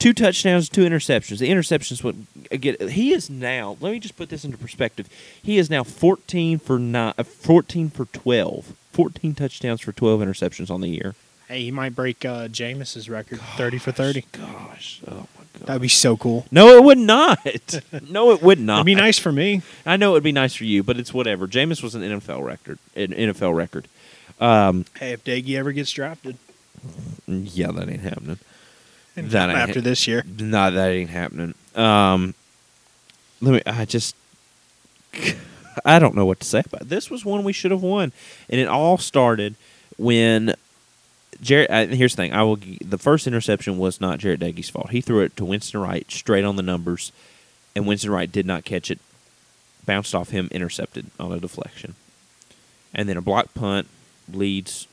two 0.00 0.12
touchdowns, 0.12 0.68
two 0.68 0.84
interceptions. 0.84 1.38
The 1.38 1.50
interceptions 1.50 2.02
what 2.02 2.16
get 2.60 2.80
he 2.80 3.12
is 3.12 3.30
now. 3.30 3.76
Let 3.80 3.92
me 3.92 4.00
just 4.00 4.16
put 4.16 4.28
this 4.28 4.44
into 4.44 4.58
perspective. 4.58 5.08
He 5.40 5.56
is 5.56 5.70
now 5.70 5.84
14 5.84 6.58
for 6.58 6.80
nine, 6.80 7.14
uh, 7.16 7.22
14 7.22 7.90
for 7.90 8.06
12, 8.06 8.74
14 8.90 9.34
touchdowns 9.36 9.80
for 9.82 9.92
12 9.92 10.20
interceptions 10.20 10.68
on 10.68 10.80
the 10.80 10.88
year. 10.88 11.14
Hey, 11.46 11.62
he 11.62 11.70
might 11.70 11.94
break 11.94 12.24
uh, 12.24 12.48
Jameis's 12.48 13.08
record, 13.08 13.40
30 13.40 13.78
for 13.78 13.92
30. 13.92 14.24
Gosh, 14.32 15.00
oh 15.06 15.14
my 15.14 15.44
god, 15.52 15.66
That'd 15.66 15.82
be 15.82 15.86
so 15.86 16.16
cool. 16.16 16.44
No, 16.50 16.76
it 16.76 16.82
would 16.82 16.98
not. 16.98 17.80
no, 18.10 18.32
it 18.32 18.42
would 18.42 18.58
not. 18.58 18.78
It'd 18.78 18.86
be 18.86 18.96
nice 18.96 19.20
for 19.20 19.30
me. 19.30 19.62
I 19.86 19.96
know 19.96 20.10
it 20.10 20.14
would 20.14 20.22
be 20.24 20.32
nice 20.32 20.56
for 20.56 20.64
you, 20.64 20.82
but 20.82 20.98
it's 20.98 21.14
whatever. 21.14 21.46
Jameis 21.46 21.84
was 21.84 21.94
an 21.94 22.02
NFL 22.02 22.44
record, 22.44 22.80
an 22.96 23.12
NFL 23.12 23.54
record. 23.54 23.86
Um, 24.40 24.84
Hey, 24.98 25.12
if 25.12 25.24
Doege 25.24 25.56
ever 25.56 25.72
gets 25.72 25.90
drafted, 25.92 26.36
yeah, 27.26 27.70
that 27.70 27.88
ain't 27.88 28.00
happening. 28.02 28.38
and 29.16 29.30
That 29.30 29.48
ain't 29.50 29.58
after 29.58 29.74
hap- 29.74 29.84
this 29.84 30.06
year, 30.06 30.24
No, 30.38 30.70
that 30.70 30.88
ain't 30.90 31.10
happening. 31.10 31.54
Um, 31.74 32.34
let 33.40 33.52
me. 33.54 33.62
I 33.66 33.84
just. 33.84 34.14
I 35.84 35.98
don't 35.98 36.14
know 36.14 36.24
what 36.24 36.40
to 36.40 36.46
say 36.46 36.62
about 36.64 36.82
it. 36.82 36.88
this. 36.88 37.10
Was 37.10 37.24
one 37.24 37.42
we 37.44 37.52
should 37.52 37.70
have 37.72 37.82
won, 37.82 38.12
and 38.48 38.60
it 38.60 38.68
all 38.68 38.96
started 38.98 39.54
when 39.96 40.54
Jarret. 41.42 41.66
Uh, 41.68 41.86
here's 41.94 42.12
the 42.14 42.22
thing: 42.22 42.32
I 42.32 42.42
will. 42.42 42.58
The 42.84 42.98
first 42.98 43.26
interception 43.26 43.76
was 43.78 44.00
not 44.00 44.18
Jarret 44.20 44.38
Doege's 44.38 44.70
fault. 44.70 44.90
He 44.90 45.00
threw 45.00 45.20
it 45.20 45.36
to 45.36 45.44
Winston 45.44 45.80
Wright 45.80 46.08
straight 46.10 46.44
on 46.44 46.56
the 46.56 46.62
numbers, 46.62 47.10
and 47.74 47.86
Winston 47.86 48.10
Wright 48.12 48.30
did 48.30 48.46
not 48.46 48.64
catch 48.64 48.90
it. 48.90 48.98
Bounced 49.84 50.14
off 50.14 50.30
him, 50.30 50.48
intercepted 50.52 51.06
on 51.18 51.32
a 51.32 51.40
deflection, 51.40 51.94
and 52.94 53.08
then 53.08 53.16
a 53.16 53.20
block 53.22 53.52
punt 53.54 53.88
leads 54.32 54.86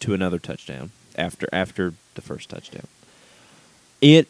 to 0.00 0.14
another 0.14 0.38
touchdown 0.38 0.90
after 1.16 1.48
after 1.52 1.94
the 2.14 2.22
first 2.22 2.48
touchdown. 2.48 2.86
It, 4.00 4.28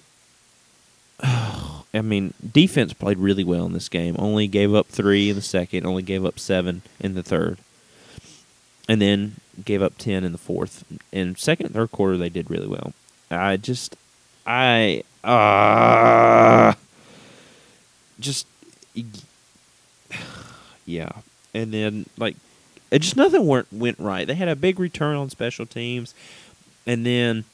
I 1.23 2.03
mean, 2.03 2.35
defense 2.53 2.93
played 2.93 3.19
really 3.19 3.45
well 3.45 3.67
in 3.67 3.73
this 3.73 3.89
game. 3.89 4.17
Only 4.19 4.47
gave 4.47 4.75
up 4.75 4.87
three 4.89 5.31
in 5.31 5.37
the 5.37 5.43
second. 5.43 5.87
Only 5.87 6.03
gave 6.03 6.25
up 6.25 6.39
seven 6.39 6.83
in 7.01 7.15
the 7.15 7.23
third, 7.23 7.59
and 8.89 9.01
then 9.01 9.37
gave 9.65 9.83
up 9.83 9.99
ten 9.99 10.25
in 10.25 10.33
the 10.33 10.39
fourth. 10.39 10.85
In 11.13 11.37
second 11.37 11.67
and 11.67 11.75
third 11.75 11.93
quarter, 11.93 12.17
they 12.17 12.29
did 12.29 12.51
really 12.51 12.69
well. 12.69 12.93
I 13.31 13.57
just, 13.57 13.97
I, 14.47 15.03
uh, 15.25 16.75
just, 18.21 18.47
yeah. 20.87 21.11
And 21.53 21.73
then 21.73 22.07
like, 22.19 22.37
it 22.91 23.01
just 23.01 23.17
nothing 23.17 23.47
went 23.47 23.73
went 23.73 23.99
right. 23.99 24.27
They 24.27 24.35
had 24.35 24.49
a 24.49 24.57
big 24.57 24.79
return 24.79 25.17
on 25.17 25.31
special 25.31 25.67
teams, 25.67 26.15
and 26.87 27.05
then 27.05 27.45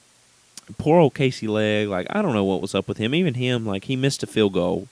poor 0.79 1.01
old 1.01 1.15
Casey 1.15 1.47
Legg, 1.47 1.89
like 1.89 2.07
I 2.11 2.23
don't 2.23 2.35
know 2.35 2.45
what 2.45 2.61
was 2.61 2.75
up 2.75 2.89
with 2.89 2.99
him. 2.99 3.15
Even 3.15 3.35
him, 3.35 3.67
like 3.67 3.85
he 3.85 3.97
missed 3.97 4.23
a 4.23 4.27
field 4.27 4.53
goal, 4.53 4.89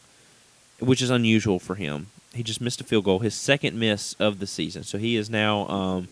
which 0.79 1.03
is 1.03 1.11
unusual 1.11 1.59
for 1.59 1.75
him. 1.75 2.09
He 2.35 2.43
just 2.43 2.61
missed 2.61 2.81
a 2.81 2.85
field 2.85 3.05
goal, 3.05 3.19
his 3.21 3.35
second 3.35 3.79
miss 3.79 4.15
of 4.15 4.39
the 4.39 4.47
season. 4.47 4.85
So 4.85 4.99
he 4.99 5.17
is 5.17 5.29
now 5.29 5.67
um, 5.69 6.09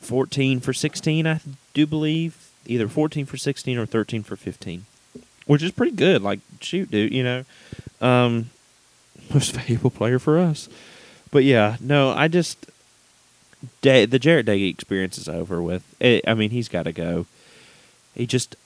14 0.00 0.60
for 0.60 0.72
16, 0.72 1.26
I 1.26 1.40
do 1.74 1.86
believe, 1.86 2.50
either 2.66 2.88
14 2.88 3.26
for 3.26 3.36
16 3.36 3.76
or 3.76 3.84
13 3.84 4.22
for 4.22 4.36
15, 4.36 4.86
which 5.46 5.62
is 5.62 5.70
pretty 5.70 5.94
good. 5.94 6.22
Like 6.22 6.40
shoot, 6.60 6.90
dude, 6.90 7.12
you 7.12 7.22
know, 7.22 7.44
um, 8.00 8.50
most 9.34 9.52
valuable 9.52 9.90
player 9.90 10.18
for 10.18 10.38
us. 10.38 10.68
But 11.30 11.44
yeah, 11.44 11.76
no, 11.80 12.10
I 12.10 12.28
just 12.28 12.66
Da- 13.82 14.06
the 14.06 14.18
Jarrett 14.18 14.46
Day 14.46 14.62
experience 14.64 15.18
is 15.18 15.28
over 15.28 15.60
with. 15.62 15.82
I 16.00 16.22
I 16.26 16.34
mean, 16.34 16.50
he's 16.50 16.68
got 16.68 16.84
to 16.84 16.92
go. 16.92 17.26
He 18.14 18.26
just 18.26 18.56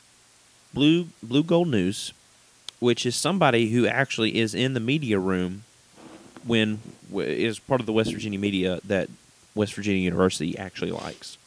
blue 0.72 1.08
blue 1.22 1.42
gold 1.42 1.68
news, 1.68 2.12
which 2.80 3.06
is 3.06 3.16
somebody 3.16 3.70
who 3.70 3.86
actually 3.86 4.36
is 4.38 4.54
in 4.54 4.74
the 4.74 4.80
media 4.80 5.18
room 5.18 5.64
when 6.44 6.80
w- 7.10 7.54
part 7.66 7.80
of 7.80 7.86
the 7.86 7.92
West 7.92 8.12
Virginia 8.12 8.38
media 8.38 8.80
that 8.84 9.08
West 9.54 9.74
Virginia 9.74 10.02
University 10.02 10.56
actually 10.58 10.90
likes. 10.90 11.38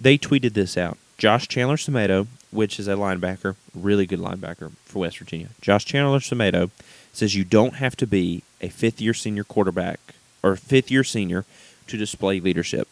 They 0.00 0.18
tweeted 0.18 0.52
this 0.52 0.76
out. 0.76 0.98
Josh 1.16 1.48
Chandler-Semedo, 1.48 2.26
which 2.50 2.78
is 2.78 2.88
a 2.88 2.92
linebacker, 2.92 3.56
really 3.74 4.04
good 4.04 4.18
linebacker 4.18 4.72
for 4.84 4.98
West 5.00 5.18
Virginia. 5.18 5.48
Josh 5.62 5.86
Chandler-Semedo 5.86 6.70
says 7.12 7.34
you 7.34 7.44
don't 7.44 7.76
have 7.76 7.96
to 7.96 8.06
be 8.06 8.42
a 8.60 8.68
fifth 8.68 9.00
year 9.00 9.14
senior 9.14 9.44
quarterback 9.44 9.98
or 10.42 10.56
fifth 10.56 10.90
year 10.90 11.04
senior 11.04 11.44
to 11.88 11.96
display 11.96 12.40
leadership. 12.40 12.88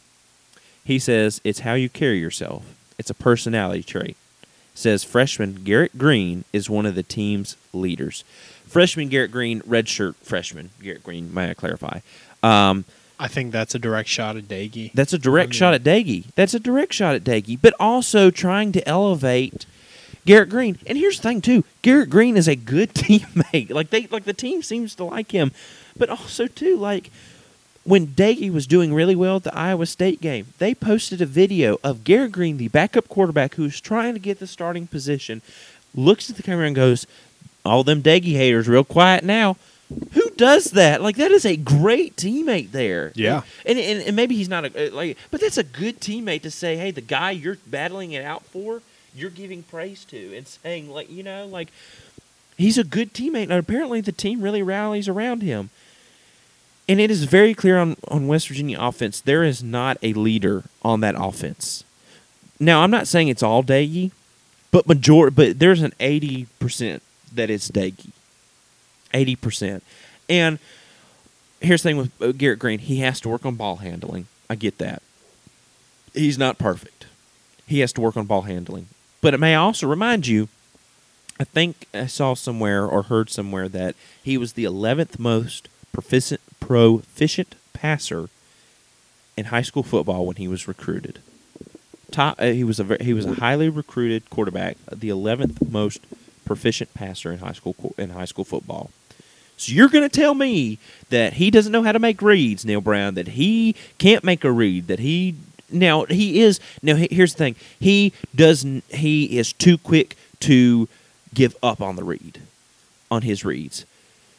He 0.85 0.99
says 0.99 1.41
it's 1.45 1.61
how 1.61 1.75
you 1.75 1.89
carry 1.89 2.19
yourself. 2.19 2.65
It's 2.99 3.11
a 3.11 3.15
personality 3.15 3.83
trait. 3.83 4.17
Says 4.75 5.05
freshman 5.05 5.63
Garrett 5.65 5.97
Greene 5.97 6.45
is 6.53 6.69
one 6.69 6.85
of 6.87 6.95
the 6.95 7.03
team's 7.03 7.57
leaders. 7.73 8.25
Freshman 8.67 9.09
Garrett 9.09 9.31
Greene, 9.31 9.61
redshirt 9.63 10.17
freshman 10.17 10.71
Garrett 10.83 11.05
Greene. 11.05 11.33
May 11.33 11.51
I 11.51 11.55
clarify? 11.55 12.01
Um, 12.43 12.85
I 13.19 13.29
think 13.29 13.53
that's 13.53 13.75
a 13.77 13.79
direct 13.79 14.09
shot 14.09 14.37
at 14.37 14.45
Doege. 14.49 14.93
that's 14.93 15.13
a 15.13 15.19
direct 15.19 15.47
I 15.47 15.51
mean- 15.51 15.59
shot 15.59 15.75
at 15.75 15.85
Doege. 15.85 16.25
That's 16.35 16.55
a 16.55 16.61
direct 16.61 16.93
shot 16.93 17.15
at 17.15 17.23
Doege, 17.25 17.59
but 17.63 17.73
also 17.79 18.31
trying 18.31 18.73
to 18.73 18.87
elevate 18.89 19.65
Garrett 20.27 20.49
Greene. 20.51 20.79
And 20.87 20.99
here's 20.99 21.19
the 21.19 21.23
thing 21.23 21.41
too: 21.41 21.65
Garrett 21.83 22.11
Greene 22.11 22.37
is 22.37 22.49
a 22.49 22.57
good 22.57 22.93
teammate. 22.95 23.71
Like 23.71 23.91
they, 23.91 24.09
like 24.09 24.25
the 24.25 24.33
team 24.35 24.63
seems 24.63 24.97
to 24.97 25.05
like 25.05 25.31
him, 25.31 25.53
but 25.97 26.11
also 26.11 26.49
too 26.49 26.77
like 26.77 27.11
when 27.85 28.09
Doege 28.09 28.51
was 28.51 28.67
doing 28.67 28.95
really 28.95 29.15
well 29.15 29.37
at 29.37 29.45
the 29.45 29.57
Iowa 29.57 29.87
State 29.87 30.21
game, 30.21 30.47
they 30.59 30.75
posted 30.75 31.21
a 31.21 31.27
video 31.27 31.79
of 31.85 32.03
Garrett 32.03 32.33
Greene, 32.33 32.57
the 32.57 32.69
backup 32.69 33.09
quarterback 33.09 33.55
who's 33.55 33.81
trying 33.81 34.15
to 34.15 34.21
get 34.21 34.39
the 34.39 34.47
starting 34.47 34.87
position, 34.87 35.43
looks 35.95 36.31
at 36.31 36.37
the 36.37 36.43
camera 36.43 36.67
and 36.67 36.75
goes, 36.75 37.07
"All 37.65 37.85
them 37.85 38.03
Doege 38.03 38.33
haters, 38.33 38.69
real 38.69 38.85
quiet 38.85 39.23
now." 39.23 39.57
Who 40.13 40.31
does 40.31 40.73
that? 40.73 41.03
Like 41.03 41.17
that 41.17 41.31
is 41.31 41.45
a 41.45 41.57
great 41.57 42.17
teammate 42.17 42.73
there. 42.73 43.13
Yeah. 43.15 43.43
and 43.67 43.79
and, 43.79 44.03
and 44.03 44.17
maybe 44.17 44.35
he's 44.35 44.49
not 44.49 44.65
a 44.65 44.89
uh, 44.89 44.95
like, 44.95 45.19
but 45.31 45.41
that's 45.41 45.59
a 45.59 45.63
good 45.63 46.01
teammate 46.01 46.43
to 46.43 46.51
say, 46.51 46.77
"Hey, 46.77 46.91
the 46.91 47.03
guy 47.03 47.33
you're 47.33 47.59
battling 47.67 48.13
it 48.13 48.25
out 48.25 48.45
for, 48.47 48.81
you're 49.15 49.31
giving 49.31 49.63
praise 49.63 50.05
to 50.07 50.37
and 50.37 50.47
saying 50.49 50.91
like, 50.91 51.11
you 51.11 51.23
know, 51.23 51.47
like 51.47 51.69
he's 52.57 52.79
a 52.79 52.85
good 52.85 53.13
teammate." 53.13 53.45
And 53.45 53.53
apparently, 53.53 54.01
the 54.01 54.11
team 54.11 54.41
really 54.41 54.63
rallies 54.63 55.07
around 55.07 55.43
him. 55.43 55.69
And 56.89 57.01
it 57.01 57.11
is 57.11 57.25
very 57.25 57.55
clear 57.55 57.79
on, 57.79 57.97
on 58.09 58.27
West 58.27 58.49
Virginia 58.49 58.79
offense, 58.81 59.21
there 59.21 59.43
is 59.43 59.63
not 59.63 59.97
a 60.03 60.13
leader 60.13 60.65
on 60.83 61.01
that 61.01 61.15
offense. 61.17 61.85
Now, 62.61 62.83
I'm 62.83 62.91
not 62.91 63.09
saying 63.09 63.29
it's 63.29 63.43
all 63.43 63.63
Doege, 63.63 64.11
but 64.71 64.87
major 64.87 65.31
but 65.31 65.59
there's 65.59 65.83
an 65.83 65.93
80% 65.99 67.01
that 67.33 67.51
it's 67.51 67.71
Doege. 67.71 68.11
80%. 69.13 69.81
And 70.29 70.59
here's 71.61 71.83
the 71.83 71.89
thing 71.89 71.97
with 71.97 72.23
uh, 72.23 72.33
Garrett 72.33 72.59
Greene, 72.59 72.81
he 72.81 72.99
has 73.01 73.21
to 73.21 73.29
work 73.29 73.47
on 73.47 73.55
ball 73.55 73.77
handling. 73.77 74.27
I 74.51 74.55
get 74.55 74.79
that. 74.79 75.03
He's 76.13 76.39
not 76.39 76.59
perfect. 76.59 77.07
He 77.67 77.81
has 77.81 77.93
to 77.95 78.01
work 78.01 78.17
on 78.17 78.27
ball 78.27 78.43
handling. 78.43 78.89
But 79.21 79.35
it 79.35 79.41
may 79.41 79.55
also 79.55 79.87
remind 79.87 80.27
you 80.27 80.49
I 81.41 81.45
think 81.45 81.89
I 81.93 82.07
saw 82.07 82.35
somewhere 82.35 82.87
or 82.87 83.03
heard 83.03 83.29
somewhere 83.29 83.69
that 83.69 83.97
he 84.23 84.39
was 84.39 84.53
the 84.53 84.65
11th 84.65 85.19
most 85.19 85.69
proficient 85.93 86.41
proficient 86.67 87.55
passer 87.75 88.29
in 89.37 89.47
high 89.47 89.63
school 89.63 89.83
football 89.83 90.25
when 90.27 90.37
he 90.37 90.49
was 90.49 90.67
recruited. 90.67 91.19
Top, 92.11 92.37
uh, 92.39 92.47
he 92.47 92.65
was 92.65 92.81
a 92.81 92.97
he 93.03 93.13
was 93.13 93.27
a 93.27 93.35
highly 93.35 93.69
recruited 93.69 94.31
quarterback, 94.31 94.77
the 94.91 95.11
11th 95.11 95.71
most 95.71 96.01
proficient 96.45 96.95
passer 96.95 97.33
in 97.33 97.39
high 97.39 97.53
school 97.53 97.95
in 97.99 98.11
high 98.11 98.25
school 98.25 98.45
football. 98.45 98.91
So 99.57 99.73
you're 99.73 99.89
going 99.89 100.09
to 100.09 100.15
tell 100.15 100.35
me 100.35 100.79
that 101.11 101.35
he 101.35 101.51
doesn't 101.51 101.71
know 101.71 101.83
how 101.83 101.93
to 101.93 101.99
make 101.99 102.21
reads, 102.23 102.65
Neal 102.65 102.81
Brown, 102.81 103.15
that 103.15 103.29
he 103.29 103.75
can't 103.99 104.25
make 104.25 104.43
a 104.43 104.51
read, 104.51 104.87
that 104.89 104.99
he 104.99 105.37
now 105.71 106.05
he 106.05 106.41
is 106.41 106.61
now 106.83 106.95
he- 106.97 107.09
here's 107.11 107.35
the 107.35 107.39
thing. 107.39 107.57
He 107.79 108.13
doesn't 108.35 108.85
he 108.91 109.37
is 109.39 109.53
too 109.53 109.77
quick 109.77 110.17
to 110.41 110.89
give 111.35 111.57
up 111.63 111.81
on 111.83 111.97
the 111.97 112.05
read 112.05 112.41
on 113.11 113.23
his 113.23 113.45
reads. 113.45 113.85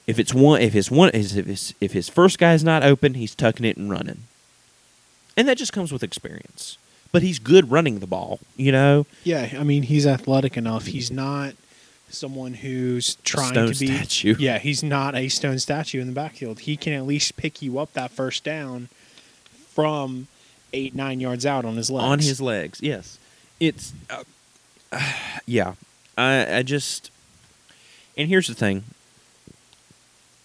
If 0.07 0.19
it's 0.19 0.33
one 0.33 0.61
if 0.61 0.73
his 0.73 0.91
one 0.91 1.09
if 1.13 1.31
his 1.31 1.73
if 1.81 1.93
his 1.93 2.09
first 2.09 2.37
guy's 2.37 2.63
not 2.63 2.83
open, 2.83 3.15
he's 3.15 3.33
tucking 3.35 3.65
it 3.65 3.77
and 3.77 3.89
running. 3.89 4.23
And 5.37 5.47
that 5.47 5.57
just 5.57 5.73
comes 5.73 5.91
with 5.91 6.03
experience. 6.03 6.77
But 7.11 7.21
he's 7.23 7.39
good 7.39 7.71
running 7.71 7.99
the 7.99 8.07
ball, 8.07 8.39
you 8.57 8.71
know. 8.71 9.05
Yeah, 9.23 9.49
I 9.57 9.63
mean 9.63 9.83
he's 9.83 10.05
athletic 10.05 10.57
enough. 10.57 10.87
He's 10.87 11.09
not 11.11 11.53
someone 12.09 12.53
who's 12.55 13.15
trying 13.23 13.49
stone 13.53 13.73
to 13.73 13.79
be. 13.79 13.87
statue. 13.87 14.35
Yeah, 14.39 14.59
he's 14.59 14.83
not 14.83 15.15
a 15.15 15.27
stone 15.29 15.59
statue 15.59 15.99
in 16.01 16.07
the 16.07 16.13
backfield. 16.13 16.59
He 16.61 16.77
can 16.77 16.93
at 16.93 17.05
least 17.05 17.35
pick 17.35 17.61
you 17.61 17.79
up 17.79 17.93
that 17.93 18.11
first 18.11 18.43
down 18.43 18.89
from 19.69 20.27
eight 20.73 20.93
nine 20.93 21.19
yards 21.19 21.45
out 21.45 21.65
on 21.65 21.75
his 21.77 21.89
legs. 21.89 22.03
on 22.05 22.19
his 22.19 22.39
legs. 22.41 22.79
Yes, 22.81 23.17
it's 23.59 23.93
uh, 24.09 24.23
yeah. 25.45 25.73
I 26.17 26.57
I 26.57 26.63
just 26.63 27.09
and 28.17 28.29
here's 28.29 28.47
the 28.47 28.53
thing. 28.55 28.83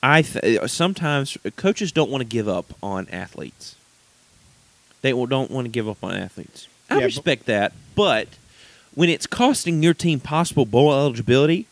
I 0.03 0.23
th- 0.23 0.69
sometimes 0.71 1.37
coaches 1.57 1.93
don't 1.93 2.11
want 2.11 2.23
to 2.23 2.27
give 2.29 2.49
up 2.49 2.67
on 2.83 3.07
athletes. 3.11 3.77
They 5.03 5.11
don't 5.11 5.51
want 5.51 5.65
to 5.67 5.71
give 5.71 5.89
up 5.89 6.03
on 6.03 6.15
athletes. 6.15 6.69
I 6.89 6.95
Yeah, 6.95 7.01
but- 7.01 7.05
respect 7.07 7.47
that, 7.47 7.73
but 7.95 8.29
when 8.95 9.09
it's 9.09 9.27
costing 9.27 9.83
your 9.83 9.95
team 9.95 10.21
possible 10.21 10.65
bowl 10.67 10.93
eligibility, 10.93 11.67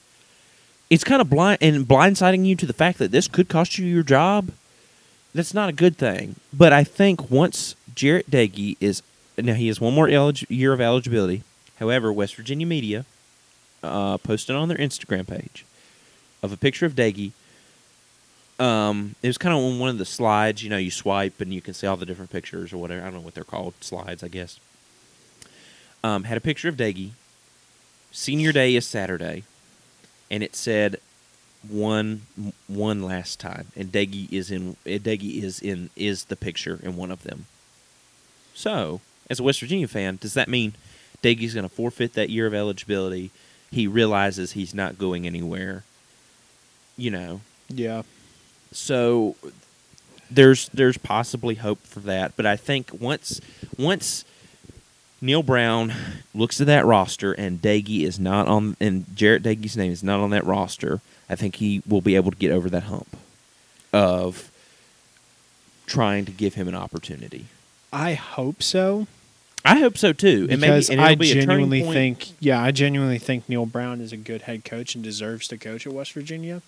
it's 0.91 1.05
kind 1.05 1.21
of 1.21 1.29
blind 1.29 1.59
and 1.61 1.87
blindsiding 1.87 2.47
you 2.47 2.55
to 2.57 2.67
the 2.67 2.73
fact 2.73 2.99
that 2.99 3.11
this 3.11 3.29
could 3.29 3.49
cost 3.49 3.77
you 3.79 3.87
your 3.87 4.03
job. 4.03 4.51
That's 5.35 5.53
not 5.53 5.69
a 5.69 5.73
good 5.73 5.97
thing. 5.99 6.37
But 6.53 6.73
I 6.73 6.85
think 6.85 7.31
once 7.31 7.75
Jarret 7.95 8.25
Doege 8.31 8.77
is 8.81 9.03
now 9.37 9.55
he 9.55 9.69
has 9.69 9.81
one 9.81 9.95
more 9.95 10.09
elig- 10.09 10.47
year 10.49 10.73
of 10.73 10.81
eligibility. 10.81 11.43
However, 11.79 12.13
West 12.13 12.35
Virginia 12.37 12.67
media 12.67 13.05
uh, 13.83 14.17
posted 14.19 14.57
on 14.57 14.69
their 14.69 14.79
Instagram 14.79 15.27
page 15.29 15.65
of 16.43 16.53
a 16.53 16.57
picture 16.57 16.87
of 16.87 16.95
Doege. 16.95 17.33
Um, 18.59 19.15
it 19.23 19.29
was 19.29 19.39
kind 19.39 19.57
of 19.57 19.63
on 19.63 19.79
one 19.79 19.89
of 19.91 19.99
the 19.99 20.05
slides. 20.05 20.63
You 20.63 20.71
know, 20.71 20.79
you 20.79 20.91
swipe 20.91 21.41
and 21.41 21.53
you 21.53 21.61
can 21.61 21.75
see 21.75 21.87
all 21.87 21.97
the 21.97 22.07
different 22.07 22.31
pictures 22.31 22.73
or 22.73 22.79
whatever. 22.79 23.01
I 23.01 23.05
don't 23.05 23.15
know 23.15 23.21
what 23.21 23.35
they're 23.35 23.45
called. 23.45 23.75
Slides, 23.81 24.23
I 24.25 24.29
guess. 24.29 24.59
Um, 26.03 26.25
had 26.25 26.37
a 26.37 26.41
picture 26.41 26.69
of 26.69 26.77
Doege. 26.77 27.11
Senior 28.11 28.53
day 28.53 28.75
is 28.75 28.87
Saturday, 28.87 29.45
and 30.31 30.43
it 30.43 30.57
said 30.57 30.97
one 31.69 32.23
one 32.67 33.03
last 33.03 33.39
time, 33.39 33.67
and 33.77 33.93
Doege 33.93 34.33
is 34.33 34.51
in. 34.51 34.77
Doege 34.87 35.43
is 35.43 35.61
in 35.61 35.91
is 35.95 36.25
the 36.25 36.37
picture 36.37 36.79
in 36.83 36.97
one 36.97 37.11
of 37.11 37.23
them. 37.23 37.47
So, 38.55 39.01
as 39.29 39.39
a 39.39 39.43
West 39.43 39.61
Virginia 39.61 39.87
fan, 39.87 40.19
does 40.21 40.35
that 40.35 40.49
mean 40.49 40.73
Doege's 41.23 41.55
going 41.55 41.69
to 41.69 41.75
forfeit 41.75 42.15
that 42.15 42.31
year 42.31 42.47
of 42.47 42.55
eligibility? 42.55 43.31
He 43.71 43.87
realizes 43.87 44.53
he's 44.53 44.75
not 44.75 44.99
going 44.99 45.27
anywhere. 45.27 45.85
You 46.97 47.11
know, 47.11 47.41
Yeah. 47.69 48.03
So 48.73 49.37
there's 50.31 50.69
there's 50.71 50.99
possibly 50.99 51.57
hope 51.57 51.83
for 51.83 52.01
that, 52.01 52.37
but 52.37 52.47
I 52.47 52.57
think 52.57 52.91
once 53.01 53.41
once 53.79 54.25
Neal 55.21 55.43
Brown 55.43 55.93
looks 56.35 56.61
at 56.61 56.67
that 56.67 56.85
roster 56.85 57.33
and 57.33 57.61
Doege 57.61 58.03
is 58.03 58.19
not 58.19 58.47
on 58.47 58.77
and 58.81 59.07
Jarret 59.07 59.41
Doege's 59.43 59.77
name 59.77 59.91
is 59.93 60.03
not 60.03 60.21
on 60.21 60.31
that 60.31 60.45
roster, 60.45 61.01
I 61.29 61.35
think 61.35 61.57
he 61.57 61.83
will 61.87 62.01
be 62.01 62.15
able 62.17 62.31
to 62.31 62.37
get 62.37 62.51
over 62.51 62.69
that 62.71 62.85
hump 62.85 63.17
of 63.93 64.51
trying 65.87 66.25
to 66.27 66.33
give 66.33 66.55
him 66.55 66.69
an 66.69 66.75
opportunity. 66.75 67.47
I 67.93 68.15
hope 68.15 68.63
so. 68.63 69.07
I 69.65 69.81
hope 69.81 69.99
so 69.99 70.13
too. 70.13 70.47
and 70.51 70.61
maybe 70.61 70.73
Because 70.73 70.91
and 70.91 71.01
I 71.01 71.15
be 71.15 71.33
genuinely 71.33 71.83
think, 71.83 72.29
yeah, 72.39 72.63
I 72.63 72.71
genuinely 72.71 73.19
think 73.19 73.49
Neal 73.49 73.67
Brown 73.67 74.01
is 74.01 74.13
a 74.13 74.17
good 74.17 74.43
head 74.43 74.65
coach 74.65 74.95
and 74.95 75.03
deserves 75.03 75.49
to 75.49 75.59
coach 75.59 75.87
at 75.87 75.93
West 75.93 76.13
Virginia. 76.13 76.63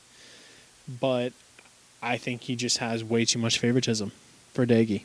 But 0.89 1.32
I 2.02 2.16
think 2.16 2.43
he 2.43 2.56
just 2.56 2.78
has 2.78 3.05
way 3.05 3.24
too 3.24 3.39
much 3.39 3.59
favoritism 3.59 4.12
for 4.52 4.66
Doege. 4.66 5.02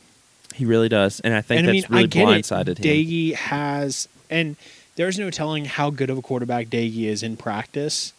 he 0.54 0.64
really 0.64 0.88
does, 0.88 1.20
and 1.20 1.34
I 1.34 1.40
think 1.42 1.60
and 1.60 1.68
that's 1.68 1.86
I 1.90 2.02
mean, 2.02 2.10
really 2.10 2.40
blindsided 2.40 2.68
it. 2.68 2.78
him. 2.78 2.84
Doege 2.84 3.34
has, 3.34 4.08
and 4.30 4.56
there's 4.96 5.18
no 5.18 5.30
telling 5.30 5.66
how 5.66 5.90
good 5.90 6.08
of 6.10 6.16
a 6.18 6.22
quarterback 6.22 6.68
Doege 6.68 7.04
is 7.04 7.22
in 7.22 7.36
practice, 7.36 8.12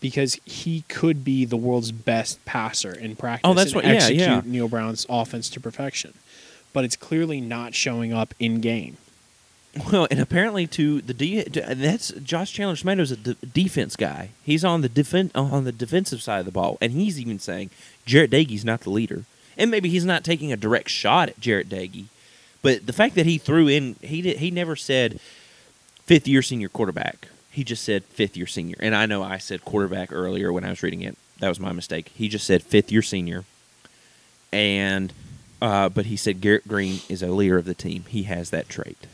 because 0.00 0.38
he 0.44 0.84
could 0.88 1.24
be 1.24 1.44
the 1.44 1.56
world's 1.56 1.92
best 1.92 2.42
passer 2.44 2.92
in 2.92 3.16
practice. 3.16 3.42
Oh, 3.50 3.52
that's 3.54 3.72
and 3.72 3.76
what- 3.76 3.84
yeah, 3.84 3.90
execute 3.92 4.20
yeah. 4.20 4.42
Neal 4.44 4.68
Brown's 4.68 5.04
offense 5.08 5.50
to 5.50 5.60
perfection, 5.60 6.14
but 6.72 6.84
it's 6.84 6.96
clearly 6.96 7.40
not 7.40 7.74
showing 7.74 8.12
up 8.12 8.32
in 8.38 8.60
game. 8.60 8.96
Well, 9.92 10.08
and 10.10 10.18
apparently 10.20 10.66
to 10.68 11.00
the 11.00 11.14
de- 11.14 11.44
to- 11.44 11.74
that's 11.74 12.10
Josh 12.10 12.52
Chandler 12.52 12.74
Tomatoes 12.76 13.10
a 13.10 13.16
de- 13.16 13.34
defense 13.46 13.96
guy. 13.96 14.30
He's 14.44 14.64
on 14.64 14.80
the 14.80 14.88
defen- 14.88 15.30
on 15.36 15.64
the 15.64 15.72
defensive 15.72 16.20
side 16.22 16.40
of 16.40 16.46
the 16.46 16.52
ball, 16.52 16.78
and 16.80 16.92
he's 16.92 17.20
even 17.20 17.38
saying 17.38 17.70
Jarret 18.06 18.30
Doege's 18.30 18.64
not 18.64 18.80
the 18.80 18.90
leader, 18.90 19.24
and 19.56 19.70
maybe 19.70 19.88
he's 19.88 20.04
not 20.04 20.24
taking 20.24 20.52
a 20.52 20.56
direct 20.56 20.88
shot 20.90 21.28
at 21.28 21.40
Jarret 21.40 21.66
Doege, 21.66 22.06
but 22.62 22.86
the 22.86 22.92
fact 22.92 23.14
that 23.14 23.26
he 23.26 23.38
threw 23.38 23.68
in 23.68 23.96
he 24.02 24.20
did, 24.22 24.38
he 24.38 24.50
never 24.50 24.74
said 24.74 25.20
fifth 26.04 26.26
year 26.26 26.42
senior 26.42 26.68
quarterback. 26.68 27.28
He 27.50 27.62
just 27.62 27.84
said 27.84 28.04
fifth 28.04 28.36
year 28.36 28.46
senior, 28.46 28.76
and 28.80 28.94
I 28.96 29.06
know 29.06 29.22
I 29.22 29.38
said 29.38 29.64
quarterback 29.64 30.12
earlier 30.12 30.52
when 30.52 30.64
I 30.64 30.70
was 30.70 30.82
reading 30.82 31.02
it. 31.02 31.16
That 31.38 31.48
was 31.48 31.60
my 31.60 31.72
mistake. 31.72 32.10
He 32.14 32.28
just 32.28 32.46
said 32.46 32.62
fifth 32.62 32.90
year 32.90 33.02
senior, 33.02 33.44
and 34.52 35.12
uh, 35.60 35.88
but 35.88 36.06
he 36.06 36.16
said 36.16 36.40
Garrett 36.40 36.66
Greene 36.66 37.00
is 37.08 37.22
a 37.22 37.28
leader 37.28 37.58
of 37.58 37.64
the 37.64 37.74
team. 37.74 38.04
He 38.08 38.24
has 38.24 38.50
that 38.50 38.68
trait. 38.68 39.06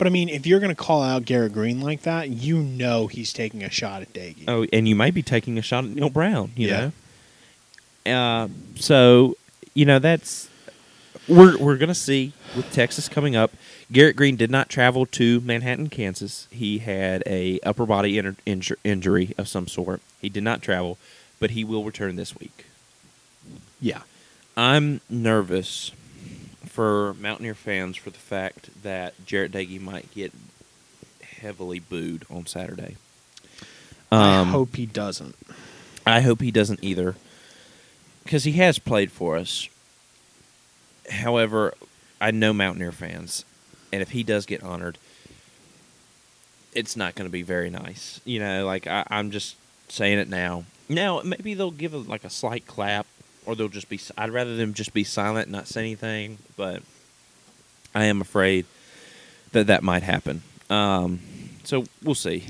But 0.00 0.06
I 0.06 0.10
mean, 0.10 0.30
if 0.30 0.46
you're 0.46 0.60
going 0.60 0.74
to 0.74 0.82
call 0.82 1.02
out 1.02 1.26
Garrett 1.26 1.52
Greene 1.52 1.82
like 1.82 2.04
that, 2.04 2.30
you 2.30 2.56
know 2.62 3.06
he's 3.06 3.34
taking 3.34 3.62
a 3.62 3.68
shot 3.68 4.00
at 4.00 4.14
Doege. 4.14 4.44
Oh, 4.48 4.64
and 4.72 4.88
you 4.88 4.94
might 4.96 5.12
be 5.12 5.22
taking 5.22 5.58
a 5.58 5.62
shot 5.62 5.84
at 5.84 5.90
Neal 5.90 6.08
Brown. 6.08 6.52
You 6.56 6.68
Yeah. 6.68 6.90
know. 8.06 8.16
Uh, 8.16 8.48
so 8.76 9.36
you 9.74 9.84
know 9.84 9.98
that's 9.98 10.48
we're 11.28 11.58
we're 11.58 11.76
gonna 11.76 11.94
see 11.94 12.32
with 12.56 12.72
Texas 12.72 13.10
coming 13.10 13.36
up. 13.36 13.52
Garrett 13.92 14.16
Greene 14.16 14.36
did 14.36 14.50
not 14.50 14.70
travel 14.70 15.04
to 15.04 15.38
Manhattan, 15.42 15.90
Kansas. 15.90 16.48
He 16.50 16.78
had 16.78 17.22
a 17.26 17.60
upper 17.60 17.84
body 17.84 18.16
inter- 18.16 18.36
injur- 18.46 18.76
injury 18.82 19.34
of 19.36 19.48
some 19.48 19.68
sort. 19.68 20.00
He 20.22 20.30
did 20.30 20.42
not 20.44 20.62
travel, 20.62 20.96
but 21.40 21.50
he 21.50 21.62
will 21.62 21.84
return 21.84 22.16
this 22.16 22.34
week. 22.40 22.64
Yeah. 23.82 24.00
I'm 24.56 25.02
nervous 25.10 25.92
for 26.70 27.14
Mountaineer 27.14 27.54
fans 27.54 27.96
for 27.96 28.10
the 28.10 28.18
fact 28.18 28.70
that 28.82 29.14
Jarret 29.26 29.50
Doege 29.50 29.80
might 29.80 30.10
get 30.14 30.32
heavily 31.22 31.80
booed 31.80 32.24
on 32.30 32.46
Saturday. 32.46 32.96
I 34.12 34.38
Um, 34.38 34.48
hope 34.48 34.76
he 34.76 34.86
doesn't. 34.86 35.36
I 36.06 36.20
hope 36.20 36.40
he 36.40 36.50
doesn't 36.50 36.82
either, 36.82 37.16
because 38.24 38.44
he 38.44 38.52
has 38.52 38.78
played 38.78 39.10
for 39.12 39.36
us. 39.36 39.68
However, 41.10 41.74
I 42.20 42.30
know 42.30 42.52
Mountaineer 42.52 42.92
fans, 42.92 43.44
and 43.92 44.00
if 44.00 44.10
he 44.10 44.22
does 44.22 44.46
get 44.46 44.62
honored, 44.62 44.96
it's 46.72 46.96
not 46.96 47.14
going 47.16 47.28
to 47.28 47.32
be 47.32 47.42
very 47.42 47.68
nice. 47.68 48.20
You 48.24 48.38
know, 48.38 48.64
like 48.64 48.86
I, 48.86 49.04
I'm 49.10 49.30
just 49.30 49.56
saying 49.88 50.18
it 50.18 50.28
now. 50.28 50.64
Now, 50.88 51.20
maybe 51.22 51.54
they'll 51.54 51.70
give 51.70 51.94
a, 51.94 51.98
like 51.98 52.24
a 52.24 52.30
slight 52.30 52.66
clap, 52.66 53.06
or 53.46 53.54
they'll 53.56 53.68
just 53.68 53.88
be. 53.88 54.00
I'd 54.16 54.30
rather 54.30 54.56
them 54.56 54.74
just 54.74 54.92
be 54.92 55.04
silent, 55.04 55.46
and 55.46 55.52
not 55.52 55.66
say 55.66 55.80
anything. 55.80 56.38
But 56.56 56.82
I 57.94 58.04
am 58.04 58.20
afraid 58.20 58.66
that 59.52 59.66
that 59.66 59.82
might 59.82 60.02
happen. 60.02 60.42
Um, 60.68 61.20
so 61.64 61.84
we'll 62.02 62.14
see. 62.14 62.46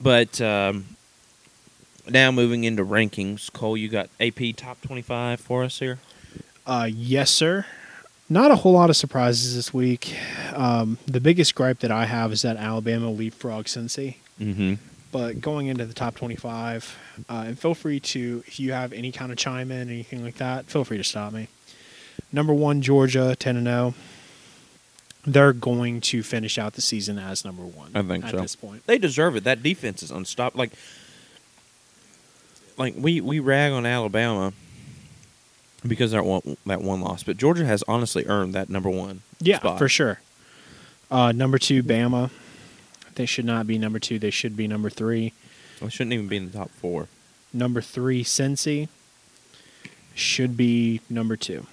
But 0.00 0.40
um, 0.40 0.96
now 2.08 2.30
moving 2.30 2.64
into 2.64 2.84
rankings, 2.84 3.52
Cole, 3.52 3.76
you 3.76 3.88
got 3.88 4.10
AP 4.20 4.56
top 4.56 4.80
twenty-five 4.82 5.40
for 5.40 5.64
us 5.64 5.78
here. 5.78 5.98
Uh, 6.66 6.88
yes, 6.92 7.30
sir. 7.30 7.66
Not 8.28 8.50
a 8.50 8.56
whole 8.56 8.72
lot 8.72 8.88
of 8.88 8.96
surprises 8.96 9.54
this 9.54 9.74
week. 9.74 10.16
Um, 10.54 10.96
the 11.06 11.20
biggest 11.20 11.54
gripe 11.54 11.80
that 11.80 11.90
I 11.90 12.06
have 12.06 12.32
is 12.32 12.42
that 12.42 12.56
Alabama 12.56 13.10
leapfrog 13.10 13.66
Cincy. 13.66 14.16
Mm-hmm. 14.40 14.74
But 15.12 15.42
going 15.42 15.66
into 15.66 15.84
the 15.84 15.92
top 15.92 16.16
25, 16.16 16.98
uh, 17.28 17.44
and 17.46 17.58
feel 17.58 17.74
free 17.74 18.00
to, 18.00 18.42
if 18.46 18.58
you 18.58 18.72
have 18.72 18.94
any 18.94 19.12
kind 19.12 19.30
of 19.30 19.36
chime 19.36 19.70
in, 19.70 19.90
anything 19.90 20.24
like 20.24 20.36
that, 20.36 20.66
feel 20.66 20.84
free 20.84 20.96
to 20.96 21.04
stop 21.04 21.34
me. 21.34 21.48
Number 22.32 22.54
one, 22.54 22.80
Georgia, 22.80 23.36
10 23.38 23.56
and 23.58 23.66
0. 23.66 23.94
They're 25.24 25.52
going 25.52 26.00
to 26.00 26.22
finish 26.22 26.58
out 26.58 26.72
the 26.72 26.80
season 26.80 27.18
as 27.18 27.44
number 27.44 27.62
one. 27.62 27.92
I 27.94 28.02
think 28.02 28.24
at 28.24 28.30
so. 28.30 28.40
this 28.40 28.56
point. 28.56 28.86
They 28.86 28.98
deserve 28.98 29.36
it. 29.36 29.44
That 29.44 29.62
defense 29.62 30.02
is 30.02 30.10
unstoppable. 30.10 30.58
Like, 30.58 30.72
like 32.76 32.94
we 32.96 33.20
we 33.20 33.38
rag 33.38 33.72
on 33.72 33.86
Alabama 33.86 34.52
because 35.86 36.12
of 36.12 36.18
that 36.18 36.24
one 36.24 36.56
that 36.66 36.82
one 36.82 37.00
loss, 37.02 37.22
but 37.22 37.36
Georgia 37.36 37.64
has 37.64 37.84
honestly 37.86 38.24
earned 38.26 38.54
that 38.54 38.68
number 38.68 38.90
one. 38.90 39.22
Yeah, 39.40 39.58
spot. 39.58 39.78
for 39.78 39.88
sure. 39.88 40.20
Uh, 41.10 41.30
number 41.30 41.58
two, 41.58 41.82
Bama. 41.82 42.30
They 43.14 43.26
should 43.26 43.44
not 43.44 43.66
be 43.66 43.78
number 43.78 43.98
two. 43.98 44.18
They 44.18 44.30
should 44.30 44.56
be 44.56 44.66
number 44.66 44.90
three. 44.90 45.32
They 45.80 45.88
shouldn't 45.88 46.12
even 46.14 46.28
be 46.28 46.36
in 46.36 46.50
the 46.50 46.58
top 46.58 46.70
four. 46.70 47.08
Number 47.52 47.80
three, 47.80 48.24
Cincy. 48.24 48.88
Should 50.14 50.56
be 50.56 51.00
number 51.08 51.36
two. 51.36 51.66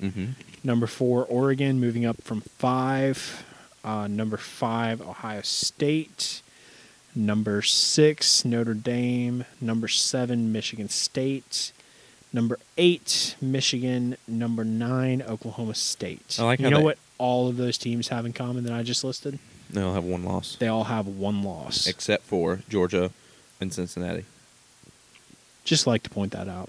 Mm-hmm. 0.00 0.24
Number 0.64 0.86
four, 0.86 1.24
Oregon, 1.24 1.80
moving 1.80 2.04
up 2.06 2.22
from 2.22 2.40
five. 2.42 3.44
Uh, 3.84 4.06
number 4.06 4.36
five, 4.36 5.00
Ohio 5.00 5.42
State. 5.42 6.42
Number 7.14 7.60
six, 7.62 8.44
Notre 8.44 8.74
Dame. 8.74 9.44
Number 9.60 9.88
seven, 9.88 10.52
Michigan 10.52 10.88
State. 10.88 11.72
Number 12.32 12.58
eight, 12.78 13.34
Michigan. 13.40 14.16
Number 14.28 14.64
nine, 14.64 15.20
Oklahoma 15.22 15.74
State. 15.74 16.36
I 16.40 16.44
like 16.44 16.60
you 16.60 16.70
know 16.70 16.78
they- 16.78 16.84
what 16.84 16.98
all 17.18 17.48
of 17.48 17.56
those 17.56 17.76
teams 17.76 18.08
have 18.08 18.24
in 18.24 18.32
common 18.32 18.64
that 18.64 18.72
I 18.72 18.82
just 18.82 19.04
listed? 19.04 19.38
They'll 19.72 19.94
have 19.94 20.04
one 20.04 20.24
loss, 20.24 20.56
They 20.56 20.68
all 20.68 20.84
have 20.84 21.06
one 21.06 21.42
loss. 21.42 21.86
except 21.86 22.24
for 22.24 22.60
Georgia 22.68 23.10
and 23.60 23.72
Cincinnati. 23.72 24.24
Just 25.64 25.86
like 25.86 26.02
to 26.02 26.10
point 26.10 26.32
that 26.32 26.48
out. 26.48 26.68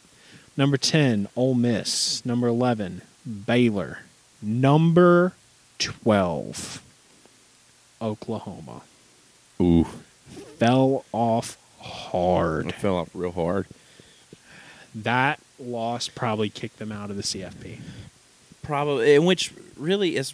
Number 0.55 0.77
10, 0.77 1.27
Ole 1.35 1.55
Miss. 1.55 2.25
Number 2.25 2.47
11, 2.47 3.01
Baylor. 3.45 3.99
Number 4.41 5.34
12, 5.80 6.81
Oklahoma. 8.01 8.81
Ooh, 9.61 9.85
Fell 10.57 11.03
off 11.11 11.57
hard. 11.81 12.67
it 12.67 12.75
fell 12.75 12.95
off 12.97 13.09
real 13.13 13.31
hard. 13.31 13.65
That 14.95 15.39
loss 15.59 16.07
probably 16.07 16.49
kicked 16.49 16.77
them 16.80 16.91
out 16.91 17.09
of 17.09 17.17
the 17.17 17.23
CFP. 17.23 17.80
Probably, 18.64 19.14
in 19.14 19.26
which 19.26 19.53
really 19.77 20.15
is, 20.15 20.34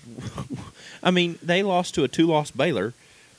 I 1.03 1.11
mean, 1.11 1.37
they 1.41 1.63
lost 1.63 1.95
to 1.95 2.03
a 2.03 2.07
two-loss 2.07 2.51
Baylor, 2.51 2.93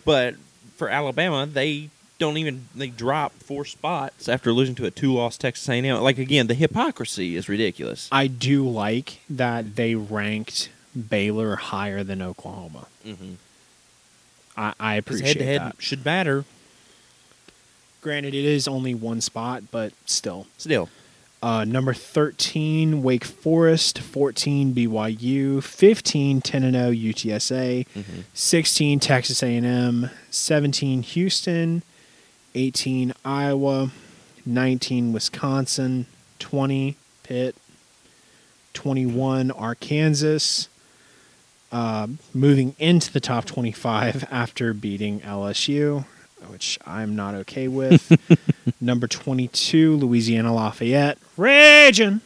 but 0.05 0.35
for 0.77 0.89
Alabama, 0.89 1.47
they 1.47 1.91
don't 2.19 2.37
even 2.37 2.69
they 2.75 2.89
dropped 2.89 3.43
four 3.43 3.65
spots 3.65 4.29
after 4.29 4.53
losing 4.53 4.75
to 4.77 4.85
a 4.85 4.91
two-loss 4.91 5.39
Texas 5.39 5.69
A&M. 5.69 6.01
Like 6.03 6.19
again, 6.19 6.47
the 6.47 6.55
hypocrisy 6.55 7.35
is 7.35 7.49
ridiculous. 7.49 8.09
I 8.12 8.27
do 8.27 8.69
like 8.69 9.21
that 9.31 9.77
they 9.77 9.95
ranked 9.95 10.71
Baylor 11.09 11.57
higher 11.57 12.05
than 12.05 12.21
Oklahoma. 12.21 12.87
Mm-hmm. 13.07 13.35
I, 14.57 14.75
I 14.79 14.95
appreciate 14.97 15.29
head-to-head 15.39 15.61
that. 15.61 15.77
should 15.79 16.05
matter. 16.05 16.45
Granted, 18.03 18.35
it 18.35 18.45
is 18.45 18.67
only 18.69 18.95
one 18.95 19.21
spot, 19.21 19.65
but 19.71 19.93
still. 20.07 20.47
Still, 20.59 20.89
Uh, 21.43 21.65
number 21.65 21.95
13, 21.95 23.03
Wake 23.03 23.25
Forest. 23.25 23.99
14, 24.01 24.75
BYU. 24.75 25.62
15, 25.62 26.41
10 26.43 26.62
and 26.62 26.75
0 26.75 26.91
UTSA. 26.91 27.87
Mhm. 27.97 28.25
16, 28.35 29.01
Texas 29.01 29.43
A&M. 29.43 30.11
17, 30.31 31.03
Houston. 31.03 31.83
18, 32.55 33.15
Iowa. 33.25 33.91
19, 34.45 35.12
Wisconsin. 35.15 36.05
20, 36.41 36.97
Pitt. 37.23 37.57
21, 38.75 39.51
Arkansas. 39.51 40.67
Uh, 41.73 42.09
moving 42.35 42.75
into 42.79 43.12
the 43.12 43.21
top 43.21 43.45
25 43.45 44.27
after 44.31 44.75
beating 44.75 45.21
LSU, 45.21 46.05
which 46.49 46.79
I'm 46.87 47.15
not 47.15 47.35
okay 47.37 47.69
with. 47.69 48.12
Number 48.81 49.07
22, 49.07 49.97
Louisiana 49.97 50.55
Lafayette. 50.55 51.19
Raging. 51.37 52.20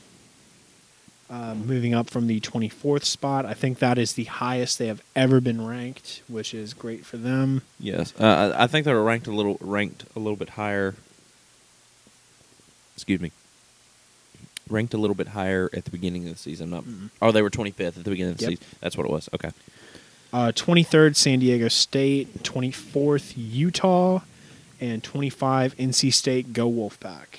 Uh, 1.31 1.55
moving 1.55 1.95
up 1.95 2.11
from 2.11 2.27
the 2.27 2.39
24th 2.41 3.05
spot. 3.05 3.45
I 3.47 3.55
think 3.55 3.79
that 3.79 3.99
is 3.99 4.13
the 4.13 4.25
highest 4.25 4.79
they 4.79 4.87
have 4.89 5.03
ever 5.17 5.41
been 5.41 5.67
ranked, 5.67 6.23
which 6.29 6.53
is 6.55 6.75
great 6.75 7.05
for 7.05 7.17
them. 7.17 7.63
yes. 7.81 8.13
Uh, 8.21 8.55
I 8.57 8.67
think 8.67 8.85
they 8.85 8.93
were 8.93 9.03
ranked 9.03 9.27
a 9.27 9.33
little 9.33 9.57
ranked 9.61 10.05
a 10.15 10.19
little 10.19 10.37
bit 10.37 10.51
higher. 10.51 10.95
Excuse 12.95 13.21
me. 13.21 13.33
Ranked 14.69 14.95
a 14.95 14.99
little 14.99 15.17
bit 15.17 15.29
higher 15.29 15.69
at 15.73 15.85
the 15.85 15.91
beginning 15.91 16.27
of 16.29 16.35
the 16.35 16.39
season. 16.39 16.71
Not, 16.71 16.85
Mhm. 16.85 17.11
oh, 17.21 17.33
they 17.33 17.43
were 17.43 17.51
25th 17.51 17.99
at 17.99 18.05
the 18.05 18.11
beginning 18.11 18.33
of 18.33 18.39
the 18.39 18.45
Yep. 18.45 18.51
season. 18.61 18.65
That's 18.81 18.97
what 18.97 19.07
it 19.07 19.11
was. 19.11 19.29
Okay. 19.35 19.51
Uh, 20.33 20.53
23rd, 20.53 21.17
San 21.17 21.39
Diego 21.41 21.69
State. 21.69 22.43
24th, 22.45 23.35
Utah. 23.37 24.21
And 24.85 25.03
25, 25.03 25.77
NC 25.77 26.13
State. 26.13 26.53
Go 26.53 26.71
Wolfpack. 26.71 27.39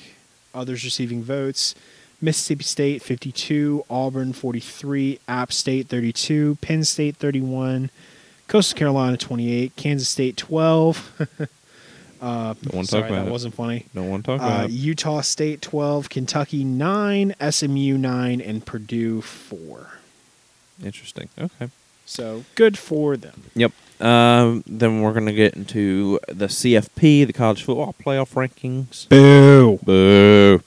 Others 0.54 0.84
receiving 0.84 1.22
votes 1.22 1.76
Mississippi 2.22 2.64
State 2.64 3.02
52, 3.04 3.86
Auburn 3.90 4.34
43, 4.34 5.20
App 5.28 5.52
State 5.52 5.88
32, 5.90 6.56
Penn 6.62 6.84
State 6.84 7.18
31, 7.18 7.90
Coastal 8.48 8.78
Carolina 8.78 9.18
28, 9.18 9.76
Kansas 9.76 10.08
State 10.10 10.38
12. 10.38 11.22
uh, 12.22 12.54
Don't 12.64 12.86
sorry, 12.86 13.02
talk 13.04 13.10
about 13.12 13.22
that 13.24 13.28
it. 13.28 13.32
wasn't 13.32 13.54
funny. 13.54 13.86
Don't 13.94 14.10
want 14.10 14.24
to 14.26 14.32
talk 14.38 14.42
Uh, 14.42 14.46
about 14.46 14.66
it. 14.70 14.72
Utah 14.72 15.22
State 15.22 15.62
12, 15.62 16.10
Kentucky 16.10 16.64
9, 16.64 17.36
SMU 17.52 17.98
9, 17.98 18.42
and 18.42 18.66
Purdue 18.66 19.22
4. 19.22 19.92
Interesting. 20.84 21.30
Okay. 21.38 21.70
So 22.06 22.46
good 22.56 22.78
for 22.78 23.18
them. 23.18 23.44
Yep. 23.56 23.72
Um, 24.02 24.64
then 24.68 25.02
we're 25.02 25.14
going 25.14 25.26
to 25.28 25.34
get 25.34 25.56
into 25.56 26.20
the 26.28 26.48
CFP, 26.48 27.26
the 27.28 27.34
college 27.34 27.64
football 27.64 27.96
playoff 28.04 28.34
rankings. 28.34 29.08
Boo. 29.10 29.80
Boo. 29.84 30.62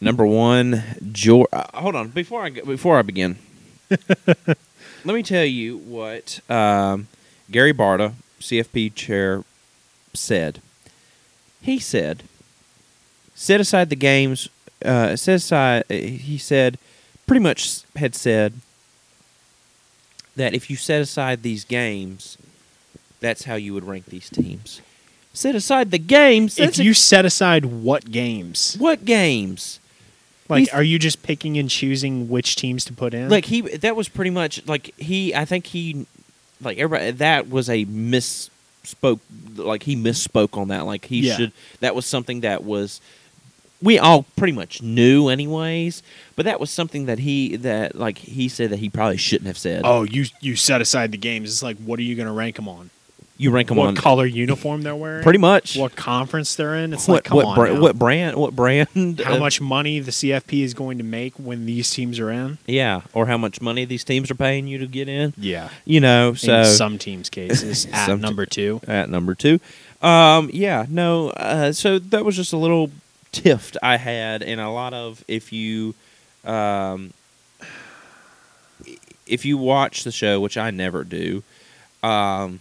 Number 0.00 0.26
one, 0.26 0.82
Georgia. 1.12 1.48
Uh, 1.74 1.80
hold 1.80 1.94
on, 1.96 2.08
before 2.08 2.42
I 2.44 2.50
before 2.50 2.98
I 2.98 3.02
begin, 3.02 3.36
let 3.90 4.56
me 5.04 5.22
tell 5.22 5.44
you 5.44 5.76
what 5.78 6.40
um, 6.48 7.08
Gary 7.50 7.74
Barta, 7.74 8.14
CFP 8.40 8.94
chair, 8.94 9.44
said. 10.14 10.62
He 11.60 11.78
said, 11.78 12.22
"Set 13.34 13.60
aside 13.60 13.90
the 13.90 13.96
games." 13.96 14.48
Uh, 14.82 15.16
set 15.16 15.34
aside. 15.36 15.84
uh, 15.90 15.94
He 15.94 16.38
said, 16.38 16.78
pretty 17.26 17.42
much 17.42 17.82
had 17.96 18.14
said 18.14 18.54
that 20.36 20.54
if 20.54 20.70
you 20.70 20.76
set 20.76 21.02
aside 21.02 21.42
these 21.42 21.64
games, 21.66 22.38
that's 23.20 23.44
how 23.44 23.54
you 23.54 23.74
would 23.74 23.84
rank 23.84 24.06
these 24.06 24.28
teams. 24.30 24.80
Set 25.32 25.54
aside 25.54 25.90
the 25.90 25.98
games. 25.98 26.58
If 26.58 26.64
that's 26.66 26.78
a- 26.80 26.84
you 26.84 26.94
set 26.94 27.24
aside 27.24 27.64
what 27.66 28.10
games, 28.10 28.76
what 28.78 29.04
games? 29.04 29.78
like, 30.48 30.62
He's- 30.62 30.74
are 30.74 30.82
you 30.82 30.98
just 30.98 31.22
picking 31.22 31.56
and 31.58 31.70
choosing 31.70 32.28
which 32.28 32.56
teams 32.56 32.84
to 32.86 32.92
put 32.92 33.14
in? 33.14 33.28
Like 33.28 33.44
he 33.44 33.60
that 33.60 33.94
was 33.94 34.08
pretty 34.08 34.30
much 34.32 34.66
like 34.66 34.92
he 34.98 35.32
I 35.34 35.44
think 35.44 35.66
he 35.68 36.06
like 36.60 36.76
everybody 36.78 37.12
that 37.12 37.48
was 37.48 37.70
a 37.70 37.84
misspoke 37.86 39.20
like 39.56 39.84
he 39.84 39.94
misspoke 39.94 40.58
on 40.58 40.68
that 40.68 40.86
like 40.86 41.04
he 41.06 41.20
Yeah. 41.20 41.36
should 41.36 41.52
that 41.80 41.94
was 41.94 42.06
something 42.06 42.40
that 42.40 42.64
was 42.64 43.00
we 43.82 43.98
all 43.98 44.24
pretty 44.36 44.52
much 44.52 44.82
knew 44.82 45.28
anyways 45.28 46.02
but 46.36 46.44
that 46.44 46.58
was 46.60 46.70
something 46.70 47.06
that 47.06 47.20
he 47.20 47.56
that 47.56 47.94
like 47.94 48.18
he 48.18 48.48
said 48.48 48.70
that 48.70 48.78
he 48.80 48.88
probably 48.90 49.16
shouldn't 49.16 49.46
have 49.46 49.56
said 49.58 49.82
oh, 49.84 50.02
you 50.02 50.26
you 50.40 50.56
set 50.56 50.80
aside 50.80 51.12
the 51.12 51.18
games. 51.18 51.50
It's 51.50 51.62
like, 51.62 51.76
what 51.78 51.98
are 51.98 52.02
you 52.02 52.14
going 52.16 52.26
to 52.28 52.32
rank 52.32 52.56
them 52.56 52.68
on? 52.68 52.90
You 53.40 53.50
rank 53.50 53.68
them 53.68 53.78
on 53.78 53.84
what 53.86 53.88
on 53.88 53.94
color 53.96 54.26
uniform 54.26 54.82
they're 54.82 54.94
wearing? 54.94 55.22
pretty 55.22 55.38
much 55.38 55.76
What 55.76 55.96
conference 55.96 56.54
they're 56.54 56.76
in? 56.76 56.92
It's 56.92 57.08
what 57.08 57.14
like, 57.14 57.24
come 57.24 57.36
what, 57.38 57.46
on, 57.46 57.54
bra- 57.56 57.80
what 57.80 57.98
brand 57.98 58.36
what 58.36 58.54
brand 58.54 59.20
how 59.24 59.38
much 59.38 59.60
money 59.60 59.98
the 60.00 60.10
CFP 60.10 60.62
is 60.62 60.74
going 60.74 60.98
to 60.98 61.04
make 61.04 61.34
when 61.34 61.66
these 61.66 61.90
teams 61.90 62.18
are 62.20 62.30
in? 62.30 62.58
yeah 62.66 63.00
or 63.12 63.26
how 63.26 63.38
much 63.38 63.60
money 63.60 63.84
these 63.84 64.04
teams 64.04 64.30
are 64.30 64.34
paying 64.34 64.66
you 64.66 64.78
to 64.78 64.86
get 64.86 65.08
in 65.08 65.32
Yeah, 65.36 65.70
you 65.84 66.00
know 66.00 66.34
so 66.34 66.60
in 66.60 66.64
some 66.66 66.98
teams' 66.98 67.30
cases 67.30 67.86
at 67.92 68.18
number 68.18 68.46
two. 68.46 68.80
at 68.86 69.08
number 69.08 69.34
two. 69.34 69.58
Um, 70.02 70.50
yeah, 70.52 70.86
no. 70.88 71.28
Uh, 71.30 71.72
so 71.72 71.98
that 71.98 72.24
was 72.24 72.34
just 72.36 72.52
a 72.52 72.56
little 72.56 72.90
tiff 73.32 73.76
I 73.82 73.96
had, 73.98 74.42
and 74.42 74.58
a 74.60 74.70
lot 74.70 74.94
of 74.94 75.22
if 75.28 75.52
you, 75.52 75.94
um, 76.44 77.12
if 79.26 79.44
you 79.44 79.58
watch 79.58 80.04
the 80.04 80.10
show, 80.10 80.40
which 80.40 80.56
I 80.56 80.70
never 80.70 81.04
do, 81.04 81.42
um, 82.02 82.60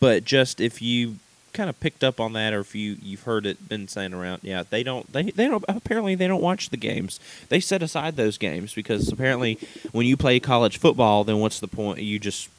but 0.00 0.24
just 0.24 0.60
if 0.60 0.80
you 0.80 1.16
kind 1.52 1.70
of 1.70 1.78
picked 1.80 2.04
up 2.04 2.20
on 2.20 2.34
that, 2.34 2.52
or 2.52 2.60
if 2.60 2.74
you 2.74 2.96
you've 3.00 3.22
heard 3.22 3.46
it 3.46 3.68
been 3.68 3.88
saying 3.88 4.12
around, 4.12 4.40
yeah, 4.42 4.64
they 4.68 4.82
don't 4.82 5.10
they 5.12 5.22
they 5.24 5.46
don't 5.46 5.64
apparently 5.68 6.14
they 6.14 6.26
don't 6.26 6.42
watch 6.42 6.70
the 6.70 6.76
games. 6.76 7.20
They 7.48 7.60
set 7.60 7.82
aside 7.82 8.16
those 8.16 8.36
games 8.36 8.74
because 8.74 9.10
apparently 9.10 9.58
when 9.92 10.06
you 10.06 10.16
play 10.16 10.40
college 10.40 10.78
football, 10.78 11.24
then 11.24 11.38
what's 11.38 11.60
the 11.60 11.68
point? 11.68 12.00
You 12.00 12.18
just 12.18 12.50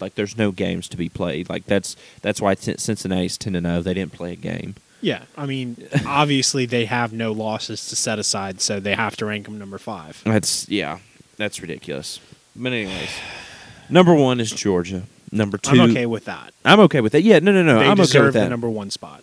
like 0.00 0.14
there's 0.14 0.36
no 0.36 0.50
games 0.50 0.88
to 0.88 0.96
be 0.96 1.08
played. 1.08 1.48
Like 1.48 1.64
that's 1.64 1.96
that's 2.20 2.40
why 2.40 2.54
Cincinnati's 2.54 3.38
ten 3.38 3.54
to 3.54 3.60
oh. 3.60 3.62
zero. 3.62 3.82
They 3.82 3.94
didn't 3.94 4.12
play 4.12 4.32
a 4.32 4.36
game. 4.36 4.74
Yeah, 5.00 5.22
I 5.36 5.46
mean, 5.46 5.88
obviously 6.06 6.66
they 6.66 6.86
have 6.86 7.12
no 7.12 7.30
losses 7.30 7.88
to 7.88 7.96
set 7.96 8.18
aside, 8.18 8.60
so 8.60 8.80
they 8.80 8.94
have 8.94 9.16
to 9.18 9.26
rank 9.26 9.44
them 9.44 9.58
number 9.58 9.78
five. 9.78 10.20
That's 10.24 10.68
yeah, 10.68 10.98
that's 11.36 11.60
ridiculous. 11.60 12.18
But 12.56 12.72
anyways, 12.72 13.10
number 13.88 14.12
one 14.12 14.40
is 14.40 14.50
Georgia. 14.50 15.04
Number 15.30 15.58
2 15.58 15.70
I'm 15.70 15.90
okay 15.90 16.06
with 16.06 16.24
that. 16.26 16.52
I'm 16.64 16.80
okay 16.80 17.00
with 17.00 17.12
that. 17.12 17.22
Yeah, 17.22 17.38
no, 17.38 17.52
no, 17.52 17.62
no. 17.62 17.78
they 17.78 17.86
I'm 17.86 18.00
okay 18.00 18.20
with 18.20 18.34
that. 18.34 18.44
the 18.44 18.48
number 18.48 18.68
one 18.68 18.90
spot. 18.90 19.22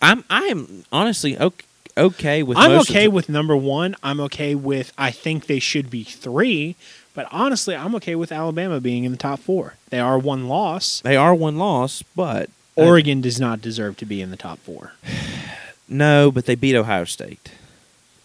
I'm 0.00 0.24
I 0.28 0.44
am 0.44 0.84
honestly 0.92 1.38
okay, 1.38 1.66
okay 1.96 2.42
with. 2.42 2.58
I'm 2.58 2.72
okay 2.80 3.08
with 3.08 3.28
number 3.28 3.56
one. 3.56 3.96
I'm 4.02 4.20
okay 4.20 4.54
with. 4.54 4.92
I 4.98 5.10
think 5.10 5.46
they 5.46 5.58
should 5.58 5.90
be 5.90 6.04
three, 6.04 6.76
but 7.14 7.26
honestly, 7.30 7.74
I'm 7.74 7.94
okay 7.96 8.14
with 8.14 8.30
Alabama 8.30 8.80
being 8.80 9.04
in 9.04 9.12
the 9.12 9.18
top 9.18 9.40
four. 9.40 9.74
They 9.90 9.98
are 9.98 10.18
one 10.18 10.48
loss. 10.48 11.00
They 11.00 11.16
are 11.16 11.34
one 11.34 11.56
loss, 11.56 12.02
but 12.02 12.50
uh, 12.76 12.82
Oregon 12.82 13.20
does 13.20 13.40
not 13.40 13.60
deserve 13.60 13.96
to 13.98 14.04
be 14.06 14.20
in 14.20 14.30
the 14.30 14.36
top 14.36 14.58
four. 14.58 14.92
no, 15.88 16.30
but 16.30 16.46
they 16.46 16.54
beat 16.54 16.76
Ohio 16.76 17.04
State. 17.04 17.52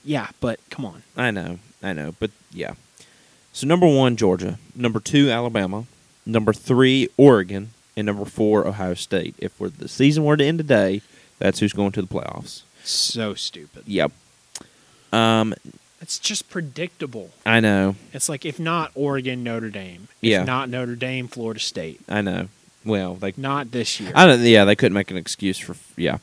Yeah, 0.04 0.30
but 0.40 0.60
come 0.70 0.86
on. 0.86 1.04
I 1.16 1.32
know, 1.32 1.60
I 1.82 1.94
know, 1.94 2.16
but 2.20 2.32
yeah. 2.52 2.74
So 3.54 3.68
number 3.68 3.88
one, 3.88 4.16
Georgia. 4.16 4.58
Number 4.76 5.00
two, 5.00 5.30
Alabama. 5.30 5.86
Number 6.26 6.54
three, 6.54 7.10
Oregon, 7.18 7.72
and 7.98 8.06
number 8.06 8.26
four, 8.26 8.68
Ohio 8.68 8.94
State. 8.94 9.36
If 9.38 9.60
we're, 9.60 9.70
the 9.70 9.88
season 9.88 10.24
were 10.24 10.38
to 10.38 10.46
end 10.46 10.60
today, 10.60 11.02
that's 11.40 11.60
who's 11.60 11.74
going 11.74 11.92
to 11.94 12.02
the 12.02 12.08
playoffs. 12.08 12.62
So 12.84 13.34
stupid. 13.34 13.84
Yep. 13.88 14.12
Um, 15.12 15.54
It's 16.02 16.18
just 16.20 16.50
predictable. 16.50 17.30
I 17.46 17.60
know, 17.60 17.96
It's 18.14 18.28
like 18.30 18.46
if 18.46 18.60
not 18.60 18.92
Oregon, 18.96 19.44
Notre 19.44 19.70
Dame. 19.70 20.08
If 20.22 20.30
Yeah. 20.30 20.44
not 20.44 20.70
Notre 20.70 20.96
Dame, 20.96 21.28
Florida 21.28 21.60
State. 21.60 22.02
I 22.10 22.22
know. 22.22 22.48
Well, 22.84 23.18
like 23.22 23.38
Not 23.38 23.72
this 23.72 24.00
year. 24.00 24.12
I 24.16 24.26
don't. 24.26 24.42
Yeah, 24.42 24.66
they 24.66 24.76
couldn't 24.76 24.94
make 24.96 25.12
an 25.12 25.18
excuse 25.18 25.58
for. 25.60 25.76
Yeah. 25.96 26.18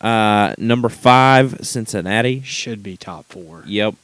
Uh, 0.00 0.54
number 0.58 0.88
five, 0.88 1.58
Cincinnati. 1.62 2.42
Should 2.44 2.82
be 2.82 2.96
top 2.96 3.26
four. 3.26 3.62
Yep. 3.66 3.94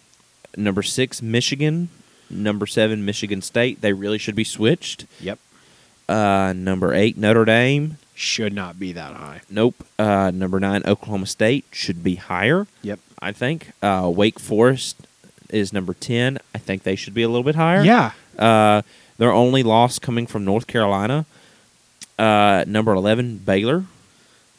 Number 0.56 0.82
six, 0.85 1.20
Michigan. 1.23 1.89
Number 2.28 2.66
seven, 2.66 3.05
Michigan 3.05 3.43
State. 3.43 3.81
They 3.81 3.93
really 3.93 4.19
should 4.19 4.35
be 4.35 4.44
switched. 4.44 5.07
Yep. 5.20 5.39
Uh, 6.09 6.53
number 6.57 6.94
eight, 6.94 7.16
Notre 7.16 7.44
Dame. 7.44 7.98
Should 8.15 8.53
not 8.55 8.78
be 8.78 8.93
that 8.93 9.15
high. 9.15 9.43
Nope. 9.51 9.85
Uh, 9.98 10.31
number 10.32 10.59
nine, 10.59 10.82
Oklahoma 10.86 11.27
State 11.27 11.66
should 11.70 12.03
be 12.03 12.15
higher. 12.16 12.66
Yep. 12.82 12.98
I 13.20 13.32
think. 13.32 13.73
Uh, 13.82 14.11
Wake 14.15 14.39
Forest 14.40 15.07
is 15.51 15.73
number 15.73 15.94
ten. 15.94 16.39
I 16.55 16.59
think 16.59 16.82
they 16.82 16.97
should 16.97 17.15
be 17.15 17.23
a 17.23 17.28
little 17.28 17.43
bit 17.44 17.55
higher. 17.57 17.82
Yeah. 17.85 18.12
Uh, 18.39 18.82
their 19.19 19.32
only 19.32 19.62
loss 19.62 19.98
coming 19.98 20.27
from 20.27 20.44
North 20.44 20.66
Carolina. 20.66 21.27
Uh, 22.19 22.65
number 22.66 22.93
eleven, 22.93 23.39
Baylor. 23.39 23.85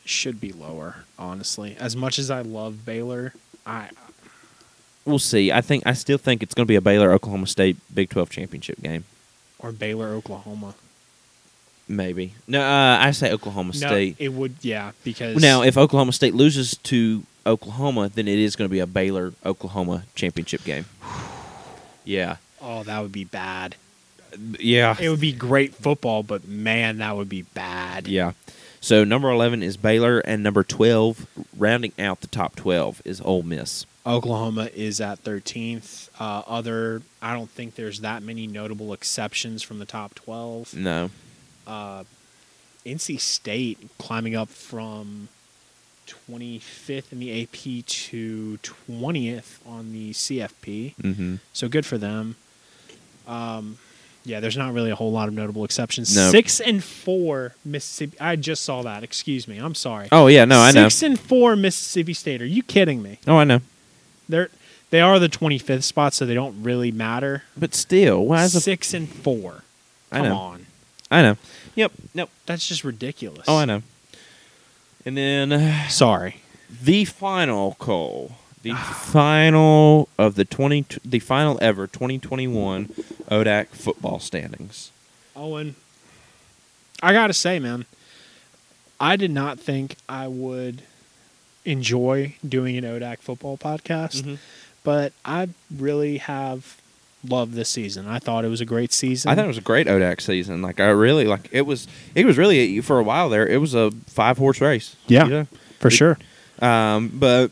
Should 0.05 0.39
be 0.39 0.51
lower, 0.53 1.03
honestly. 1.17 1.75
As 1.79 1.95
much 1.95 2.17
as 2.19 2.29
I 2.31 2.41
love 2.41 2.85
Baylor, 2.85 3.33
I 3.65 3.89
We'll 5.07 5.19
see. 5.19 5.51
I 5.51 5.61
think 5.61 5.83
I 5.85 5.93
still 5.93 6.17
think 6.17 6.43
it's 6.43 6.53
going 6.53 6.65
to 6.65 6.67
be 6.71 6.75
a 6.75 6.81
Baylor 6.81 7.11
Oklahoma 7.13 7.47
State 7.47 7.77
Big 7.93 8.09
Twelve 8.09 8.29
championship 8.29 8.81
game. 8.81 9.05
or 9.59 9.71
Baylor, 9.71 10.09
Oklahoma. 10.09 10.75
maybe. 11.87 12.33
No, 12.47 12.61
uh, 12.61 12.97
I 12.99 13.11
say 13.11 13.31
Oklahoma 13.31 13.73
No, 13.73 13.87
State. 13.87 14.17
it 14.19 14.29
would. 14.33 14.55
Yeah, 14.61 14.91
because 15.03 15.41
Now, 15.41 15.61
if 15.63 15.77
Oklahoma 15.77 16.11
State 16.11 16.33
loses 16.35 16.75
to 16.83 17.23
Oklahoma, 17.45 18.09
then 18.13 18.27
it 18.27 18.37
is 18.37 18.55
going 18.57 18.67
to 18.67 18.71
be 18.71 18.79
a 18.79 18.85
Baylor 18.87 19.33
Oklahoma 19.45 20.03
championship 20.15 20.63
game. 20.63 20.85
Yeah, 22.03 22.37
oh, 22.61 22.83
that 22.83 23.01
would 23.01 23.11
be 23.11 23.25
bad. 23.25 23.75
yeah, 24.59 24.95
It 24.97 25.09
would 25.09 25.19
be 25.19 25.33
great 25.33 25.75
football, 25.75 26.23
but 26.23 26.47
man, 26.47 26.99
that 26.99 27.17
would 27.17 27.27
be 27.27 27.41
bad. 27.41 28.07
yeah. 28.07 28.31
So 28.79 29.03
number 29.03 29.29
eleven 29.29 29.61
is 29.61 29.75
Baylor, 29.75 30.19
and 30.19 30.41
number 30.41 30.63
twelve, 30.63 31.27
rounding 31.57 31.91
out 31.99 32.21
the 32.21 32.27
top 32.27 32.55
twelve, 32.55 33.01
is 33.03 33.19
Ole 33.21 33.43
Miss. 33.43 33.85
Oklahoma 34.07 34.69
is 34.73 35.01
at 35.01 35.23
13th. 35.23 36.09
Uh, 36.19 36.41
other, 36.47 37.01
I 37.21 37.33
don't 37.33 37.49
think 37.49 37.75
there's 37.75 38.01
that 38.01 38.23
many 38.23 38.47
notable 38.47 38.93
exceptions 38.93 39.61
from 39.63 39.79
the 39.79 39.85
top 39.85 40.15
12. 40.15 40.73
No, 40.73 41.09
Uh, 41.65 42.03
NC 42.85 43.19
State 43.19 43.89
climbing 43.97 44.33
up 44.35 44.47
from 44.49 45.27
25th 46.07 47.11
in 47.11 47.19
the 47.19 47.41
AP 47.43 47.85
to 47.85 48.57
20th 48.63 49.59
on 49.67 49.91
the 49.91 50.11
CFP. 50.13 50.95
mm-hmm. 50.95 51.35
So 51.51 51.67
good 51.67 51.85
for 51.85 51.97
them. 51.97 52.37
Um, 53.27 53.77
yeah, 54.23 54.39
there's 54.39 54.55
not 54.57 54.73
really 54.73 54.91
a 54.91 54.95
whole 54.95 55.11
lot 55.11 55.27
of 55.27 55.33
notable 55.33 55.65
exceptions. 55.65 56.15
No. 56.15 56.31
Six 56.31 56.59
and 56.61 56.81
four 56.83 57.55
Mississippi. 57.65 58.17
I 58.19 58.35
just 58.37 58.63
saw 58.63 58.81
that. 58.83 59.03
Excuse 59.03 59.47
me. 59.47 59.57
I'm 59.57 59.75
sorry. 59.75 60.07
Oh 60.11 60.27
yeah, 60.27 60.45
no, 60.45 60.59
I 60.59 60.71
know. 60.71 60.87
Six 60.89 61.03
and 61.03 61.19
four 61.19 61.55
Mississippi 61.55 62.13
State. 62.13 62.41
Are 62.41 62.45
you 62.45 62.63
kidding 62.63 63.01
me? 63.01 63.19
Oh, 63.27 63.37
I 63.37 63.43
know. 63.45 63.61
They're 64.29 64.49
they 64.89 65.01
are 65.01 65.19
the 65.19 65.27
25th 65.29 65.83
spot, 65.83 66.13
so 66.13 66.25
they 66.25 66.33
don't 66.33 66.63
really 66.63 66.91
matter. 66.91 67.43
But 67.57 67.75
still, 67.75 68.25
why 68.25 68.43
is 68.43 68.55
a 68.55 68.61
Six 68.61 68.93
and 68.93 69.09
four. 69.09 69.63
I 70.11 70.21
know. 70.21 70.35
on, 70.35 70.65
I 71.11 71.21
know. 71.21 71.37
Yep. 71.75 71.91
Nope. 72.13 72.29
that's 72.45 72.67
just 72.67 72.83
ridiculous. 72.85 73.43
Oh, 73.47 73.57
I 73.57 73.65
know. 73.65 73.83
And 75.05 75.17
then 75.17 75.51
uh, 75.51 75.87
Sorry. 75.89 76.37
the 76.83 77.03
final 77.05 77.75
call, 77.79 78.33
the 78.63 78.73
final 78.73 80.07
of 80.17 80.35
the 80.35 80.45
twenty, 80.45 80.85
the 81.03 81.19
final 81.19 81.57
ever 81.61 81.87
twenty 81.87 82.17
twenty 82.19 82.47
one 82.47 82.85
ODAC 83.29 83.67
football 83.67 84.19
standings. 84.19 84.91
Owen, 85.35 85.75
I 87.03 87.13
gotta 87.13 87.33
say, 87.33 87.59
man, 87.59 87.85
I 88.99 89.15
did 89.17 89.31
not 89.31 89.59
think 89.59 89.97
I 90.09 90.27
would 90.27 90.81
enjoy 91.67 92.35
doing 92.47 92.77
an 92.77 92.83
ODAC 92.83 93.19
football 93.19 93.57
podcast, 93.57 94.21
Mm-hmm. 94.23 94.35
but 94.83 95.13
I 95.25 95.49
really 95.75 96.17
have 96.17 96.77
loved 97.27 97.53
this 97.53 97.69
season. 97.69 98.07
I 98.07 98.19
thought 98.19 98.45
it 98.45 98.49
was 98.49 98.61
a 98.61 98.65
great 98.65 98.93
season. 98.93 99.29
I 99.31 99.35
thought 99.35 99.45
it 99.45 99.49
was 99.49 99.57
a 99.57 99.61
great 99.61 99.87
ODAC 99.87 100.21
season. 100.21 100.61
Like 100.61 100.79
I 100.79 100.85
really 100.87 101.25
like 101.25 101.49
it 101.51 101.65
was. 101.65 101.87
It 102.15 102.25
was 102.25 102.37
really 102.37 102.79
for 102.81 102.99
a 102.99 103.03
while 103.03 103.29
there. 103.29 103.45
It 103.47 103.57
was 103.57 103.73
a 103.75 103.91
five 104.07 104.37
horse 104.37 104.61
race. 104.61 104.95
Yeah. 105.07 105.25
you 105.25 105.29
know? 105.31 105.47
for 105.79 105.89
it- 105.89 105.91
sure. 105.91 106.17
Um, 106.59 107.09
but 107.13 107.51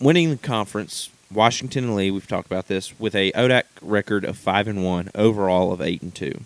winning 0.00 0.30
the 0.30 0.36
conference, 0.36 1.10
Washington 1.32 1.84
and 1.84 1.96
Lee, 1.96 2.10
we've 2.10 2.26
talked 2.28 2.46
about 2.46 2.68
this, 2.68 2.98
with 3.00 3.14
a 3.14 3.32
ODAC 3.32 3.64
record 3.82 4.24
of 4.24 4.36
five 4.38 4.68
and 4.68 4.84
one, 4.84 5.10
overall 5.14 5.72
of 5.72 5.80
eight 5.80 6.02
and 6.02 6.14
two. 6.14 6.40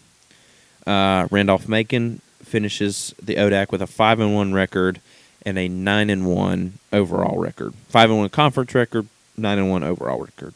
Uh, 0.87 1.29
Randolph-Macon 1.31 2.21
finishes 2.43 3.15
the 3.23 3.37
ODAC 3.37 3.71
with 3.71 3.83
a 3.83 3.87
five 3.87 4.21
and 4.21 4.35
one 4.35 4.53
record 4.53 5.01
and 5.45 5.59
a 5.59 5.69
nine 5.69 6.11
and 6.11 6.27
one 6.27 6.75
overall 6.93 7.39
record. 7.39 7.75
Five 7.89 8.11
and 8.11 8.19
one 8.19 8.29
conference 8.29 8.75
record, 8.75 9.07
nine 9.37 9.59
and 9.59 9.71
one 9.71 9.83
overall 9.83 10.21
record. 10.21 10.55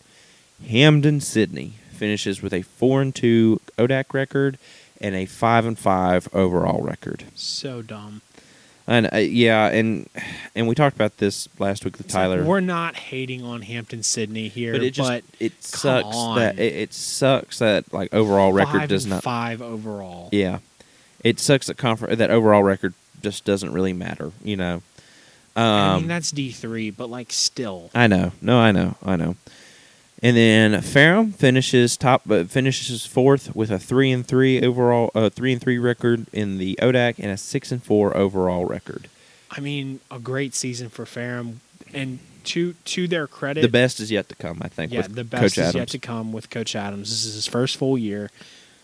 Hampden-Sydney 0.69 1.75
finishes 1.91 2.43
with 2.43 2.53
a 2.53 2.63
four 2.63 3.03
and 3.03 3.15
two 3.15 3.61
ODAC 3.79 4.13
record 4.13 4.59
and 5.01 5.15
a 5.15 5.27
five 5.27 5.65
and 5.67 5.79
five 5.79 6.29
overall 6.33 6.83
record. 6.83 7.25
So 7.35 7.83
dumb. 7.83 8.23
And 8.89 9.09
uh, 9.13 9.17
yeah, 9.17 9.67
and 9.67 10.09
and 10.55 10.69
we 10.69 10.77
talked 10.77 10.95
about 10.95 11.17
this 11.17 11.49
last 11.59 11.85
week 11.85 11.97
with 11.99 12.07
It's 12.07 12.15
like, 12.15 12.23
Tyler. 12.23 12.45
we're 12.45 12.61
not 12.61 12.95
hating 12.95 13.43
on 13.43 13.63
Hampden-Sydney 13.63 14.47
here, 14.49 14.73
but 14.73 14.83
it 14.85 14.93
just 14.93 15.11
but 15.11 15.25
it 15.41 15.65
sucks 15.65 16.17
on. 16.17 16.37
that 16.39 16.59
it, 16.61 16.73
it 16.75 16.95
sucks 16.95 17.59
that 17.59 17.93
like 17.93 18.15
overall 18.15 18.53
record 18.53 18.81
five 18.83 18.89
does 18.89 19.05
not. 19.05 19.25
five 19.25 19.61
overall. 19.61 20.29
Yeah, 20.31 20.59
it 21.25 21.41
sucks 21.41 21.67
that 21.67 21.77
confer- 21.79 22.15
that 22.15 22.31
overall 22.31 22.63
record 22.63 22.95
just 23.31 23.44
doesn't 23.44 23.73
really 23.73 23.93
matter. 23.93 24.32
You 24.44 24.57
know. 24.57 24.82
Um, 25.57 25.65
I 25.65 25.97
mean 25.98 26.09
that's 26.09 26.31
D 26.31 26.51
three, 26.53 26.90
but 26.90 27.09
like 27.11 27.32
still, 27.32 27.90
I 27.94 28.07
know. 28.07 28.32
No, 28.40 28.59
I 28.59 28.73
know. 28.73 28.97
I 29.05 29.16
know. 29.16 29.36
And 30.23 30.36
then 30.36 30.81
Ferrum 30.81 31.32
finishes 31.32 31.97
top, 31.97 32.23
but 32.24 32.48
finishes 32.51 33.05
fourth 33.05 33.55
with 33.55 33.70
a 33.70 33.78
three 33.78 34.11
and 34.11 34.27
three 34.27 34.62
overall, 34.62 35.11
uh, 35.15 35.28
three 35.28 35.53
and 35.53 35.61
three 35.61 35.78
record 35.78 36.27
in 36.32 36.59
the 36.59 36.78
ODAC, 36.82 37.19
and 37.19 37.31
a 37.31 37.36
six 37.36 37.70
and 37.73 37.82
four 37.82 38.16
overall 38.16 38.65
record. 38.65 39.09
I 39.51 39.61
mean 39.61 40.01
a 40.11 40.19
great 40.19 40.55
season 40.55 40.89
for 40.89 41.05
Ferrum, 41.07 41.61
and 41.94 42.19
to 42.44 42.74
to 42.85 43.09
their 43.09 43.27
credit, 43.27 43.62
The 43.62 43.69
best 43.69 43.98
is 44.01 44.11
yet 44.11 44.28
to 44.28 44.35
come, 44.35 44.59
I 44.62 44.69
think. 44.69 44.93
yeah, 44.93 45.07
the 45.09 45.24
best 45.24 45.40
Coach 45.43 45.53
is 45.53 45.59
Adams. 45.59 45.74
yet 45.74 45.89
to 45.89 45.98
come 45.98 46.32
with 46.32 46.48
Coach 46.51 46.77
Adams. 46.77 47.09
This 47.11 47.24
is 47.24 47.35
his 47.35 47.47
first 47.47 47.77
full 47.77 47.97
year, 47.98 48.31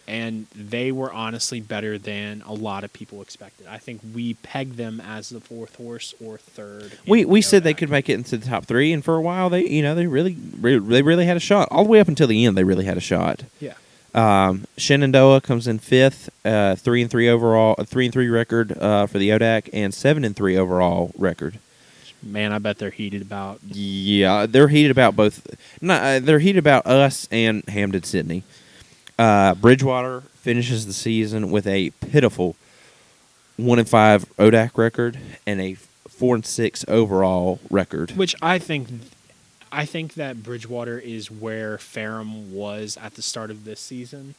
and 0.08 0.46
they 0.54 0.92
were 0.92 1.12
honestly 1.12 1.60
better 1.60 1.98
than 1.98 2.42
a 2.46 2.52
lot 2.52 2.84
of 2.84 2.92
people 2.92 3.22
expected. 3.22 3.66
I 3.66 3.78
think 3.78 4.00
we 4.14 4.34
pegged 4.34 4.76
them 4.76 5.00
as 5.00 5.28
the 5.28 5.40
fourth 5.40 5.76
horse 5.76 6.14
or 6.24 6.38
third. 6.38 6.92
We 7.06 7.24
we 7.24 7.40
said 7.42 7.62
they 7.64 7.74
could 7.74 7.90
make 7.90 8.08
it 8.08 8.14
into 8.14 8.36
the 8.36 8.46
top 8.46 8.66
three, 8.66 8.92
and 8.92 9.04
for 9.04 9.16
a 9.16 9.20
while 9.20 9.50
they 9.50 9.66
you 9.66 9.82
know 9.82 9.94
they 9.94 10.06
really, 10.06 10.36
re- 10.60 10.78
they 10.78 11.02
really 11.02 11.26
had 11.26 11.36
a 11.36 11.40
shot 11.40 11.68
all 11.70 11.84
the 11.84 11.90
way 11.90 12.00
up 12.00 12.08
until 12.08 12.26
the 12.26 12.44
end. 12.44 12.56
They 12.56 12.64
really 12.64 12.84
had 12.84 12.96
a 12.96 13.00
shot. 13.00 13.44
Yeah. 13.60 13.74
Um, 14.14 14.66
Shenandoah 14.76 15.40
comes 15.40 15.66
in 15.66 15.78
fifth, 15.78 16.28
uh, 16.44 16.76
three 16.76 17.00
and 17.00 17.10
three 17.10 17.28
overall, 17.28 17.74
a 17.78 17.84
three 17.84 18.04
and 18.04 18.12
three 18.12 18.28
record 18.28 18.76
uh, 18.78 19.06
for 19.06 19.18
the 19.18 19.30
ODAC, 19.30 19.70
and 19.72 19.94
seven 19.94 20.24
and 20.24 20.36
three 20.36 20.56
overall 20.56 21.12
record. 21.16 21.58
Man, 22.22 22.52
I 22.52 22.58
bet 22.58 22.78
they're 22.78 22.90
heated 22.90 23.22
about. 23.22 23.60
Yeah, 23.64 24.46
they're 24.46 24.68
heated 24.68 24.90
about 24.90 25.16
both. 25.16 25.46
Not, 25.80 26.02
uh, 26.02 26.18
they're 26.20 26.38
heated 26.38 26.58
about 26.58 26.86
us 26.86 27.26
and 27.32 27.64
Hampden-Sydney. 27.68 28.44
Uh, 29.18 29.54
Bridgewater 29.54 30.22
finishes 30.34 30.86
the 30.86 30.92
season 30.92 31.50
with 31.50 31.66
a 31.66 31.90
pitiful 31.90 32.56
one 33.56 33.78
and 33.78 33.88
five 33.88 34.24
ODAC 34.38 34.76
record 34.76 35.18
and 35.46 35.60
a 35.60 35.74
four 36.08 36.34
and 36.34 36.44
six 36.46 36.84
overall 36.88 37.60
record. 37.70 38.12
Which 38.12 38.34
I 38.42 38.58
think, 38.58 38.88
I 39.70 39.84
think 39.84 40.14
that 40.14 40.42
Bridgewater 40.42 40.98
is 40.98 41.30
where 41.30 41.78
Ferrum 41.78 42.54
was 42.54 42.96
at 42.96 43.14
the 43.14 43.22
start 43.22 43.50
of 43.50 43.64
this 43.64 43.80
season. 43.80 44.34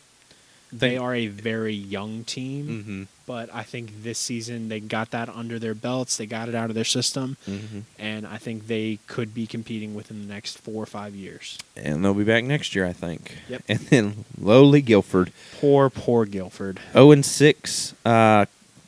They 0.71 0.97
are 0.97 1.13
a 1.13 1.27
very 1.27 1.73
young 1.73 2.23
team, 2.23 2.67
Mm-hmm. 2.67 3.03
But 3.25 3.49
I 3.53 3.63
think 3.63 4.03
this 4.03 4.19
season 4.19 4.67
they 4.69 4.79
got 4.79 5.11
that 5.11 5.29
under 5.29 5.57
their 5.59 5.73
belts. 5.73 6.17
They 6.17 6.25
got 6.25 6.49
it 6.49 6.55
out 6.55 6.69
of 6.69 6.75
their 6.75 6.83
system, 6.83 7.37
Mm-hmm. 7.47 7.79
and 7.99 8.27
I 8.27 8.37
think 8.37 8.67
they 8.67 8.99
could 9.07 9.33
be 9.33 9.47
competing 9.47 9.95
within 9.95 10.27
the 10.27 10.33
next 10.33 10.57
four 10.59 10.81
or 10.83 10.85
five 10.85 11.15
years. 11.15 11.57
And 11.77 12.03
they'll 12.03 12.13
be 12.13 12.23
back 12.23 12.43
next 12.43 12.75
year, 12.75 12.85
I 12.85 12.93
think. 12.93 13.37
Yep. 13.49 13.63
And 13.69 13.79
then 13.79 14.25
lowly 14.39 14.81
Guilford, 14.81 15.31
Poor, 15.59 15.89
poor 15.89 16.25
Guilford. 16.25 16.79
zero 16.91 17.11
and 17.11 17.25
six 17.25 17.93
uh, 18.05 18.45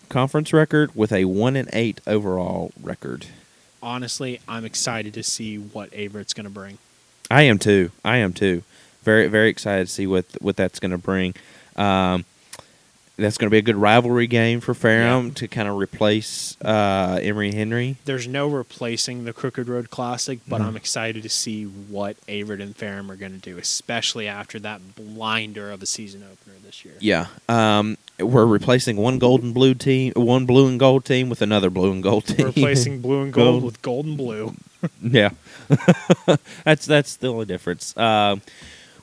conference 0.09 0.51
record 0.53 0.95
with 0.95 1.11
a 1.11 1.25
one 1.25 1.55
and 1.55 1.69
eight 1.73 2.01
overall 2.05 2.71
record. 2.81 3.27
Honestly, 3.81 4.39
I'm 4.47 4.65
excited 4.65 5.13
to 5.13 5.23
see 5.23 5.57
what 5.57 5.91
Averett's 5.91 6.33
going 6.33 6.45
to 6.45 6.49
bring. 6.49 6.77
I 7.29 7.43
am 7.43 7.57
too. 7.59 7.91
I 8.03 8.17
am 8.17 8.33
too. 8.33 8.63
Very 9.03 9.27
very 9.27 9.49
excited 9.49 9.87
to 9.87 9.93
see 9.93 10.07
what 10.07 10.25
what 10.41 10.55
that's 10.55 10.79
going 10.79 10.91
to 10.91 10.97
bring. 10.97 11.35
Um, 11.75 12.25
that's 13.17 13.37
going 13.37 13.47
to 13.47 13.51
be 13.51 13.57
a 13.57 13.61
good 13.61 13.77
rivalry 13.77 14.27
game 14.27 14.59
for 14.59 14.73
Ferrum 14.73 15.31
to 15.35 15.47
kind 15.47 15.67
of 15.69 15.77
replace 15.77 16.57
uh, 16.61 17.17
Emory 17.21 17.53
Henry. 17.53 17.95
There's 18.05 18.27
no 18.27 18.47
replacing 18.47 19.23
the 19.25 19.31
Crooked 19.33 19.69
Road 19.69 19.89
Classic, 19.89 20.39
but 20.47 20.59
No. 20.59 20.67
I'm 20.67 20.75
excited 20.75 21.23
to 21.23 21.29
see 21.29 21.63
what 21.63 22.17
Averett 22.27 22.61
and 22.61 22.75
Ferrum 22.75 23.09
are 23.09 23.15
going 23.15 23.31
to 23.31 23.37
do, 23.37 23.57
especially 23.57 24.27
after 24.27 24.59
that 24.59 24.95
blinder 24.95 25.71
of 25.71 25.81
a 25.81 25.85
season 25.85 26.23
opener 26.23 26.55
this 26.65 26.83
year. 26.83 26.95
Yeah. 26.99 27.27
Um, 27.47 27.97
we're 28.19 28.45
replacing 28.45 28.97
one 28.97 29.17
gold 29.19 29.43
and 29.43 29.53
blue 29.53 29.73
team, 29.75 30.13
one 30.15 30.45
blue 30.45 30.67
and 30.67 30.79
gold 30.79 31.05
team 31.05 31.29
with 31.29 31.41
another 31.41 31.69
blue 31.69 31.91
and 31.91 32.03
gold 32.03 32.25
team. 32.25 32.45
Replacing 32.47 33.01
blue 33.01 33.21
and 33.23 33.31
gold 33.33 33.45
Gold. 33.61 33.63
with 33.63 33.81
gold 33.81 34.05
and 34.05 34.17
blue. 34.17 34.55
yeah. 35.01 35.29
that's 36.63 36.85
that's 36.85 37.15
the 37.15 37.27
only 37.31 37.45
difference. 37.45 37.95
Um, 37.97 38.41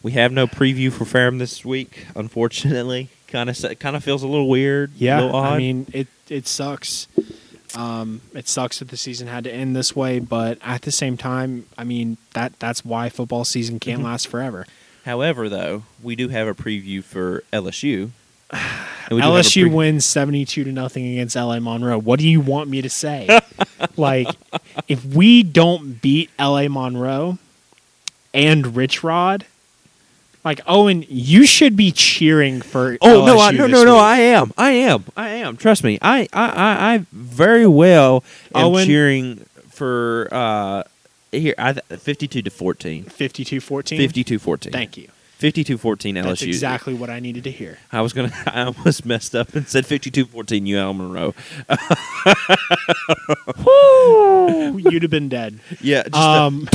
we 0.02 0.12
have 0.12 0.32
no 0.32 0.46
preview 0.46 0.90
for 0.92 1.04
Ferrum 1.04 1.38
this 1.38 1.64
week, 1.64 2.06
unfortunately. 2.16 3.08
Kind 3.32 3.50
of 3.50 3.78
kind 3.78 3.96
of 3.96 4.04
feels 4.04 4.22
a 4.22 4.28
little 4.28 4.48
weird. 4.48 4.90
a 4.90 4.98
Yeah, 4.98 5.20
little 5.22 5.36
odd. 5.36 5.54
I 5.54 5.58
mean 5.58 5.86
it. 5.92 6.06
It 6.28 6.46
sucks. 6.46 7.08
Um, 7.74 8.20
it 8.34 8.46
sucks 8.46 8.78
that 8.80 8.88
the 8.88 8.96
season 8.98 9.26
had 9.28 9.44
to 9.44 9.52
end 9.52 9.74
this 9.74 9.96
way, 9.96 10.18
but 10.18 10.58
at 10.62 10.82
the 10.82 10.92
same 10.92 11.16
time, 11.16 11.66
I 11.78 11.84
mean 11.84 12.18
that 12.34 12.58
that's 12.60 12.84
why 12.84 13.08
football 13.08 13.44
season 13.44 13.80
can't 13.80 14.02
Mhm. 14.02 14.04
last 14.04 14.28
forever. 14.28 14.66
However, 15.06 15.48
though, 15.48 15.84
we 16.02 16.14
do 16.14 16.28
have 16.28 16.46
a 16.46 16.54
preview 16.54 17.02
for 17.02 17.42
LSU. 17.52 18.10
And 19.08 19.16
we 19.16 19.20
do 19.22 19.26
LSU 19.28 19.62
pre- 19.64 19.70
wins 19.74 20.04
seventy-two 20.04 20.62
to 20.64 20.70
nothing 20.72 21.06
against 21.10 21.34
LA 21.34 21.58
Monroe. 21.58 21.98
What 21.98 22.20
do 22.20 22.28
you 22.28 22.40
want 22.40 22.70
me 22.70 22.80
to 22.82 22.88
say? 22.90 23.40
like, 23.96 24.28
if 24.88 25.04
we 25.04 25.42
don't 25.42 26.00
beat 26.00 26.30
LA 26.38 26.68
Monroe 26.68 27.38
and 28.32 28.76
Rich 28.76 29.02
Rod, 29.02 29.44
like 30.44 30.60
Owen, 30.66 31.04
you 31.08 31.46
should 31.46 31.76
be 31.76 31.92
cheering 31.92 32.62
for. 32.62 32.98
Oh 33.00 33.24
no! 33.26 33.36
LSU 33.36 33.40
I, 33.40 33.50
no! 33.52 33.66
this 33.68 33.72
No! 33.78 33.84
No! 33.84 33.94
week. 33.94 34.02
I 34.02 34.16
am. 34.18 34.52
I 34.58 34.70
am. 34.72 35.04
I 35.16 35.28
am. 35.28 35.56
Trust 35.56 35.84
me. 35.84 35.98
I 36.02 36.28
I, 36.32 36.48
I, 36.48 36.94
I 36.94 37.06
very 37.12 37.66
well 37.66 38.24
am 38.54 38.64
Owen- 38.66 38.86
cheering 38.86 39.46
for 39.68 40.28
uh 40.32 40.82
here 41.30 41.54
I 41.58 41.72
52 41.74 42.42
to 42.42 42.50
14. 42.50 43.04
52-14? 43.04 43.96
52 43.96 44.38
14. 44.38 44.72
Thank 44.72 44.96
you. 44.98 45.08
52 45.38 45.76
14 45.78 46.14
LSU. 46.14 46.22
That's 46.24 46.42
exactly 46.42 46.94
what 46.94 47.10
I 47.10 47.18
needed 47.18 47.42
to 47.44 47.50
hear. 47.50 47.78
I 47.90 48.00
was 48.00 48.12
going 48.12 48.30
to 48.30 48.54
I 48.54 48.64
almost 48.64 49.04
messed 49.06 49.34
up 49.34 49.54
and 49.54 49.66
said 49.66 49.86
52 49.86 50.26
14 50.26 50.74
UL 50.76 50.94
Monroe. 50.94 51.34
You'd 54.90 55.02
have 55.02 55.10
been 55.10 55.28
dead. 55.28 55.58
Yeah, 55.80 56.02
just 56.04 56.14
Um, 56.16 56.68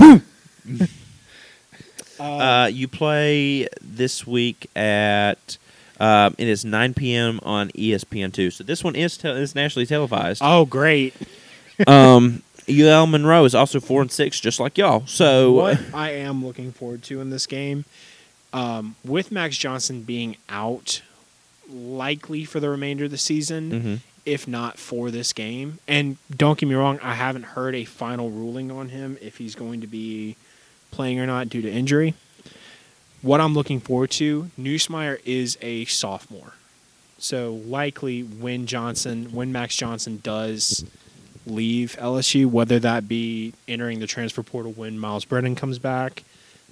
uh, 2.20 2.70
you 2.72 2.88
play 2.88 3.68
this 3.82 4.26
week 4.28 4.70
at 4.76 5.58
um, 6.00 6.36
it 6.38 6.48
is 6.48 6.64
9 6.64 6.94
p.m. 6.94 7.40
on 7.44 7.72
E 7.76 7.92
ESPN2. 7.92 8.54
So 8.54 8.64
this 8.64 8.84
one 8.84 8.96
is 8.96 9.18
te- 9.18 9.30
is 9.30 9.56
nationally 9.56 9.86
televised. 9.86 10.42
oh, 10.46 10.66
great. 10.66 11.14
um, 11.88 12.44
UL 12.70 13.08
Monroe 13.08 13.46
is 13.46 13.56
also 13.56 13.80
four 13.80 14.02
and 14.02 14.12
six, 14.12 14.40
just 14.40 14.60
like 14.60 14.78
y'all. 14.78 15.06
So 15.08 15.52
what 15.54 15.80
I 15.94 16.12
am 16.12 16.46
looking 16.46 16.72
forward 16.72 17.02
to 17.04 17.22
in 17.22 17.30
this 17.30 17.48
game, 17.48 17.86
um, 18.54 18.96
with 19.06 19.32
Max 19.32 19.58
Johnson 19.58 20.04
being 20.04 20.38
out, 20.50 21.02
likely 21.70 22.46
for 22.46 22.60
the 22.60 22.70
remainder 22.70 23.06
of 23.06 23.12
the 23.12 23.18
season, 23.18 23.72
Mhm. 23.72 24.00
if 24.26 24.48
not 24.48 24.78
for 24.78 25.12
this 25.12 25.34
game. 25.34 25.80
And 25.88 26.18
don't 26.36 26.58
get 26.60 26.68
me 26.70 26.76
wrong, 26.76 27.00
I 27.02 27.14
haven't 27.16 27.44
heard 27.44 27.76
a 27.76 27.86
final 27.86 28.30
ruling 28.30 28.70
on 28.72 28.90
him 28.90 29.18
if 29.22 29.38
he's 29.38 29.56
going 29.56 29.82
to 29.82 29.88
be 29.88 30.36
playing 30.92 31.20
or 31.20 31.26
not 31.28 31.50
due 31.50 31.62
to 31.62 31.72
injury. 31.72 32.14
What 33.22 33.42
I'm 33.42 33.54
looking 33.54 33.80
forward 33.80 34.12
to, 34.12 34.50
Nussmeier 34.60 35.20
is 35.26 35.58
a 35.62 35.86
sophomore. 35.86 36.54
So 37.18 37.54
likely 37.66 38.22
when 38.22 38.68
Johnson, 38.68 39.32
when 39.34 39.52
Max 39.52 39.76
Johnson 39.76 40.20
does 40.24 40.86
leave 41.46 41.96
LSU, 42.00 42.46
whether 42.46 42.78
that 42.80 43.08
be 43.08 43.54
entering 43.68 44.00
the 44.00 44.08
transfer 44.08 44.44
portal 44.44 44.72
when 44.74 45.00
Miles 45.00 45.26
Brennan 45.26 45.56
comes 45.56 45.80
back, 45.80 46.24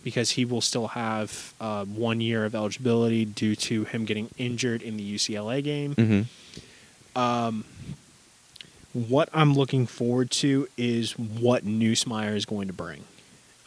because 0.03 0.31
he 0.31 0.45
will 0.45 0.61
still 0.61 0.89
have 0.89 1.53
uh, 1.59 1.83
one 1.85 2.21
year 2.21 2.45
of 2.45 2.53
eligibility 2.53 3.25
due 3.25 3.55
to 3.55 3.85
him 3.85 4.05
getting 4.05 4.29
injured 4.37 4.83
in 4.83 4.97
the 4.97 5.15
UCLA 5.15 5.63
game. 5.63 5.95
Mhm. 5.95 6.25
Um, 7.19 7.63
what 8.93 9.29
I'm 9.33 9.53
looking 9.55 9.87
forward 9.87 10.29
to 10.31 10.67
is 10.77 11.17
what 11.17 11.65
Nussmeier 11.65 12.35
is 12.35 12.45
going 12.45 12.67
to 12.67 12.73
bring. 12.73 13.03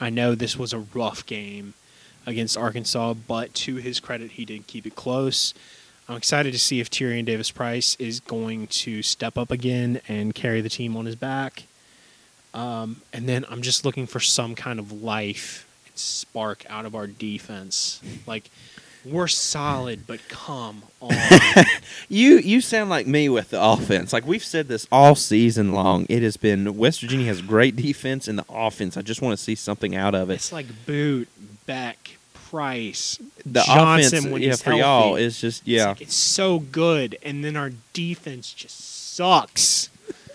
I 0.00 0.10
know 0.10 0.34
this 0.34 0.56
was 0.56 0.72
a 0.72 0.78
rough 0.78 1.26
game 1.26 1.74
against 2.26 2.56
Arkansas, 2.56 3.14
but 3.14 3.54
to 3.54 3.76
his 3.76 4.00
credit, 4.00 4.32
he 4.32 4.44
did 4.44 4.66
keep 4.66 4.86
it 4.86 4.94
close. 4.94 5.54
I'm 6.08 6.16
excited 6.16 6.52
to 6.52 6.58
see 6.58 6.80
if 6.80 6.88
Tyrion 6.88 7.24
Davis-Price 7.24 7.96
is 7.98 8.20
going 8.20 8.68
to 8.68 9.02
step 9.02 9.36
up 9.36 9.50
again 9.50 10.00
and 10.08 10.34
carry 10.34 10.60
the 10.60 10.68
team 10.68 10.96
on 10.96 11.04
his 11.06 11.16
back. 11.16 11.64
Um, 12.54 13.02
and 13.12 13.28
then 13.28 13.44
I'm 13.50 13.60
just 13.60 13.84
looking 13.84 14.06
for 14.06 14.20
some 14.20 14.54
kind 14.54 14.78
of 14.78 15.02
life 15.02 15.68
and 15.86 15.98
spark 15.98 16.64
out 16.70 16.86
of 16.86 16.94
our 16.94 17.06
defense. 17.06 18.00
Like, 18.26 18.50
we're 19.10 19.28
solid, 19.28 20.06
but 20.06 20.26
come 20.28 20.82
on. 21.00 21.12
you 22.08 22.38
you 22.38 22.60
sound 22.60 22.90
like 22.90 23.06
me 23.06 23.28
with 23.28 23.50
the 23.50 23.62
offense. 23.62 24.12
Like 24.12 24.26
we've 24.26 24.44
said 24.44 24.68
this 24.68 24.86
all 24.90 25.14
season 25.14 25.72
long. 25.72 26.06
It 26.08 26.22
has 26.22 26.36
been 26.36 26.76
West 26.76 27.00
Virginia 27.00 27.26
has 27.26 27.40
great 27.42 27.76
defense 27.76 28.28
and 28.28 28.38
the 28.38 28.44
offense. 28.48 28.96
I 28.96 29.02
just 29.02 29.22
want 29.22 29.36
to 29.36 29.42
see 29.42 29.54
something 29.54 29.94
out 29.96 30.14
of 30.14 30.30
it. 30.30 30.34
It's 30.34 30.52
like 30.52 30.66
Boutte, 30.86 31.28
Bech, 31.66 32.18
Price, 32.34 33.18
The 33.44 33.62
Johnson 33.62 34.18
offense, 34.18 34.32
when 34.32 34.42
yeah, 34.42 34.48
he's 34.50 34.62
for 34.62 34.72
y'all 34.72 35.02
healthy. 35.08 35.22
is 35.24 35.40
just 35.40 35.60
It's 35.62 35.68
yeah. 35.68 35.88
like, 35.88 36.00
it's 36.00 36.14
so 36.14 36.58
good, 36.60 37.18
and 37.22 37.44
then 37.44 37.56
our 37.56 37.72
defense 37.92 38.52
just 38.52 39.14
sucks. 39.14 39.90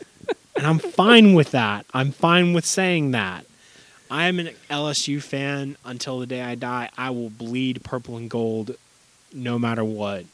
and 0.55 0.67
I'm 0.67 0.79
fine 0.79 1.33
with 1.33 1.51
that. 1.51 1.85
I'm 1.93 2.11
fine 2.11 2.53
with 2.53 2.65
saying 2.65 3.11
that. 3.11 3.45
I 4.13 4.27
am 4.27 4.37
an 4.39 4.51
LSU 4.69 5.19
fan 5.21 5.75
until 5.83 6.19
the 6.19 6.27
day 6.27 6.41
I 6.41 6.53
die. 6.53 6.89
I 6.97 7.09
will 7.09 7.31
bleed 7.31 7.83
purple 7.83 8.15
and 8.15 8.29
gold 8.29 8.75
no 9.33 9.57
matter 9.57 9.83
what. 9.83 10.25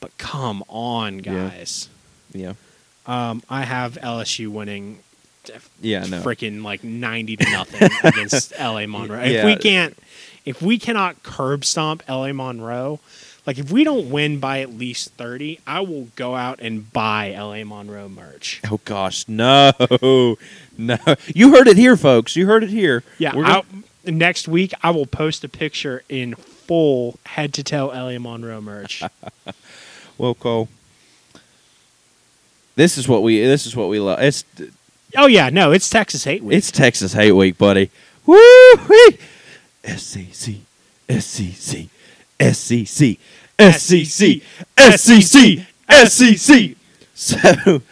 But 0.00 0.16
come 0.18 0.62
on, 0.68 1.20
Yeah. 1.24 1.48
guys. 1.48 1.88
yeah, 2.34 2.52
Um, 3.06 3.42
I 3.48 3.62
have 3.64 3.94
LSU 4.02 4.50
winning 4.50 4.98
yeah. 5.80 6.04
No, 6.04 6.20
freaking 6.22 6.62
like 6.62 6.84
90 6.84 7.36
to 7.38 7.50
nothing 7.50 7.88
against 8.04 8.52
LA 8.58 8.86
Monroe. 8.86 9.22
If 9.22 9.32
Yeah. 9.32 9.46
we 9.46 9.56
can't 9.56 9.96
if 10.44 10.60
we 10.60 10.78
cannot 10.78 11.22
curb 11.22 11.64
stomp 11.64 12.02
LA 12.08 12.32
Monroe, 12.34 13.00
like 13.46 13.58
if 13.58 13.70
we 13.70 13.84
don't 13.84 14.10
win 14.10 14.40
by 14.40 14.60
at 14.60 14.76
least 14.76 15.12
30, 15.12 15.60
I 15.66 15.80
will 15.80 16.08
go 16.16 16.34
out 16.34 16.58
and 16.60 16.92
buy 16.92 17.30
LA 17.30 17.64
Monroe 17.64 18.08
merch. 18.08 18.60
Oh 18.70 18.80
gosh, 18.84 19.26
no, 19.28 19.72
no! 20.78 20.98
You 21.34 21.52
heard 21.52 21.68
it 21.68 21.76
here, 21.76 21.96
folks. 21.96 22.36
You 22.36 22.46
heard 22.46 22.64
it 22.64 22.70
here. 22.70 23.02
Yeah, 23.18 23.32
gonna- 23.32 23.62
next 24.04 24.48
week 24.48 24.72
I 24.82 24.90
will 24.90 25.06
post 25.06 25.44
a 25.44 25.48
picture 25.48 26.02
in 26.08 26.34
full 26.34 27.18
head 27.26 27.54
to 27.54 27.62
toe 27.62 27.86
LA 27.86 28.18
Monroe 28.18 28.60
merch. 28.60 29.02
well, 30.18 30.34
Cole. 30.34 30.68
This 32.74 32.98
is 32.98 33.08
what 33.08 33.22
we. 33.22 33.40
This 33.40 33.64
is 33.66 33.74
what 33.74 33.88
we 33.88 33.98
love. 34.00 34.20
It's 34.20 34.44
oh 35.16 35.26
yeah, 35.26 35.48
no, 35.50 35.72
it's 35.72 35.88
Texas 35.88 36.24
Hate 36.24 36.42
Week. 36.42 36.58
it's 36.58 36.70
Texas 36.70 37.12
Hate 37.12 37.32
Week, 37.32 37.56
buddy. 37.56 37.90
Woo! 38.26 38.38
SEC, 39.84 40.56
SEC, 41.08 41.86
SEC, 42.40 43.18
SEC, 43.58 44.42
SEC, 44.78 45.66
SEC. 45.88 46.76
So, 47.14 47.82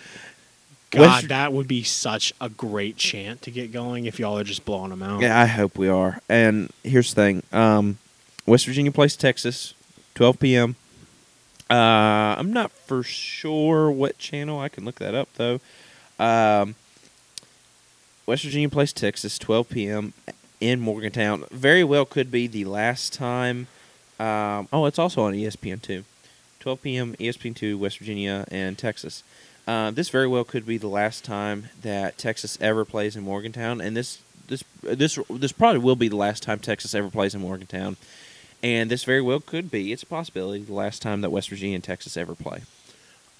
God, 0.90 1.24
that 1.24 1.52
would 1.52 1.66
be 1.66 1.82
such 1.82 2.32
a 2.40 2.48
great 2.48 2.96
chant 2.96 3.42
to 3.42 3.50
get 3.50 3.72
going 3.72 4.04
if 4.06 4.18
y'all 4.18 4.38
are 4.38 4.44
just 4.44 4.64
blowing 4.64 4.90
them 4.90 5.02
out. 5.02 5.22
Yeah, 5.22 5.40
I 5.40 5.46
hope 5.46 5.78
we 5.78 5.88
are. 5.88 6.20
And 6.28 6.70
here's 6.82 7.14
the 7.14 7.22
thing: 7.22 7.42
um, 7.52 7.98
West 8.46 8.66
Virginia 8.66 8.92
plays 8.92 9.16
Texas, 9.16 9.74
12 10.14 10.38
p.m. 10.38 10.76
Uh, 11.70 12.36
I'm 12.38 12.52
not 12.52 12.70
for 12.70 13.02
sure 13.02 13.90
what 13.90 14.18
channel. 14.18 14.60
I 14.60 14.68
can 14.68 14.84
look 14.84 14.96
that 14.96 15.14
up 15.14 15.28
though. 15.34 15.60
Um, 16.18 16.74
West 18.26 18.44
Virginia 18.44 18.68
plays 18.68 18.92
Texas, 18.92 19.38
12 19.38 19.68
p.m. 19.68 20.12
in 20.60 20.80
Morgantown. 20.80 21.44
Very 21.50 21.84
well 21.84 22.04
could 22.04 22.30
be 22.30 22.46
the 22.46 22.64
last 22.64 23.12
time. 23.12 23.66
Um, 24.18 24.68
oh, 24.72 24.86
it's 24.86 24.98
also 24.98 25.22
on 25.22 25.34
ESPN 25.34 25.82
two. 25.82 26.04
12 26.60 26.82
p.m. 26.82 27.14
ESPN 27.16 27.54
two, 27.54 27.76
West 27.76 27.98
Virginia 27.98 28.46
and 28.50 28.78
Texas. 28.78 29.22
Uh, 29.66 29.90
this 29.90 30.08
very 30.08 30.26
well 30.26 30.44
could 30.44 30.66
be 30.66 30.78
the 30.78 30.88
last 30.88 31.24
time 31.24 31.68
that 31.82 32.18
Texas 32.18 32.58
ever 32.60 32.84
plays 32.84 33.16
in 33.16 33.22
Morgantown, 33.22 33.80
and 33.80 33.96
this 33.96 34.20
this 34.46 34.64
this 34.82 35.18
this 35.30 35.52
probably 35.52 35.78
will 35.78 35.96
be 35.96 36.08
the 36.08 36.16
last 36.16 36.42
time 36.42 36.58
Texas 36.58 36.94
ever 36.94 37.10
plays 37.10 37.34
in 37.34 37.40
Morgantown, 37.40 37.96
and 38.62 38.90
this 38.90 39.04
very 39.04 39.22
well 39.22 39.40
could 39.40 39.70
be. 39.70 39.92
It's 39.92 40.02
a 40.02 40.06
possibility 40.06 40.62
the 40.62 40.74
last 40.74 41.02
time 41.02 41.22
that 41.22 41.30
West 41.30 41.48
Virginia 41.48 41.76
and 41.76 41.84
Texas 41.84 42.16
ever 42.16 42.34
play. 42.34 42.62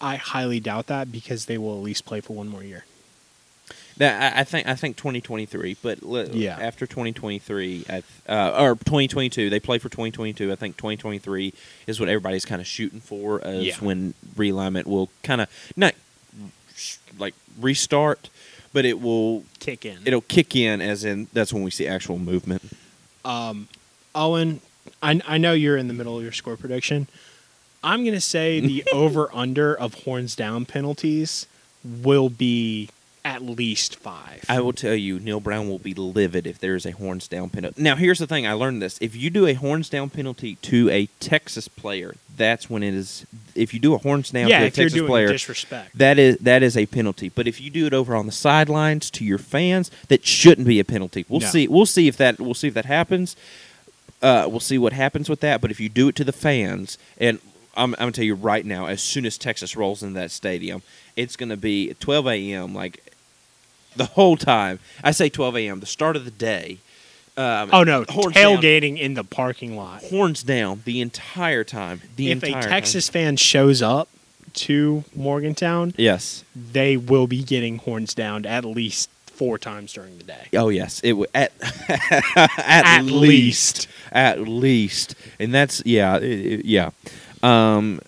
I 0.01 0.17
highly 0.17 0.61
doubt 0.61 0.87
that 0.89 1.13
because 1.13 1.47
they 1.47 1.59
will 1.59 1.77
at 1.77 1.83
least 1.83 2.05
play 2.05 2.21
for 2.21 2.35
one 2.35 2.49
more 2.49 2.63
year. 2.63 2.85
That 3.99 4.35
I, 4.37 4.41
I 4.41 4.45
think 4.45 4.67
I 4.67 4.75
think 4.75 4.97
2023, 4.97 5.77
but 5.83 6.03
li- 6.03 6.29
Yeah. 6.33 6.59
after 6.61 6.85
2023, 6.87 7.85
I 7.89 7.93
th- 7.93 8.05
uh, 8.29 8.57
or 8.61 8.75
2022, 8.75 9.51
they 9.51 9.61
play 9.61 9.79
for 9.79 9.89
2022. 9.89 10.51
I 10.51 10.57
think 10.57 10.77
2023 10.77 11.53
is 11.87 12.01
what 12.01 12.09
everybody's 12.09 12.45
kind 12.45 12.61
of 12.61 12.67
shooting 12.67 13.01
for, 13.01 13.41
as 13.45 13.63
Yeah. 13.65 13.77
when 13.77 14.15
realignment 14.37 14.87
will 14.87 15.11
kind 15.23 15.41
of 15.41 15.49
not 15.77 15.95
like 17.19 17.35
restart, 17.61 18.29
but 18.73 18.85
it 18.85 19.01
will 19.01 19.45
Kick 19.61 19.85
in. 19.85 19.99
it'll 20.05 20.23
kick 20.23 20.57
in 20.57 20.81
as 20.81 21.05
in 21.05 21.29
that's 21.33 21.53
when 21.53 21.63
we 21.63 21.71
see 21.71 21.87
actual 21.87 22.19
movement. 22.19 22.63
Um, 23.25 23.69
Owen, 24.15 24.61
I, 25.03 25.21
I 25.27 25.39
know 25.39 25.53
you're 25.53 25.77
in 25.77 25.87
the 25.87 25.95
middle 25.95 26.17
of 26.17 26.23
your 26.25 26.33
score 26.33 26.57
prediction. 26.57 27.07
I'm 27.85 28.03
going 28.03 28.15
to 28.15 28.21
say 28.21 28.59
the 28.61 28.83
over 28.93 29.29
under 29.33 29.73
of 29.75 29.95
horns 30.05 30.35
down 30.35 30.65
penalties 30.67 31.47
will 31.85 32.29
be 32.29 32.89
at 33.25 33.43
least 33.43 33.97
five. 33.97 34.45
I 34.49 34.61
will 34.61 34.73
tell 34.75 34.95
you, 34.95 35.19
Neal 35.19 35.41
Brown 35.41 35.69
will 35.69 35.79
be 35.79 35.95
livid 35.95 36.47
if 36.47 36.59
there 36.59 36.75
is 36.75 36.85
a 36.85 36.91
horns 36.91 37.27
down 37.27 37.49
penalty. 37.51 37.83
Now, 37.83 37.97
here's 37.97 38.19
the 38.19 38.27
thing: 38.27 38.47
I 38.47 38.53
learned 38.53 38.83
this. 38.83 38.99
If 39.01 39.17
you 39.17 39.31
do 39.31 39.47
a 39.47 39.55
horns 39.55 39.89
down 39.89 40.11
penalty 40.11 40.57
to 40.63 40.91
a 40.91 41.07
Texas 41.21 41.67
player, 41.67 42.15
that's 42.37 42.69
when 42.69 42.83
it 42.83 42.93
is. 42.95 43.25
If 43.55 43.73
you 43.73 43.81
do 43.81 43.95
a 43.95 43.99
horns 43.99 44.31
down 44.31 44.49
yeah, 44.49 44.59
to 44.59 44.65
a 44.65 44.67
if 44.69 44.77
you're 44.77 44.85
Texas 44.87 44.99
doing 44.99 45.09
player, 45.09 45.29
disrespect. 45.29 45.97
that 45.97 46.19
is 46.19 46.37
that 46.39 46.63
is 46.63 46.77
a 46.77 46.85
penalty. 46.87 47.31
But 47.31 47.49
if 47.49 47.61
you 47.61 47.71
do 47.71 47.87
it 47.87 47.95
over 47.95 48.15
on 48.15 48.27
the 48.27 48.33
sidelines 48.33 49.11
to 49.13 49.25
your 49.25 49.39
fans, 49.39 49.91
that 50.09 50.27
shouldn't 50.27 50.67
be 50.67 50.79
a 50.79 50.85
penalty. 50.85 51.25
We'll 51.29 51.41
No. 51.41 51.47
see. 51.49 51.67
We'll 51.67 51.87
see 51.87 52.09
if 52.09 52.17
that. 52.19 52.39
We'll 52.39 52.55
see 52.55 52.69
if 52.69 52.75
that 52.75 52.85
happens. 52.85 53.37
Uh, 54.21 54.47
we'll 54.51 54.61
see 54.61 54.79
what 54.79 54.93
happens 54.93 55.29
with 55.31 55.41
that. 55.41 55.61
But 55.61 55.71
if 55.71 55.81
you 55.81 55.89
do 55.89 56.09
it 56.09 56.15
to 56.17 56.25
the 56.25 56.33
fans, 56.33 56.99
and 57.19 57.39
I'm, 57.77 57.95
I'm 57.95 57.99
gonna 58.01 58.13
tell 58.13 58.25
you 58.25 58.35
right 58.35 58.65
now, 58.65 58.87
as 58.87 59.03
soon 59.03 59.25
as 59.27 59.37
Texas 59.39 59.77
rolls 59.77 60.03
into 60.03 60.19
that 60.21 60.31
stadium, 60.31 60.83
it's 61.17 61.37
gonna 61.37 61.57
be 61.57 61.95
12 62.01 62.27
a.m. 62.29 62.75
Like 62.75 63.14
the 63.97 64.07
whole 64.07 64.37
time. 64.37 64.79
I 65.03 65.11
say 65.11 65.29
12 65.29 65.57
a.m. 65.57 65.81
The 65.81 65.87
start 65.87 66.17
of 66.17 66.25
the 66.25 66.31
day. 66.31 66.79
Um, 67.37 67.71
oh 67.73 67.83
no, 67.83 68.05
horns 68.09 68.35
down. 68.37 68.59
tailgating 68.59 68.99
in 68.99 69.15
the 69.15 69.25
parking 69.25 69.77
lot. 69.77 70.03
horns 70.05 70.43
down 70.45 70.83
the 70.85 71.01
entire 71.01 71.65
time. 71.65 72.01
The 72.17 72.31
if 72.31 72.43
a 72.45 72.53
time. 72.53 72.63
Texas 72.63 73.09
fan 73.09 73.37
shows 73.37 73.83
up 73.83 74.09
to 74.55 75.03
Morgantown, 75.17 75.95
Yes. 75.97 76.45
they 76.55 76.97
will 76.97 77.27
be 77.27 77.43
getting 77.43 77.79
horns 77.79 78.15
down 78.15 78.47
at 78.47 78.65
least 78.65 79.11
four 79.27 79.59
times 79.59 79.93
during 79.93 80.17
the 80.19 80.23
day. 80.23 80.47
Oh 80.55 80.69
yes, 80.69 81.01
it 81.03 81.09
w- 81.11 81.27
at 81.35 81.51
at, 81.89 82.53
At 82.59 83.05
least, 83.05 83.17
least. 83.17 83.89
at 84.13 84.39
least, 84.47 85.15
and 85.41 85.53
that's 85.53 85.83
yeah, 85.85 86.19
it- 86.19 86.23
it- 86.61 86.65
yeah. 86.67 86.91
Um, 87.43 88.01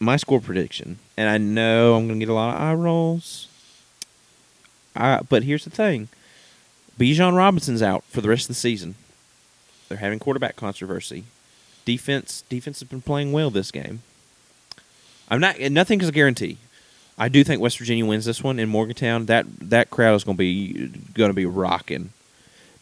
my 0.00 0.16
score 0.16 0.40
prediction, 0.40 0.98
and 1.16 1.30
I 1.30 1.38
know 1.38 1.94
I'm 1.94 2.06
gonna 2.08 2.20
get 2.20 2.28
a 2.28 2.34
lot 2.34 2.54
of 2.54 2.60
eye 2.60 2.74
rolls. 2.74 3.48
I, 4.94 5.20
but 5.28 5.44
here's 5.44 5.64
the 5.64 5.70
thing: 5.70 6.08
Bijan 6.98 7.36
Robinson's 7.36 7.82
out 7.82 8.04
for 8.04 8.20
the 8.20 8.28
rest 8.28 8.44
of 8.44 8.48
the 8.48 8.54
season. 8.54 8.94
They're 9.88 9.98
having 9.98 10.18
quarterback 10.18 10.56
controversy. 10.56 11.24
Defense, 11.84 12.42
defense 12.48 12.80
has 12.80 12.88
been 12.88 13.02
playing 13.02 13.32
well 13.32 13.50
this 13.50 13.70
game. 13.70 14.00
I'm 15.28 15.40
not. 15.40 15.58
Nothing 15.58 16.00
is 16.00 16.08
a 16.08 16.12
guarantee. 16.12 16.58
I 17.16 17.28
do 17.28 17.44
think 17.44 17.60
West 17.60 17.78
Virginia 17.78 18.04
wins 18.04 18.24
this 18.24 18.42
one 18.42 18.58
in 18.58 18.68
Morgantown. 18.68 19.26
That 19.26 19.46
that 19.60 19.90
crowd 19.90 20.14
is 20.14 20.24
going 20.24 20.36
to 20.36 20.38
be 20.38 20.88
going 21.14 21.30
to 21.30 21.34
be 21.34 21.46
rocking 21.46 22.10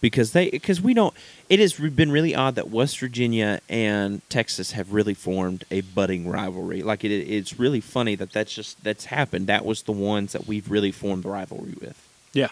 because 0.00 0.32
they 0.32 0.50
because 0.50 0.80
we 0.80 0.94
don't. 0.94 1.14
It 1.48 1.60
has 1.60 1.74
been 1.74 2.10
really 2.10 2.34
odd 2.34 2.54
that 2.56 2.70
West 2.70 2.98
Virginia 2.98 3.60
and 3.68 4.28
Texas 4.28 4.72
have 4.72 4.92
really 4.92 5.14
formed 5.14 5.64
a 5.70 5.80
budding 5.80 6.28
rivalry. 6.28 6.82
Like 6.82 7.04
it, 7.04 7.10
it's 7.10 7.58
really 7.58 7.80
funny 7.80 8.14
that 8.16 8.32
that's 8.32 8.52
just 8.54 8.82
that's 8.84 9.06
happened. 9.06 9.46
That 9.46 9.64
was 9.64 9.82
the 9.82 9.92
ones 9.92 10.32
that 10.32 10.46
we've 10.46 10.70
really 10.70 10.92
formed 10.92 11.22
the 11.22 11.30
rivalry 11.30 11.74
with. 11.80 12.01
Yeah. 12.32 12.48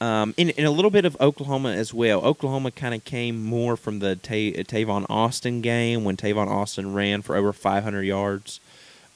Um, 0.00 0.34
and, 0.36 0.52
and 0.56 0.66
a 0.66 0.70
little 0.70 0.90
bit 0.90 1.04
of 1.04 1.16
Oklahoma 1.20 1.70
as 1.70 1.94
well. 1.94 2.22
Oklahoma 2.22 2.72
kind 2.72 2.92
of 2.92 3.04
came 3.04 3.40
more 3.40 3.76
from 3.76 4.00
the 4.00 4.16
Ta- 4.16 4.62
Tavon 4.64 5.06
Austin 5.08 5.60
game 5.60 6.02
when 6.02 6.16
Tavon 6.16 6.48
Austin 6.48 6.92
ran 6.92 7.22
for 7.22 7.36
over 7.36 7.52
500 7.52 8.02
yards 8.02 8.58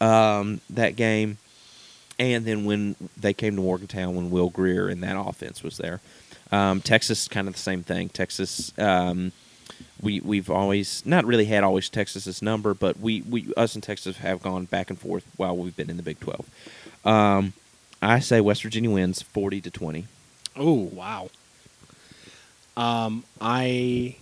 um, 0.01 0.61
that 0.71 0.95
game, 0.95 1.39
and 2.21 2.45
then 2.45 2.65
when 2.65 2.95
they 3.17 3.35
came 3.35 3.57
to 3.57 3.63
Morgantown 3.63 4.15
when 4.15 4.31
Will 4.31 4.49
Grier 4.49 4.89
and 4.89 5.03
that 5.03 5.19
offense 5.19 5.63
was 5.63 5.77
there. 5.77 6.01
Um, 6.53 6.81
Texas 6.81 7.27
kind 7.27 7.49
of 7.49 7.55
the 7.55 7.61
same 7.61 7.83
thing. 7.83 8.09
Texas, 8.09 8.73
um, 8.79 9.33
we 10.01 10.21
we've 10.21 10.51
always 10.51 11.05
not 11.05 11.25
really 11.25 11.47
had 11.47 11.65
always 11.65 11.89
Texas's 11.89 12.43
number, 12.43 12.75
but 12.75 13.01
we, 13.01 13.23
we 13.23 13.53
us 13.57 13.75
and 13.75 13.83
Texas 13.83 14.19
have 14.19 14.41
gone 14.41 14.67
back 14.67 14.91
and 14.91 14.99
forth 14.99 15.27
while 15.37 15.57
we've 15.57 15.77
been 15.77 15.91
in 15.91 15.97
the 15.97 16.03
Big 16.05 16.21
12. 16.21 16.47
I 18.07 18.21
say 18.21 18.41
West 18.41 18.63
Virginia 18.63 18.91
wins 18.91 19.23
40 19.23 19.61
to 19.63 19.71
20. 19.71 20.07
Oh 20.57 20.75
wow. 20.75 21.29
Um, 22.77 23.25
I 23.41 24.17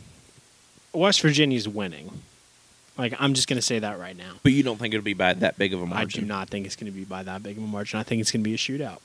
West 0.92 1.20
Virginia's 1.20 1.68
winning. 1.68 2.10
Like 2.96 3.14
I'm 3.18 3.34
just 3.34 3.48
gonna 3.48 3.62
say 3.62 3.80
that 3.80 3.98
right 3.98 4.16
now. 4.16 4.34
But 4.42 4.52
you 4.52 4.62
don't 4.62 4.78
think 4.78 4.94
it'll 4.94 5.04
be 5.04 5.14
by 5.14 5.34
that 5.34 5.58
big 5.58 5.74
of 5.74 5.82
a 5.82 5.86
margin? 5.86 6.20
I 6.20 6.22
do 6.22 6.26
not 6.26 6.48
think 6.48 6.66
it's 6.66 6.76
gonna 6.76 6.92
be 6.92 7.04
by 7.04 7.22
that 7.24 7.42
big 7.42 7.58
of 7.58 7.64
a 7.64 7.66
margin. 7.66 7.98
I 7.98 8.04
think 8.04 8.20
it's 8.20 8.30
gonna 8.30 8.44
be 8.44 8.54
a 8.54 8.58
shootout. 8.58 9.00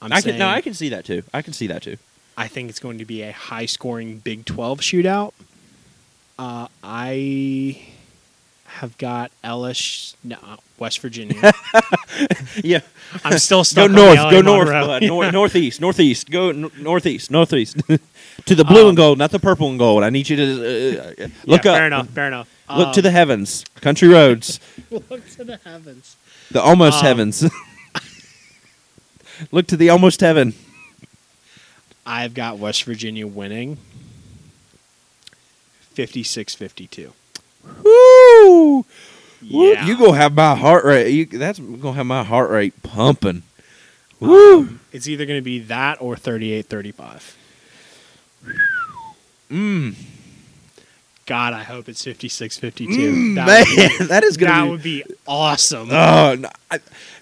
I'm 0.00 0.12
I 0.12 0.20
saying, 0.20 0.34
can 0.34 0.38
no, 0.38 0.48
I 0.48 0.60
can 0.60 0.74
see 0.74 0.90
that 0.90 1.04
too. 1.04 1.22
I 1.34 1.42
can 1.42 1.52
see 1.52 1.66
that 1.68 1.82
too. 1.82 1.96
I 2.36 2.48
think 2.48 2.68
it's 2.70 2.78
going 2.78 2.98
to 2.98 3.04
be 3.04 3.22
a 3.22 3.32
high 3.32 3.66
scoring 3.66 4.18
Big 4.18 4.44
Twelve 4.44 4.80
shootout. 4.80 5.32
Uh, 6.38 6.68
I 6.82 7.80
have 8.80 8.96
got 8.98 9.30
LS 9.44 10.16
no, 10.24 10.36
West 10.78 11.00
Virginia. 11.00 11.52
Yeah, 12.64 12.80
I'm 13.24 13.38
still 13.38 13.58
go 13.58 13.62
stuck. 13.64 13.84
on 13.84 13.92
north, 13.92 14.30
go 14.30 14.40
north, 14.40 14.68
bud. 14.68 15.02
Nor- 15.02 15.30
northeast, 15.40 15.80
northeast, 15.80 16.30
go 16.30 16.48
n- 16.48 16.70
northeast, 16.80 17.30
northeast 17.30 17.76
to 18.46 18.54
the 18.54 18.64
blue 18.64 18.82
Um, 18.84 18.88
and 18.88 18.96
gold, 18.96 19.18
not 19.18 19.30
the 19.30 19.38
purple 19.38 19.68
and 19.68 19.78
gold. 19.78 20.02
I 20.02 20.10
need 20.10 20.28
you 20.28 20.36
to 20.36 20.44
uh, 20.44 21.02
uh, 21.02 21.12
Yeah, 21.18 21.26
look 21.44 21.66
up, 21.66 21.76
Fair 21.76 21.86
enough. 21.86 22.08
Fair 22.08 22.26
enough. 22.28 22.48
look 22.74 22.92
to 22.94 23.00
Um, 23.00 23.02
the 23.04 23.10
heavens, 23.10 23.64
country 23.82 24.08
roads, 24.08 24.58
look 24.90 25.28
to 25.36 25.44
the 25.44 25.58
heavens. 25.64 26.16
the 26.50 26.62
almost 26.62 26.98
Um, 27.00 27.04
heavens. 27.06 27.44
look 29.52 29.66
to 29.68 29.76
the 29.76 29.90
almost 29.90 30.20
heaven. 30.20 30.54
I've 32.06 32.32
got 32.34 32.58
West 32.58 32.84
Virginia 32.84 33.26
winning 33.26 33.76
56-52. 35.94 37.12
Woo! 37.84 37.92
Woo, 38.26 38.84
Yeah. 39.42 39.86
You 39.86 39.96
gonna 39.98 40.16
have 40.16 40.34
my 40.34 40.54
heart 40.56 40.84
rate? 40.84 41.10
You, 41.10 41.26
that's 41.26 41.58
gonna 41.58 41.92
have 41.92 42.06
my 42.06 42.22
heart 42.24 42.50
rate 42.50 42.82
pumping. 42.82 43.42
Woo! 44.20 44.60
Um, 44.60 44.80
it's 44.92 45.06
either 45.08 45.26
going 45.26 45.38
to 45.38 45.42
be 45.44 45.58
that 45.58 46.00
or 46.00 46.14
38-35. 46.16 47.34
Mm. 49.50 49.94
God, 51.26 51.52
I 51.52 51.62
hope 51.64 51.88
it's 51.88 52.04
56-52. 52.04 52.86
Mm, 52.88 53.34
that, 53.34 53.46
man, 53.46 53.64
would 53.68 53.98
be, 53.98 54.04
that 54.08 54.24
is 54.24 54.36
gonna 54.36 54.52
that 54.52 54.64
be. 54.64 54.70
would 54.70 54.82
be 54.82 55.04
awesome. 55.26 55.88
Oh, 55.90 56.34
no, 56.38 56.48
I, 56.70 56.76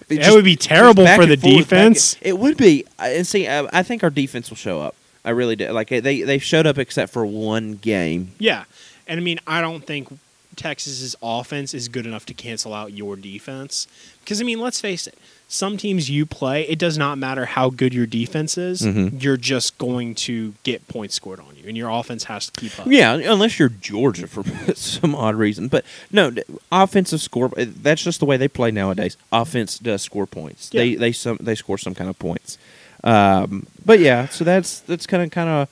it 0.07 0.21
That 0.21 0.31
would 0.33 0.45
be 0.45 0.55
terrible 0.55 1.05
for 1.07 1.25
the 1.25 1.35
forth, 1.37 1.41
back 1.41 1.57
defense. 1.57 2.15
it 2.21 2.37
would 2.37 2.55
be. 2.57 2.85
I- 2.99 3.09
And 3.13 3.25
see, 3.27 3.47
I, 3.47 3.67
I 3.73 3.83
think 3.83 4.03
our 4.03 4.09
defense 4.11 4.49
will 4.49 4.57
show 4.57 4.79
up. 4.81 4.95
I 5.25 5.31
really 5.31 5.55
do. 5.55 5.69
Like 5.71 5.89
they 5.89 6.21
they 6.21 6.37
showed 6.37 6.67
up 6.67 6.77
except 6.77 7.11
for 7.11 7.25
one 7.25 7.73
game. 7.73 8.33
Yeah. 8.37 8.65
And 9.07 9.19
I 9.19 9.23
mean, 9.23 9.39
I 9.47 9.59
don't 9.59 9.83
think 9.83 10.07
Texas's 10.55 11.15
offense 11.21 11.73
is 11.73 11.87
good 11.87 12.05
enough 12.05 12.25
to 12.27 12.33
cancel 12.33 12.73
out 12.73 12.93
your 12.93 13.15
defense. 13.15 13.87
Because 14.21 14.41
I 14.41 14.43
mean, 14.43 14.59
let's 14.59 14.81
face 14.81 15.05
it. 15.07 15.17
Some 15.47 15.77
teams 15.77 16.09
you 16.09 16.25
play, 16.25 16.63
it 16.67 16.79
does 16.79 16.97
not 16.97 17.19
matter 17.19 17.45
how 17.45 17.69
good 17.69 17.93
your 17.93 18.07
defense 18.07 18.57
is. 18.57 18.81
Mhm. 18.81 19.21
You're 19.21 19.37
just 19.37 19.77
going 19.77 20.15
to 20.15 20.55
get 20.63 20.87
points 20.87 21.13
scored 21.13 21.39
on 21.39 21.55
you, 21.55 21.67
and 21.67 21.77
your 21.77 21.89
offense 21.91 22.23
has 22.23 22.47
to 22.49 22.59
keep 22.59 22.79
up. 22.79 22.87
Yeah, 22.87 23.13
unless 23.13 23.59
you're 23.59 23.69
Georgia 23.69 24.25
for 24.25 24.43
some 24.75 25.13
odd 25.13 25.35
reason. 25.35 25.67
But 25.67 25.85
no, 26.11 26.31
offensive 26.71 27.21
score. 27.21 27.51
uh, 27.57 27.65
That's 27.67 28.03
just 28.03 28.19
the 28.19 28.25
way 28.25 28.37
they 28.37 28.47
play 28.47 28.71
nowadays. 28.71 29.17
Offense 29.31 29.77
does 29.77 30.01
score 30.01 30.25
points. 30.25 30.69
They 30.69 30.95
they 30.95 31.11
some 31.11 31.37
they 31.39 31.53
score 31.53 31.77
some 31.77 31.93
kind 31.93 32.09
of 32.09 32.17
points. 32.17 32.57
Um, 33.03 33.67
but 33.85 33.99
yeah, 33.99 34.27
so 34.29 34.43
that's 34.43 34.79
that's 34.79 35.05
kind 35.05 35.21
of 35.21 35.29
kind 35.29 35.47
of 35.49 35.69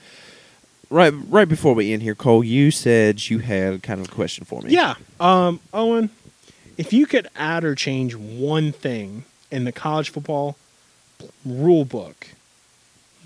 right 0.93 1.13
right 1.29 1.49
before 1.49 1.73
we 1.73 1.91
end 1.91 2.03
here. 2.03 2.15
Cole, 2.15 2.43
you 2.43 2.71
said 2.71 3.29
you 3.29 3.39
had 3.39 3.83
kind 3.83 3.99
of 3.99 4.07
a 4.07 4.11
question 4.11 4.45
for 4.45 4.61
me. 4.61 4.71
Yeah. 4.71 4.95
Um, 5.19 5.59
Owen, 5.73 6.09
if 6.77 6.93
you 6.93 7.05
could 7.05 7.27
add 7.35 7.63
or 7.63 7.75
change 7.75 8.15
one 8.15 8.71
thing 8.71 9.25
in 9.51 9.65
the 9.65 9.71
college 9.71 10.09
football 10.11 10.55
rule 11.45 11.85
book, 11.85 12.29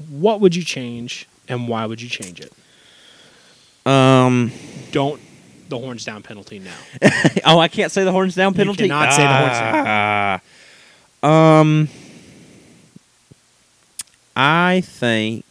what 0.09 0.39
would 0.39 0.55
you 0.55 0.63
change 0.63 1.27
and 1.47 1.67
why 1.67 1.85
would 1.85 2.01
you 2.01 2.09
change 2.09 2.39
it? 2.39 2.53
Um. 3.85 4.51
Don't 4.91 5.21
the 5.69 5.77
horns 5.77 6.05
down 6.05 6.23
penalty 6.23 6.59
now. 6.59 6.75
oh, 7.45 7.59
I 7.59 7.67
can't 7.67 7.91
say 7.91 8.03
the 8.05 8.11
horns 8.11 8.35
down 8.35 8.53
penalty. 8.53 8.87
cannot 8.87 9.13
say 9.13 9.23
the 9.23 9.33
horns 9.33 9.57
down. 9.59 9.85
Ah. 11.23 11.59
Um, 11.59 11.89
I 14.35 14.81
think 14.81 15.43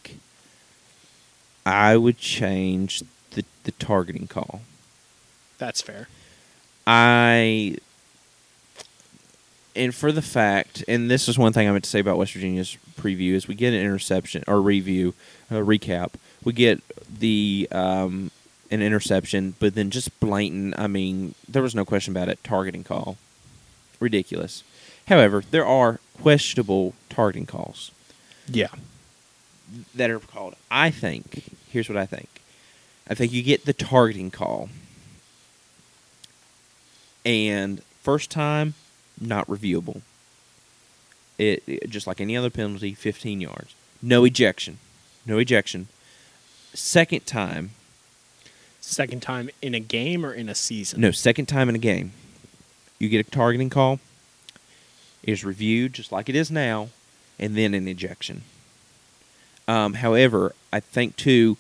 I 1.66 1.96
would 1.96 2.16
change 2.16 3.02
the 3.32 3.44
the 3.64 3.72
targeting 3.72 4.28
call. 4.28 4.62
That's 5.58 5.82
fair. 5.82 6.08
I 6.86 7.76
and 9.74 9.94
for 9.94 10.10
the 10.12 10.22
fact, 10.22 10.84
and 10.88 11.10
this 11.10 11.28
is 11.28 11.38
one 11.38 11.52
thing 11.52 11.68
I 11.68 11.72
meant 11.72 11.84
to 11.84 11.90
say 11.90 11.98
about 11.98 12.16
West 12.16 12.32
Virginia's 12.32 12.78
preview 12.98 13.32
is 13.32 13.46
we 13.46 13.54
get 13.54 13.74
an 13.74 13.80
interception 13.80 14.42
or 14.46 14.62
review, 14.62 15.12
a 15.50 15.56
recap. 15.56 16.12
We 16.42 16.52
get 16.54 16.82
the 17.18 17.68
um, 17.72 18.30
an 18.70 18.80
interception, 18.80 19.54
but 19.58 19.74
then 19.74 19.90
just 19.90 20.18
blatant. 20.20 20.78
I 20.78 20.86
mean, 20.86 21.34
there 21.48 21.62
was 21.62 21.74
no 21.74 21.84
question 21.84 22.16
about 22.16 22.28
it. 22.28 22.42
Targeting 22.44 22.84
call, 22.84 23.18
ridiculous. 24.00 24.62
However, 25.08 25.42
there 25.50 25.66
are 25.66 26.00
questionable 26.20 26.94
targeting 27.08 27.46
calls 27.46 27.90
Yeah. 28.48 28.68
That 29.94 30.10
are 30.10 30.18
called. 30.20 30.54
I 30.70 30.90
think. 30.90 31.44
Here's 31.70 31.88
what 31.88 31.98
I 31.98 32.06
think. 32.06 32.28
I 33.08 33.14
think 33.14 33.32
you 33.32 33.42
get 33.42 33.64
the 33.66 33.72
targeting 33.72 34.30
call, 34.30 34.68
and 37.24 37.82
first 38.02 38.30
time, 38.30 38.74
not 39.20 39.46
reviewable. 39.46 40.02
It, 41.38 41.62
it- 41.66 41.90
just 41.90 42.06
like 42.06 42.20
any 42.20 42.36
other 42.36 42.50
penalty, 42.50 42.94
15 42.94 43.40
yards, 43.40 43.74
no 44.02 44.24
ejection, 44.24 44.78
no 45.24 45.38
ejection. 45.38 45.88
Second 46.74 47.26
time, 47.26 47.70
Second 48.80 49.20
time 49.20 49.50
in 49.60 49.74
a 49.74 49.80
game 49.80 50.24
or 50.24 50.32
in 50.32 50.48
a 50.48 50.54
season? 50.54 51.00
no, 51.00 51.10
second 51.10 51.46
time 51.46 51.68
in 51.68 51.74
a 51.74 51.78
game, 51.78 52.12
you 53.00 53.08
get 53.08 53.26
a 53.26 53.30
targeting 53.30 53.68
call. 53.70 53.98
It 55.24 55.30
is 55.32 55.44
reviewed 55.44 55.92
just 55.92 56.12
like 56.12 56.28
it 56.28 56.36
is 56.36 56.50
now, 56.52 56.90
and 57.38 57.56
then 57.56 57.74
an 57.74 57.88
ejection. 57.88 58.42
Um, 59.68 59.94
however, 59.94 60.54
I 60.72 60.80
think 60.80 61.16
too, 61.16 61.56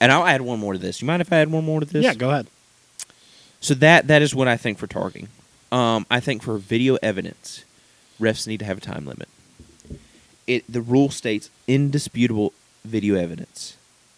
and 0.00 0.12
I'll 0.12 0.26
add 0.26 0.42
one 0.42 0.60
more 0.60 0.72
to 0.74 0.78
this. 0.78 1.00
You 1.00 1.06
mind 1.06 1.22
if 1.22 1.32
I 1.32 1.36
add 1.38 1.50
one 1.50 1.64
more 1.64 1.80
to 1.80 1.86
this? 1.86 2.04
Yeah, 2.04 2.14
go 2.14 2.30
ahead. 2.30 2.48
So 3.60 3.74
that 3.74 4.08
that 4.08 4.20
is 4.20 4.34
what 4.34 4.48
I 4.48 4.56
think 4.56 4.78
for 4.78 4.86
targeting. 4.86 5.28
Um, 5.72 6.06
I 6.10 6.20
think 6.20 6.42
for 6.42 6.58
video 6.58 6.96
evidence, 7.02 7.64
refs 8.20 8.46
need 8.46 8.58
to 8.58 8.64
have 8.66 8.78
a 8.78 8.80
time 8.82 9.06
limit. 9.06 9.28
It 10.46 10.70
the 10.70 10.82
rule 10.82 11.10
states 11.10 11.50
indisputable 11.66 12.52
video 12.84 13.14
evidence 13.14 13.76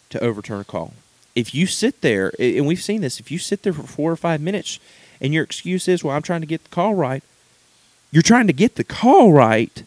to 0.09 0.19
overturn 0.19 0.59
a 0.59 0.65
call. 0.65 0.93
If 1.35 1.55
you 1.55 1.67
sit 1.67 2.01
there, 2.01 2.33
and 2.39 2.67
we've 2.67 2.81
seen 2.81 3.01
this, 3.01 3.19
if 3.19 3.31
you 3.31 3.39
sit 3.39 3.63
there 3.63 3.73
for 3.73 3.83
four 3.83 4.11
or 4.11 4.15
five 4.17 4.41
minutes, 4.41 4.79
and 5.21 5.33
your 5.33 5.43
excuse 5.43 5.87
is, 5.87 6.03
"Well, 6.03 6.15
I'm 6.15 6.21
trying 6.21 6.41
to 6.41 6.47
get 6.47 6.63
the 6.63 6.69
call 6.69 6.95
right," 6.95 7.23
you're 8.11 8.23
trying 8.23 8.47
to 8.47 8.53
get 8.53 8.75
the 8.75 8.83
call 8.83 9.31
right, 9.31 9.83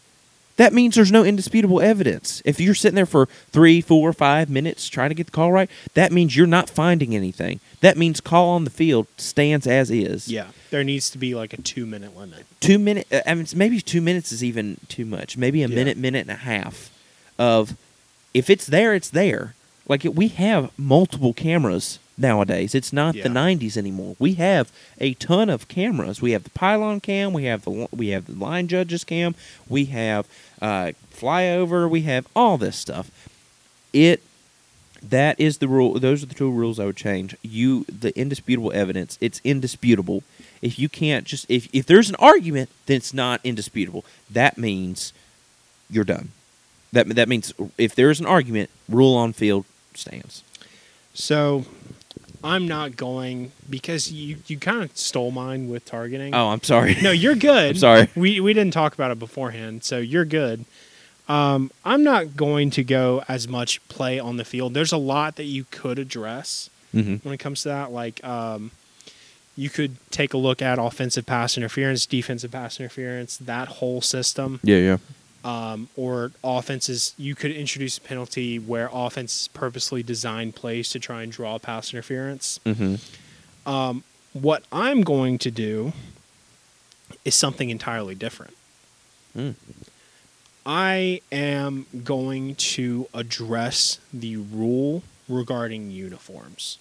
that 0.60 0.74
means 0.74 0.94
there's 0.94 1.10
no 1.10 1.24
indisputable 1.24 1.80
evidence. 1.80 2.42
If 2.44 2.60
you're 2.60 2.74
sitting 2.74 2.94
there 2.94 3.06
for 3.06 3.24
three, 3.50 3.80
four, 3.80 4.12
five 4.12 4.50
minutes 4.50 4.88
trying 4.90 5.08
to 5.08 5.14
get 5.14 5.24
the 5.26 5.32
call 5.32 5.52
right, 5.52 5.70
that 5.94 6.12
means 6.12 6.36
you're 6.36 6.46
not 6.46 6.68
finding 6.68 7.16
anything. 7.16 7.60
That 7.80 7.96
means 7.96 8.20
call 8.20 8.50
on 8.50 8.64
the 8.64 8.70
field 8.70 9.06
stands 9.16 9.66
as 9.66 9.90
is. 9.90 10.28
Yeah, 10.28 10.48
there 10.68 10.84
needs 10.84 11.08
to 11.10 11.18
be 11.18 11.34
like 11.34 11.54
a 11.54 11.62
two 11.62 11.86
minute 11.86 12.14
limit. 12.14 12.44
Two 12.60 12.78
minute. 12.78 13.06
uh, 13.10 13.22
I 13.26 13.32
mean, 13.34 13.46
maybe 13.56 13.80
two 13.80 14.02
minutes 14.02 14.32
is 14.32 14.44
even 14.44 14.76
too 14.88 15.06
much. 15.06 15.38
Maybe 15.38 15.62
a 15.62 15.66
Yeah. 15.68 15.74
minute, 15.74 15.96
minute 15.96 16.20
and 16.28 16.30
a 16.30 16.34
half 16.34 16.90
of 17.38 17.74
if 18.34 18.50
it's 18.50 18.66
there, 18.66 18.94
it's 18.94 19.08
there. 19.08 19.54
Like 19.88 20.04
we 20.04 20.28
have 20.28 20.70
multiple 20.78 21.32
cameras 21.32 21.98
nowadays. 22.18 22.74
It's 22.74 22.92
not 22.92 23.14
Yeah. 23.14 23.22
the 23.22 23.28
'90s 23.30 23.78
anymore. 23.78 24.14
We 24.18 24.34
have 24.34 24.70
a 25.00 25.14
ton 25.14 25.48
of 25.48 25.68
cameras. 25.68 26.20
We 26.20 26.32
have 26.32 26.44
the 26.44 26.50
pylon 26.50 27.00
cam. 27.00 27.32
We 27.32 27.44
have 27.46 27.64
the 27.64 27.88
we 27.90 28.08
have 28.08 28.26
the 28.26 28.34
line 28.34 28.68
judges 28.68 29.04
cam. 29.04 29.34
We 29.70 29.86
have 29.86 30.26
uh, 30.60 30.92
flyover. 31.12 31.88
We 31.88 32.02
have 32.02 32.26
all 32.34 32.58
this 32.58 32.76
stuff. 32.76 33.10
It 33.92 34.22
that 35.02 35.40
is 35.40 35.58
the 35.58 35.68
rule. 35.68 35.98
Those 35.98 36.22
are 36.22 36.26
the 36.26 36.34
two 36.34 36.50
rules 36.50 36.78
I 36.78 36.84
would 36.84 36.96
change. 36.96 37.36
You 37.42 37.84
the 37.84 38.16
indisputable 38.18 38.72
evidence. 38.72 39.16
It's 39.20 39.40
indisputable. 39.44 40.22
If 40.60 40.78
you 40.78 40.88
can't 40.88 41.24
just 41.24 41.46
if 41.48 41.68
if 41.72 41.86
there's 41.86 42.10
an 42.10 42.16
argument, 42.16 42.70
then 42.86 42.98
it's 42.98 43.14
not 43.14 43.40
indisputable. 43.44 44.04
That 44.30 44.58
means 44.58 45.12
you're 45.88 46.04
done. 46.04 46.30
That 46.92 47.08
that 47.08 47.28
means 47.28 47.52
if 47.78 47.94
there's 47.94 48.20
an 48.20 48.26
argument, 48.26 48.70
rule 48.88 49.14
on 49.16 49.32
field 49.32 49.64
stands. 49.94 50.42
So 51.14 51.64
I'm 52.42 52.66
not 52.66 52.96
going 52.96 53.52
because 53.68 54.10
you, 54.12 54.38
you 54.46 54.58
kind 54.58 54.82
of 54.82 54.96
stole 54.96 55.30
mine 55.30 55.68
with 55.68 55.84
targeting. 55.84 56.34
Oh, 56.34 56.48
I'm 56.48 56.62
sorry. 56.62 56.96
No, 57.02 57.10
you're 57.10 57.34
good. 57.34 57.70
I'm 57.70 57.76
sorry. 57.76 58.08
We 58.16 58.40
we 58.40 58.52
didn't 58.54 58.72
talk 58.72 58.94
about 58.94 59.10
it 59.10 59.18
beforehand, 59.18 59.84
so 59.84 59.98
you're 59.98 60.24
good. 60.24 60.64
Um, 61.28 61.70
I'm 61.84 62.02
not 62.02 62.36
going 62.36 62.70
to 62.70 62.82
go 62.82 63.22
as 63.28 63.46
much 63.46 63.86
play 63.88 64.18
on 64.18 64.36
the 64.36 64.44
field. 64.44 64.74
There's 64.74 64.92
a 64.92 64.96
lot 64.96 65.36
that 65.36 65.44
you 65.44 65.64
could 65.70 65.98
address 65.98 66.70
hmm 66.92 67.16
when 67.22 67.32
it 67.32 67.38
comes 67.38 67.62
to 67.62 67.68
that. 67.68 67.92
Like, 67.92 68.22
um, 68.24 68.72
you 69.56 69.68
could 69.70 69.96
take 70.10 70.34
a 70.34 70.38
look 70.38 70.60
at 70.62 70.78
offensive 70.78 71.26
pass 71.26 71.56
interference, 71.56 72.04
defensive 72.06 72.50
pass 72.50 72.80
interference, 72.80 73.36
that 73.36 73.68
whole 73.68 74.00
system, 74.00 74.58
Yeah, 74.64 74.76
yeah. 74.78 74.96
Um, 75.44 75.88
or 75.96 76.32
offenses. 76.44 77.14
You 77.16 77.34
could 77.34 77.50
introduce 77.52 77.98
a 77.98 78.00
penalty 78.00 78.58
where 78.58 78.88
offense 78.92 79.48
purposely 79.48 80.02
design 80.02 80.52
plays 80.52 80.90
to 80.90 80.98
try 80.98 81.22
and 81.22 81.32
draw 81.32 81.58
pass 81.58 81.92
interference. 81.92 82.60
hmm 82.64 82.96
Um, 83.66 84.04
what 84.32 84.64
I'm 84.72 85.02
going 85.02 85.38
to 85.38 85.50
do 85.50 85.92
is 87.24 87.34
something 87.34 87.68
entirely 87.70 88.14
different. 88.14 88.54
Mm. 89.36 89.54
I 90.66 91.20
am 91.32 91.86
going 92.04 92.54
to 92.56 93.08
address 93.14 93.98
the 94.12 94.36
rule 94.36 95.02
regarding 95.28 95.90
uniforms. 95.90 96.78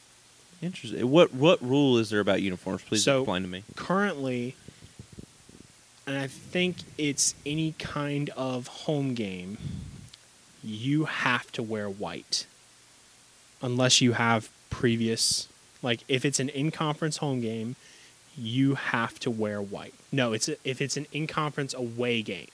Interesting. 0.61 1.10
What 1.10 1.34
what 1.34 1.61
rule 1.64 1.98
is 1.98 2.10
there 2.10 2.19
about 2.19 2.41
uniforms? 2.41 2.81
Please 2.84 3.03
So- 3.03 3.22
explain 3.22 3.44
to 3.44 3.48
me. 3.48 3.64
Currently, 3.76 4.56
and 6.10 6.18
I 6.18 6.26
think 6.26 6.77
it's 6.98 7.36
any 7.45 7.73
kind 7.77 8.31
of 8.36 8.65
home 8.65 9.14
game, 9.14 9.60
you 10.64 11.06
have 11.06 11.52
to 11.52 11.61
wear 11.61 11.88
white. 11.88 12.48
Unless 13.61 14.02
you 14.02 14.14
have 14.14 14.49
previous, 14.72 15.48
like 15.84 15.99
if 16.07 16.26
it's 16.26 16.40
an 16.40 16.49
in 16.49 16.72
conference 16.72 17.18
home 17.18 17.41
game, 17.41 17.76
you 18.36 18.73
have 18.73 19.19
to 19.19 19.30
wear 19.30 19.61
white. 19.61 19.94
No, 20.11 20.34
it's 20.34 20.49
a, 20.49 20.56
if 20.64 20.81
it's 20.81 20.98
an 20.98 21.06
in 21.11 21.27
conference 21.27 21.76
away 21.76 22.23
game. 22.23 22.49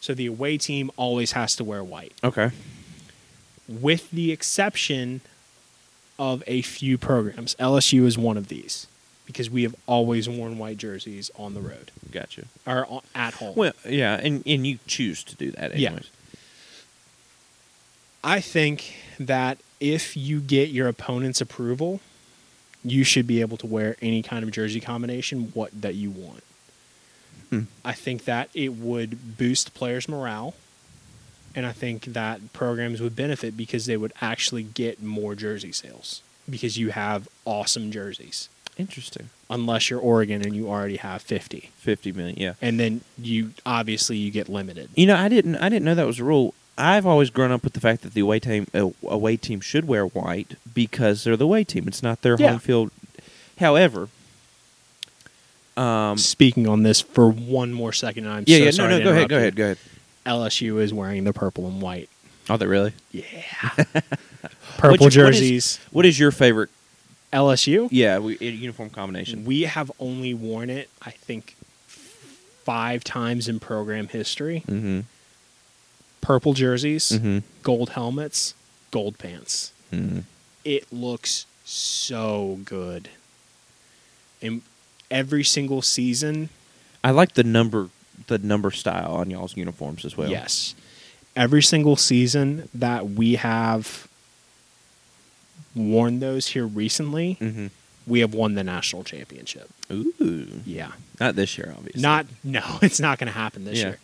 So 0.00 0.14
the 0.14 0.24
away 0.26 0.56
team 0.56 0.90
always 0.96 1.32
has 1.32 1.56
to 1.56 1.64
wear 1.64 1.84
white, 1.84 2.14
Okay. 2.24 2.52
with 3.68 4.10
the 4.10 4.32
exception 4.32 5.20
of 6.18 6.42
a 6.46 6.62
few 6.62 6.96
programs. 6.96 7.54
LSU 7.56 8.06
is 8.06 8.16
one 8.16 8.38
of 8.38 8.48
these 8.48 8.86
because 9.28 9.50
we 9.50 9.62
have 9.62 9.74
always 9.86 10.26
worn 10.26 10.56
white 10.56 10.78
jerseys 10.78 11.30
on 11.36 11.52
the 11.52 11.60
road 11.60 11.90
Gotcha. 12.10 12.44
or 12.66 12.86
on- 12.86 13.02
at 13.14 13.34
home. 13.34 13.54
Well, 13.54 13.74
yeah, 13.86 14.14
and 14.22 14.42
and 14.46 14.66
you 14.66 14.78
choose 14.86 15.22
to 15.24 15.36
do 15.36 15.50
that 15.52 15.76
Yeah. 15.78 15.88
anyways. 15.90 16.10
I 18.24 18.40
think 18.40 18.94
that 19.20 19.58
if 19.80 20.16
you 20.16 20.40
get 20.40 20.70
your 20.70 20.88
opponent's 20.88 21.40
approval, 21.40 22.00
you 22.82 23.04
should 23.04 23.26
be 23.26 23.40
able 23.40 23.56
to 23.58 23.66
wear 23.66 23.96
any 24.02 24.22
kind 24.22 24.42
of 24.44 24.50
jersey 24.50 24.80
combination 24.80 25.50
what 25.54 25.78
that 25.80 25.94
you 25.94 26.10
want. 26.10 26.42
Hmm. 27.50 27.62
I 27.84 27.92
think 27.92 28.24
that 28.24 28.48
it 28.54 28.70
would 28.74 29.36
boost 29.36 29.74
players' 29.74 30.08
morale, 30.08 30.54
and 31.54 31.64
I 31.66 31.72
think 31.72 32.04
that 32.06 32.52
programs 32.52 33.00
would 33.00 33.14
benefit 33.14 33.56
because 33.56 33.86
they 33.86 33.96
would 33.96 34.12
actually 34.20 34.62
get 34.62 35.02
more 35.02 35.34
jersey 35.34 35.72
sales 35.72 36.22
because 36.48 36.76
you 36.78 36.90
have 36.90 37.28
awesome 37.44 37.90
jerseys. 37.92 38.48
Interesting. 38.78 39.28
Unless 39.50 39.90
you're 39.90 39.98
Oregon 40.00 40.42
and 40.42 40.54
you 40.54 40.68
already 40.70 40.96
have 40.96 41.20
50. 41.22 41.70
Fifty 41.78 42.12
million. 42.12 42.36
Yeah. 42.38 42.54
And 42.62 42.78
then 42.78 43.00
you 43.20 43.52
obviously 43.66 44.16
you 44.16 44.30
get 44.30 44.48
limited. 44.48 44.88
You 44.94 45.06
know, 45.06 45.16
I 45.16 45.28
didn't. 45.28 45.56
I 45.56 45.68
didn't 45.68 45.84
know 45.84 45.94
that 45.94 46.06
was 46.06 46.20
a 46.20 46.24
rule. 46.24 46.54
I've 46.76 47.06
always 47.06 47.30
grown 47.30 47.50
up 47.50 47.64
with 47.64 47.72
the 47.72 47.80
fact 47.80 48.02
that 48.02 48.14
the 48.14 48.20
away 48.20 48.38
team, 48.38 48.68
uh, 48.72 48.90
away 49.02 49.36
team 49.36 49.60
should 49.60 49.88
wear 49.88 50.04
white 50.06 50.54
because 50.72 51.24
they're 51.24 51.36
the 51.36 51.44
away 51.44 51.64
team. 51.64 51.88
It's 51.88 52.02
not 52.04 52.22
their 52.22 52.36
Yeah. 52.38 52.50
home 52.50 52.58
field. 52.60 52.90
However, 53.58 54.08
um, 55.76 56.16
Speaking 56.18 56.66
on 56.68 56.82
this 56.84 57.00
for 57.00 57.28
one 57.30 57.72
more 57.72 57.92
second, 57.92 58.28
I'm 58.28 58.44
yeah, 58.46 58.58
so 58.58 58.64
yeah, 58.64 58.70
sorry 58.70 58.90
no, 58.90 58.98
no, 58.98 59.04
go 59.04 59.10
ahead, 59.10 59.28
go 59.28 59.36
ahead, 59.38 59.56
go 59.56 59.64
ahead. 59.64 59.78
LSU 60.26 60.80
is 60.80 60.92
wearing 60.94 61.24
the 61.24 61.32
purple 61.32 61.66
and 61.66 61.80
white. 61.80 62.08
Oh, 62.50 62.56
they 62.56 62.66
really? 62.66 62.92
Yeah. 63.12 63.24
purple 64.76 64.90
Which- 64.92 65.00
what 65.00 65.06
is- 65.08 65.14
jerseys. 65.14 65.80
What 65.90 66.06
is 66.06 66.18
your 66.18 66.30
favorite? 66.30 66.70
LSU. 67.32 67.88
Yeah, 67.90 68.18
we, 68.18 68.36
uniform 68.38 68.90
combination. 68.90 69.44
We 69.44 69.62
have 69.62 69.90
only 69.98 70.32
worn 70.34 70.70
it, 70.70 70.88
I 71.02 71.10
think, 71.10 71.56
five 71.86 73.04
times 73.04 73.48
in 73.48 73.60
program 73.60 74.08
history. 74.08 74.62
mm-hmm. 74.66 75.00
Purple 76.20 76.52
jerseys, 76.52 77.10
Mm-hmm. 77.12 77.38
gold 77.62 77.90
helmets, 77.90 78.54
gold 78.90 79.18
pants. 79.18 79.72
mm 79.92 80.24
It 80.64 80.92
looks 80.92 81.46
so 81.64 82.58
good. 82.64 83.08
And 84.42 84.62
every 85.10 85.44
single 85.44 85.80
season, 85.82 86.48
I 87.04 87.12
like 87.12 87.34
the 87.34 87.44
number, 87.44 87.88
the 88.26 88.38
number 88.38 88.70
style 88.70 89.14
on 89.14 89.30
y'all's 89.30 89.56
uniforms 89.56 90.04
as 90.04 90.16
well. 90.16 90.28
yes. 90.30 90.74
Every 91.36 91.62
single 91.62 91.94
season 91.96 92.68
that 92.74 93.10
we 93.10 93.36
have 93.36 94.07
worn 95.78 96.20
those 96.20 96.48
here 96.48 96.66
recently, 96.66 97.38
Mm-hmm. 97.40 97.66
we 98.06 98.20
have 98.20 98.34
won 98.34 98.54
the 98.54 98.64
national 98.64 99.04
championship. 99.04 99.70
Ooh. 99.90 100.60
Yeah. 100.66 100.92
Not 101.20 101.36
this 101.36 101.56
year, 101.58 101.72
obviously. 101.76 102.02
Not 102.02 102.26
no, 102.44 102.62
it's 102.82 103.00
not 103.00 103.18
going 103.18 103.32
to 103.32 103.38
happen 103.38 103.64
this 103.64 103.78
Yeah. 103.78 103.86
year. 103.88 103.98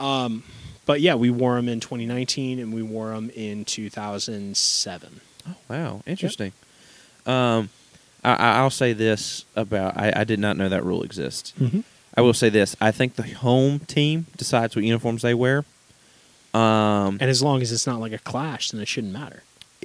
Um, 0.00 0.42
but 0.86 1.00
yeah, 1.00 1.14
we 1.14 1.30
wore 1.30 1.54
them 1.56 1.68
in 1.68 1.80
2019 1.80 2.58
and 2.58 2.72
we 2.74 2.82
wore 2.82 3.10
them 3.10 3.30
in 3.34 3.64
2007. 3.64 5.20
Oh, 5.48 5.54
wow, 5.68 6.02
interesting. 6.06 6.52
Um, 7.26 7.70
I, 8.22 8.32
I- 8.34 8.56
I'll 8.58 8.70
say 8.70 8.92
this 8.92 9.44
about 9.56 9.96
I, 9.96 10.12
I 10.16 10.24
did 10.24 10.38
not 10.38 10.56
know 10.56 10.68
that 10.68 10.84
rule 10.84 11.02
exists. 11.02 11.52
Mm-hmm. 11.60 11.80
I 12.16 12.20
will 12.20 12.32
say 12.34 12.48
this: 12.48 12.76
I 12.80 12.90
think 12.92 13.16
the 13.16 13.22
home 13.34 13.80
team 13.80 14.26
decides 14.36 14.76
what 14.76 14.84
uniforms 14.84 15.22
they 15.22 15.34
wear. 15.34 15.64
Um, 16.54 17.18
And 17.20 17.22
as 17.30 17.42
long 17.42 17.60
as 17.62 17.72
it's 17.72 17.86
not 17.86 17.98
like 18.00 18.12
a 18.12 18.18
clash, 18.18 18.70
then 18.70 18.80
it 18.80 18.86
shouldn't 18.88 19.12
matter. 19.12 19.42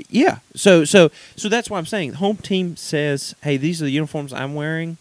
Yeah, 0.09 0.39
so 0.55 0.85
so 0.85 1.09
so 1.35 1.49
that's 1.49 1.69
why 1.69 1.77
I'm 1.77 1.85
saying 1.85 2.11
the 2.11 2.17
home 2.17 2.37
team 2.37 2.75
says, 2.77 3.35
"Hey, 3.43 3.57
these 3.57 3.81
are 3.81 3.85
the 3.85 3.91
uniforms 3.91 4.31
I'm 4.33 4.55
wearing." 4.55 4.97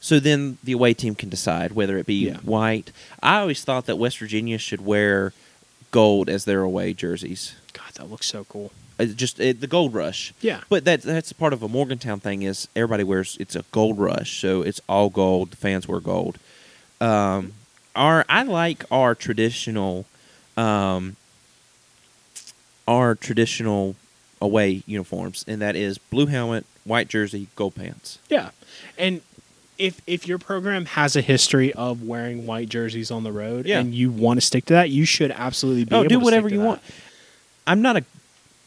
So 0.00 0.18
then 0.18 0.58
the 0.64 0.72
away 0.72 0.94
team 0.94 1.14
can 1.14 1.28
decide 1.28 1.72
whether 1.72 1.96
it 1.96 2.06
be 2.06 2.26
Yeah. 2.26 2.38
white. 2.38 2.90
I 3.22 3.38
always 3.38 3.62
thought 3.62 3.86
that 3.86 3.96
West 3.96 4.18
Virginia 4.18 4.58
should 4.58 4.84
wear 4.84 5.32
gold 5.92 6.28
as 6.28 6.44
their 6.44 6.62
away 6.62 6.92
jerseys. 6.92 7.52
God, 7.72 7.92
that 7.94 8.10
looks 8.10 8.26
so 8.26 8.42
cool. 8.44 8.72
Uh, 8.98 9.04
just 9.04 9.40
uh, 9.40 9.52
the 9.58 9.68
gold 9.68 9.94
rush. 9.94 10.34
Yeah. 10.40 10.60
But 10.68 10.84
that 10.86 11.02
that's 11.02 11.32
part 11.32 11.52
of 11.52 11.62
a 11.62 11.68
Morgantown 11.68 12.18
thing 12.20 12.42
is 12.42 12.66
everybody 12.74 13.04
wears 13.04 13.36
it's 13.40 13.54
a 13.54 13.64
gold 13.70 13.98
rush, 13.98 14.40
so 14.40 14.62
it's 14.62 14.80
all 14.88 15.08
gold. 15.08 15.52
The 15.52 15.56
fans 15.56 15.86
wear 15.86 16.00
gold. 16.00 16.38
Um, 17.00 17.52
our 17.94 18.24
I 18.28 18.42
like 18.42 18.84
our 18.90 19.14
traditional, 19.14 20.06
um, 20.56 21.16
our 22.88 23.14
traditional 23.14 23.94
away 24.42 24.82
uniforms, 24.86 25.44
and 25.48 25.62
that 25.62 25.76
is 25.76 25.96
blue 25.96 26.26
helmet, 26.26 26.66
white 26.84 27.08
jersey, 27.08 27.46
gold 27.56 27.74
pants. 27.76 28.18
Yeah. 28.28 28.50
And 28.98 29.22
if 29.78 30.00
if 30.06 30.28
your 30.28 30.38
program 30.38 30.84
has 30.84 31.16
a 31.16 31.20
history 31.22 31.72
of 31.72 32.02
wearing 32.02 32.44
white 32.46 32.68
jerseys 32.68 33.10
on 33.10 33.22
the 33.24 33.32
road 33.32 33.64
Yeah. 33.66 33.80
and 33.80 33.94
you 33.94 34.10
want 34.10 34.38
to 34.38 34.46
stick 34.46 34.66
to 34.66 34.74
that, 34.74 34.90
you 34.90 35.04
should 35.06 35.30
absolutely 35.30 35.84
be 35.84 35.94
Oh, 35.96 36.04
do 36.04 36.18
whatever 36.20 36.48
you 36.48 36.58
to 36.58 36.64
want. 36.64 36.80
I'm 37.66 37.80
not 37.80 37.96
a 37.96 38.04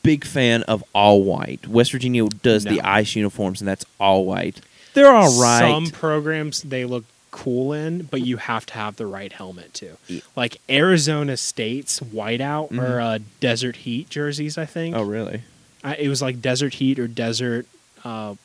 big 0.01 0.23
fan 0.25 0.63
of 0.63 0.83
all 0.93 1.23
white. 1.23 1.67
West 1.67 1.91
Virginia 1.91 2.27
does 2.41 2.63
the 2.63 2.81
ice 2.81 3.15
uniforms, 3.15 3.59
and 3.61 3.67
that's 3.67 3.85
all 3.99 4.25
white. 4.25 4.61
They're 4.93 5.11
all 5.11 5.39
right. 5.41 5.59
Some 5.59 5.87
programs 5.91 6.61
they 6.61 6.85
look 6.85 7.03
cool 7.31 7.73
in, 7.73 8.03
but 8.03 8.21
you 8.21 8.37
have 8.37 8.65
to 8.67 8.73
have 8.75 8.95
the 8.95 9.05
right 9.05 9.31
helmet 9.33 9.73
too. 9.73 9.97
Yeah. 10.07 10.21
Like 10.37 10.61
Arizona 10.69 11.35
State's 11.35 11.99
whiteout 11.99 12.71
Mhm. 12.71 12.81
or 12.81 13.01
uh, 13.01 13.19
Desert 13.41 13.75
Heat 13.77 14.09
jerseys, 14.09 14.57
I 14.57 14.65
think. 14.65 14.95
Oh, 14.95 15.01
really? 15.03 15.41
I, 15.85 15.95
it 15.95 16.09
was 16.09 16.21
like 16.21 16.41
Desert 16.41 16.73
Heat 16.75 16.97
or 16.99 17.07
Desert, 17.07 17.65
uh, 18.03 18.35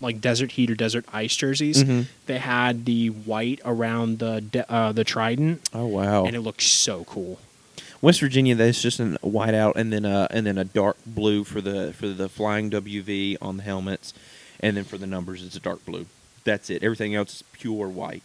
like 0.00 0.20
Desert 0.20 0.52
Heat 0.52 0.70
or 0.70 0.74
Desert 0.74 1.04
Ice 1.12 1.36
jerseys. 1.36 1.84
Mhm. 1.84 2.06
They 2.26 2.38
had 2.38 2.84
the 2.86 3.08
white 3.08 3.60
around 3.64 4.18
the 4.18 4.40
de- 4.40 4.72
uh, 4.72 4.92
the 4.92 5.04
trident, 5.04 5.60
Oh, 5.74 5.86
wow. 5.86 6.24
and 6.24 6.34
it 6.34 6.40
looked 6.40 6.62
so 6.62 7.04
cool. 7.04 7.38
West 8.00 8.20
Virginia, 8.20 8.54
that's 8.54 8.80
just 8.80 9.00
a 9.00 9.18
white 9.22 9.54
out 9.54 9.76
and 9.76 9.92
then 9.92 10.04
a 10.04 10.28
and 10.30 10.46
then 10.46 10.56
a 10.56 10.64
dark 10.64 10.96
blue 11.04 11.42
for 11.44 11.60
the 11.60 11.92
for 11.92 12.06
the 12.08 12.28
flying 12.28 12.70
WV 12.70 13.36
on 13.42 13.56
the 13.56 13.64
helmets, 13.64 14.14
and 14.60 14.76
then 14.76 14.84
for 14.84 14.98
the 14.98 15.06
numbers 15.06 15.42
it's 15.44 15.56
a 15.56 15.60
dark 15.60 15.84
blue. 15.84 16.06
That's 16.44 16.70
it. 16.70 16.82
Everything 16.84 17.14
else 17.16 17.34
is 17.36 17.42
pure 17.52 17.88
white. 17.88 18.22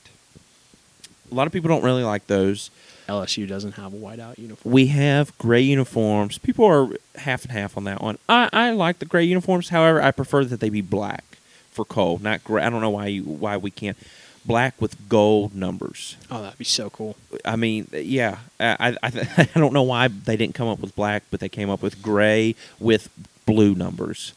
A 1.33 1.35
lot 1.35 1.47
of 1.47 1.53
people 1.53 1.67
don't 1.67 1.83
really 1.83 2.03
like 2.03 2.27
those. 2.27 2.69
LSU 3.09 3.47
doesn't 3.47 3.73
have 3.73 3.93
a 3.93 3.97
whiteout 3.97 4.37
uniform. 4.37 4.71
We 4.71 4.87
have 4.87 5.35
gray 5.39 5.61
uniforms. 5.61 6.37
People 6.37 6.65
are 6.65 6.89
half 7.15 7.43
and 7.43 7.51
half 7.51 7.75
on 7.75 7.85
that 7.85 8.01
one. 8.01 8.17
I, 8.29 8.49
I 8.53 8.71
like 8.71 8.99
the 8.99 9.05
gray 9.05 9.23
uniforms. 9.23 9.69
However, 9.69 10.01
I 10.01 10.11
prefer 10.11 10.45
that 10.45 10.59
they 10.59 10.69
be 10.69 10.81
black 10.81 11.23
for 11.71 11.85
Cole, 11.85 12.19
not 12.21 12.43
gray. 12.43 12.63
I 12.63 12.69
don't 12.69 12.81
know 12.81 12.91
why 12.91 13.07
you 13.07 13.23
why 13.23 13.57
we 13.57 13.71
can't 13.71 13.97
black 14.45 14.79
with 14.79 15.09
gold 15.09 15.55
numbers. 15.55 16.17
Oh, 16.29 16.41
that'd 16.41 16.59
be 16.59 16.65
so 16.65 16.89
cool. 16.91 17.15
I 17.43 17.55
mean, 17.55 17.87
yeah, 17.91 18.37
I 18.59 18.95
I, 19.01 19.07
I 19.07 19.47
I 19.55 19.59
don't 19.59 19.73
know 19.73 19.83
why 19.83 20.07
they 20.07 20.37
didn't 20.37 20.55
come 20.55 20.67
up 20.67 20.79
with 20.79 20.95
black, 20.95 21.23
but 21.31 21.39
they 21.39 21.49
came 21.49 21.69
up 21.69 21.81
with 21.81 22.01
gray 22.01 22.55
with 22.79 23.09
blue 23.45 23.73
numbers. 23.73 24.33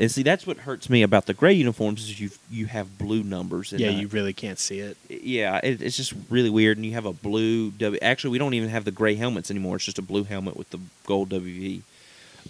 And 0.00 0.10
see, 0.10 0.22
that's 0.22 0.46
what 0.46 0.58
hurts 0.58 0.88
me 0.88 1.02
about 1.02 1.26
the 1.26 1.34
gray 1.34 1.52
uniforms 1.52 2.02
is 2.02 2.20
you 2.20 2.30
you 2.50 2.66
have 2.66 2.98
blue 2.98 3.22
numbers. 3.22 3.72
and 3.72 3.80
Yeah, 3.80 3.90
you 3.90 4.08
really 4.08 4.32
can't 4.32 4.58
see 4.58 4.80
it. 4.80 4.96
yeah, 5.08 5.60
it, 5.62 5.82
it's 5.82 5.96
just 5.96 6.14
really 6.30 6.50
weird. 6.50 6.78
And 6.78 6.86
you 6.86 6.92
have 6.92 7.06
a 7.06 7.12
blue 7.12 7.70
W. 7.72 7.98
Actually, 8.00 8.30
we 8.30 8.38
don't 8.38 8.54
even 8.54 8.68
have 8.70 8.84
the 8.84 8.90
gray 8.90 9.14
helmets 9.14 9.50
anymore. 9.50 9.76
It's 9.76 9.84
just 9.84 9.98
a 9.98 10.02
blue 10.02 10.24
helmet 10.24 10.56
with 10.56 10.70
the 10.70 10.80
gold 11.06 11.28
WV. 11.30 11.82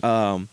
Um, 0.03 0.49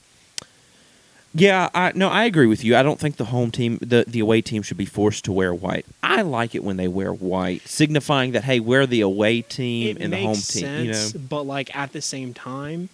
yeah, 1.33 1.69
I 1.75 1.91
no, 1.93 2.09
I 2.09 2.23
agree 2.25 2.47
with 2.47 2.63
you. 2.63 2.75
I 2.75 2.81
don't 2.81 2.99
think 2.99 3.17
the 3.17 3.25
home 3.25 3.51
team, 3.51 3.77
the 3.81 4.03
the 4.07 4.19
away 4.19 4.41
team, 4.41 4.63
should 4.63 4.77
be 4.77 4.85
forced 4.85 5.25
to 5.25 5.31
wear 5.31 5.53
white. 5.53 5.85
I 6.01 6.23
like 6.23 6.55
it 6.55 6.63
when 6.63 6.77
they 6.77 6.87
wear 6.87 7.13
white, 7.13 7.67
signifying 7.67 8.31
that 8.31 8.45
hey, 8.45 8.59
we're 8.59 8.87
the 8.87 9.01
away 9.01 9.43
team 9.43 9.97
it 9.97 10.01
and 10.01 10.11
the 10.11 10.23
home 10.23 10.33
sense, 10.35 10.53
team. 10.53 10.85
You 10.85 10.91
know, 10.91 11.27
but 11.29 11.43
like 11.43 11.75
at 11.75 11.93
the 11.93 12.01
same 12.01 12.33
time, 12.33 12.89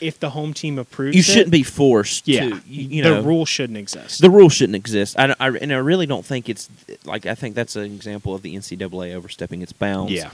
if 0.00 0.18
the 0.20 0.30
home 0.30 0.52
team 0.54 0.78
approves, 0.78 1.16
you 1.16 1.22
shouldn't 1.22 1.50
be 1.50 1.62
forced. 1.62 2.26
Yeah, 2.28 2.40
to, 2.50 2.62
you, 2.66 2.88
you 2.88 3.02
the 3.02 3.10
know, 3.10 3.22
rule 3.22 3.46
shouldn't 3.46 3.78
exist. 3.78 4.20
The 4.20 4.30
rule 4.30 4.48
shouldn't 4.48 4.76
exist. 4.76 5.18
I, 5.18 5.34
I, 5.40 5.48
and 5.48 5.72
I 5.72 5.76
really 5.76 6.06
don't 6.06 6.24
think 6.24 6.48
it's 6.48 6.68
like 7.04 7.26
I 7.26 7.34
think 7.34 7.54
that's 7.54 7.76
an 7.76 7.84
example 7.84 8.34
of 8.34 8.42
the 8.42 8.54
NCAA 8.56 9.14
overstepping 9.14 9.62
its 9.62 9.72
bounds. 9.72 10.12
yeah, 10.12 10.30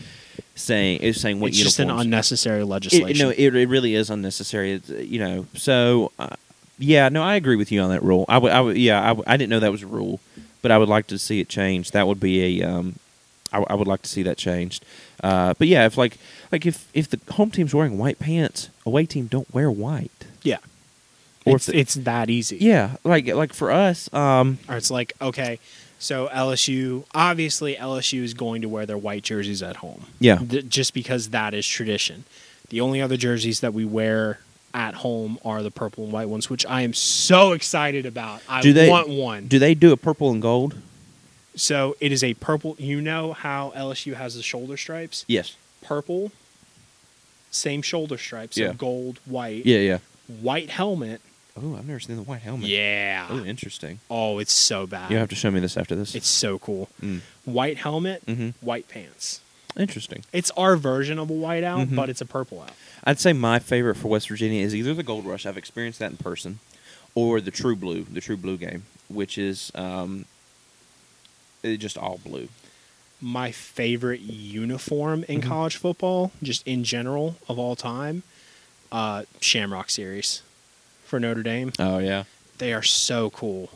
saying 0.55 1.01
is 1.01 1.21
saying 1.21 1.41
what 1.41 1.49
it's 1.49 1.59
just 1.59 1.79
an 1.79 1.89
uniforms- 1.89 2.05
unnecessary 2.07 2.63
It, 2.63 2.67
legislation. 2.67 3.27
no, 3.27 3.31
it, 3.37 3.55
it 3.57 3.69
really 3.69 3.95
is 3.95 4.11
unnecessary. 4.11 4.73
It's, 4.73 4.91
uh, 4.91 4.95
you 4.97 5.19
know, 5.19 5.47
so 5.55 6.13
uh, 6.19 6.37
yeah, 6.79 7.09
no, 7.09 7.23
I 7.23 7.37
agree 7.37 7.57
with 7.57 7.71
you 7.73 7.81
on 7.81 7.91
that 7.91 8.03
rule. 8.03 8.25
I 8.29 8.39
would, 8.39 8.53
I 8.53 8.61
would, 8.61 8.77
yeah, 8.77 9.13
I, 9.13 9.35
I 9.35 9.37
didn't 9.37 9.51
know 9.51 9.61
that 9.61 9.71
was 9.73 9.83
a 9.83 9.87
rule, 9.87 10.21
but 10.63 10.71
I 10.71 10.79
would 10.79 10.89
like 10.89 11.07
to 11.09 11.19
see 11.19 11.41
it 11.41 11.49
changed. 11.49 11.93
That 11.93 12.07
would 12.07 12.19
be 12.21 12.61
a, 12.61 12.69
um, 12.69 12.97
I, 13.53 13.65
I 13.71 13.75
would 13.75 13.87
like 13.87 14.03
to 14.03 14.09
see 14.09 14.23
that 14.25 14.37
changed. 14.37 14.85
Uh, 15.25 15.55
but 15.59 15.67
yeah, 15.69 15.87
if 15.87 15.97
like, 15.97 16.19
like 16.53 16.67
if 16.67 16.87
if 16.93 17.09
the 17.09 17.19
home 17.33 17.51
team's 17.51 17.75
wearing 17.75 17.97
white 17.99 18.19
pants, 18.19 18.69
away 18.85 19.07
team 19.07 19.27
don't 19.27 19.53
wear 19.55 19.71
white. 19.71 20.11
yeah, 20.43 20.59
Or 21.47 21.57
it's, 21.57 21.67
the- 21.67 21.79
it's 21.79 21.95
that 21.95 22.29
easy. 22.29 22.59
Yeah, 22.61 22.97
like 23.05 23.27
like 23.29 23.53
for 23.55 23.71
us, 23.71 24.13
um, 24.13 24.59
or 24.69 24.77
it's 24.77 24.91
like 24.91 25.13
okay, 25.23 25.59
so 25.99 26.29
LSU 26.29 27.05
obviously 27.15 27.75
LSU 27.77 28.23
is 28.23 28.35
going 28.35 28.61
to 28.63 28.69
wear 28.69 28.85
their 28.87 28.99
white 28.99 29.23
jerseys 29.23 29.63
at 29.63 29.77
home. 29.77 30.05
yeah, 30.21 30.37
Th- 30.37 30.69
just 30.69 30.93
because 30.95 31.31
that 31.31 31.55
is 31.55 31.67
tradition. 31.67 32.25
The 32.69 32.81
only 32.83 33.01
other 33.01 33.17
jerseys 33.17 33.61
that 33.61 33.73
we 33.73 33.85
wear 33.87 34.41
at 34.75 34.95
home 34.97 35.39
are 35.45 35.63
the 35.63 35.71
purple 35.71 36.05
and 36.05 36.13
white 36.13 36.29
ones, 36.29 36.51
which 36.51 36.67
I 36.67 36.83
am 36.83 36.93
so 36.93 37.53
excited 37.53 38.05
about. 38.07 38.43
I 38.49 38.61
Do 38.61 38.73
they- 38.75 38.91
want 38.91 39.09
one. 39.09 39.47
do 39.49 39.59
they 39.59 39.75
do 39.75 39.93
a 39.93 39.97
purple 39.97 40.31
and 40.33 40.43
gold? 40.43 40.75
So 41.57 41.97
it 42.01 42.13
is 42.13 42.23
a 42.25 42.35
purple. 42.35 42.77
You 42.79 43.01
know 43.01 43.33
how 43.33 43.73
LSU 43.77 44.15
has 44.15 44.35
the 44.35 44.43
shoulder 44.43 44.77
stripes? 44.77 45.25
Yes. 45.29 45.57
Purple, 45.83 46.33
same 47.51 47.83
shoulder 47.83 48.19
stripes. 48.19 48.57
Yeah. 48.57 48.69
So 48.69 48.75
gold, 48.75 49.21
white, 49.27 49.65
Yeah, 49.67 49.79
yeah. 49.79 49.99
white 50.41 50.71
helmet. 50.71 51.21
Oh, 51.57 51.77
I've 51.77 51.87
never 51.87 52.01
seen 52.01 52.17
the 52.17 52.23
white 52.23 52.41
helmet. 52.43 52.69
Yeah. 52.69 53.29
Oh, 53.31 53.45
interesting. 53.45 54.01
Oh, 54.11 54.39
it's 54.41 54.53
so 54.53 54.87
bad. 54.89 55.11
You 55.11 55.19
have 55.19 55.29
to 55.29 55.37
show 55.37 55.51
me 55.53 55.61
this 55.61 55.77
after 55.77 55.95
this. 55.95 56.15
It's 56.17 56.27
so 56.27 56.59
cool. 56.59 56.89
Mm. 57.01 57.21
White 57.45 57.77
helmet, 57.79 58.27
mm-hmm. 58.27 58.51
white 58.61 58.89
pants. 58.89 59.41
Interesting. 59.77 60.25
It's 60.33 60.51
our 60.53 60.77
version 60.77 61.19
of 61.19 61.31
a 61.31 61.33
white 61.33 61.63
out, 61.65 61.89
Mhm. 61.89 61.97
but 61.97 62.09
it's 62.09 62.21
a 62.21 62.25
purple 62.27 62.61
out. 62.63 62.73
I'd 63.05 63.21
say 63.21 63.33
my 63.33 63.59
favorite 63.59 63.97
for 63.97 64.09
West 64.09 64.29
Virginia 64.29 64.65
is 64.65 64.75
either 64.75 64.95
the 64.95 65.03
Gold 65.03 65.27
Rush. 65.27 65.47
I've 65.47 65.57
experienced 65.59 65.99
that 66.01 66.11
in 66.13 66.17
person, 66.17 66.59
or 67.15 67.41
the 67.41 67.51
True 67.51 67.77
Blue, 67.77 68.03
the 68.05 68.21
True 68.21 68.37
Blue 68.37 68.57
game, 68.57 68.85
which 69.09 69.37
is 69.39 69.71
um, 69.75 70.25
just 71.65 71.97
all 71.99 72.21
blue. 72.25 72.49
my 73.21 73.51
favorite 73.53 74.21
uniform 74.21 75.25
in 75.29 75.41
Mhm. 75.41 75.45
college 75.47 75.77
football, 75.77 76.31
just 76.43 76.67
in 76.67 76.85
general 76.85 77.37
of 77.49 77.59
all 77.59 77.75
time, 77.75 78.23
uh, 78.93 79.23
Shamrock 79.41 79.89
series 79.89 80.43
for 81.07 81.19
Notre 81.19 81.43
Dame. 81.43 81.73
Oh 81.79 81.99
yeah. 81.99 82.25
They 82.59 82.73
are 82.75 82.83
so 82.83 83.31
cool. 83.31 83.71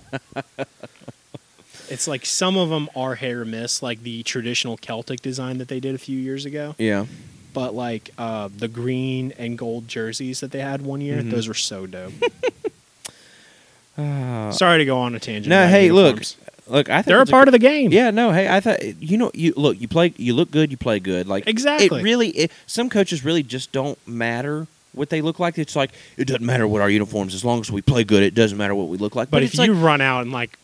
it's 1.88 2.06
like 2.06 2.26
some 2.26 2.58
of 2.58 2.68
them 2.68 2.90
are 2.94 3.14
hit 3.14 3.32
or 3.32 3.44
miss, 3.46 3.82
like 3.82 4.02
the 4.02 4.22
traditional 4.24 4.76
Celtic 4.76 5.22
design 5.22 5.56
that 5.58 5.68
they 5.68 5.80
did 5.80 5.94
a 5.94 5.98
few 5.98 6.18
years 6.18 6.44
ago. 6.44 6.74
Yeah. 6.78 7.06
But 7.54 7.74
like 7.74 8.10
uh, 8.18 8.50
the 8.54 8.68
green 8.68 9.32
and 9.38 9.56
gold 9.56 9.88
jerseys 9.88 10.40
that 10.40 10.50
they 10.50 10.60
had 10.60 10.82
one 10.82 11.00
year, 11.00 11.22
Mhm. 11.22 11.30
those 11.30 11.48
were 11.48 11.54
so 11.54 11.86
dope. 11.86 12.12
Uh, 13.96 14.50
Sorry 14.52 14.78
to 14.78 14.84
go 14.84 14.98
on 14.98 15.14
a 15.14 15.20
tangent. 15.20 15.48
no, 15.48 15.66
hey, 15.68 15.86
uniforms. 15.86 16.36
look. 16.38 16.47
I 16.70 16.82
think 16.82 17.06
they're 17.06 17.20
a 17.20 17.26
part 17.26 17.46
good- 17.46 17.54
of 17.54 17.60
the 17.60 17.66
game. 17.66 17.90
Yeah, 17.92 18.10
no, 18.10 18.32
hey, 18.32 18.48
I 18.48 18.60
thought 18.60 18.82
you 19.02 19.16
know 19.18 19.30
you 19.34 19.52
look 19.56 19.80
you 19.80 19.88
play 19.88 20.12
you 20.16 20.34
look 20.34 20.50
good 20.50 20.70
you 20.70 20.76
play 20.76 20.98
good 21.00 21.26
like 21.28 21.46
Exactly. 21.46 22.00
it 22.00 22.02
really 22.02 22.28
it, 22.30 22.52
some 22.66 22.88
coaches 22.90 23.24
really 23.24 23.42
just 23.42 23.72
don't 23.72 23.98
matter 24.06 24.66
what 24.92 25.10
they 25.10 25.20
look 25.20 25.38
like 25.38 25.58
it's 25.58 25.76
like 25.76 25.90
it 26.16 26.24
doesn't 26.26 26.44
matter 26.44 26.66
what 26.66 26.80
our 26.82 26.90
uniforms 26.90 27.34
as 27.34 27.44
long 27.44 27.60
as 27.60 27.70
we 27.70 27.80
play 27.82 28.02
good 28.04 28.22
it 28.22 28.34
doesn't 28.34 28.58
matter 28.58 28.74
what 28.74 28.88
we 28.88 28.96
look 28.98 29.14
like 29.14 29.30
But, 29.30 29.42
it's 29.42 29.54
if 29.54 29.58
like, 29.60 29.66
you 29.68 29.74
run 29.74 30.00
out 30.00 30.22
in 30.22 30.32
like 30.32 30.58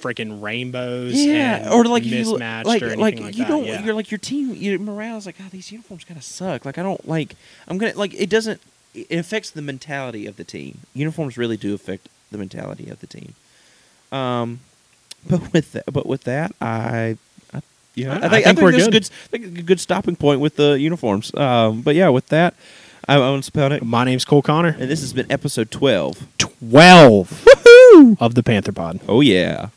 freaking 0.00 0.40
rainbows, 0.42 1.14
yeah 1.14 1.56
and 1.56 1.68
or 1.72 1.84
like 1.84 2.04
you 2.04 2.24
look- 2.24 2.40
like 2.40 2.82
or 2.82 2.86
anything 2.86 3.00
like, 3.00 3.18
like, 3.20 3.36
you 3.36 3.44
that, 3.44 3.48
don't 3.48 3.64
yeah. 3.64 3.82
you're 3.84 3.94
like 3.94 4.10
your 4.10 4.18
team 4.18 4.54
your 4.54 4.78
morale 4.78 5.16
is 5.16 5.26
like 5.26 5.36
oh 5.40 5.48
these 5.50 5.70
uniforms 5.72 6.04
kind 6.04 6.16
of 6.18 6.24
suck 6.24 6.64
like 6.64 6.78
I 6.78 6.82
don't 6.82 7.06
like 7.08 7.36
I'm 7.68 7.78
gonna 7.78 7.94
like 7.96 8.12
it 8.14 8.28
doesn't 8.30 8.60
it 8.94 9.18
affects 9.18 9.50
the 9.50 9.62
mentality 9.62 10.26
of 10.26 10.36
the 10.36 10.44
team 10.44 10.78
uniforms 10.94 11.36
really 11.36 11.56
do 11.56 11.74
affect 11.74 12.08
the 12.30 12.38
mentality 12.38 12.88
of 12.90 13.00
the 13.00 13.06
team 13.06 13.34
um 14.12 14.60
but 15.28 15.52
with 15.52 15.72
that 15.72 15.84
but 15.92 16.06
with 16.06 16.24
that 16.24 16.52
I. 16.60 17.16
I 17.52 17.62
yeah, 17.94 18.18
I- 18.22 18.26
I 18.38 18.42
think 18.42 18.60
we're 18.60 18.72
good. 18.72 18.88
A 18.88 18.90
good, 18.90 19.04
I 19.04 19.26
think 19.28 19.58
a 19.58 19.62
good 19.62 19.78
stopping 19.80 20.16
point 20.16 20.40
with 20.40 20.56
the 20.56 20.72
uniforms. 20.80 21.32
Um, 21.34 21.80
but 21.82 21.94
yeah, 21.94 22.08
with 22.08 22.26
that, 22.28 22.54
I'm 23.06 23.20
Owen 23.20 23.42
Spelnick, 23.42 23.82
My 23.82 24.02
name's 24.04 24.24
Cole 24.24 24.42
Connor. 24.42 24.74
and 24.78 24.90
this 24.90 25.00
has 25.00 25.12
been 25.12 25.30
episode 25.30 25.70
12. 25.70 26.26
Twelve 26.38 27.46
of 28.20 28.34
the 28.34 28.42
Panther 28.42 28.72
Pod. 28.72 28.98
Oh, 29.06 29.20
yeah. 29.20 29.68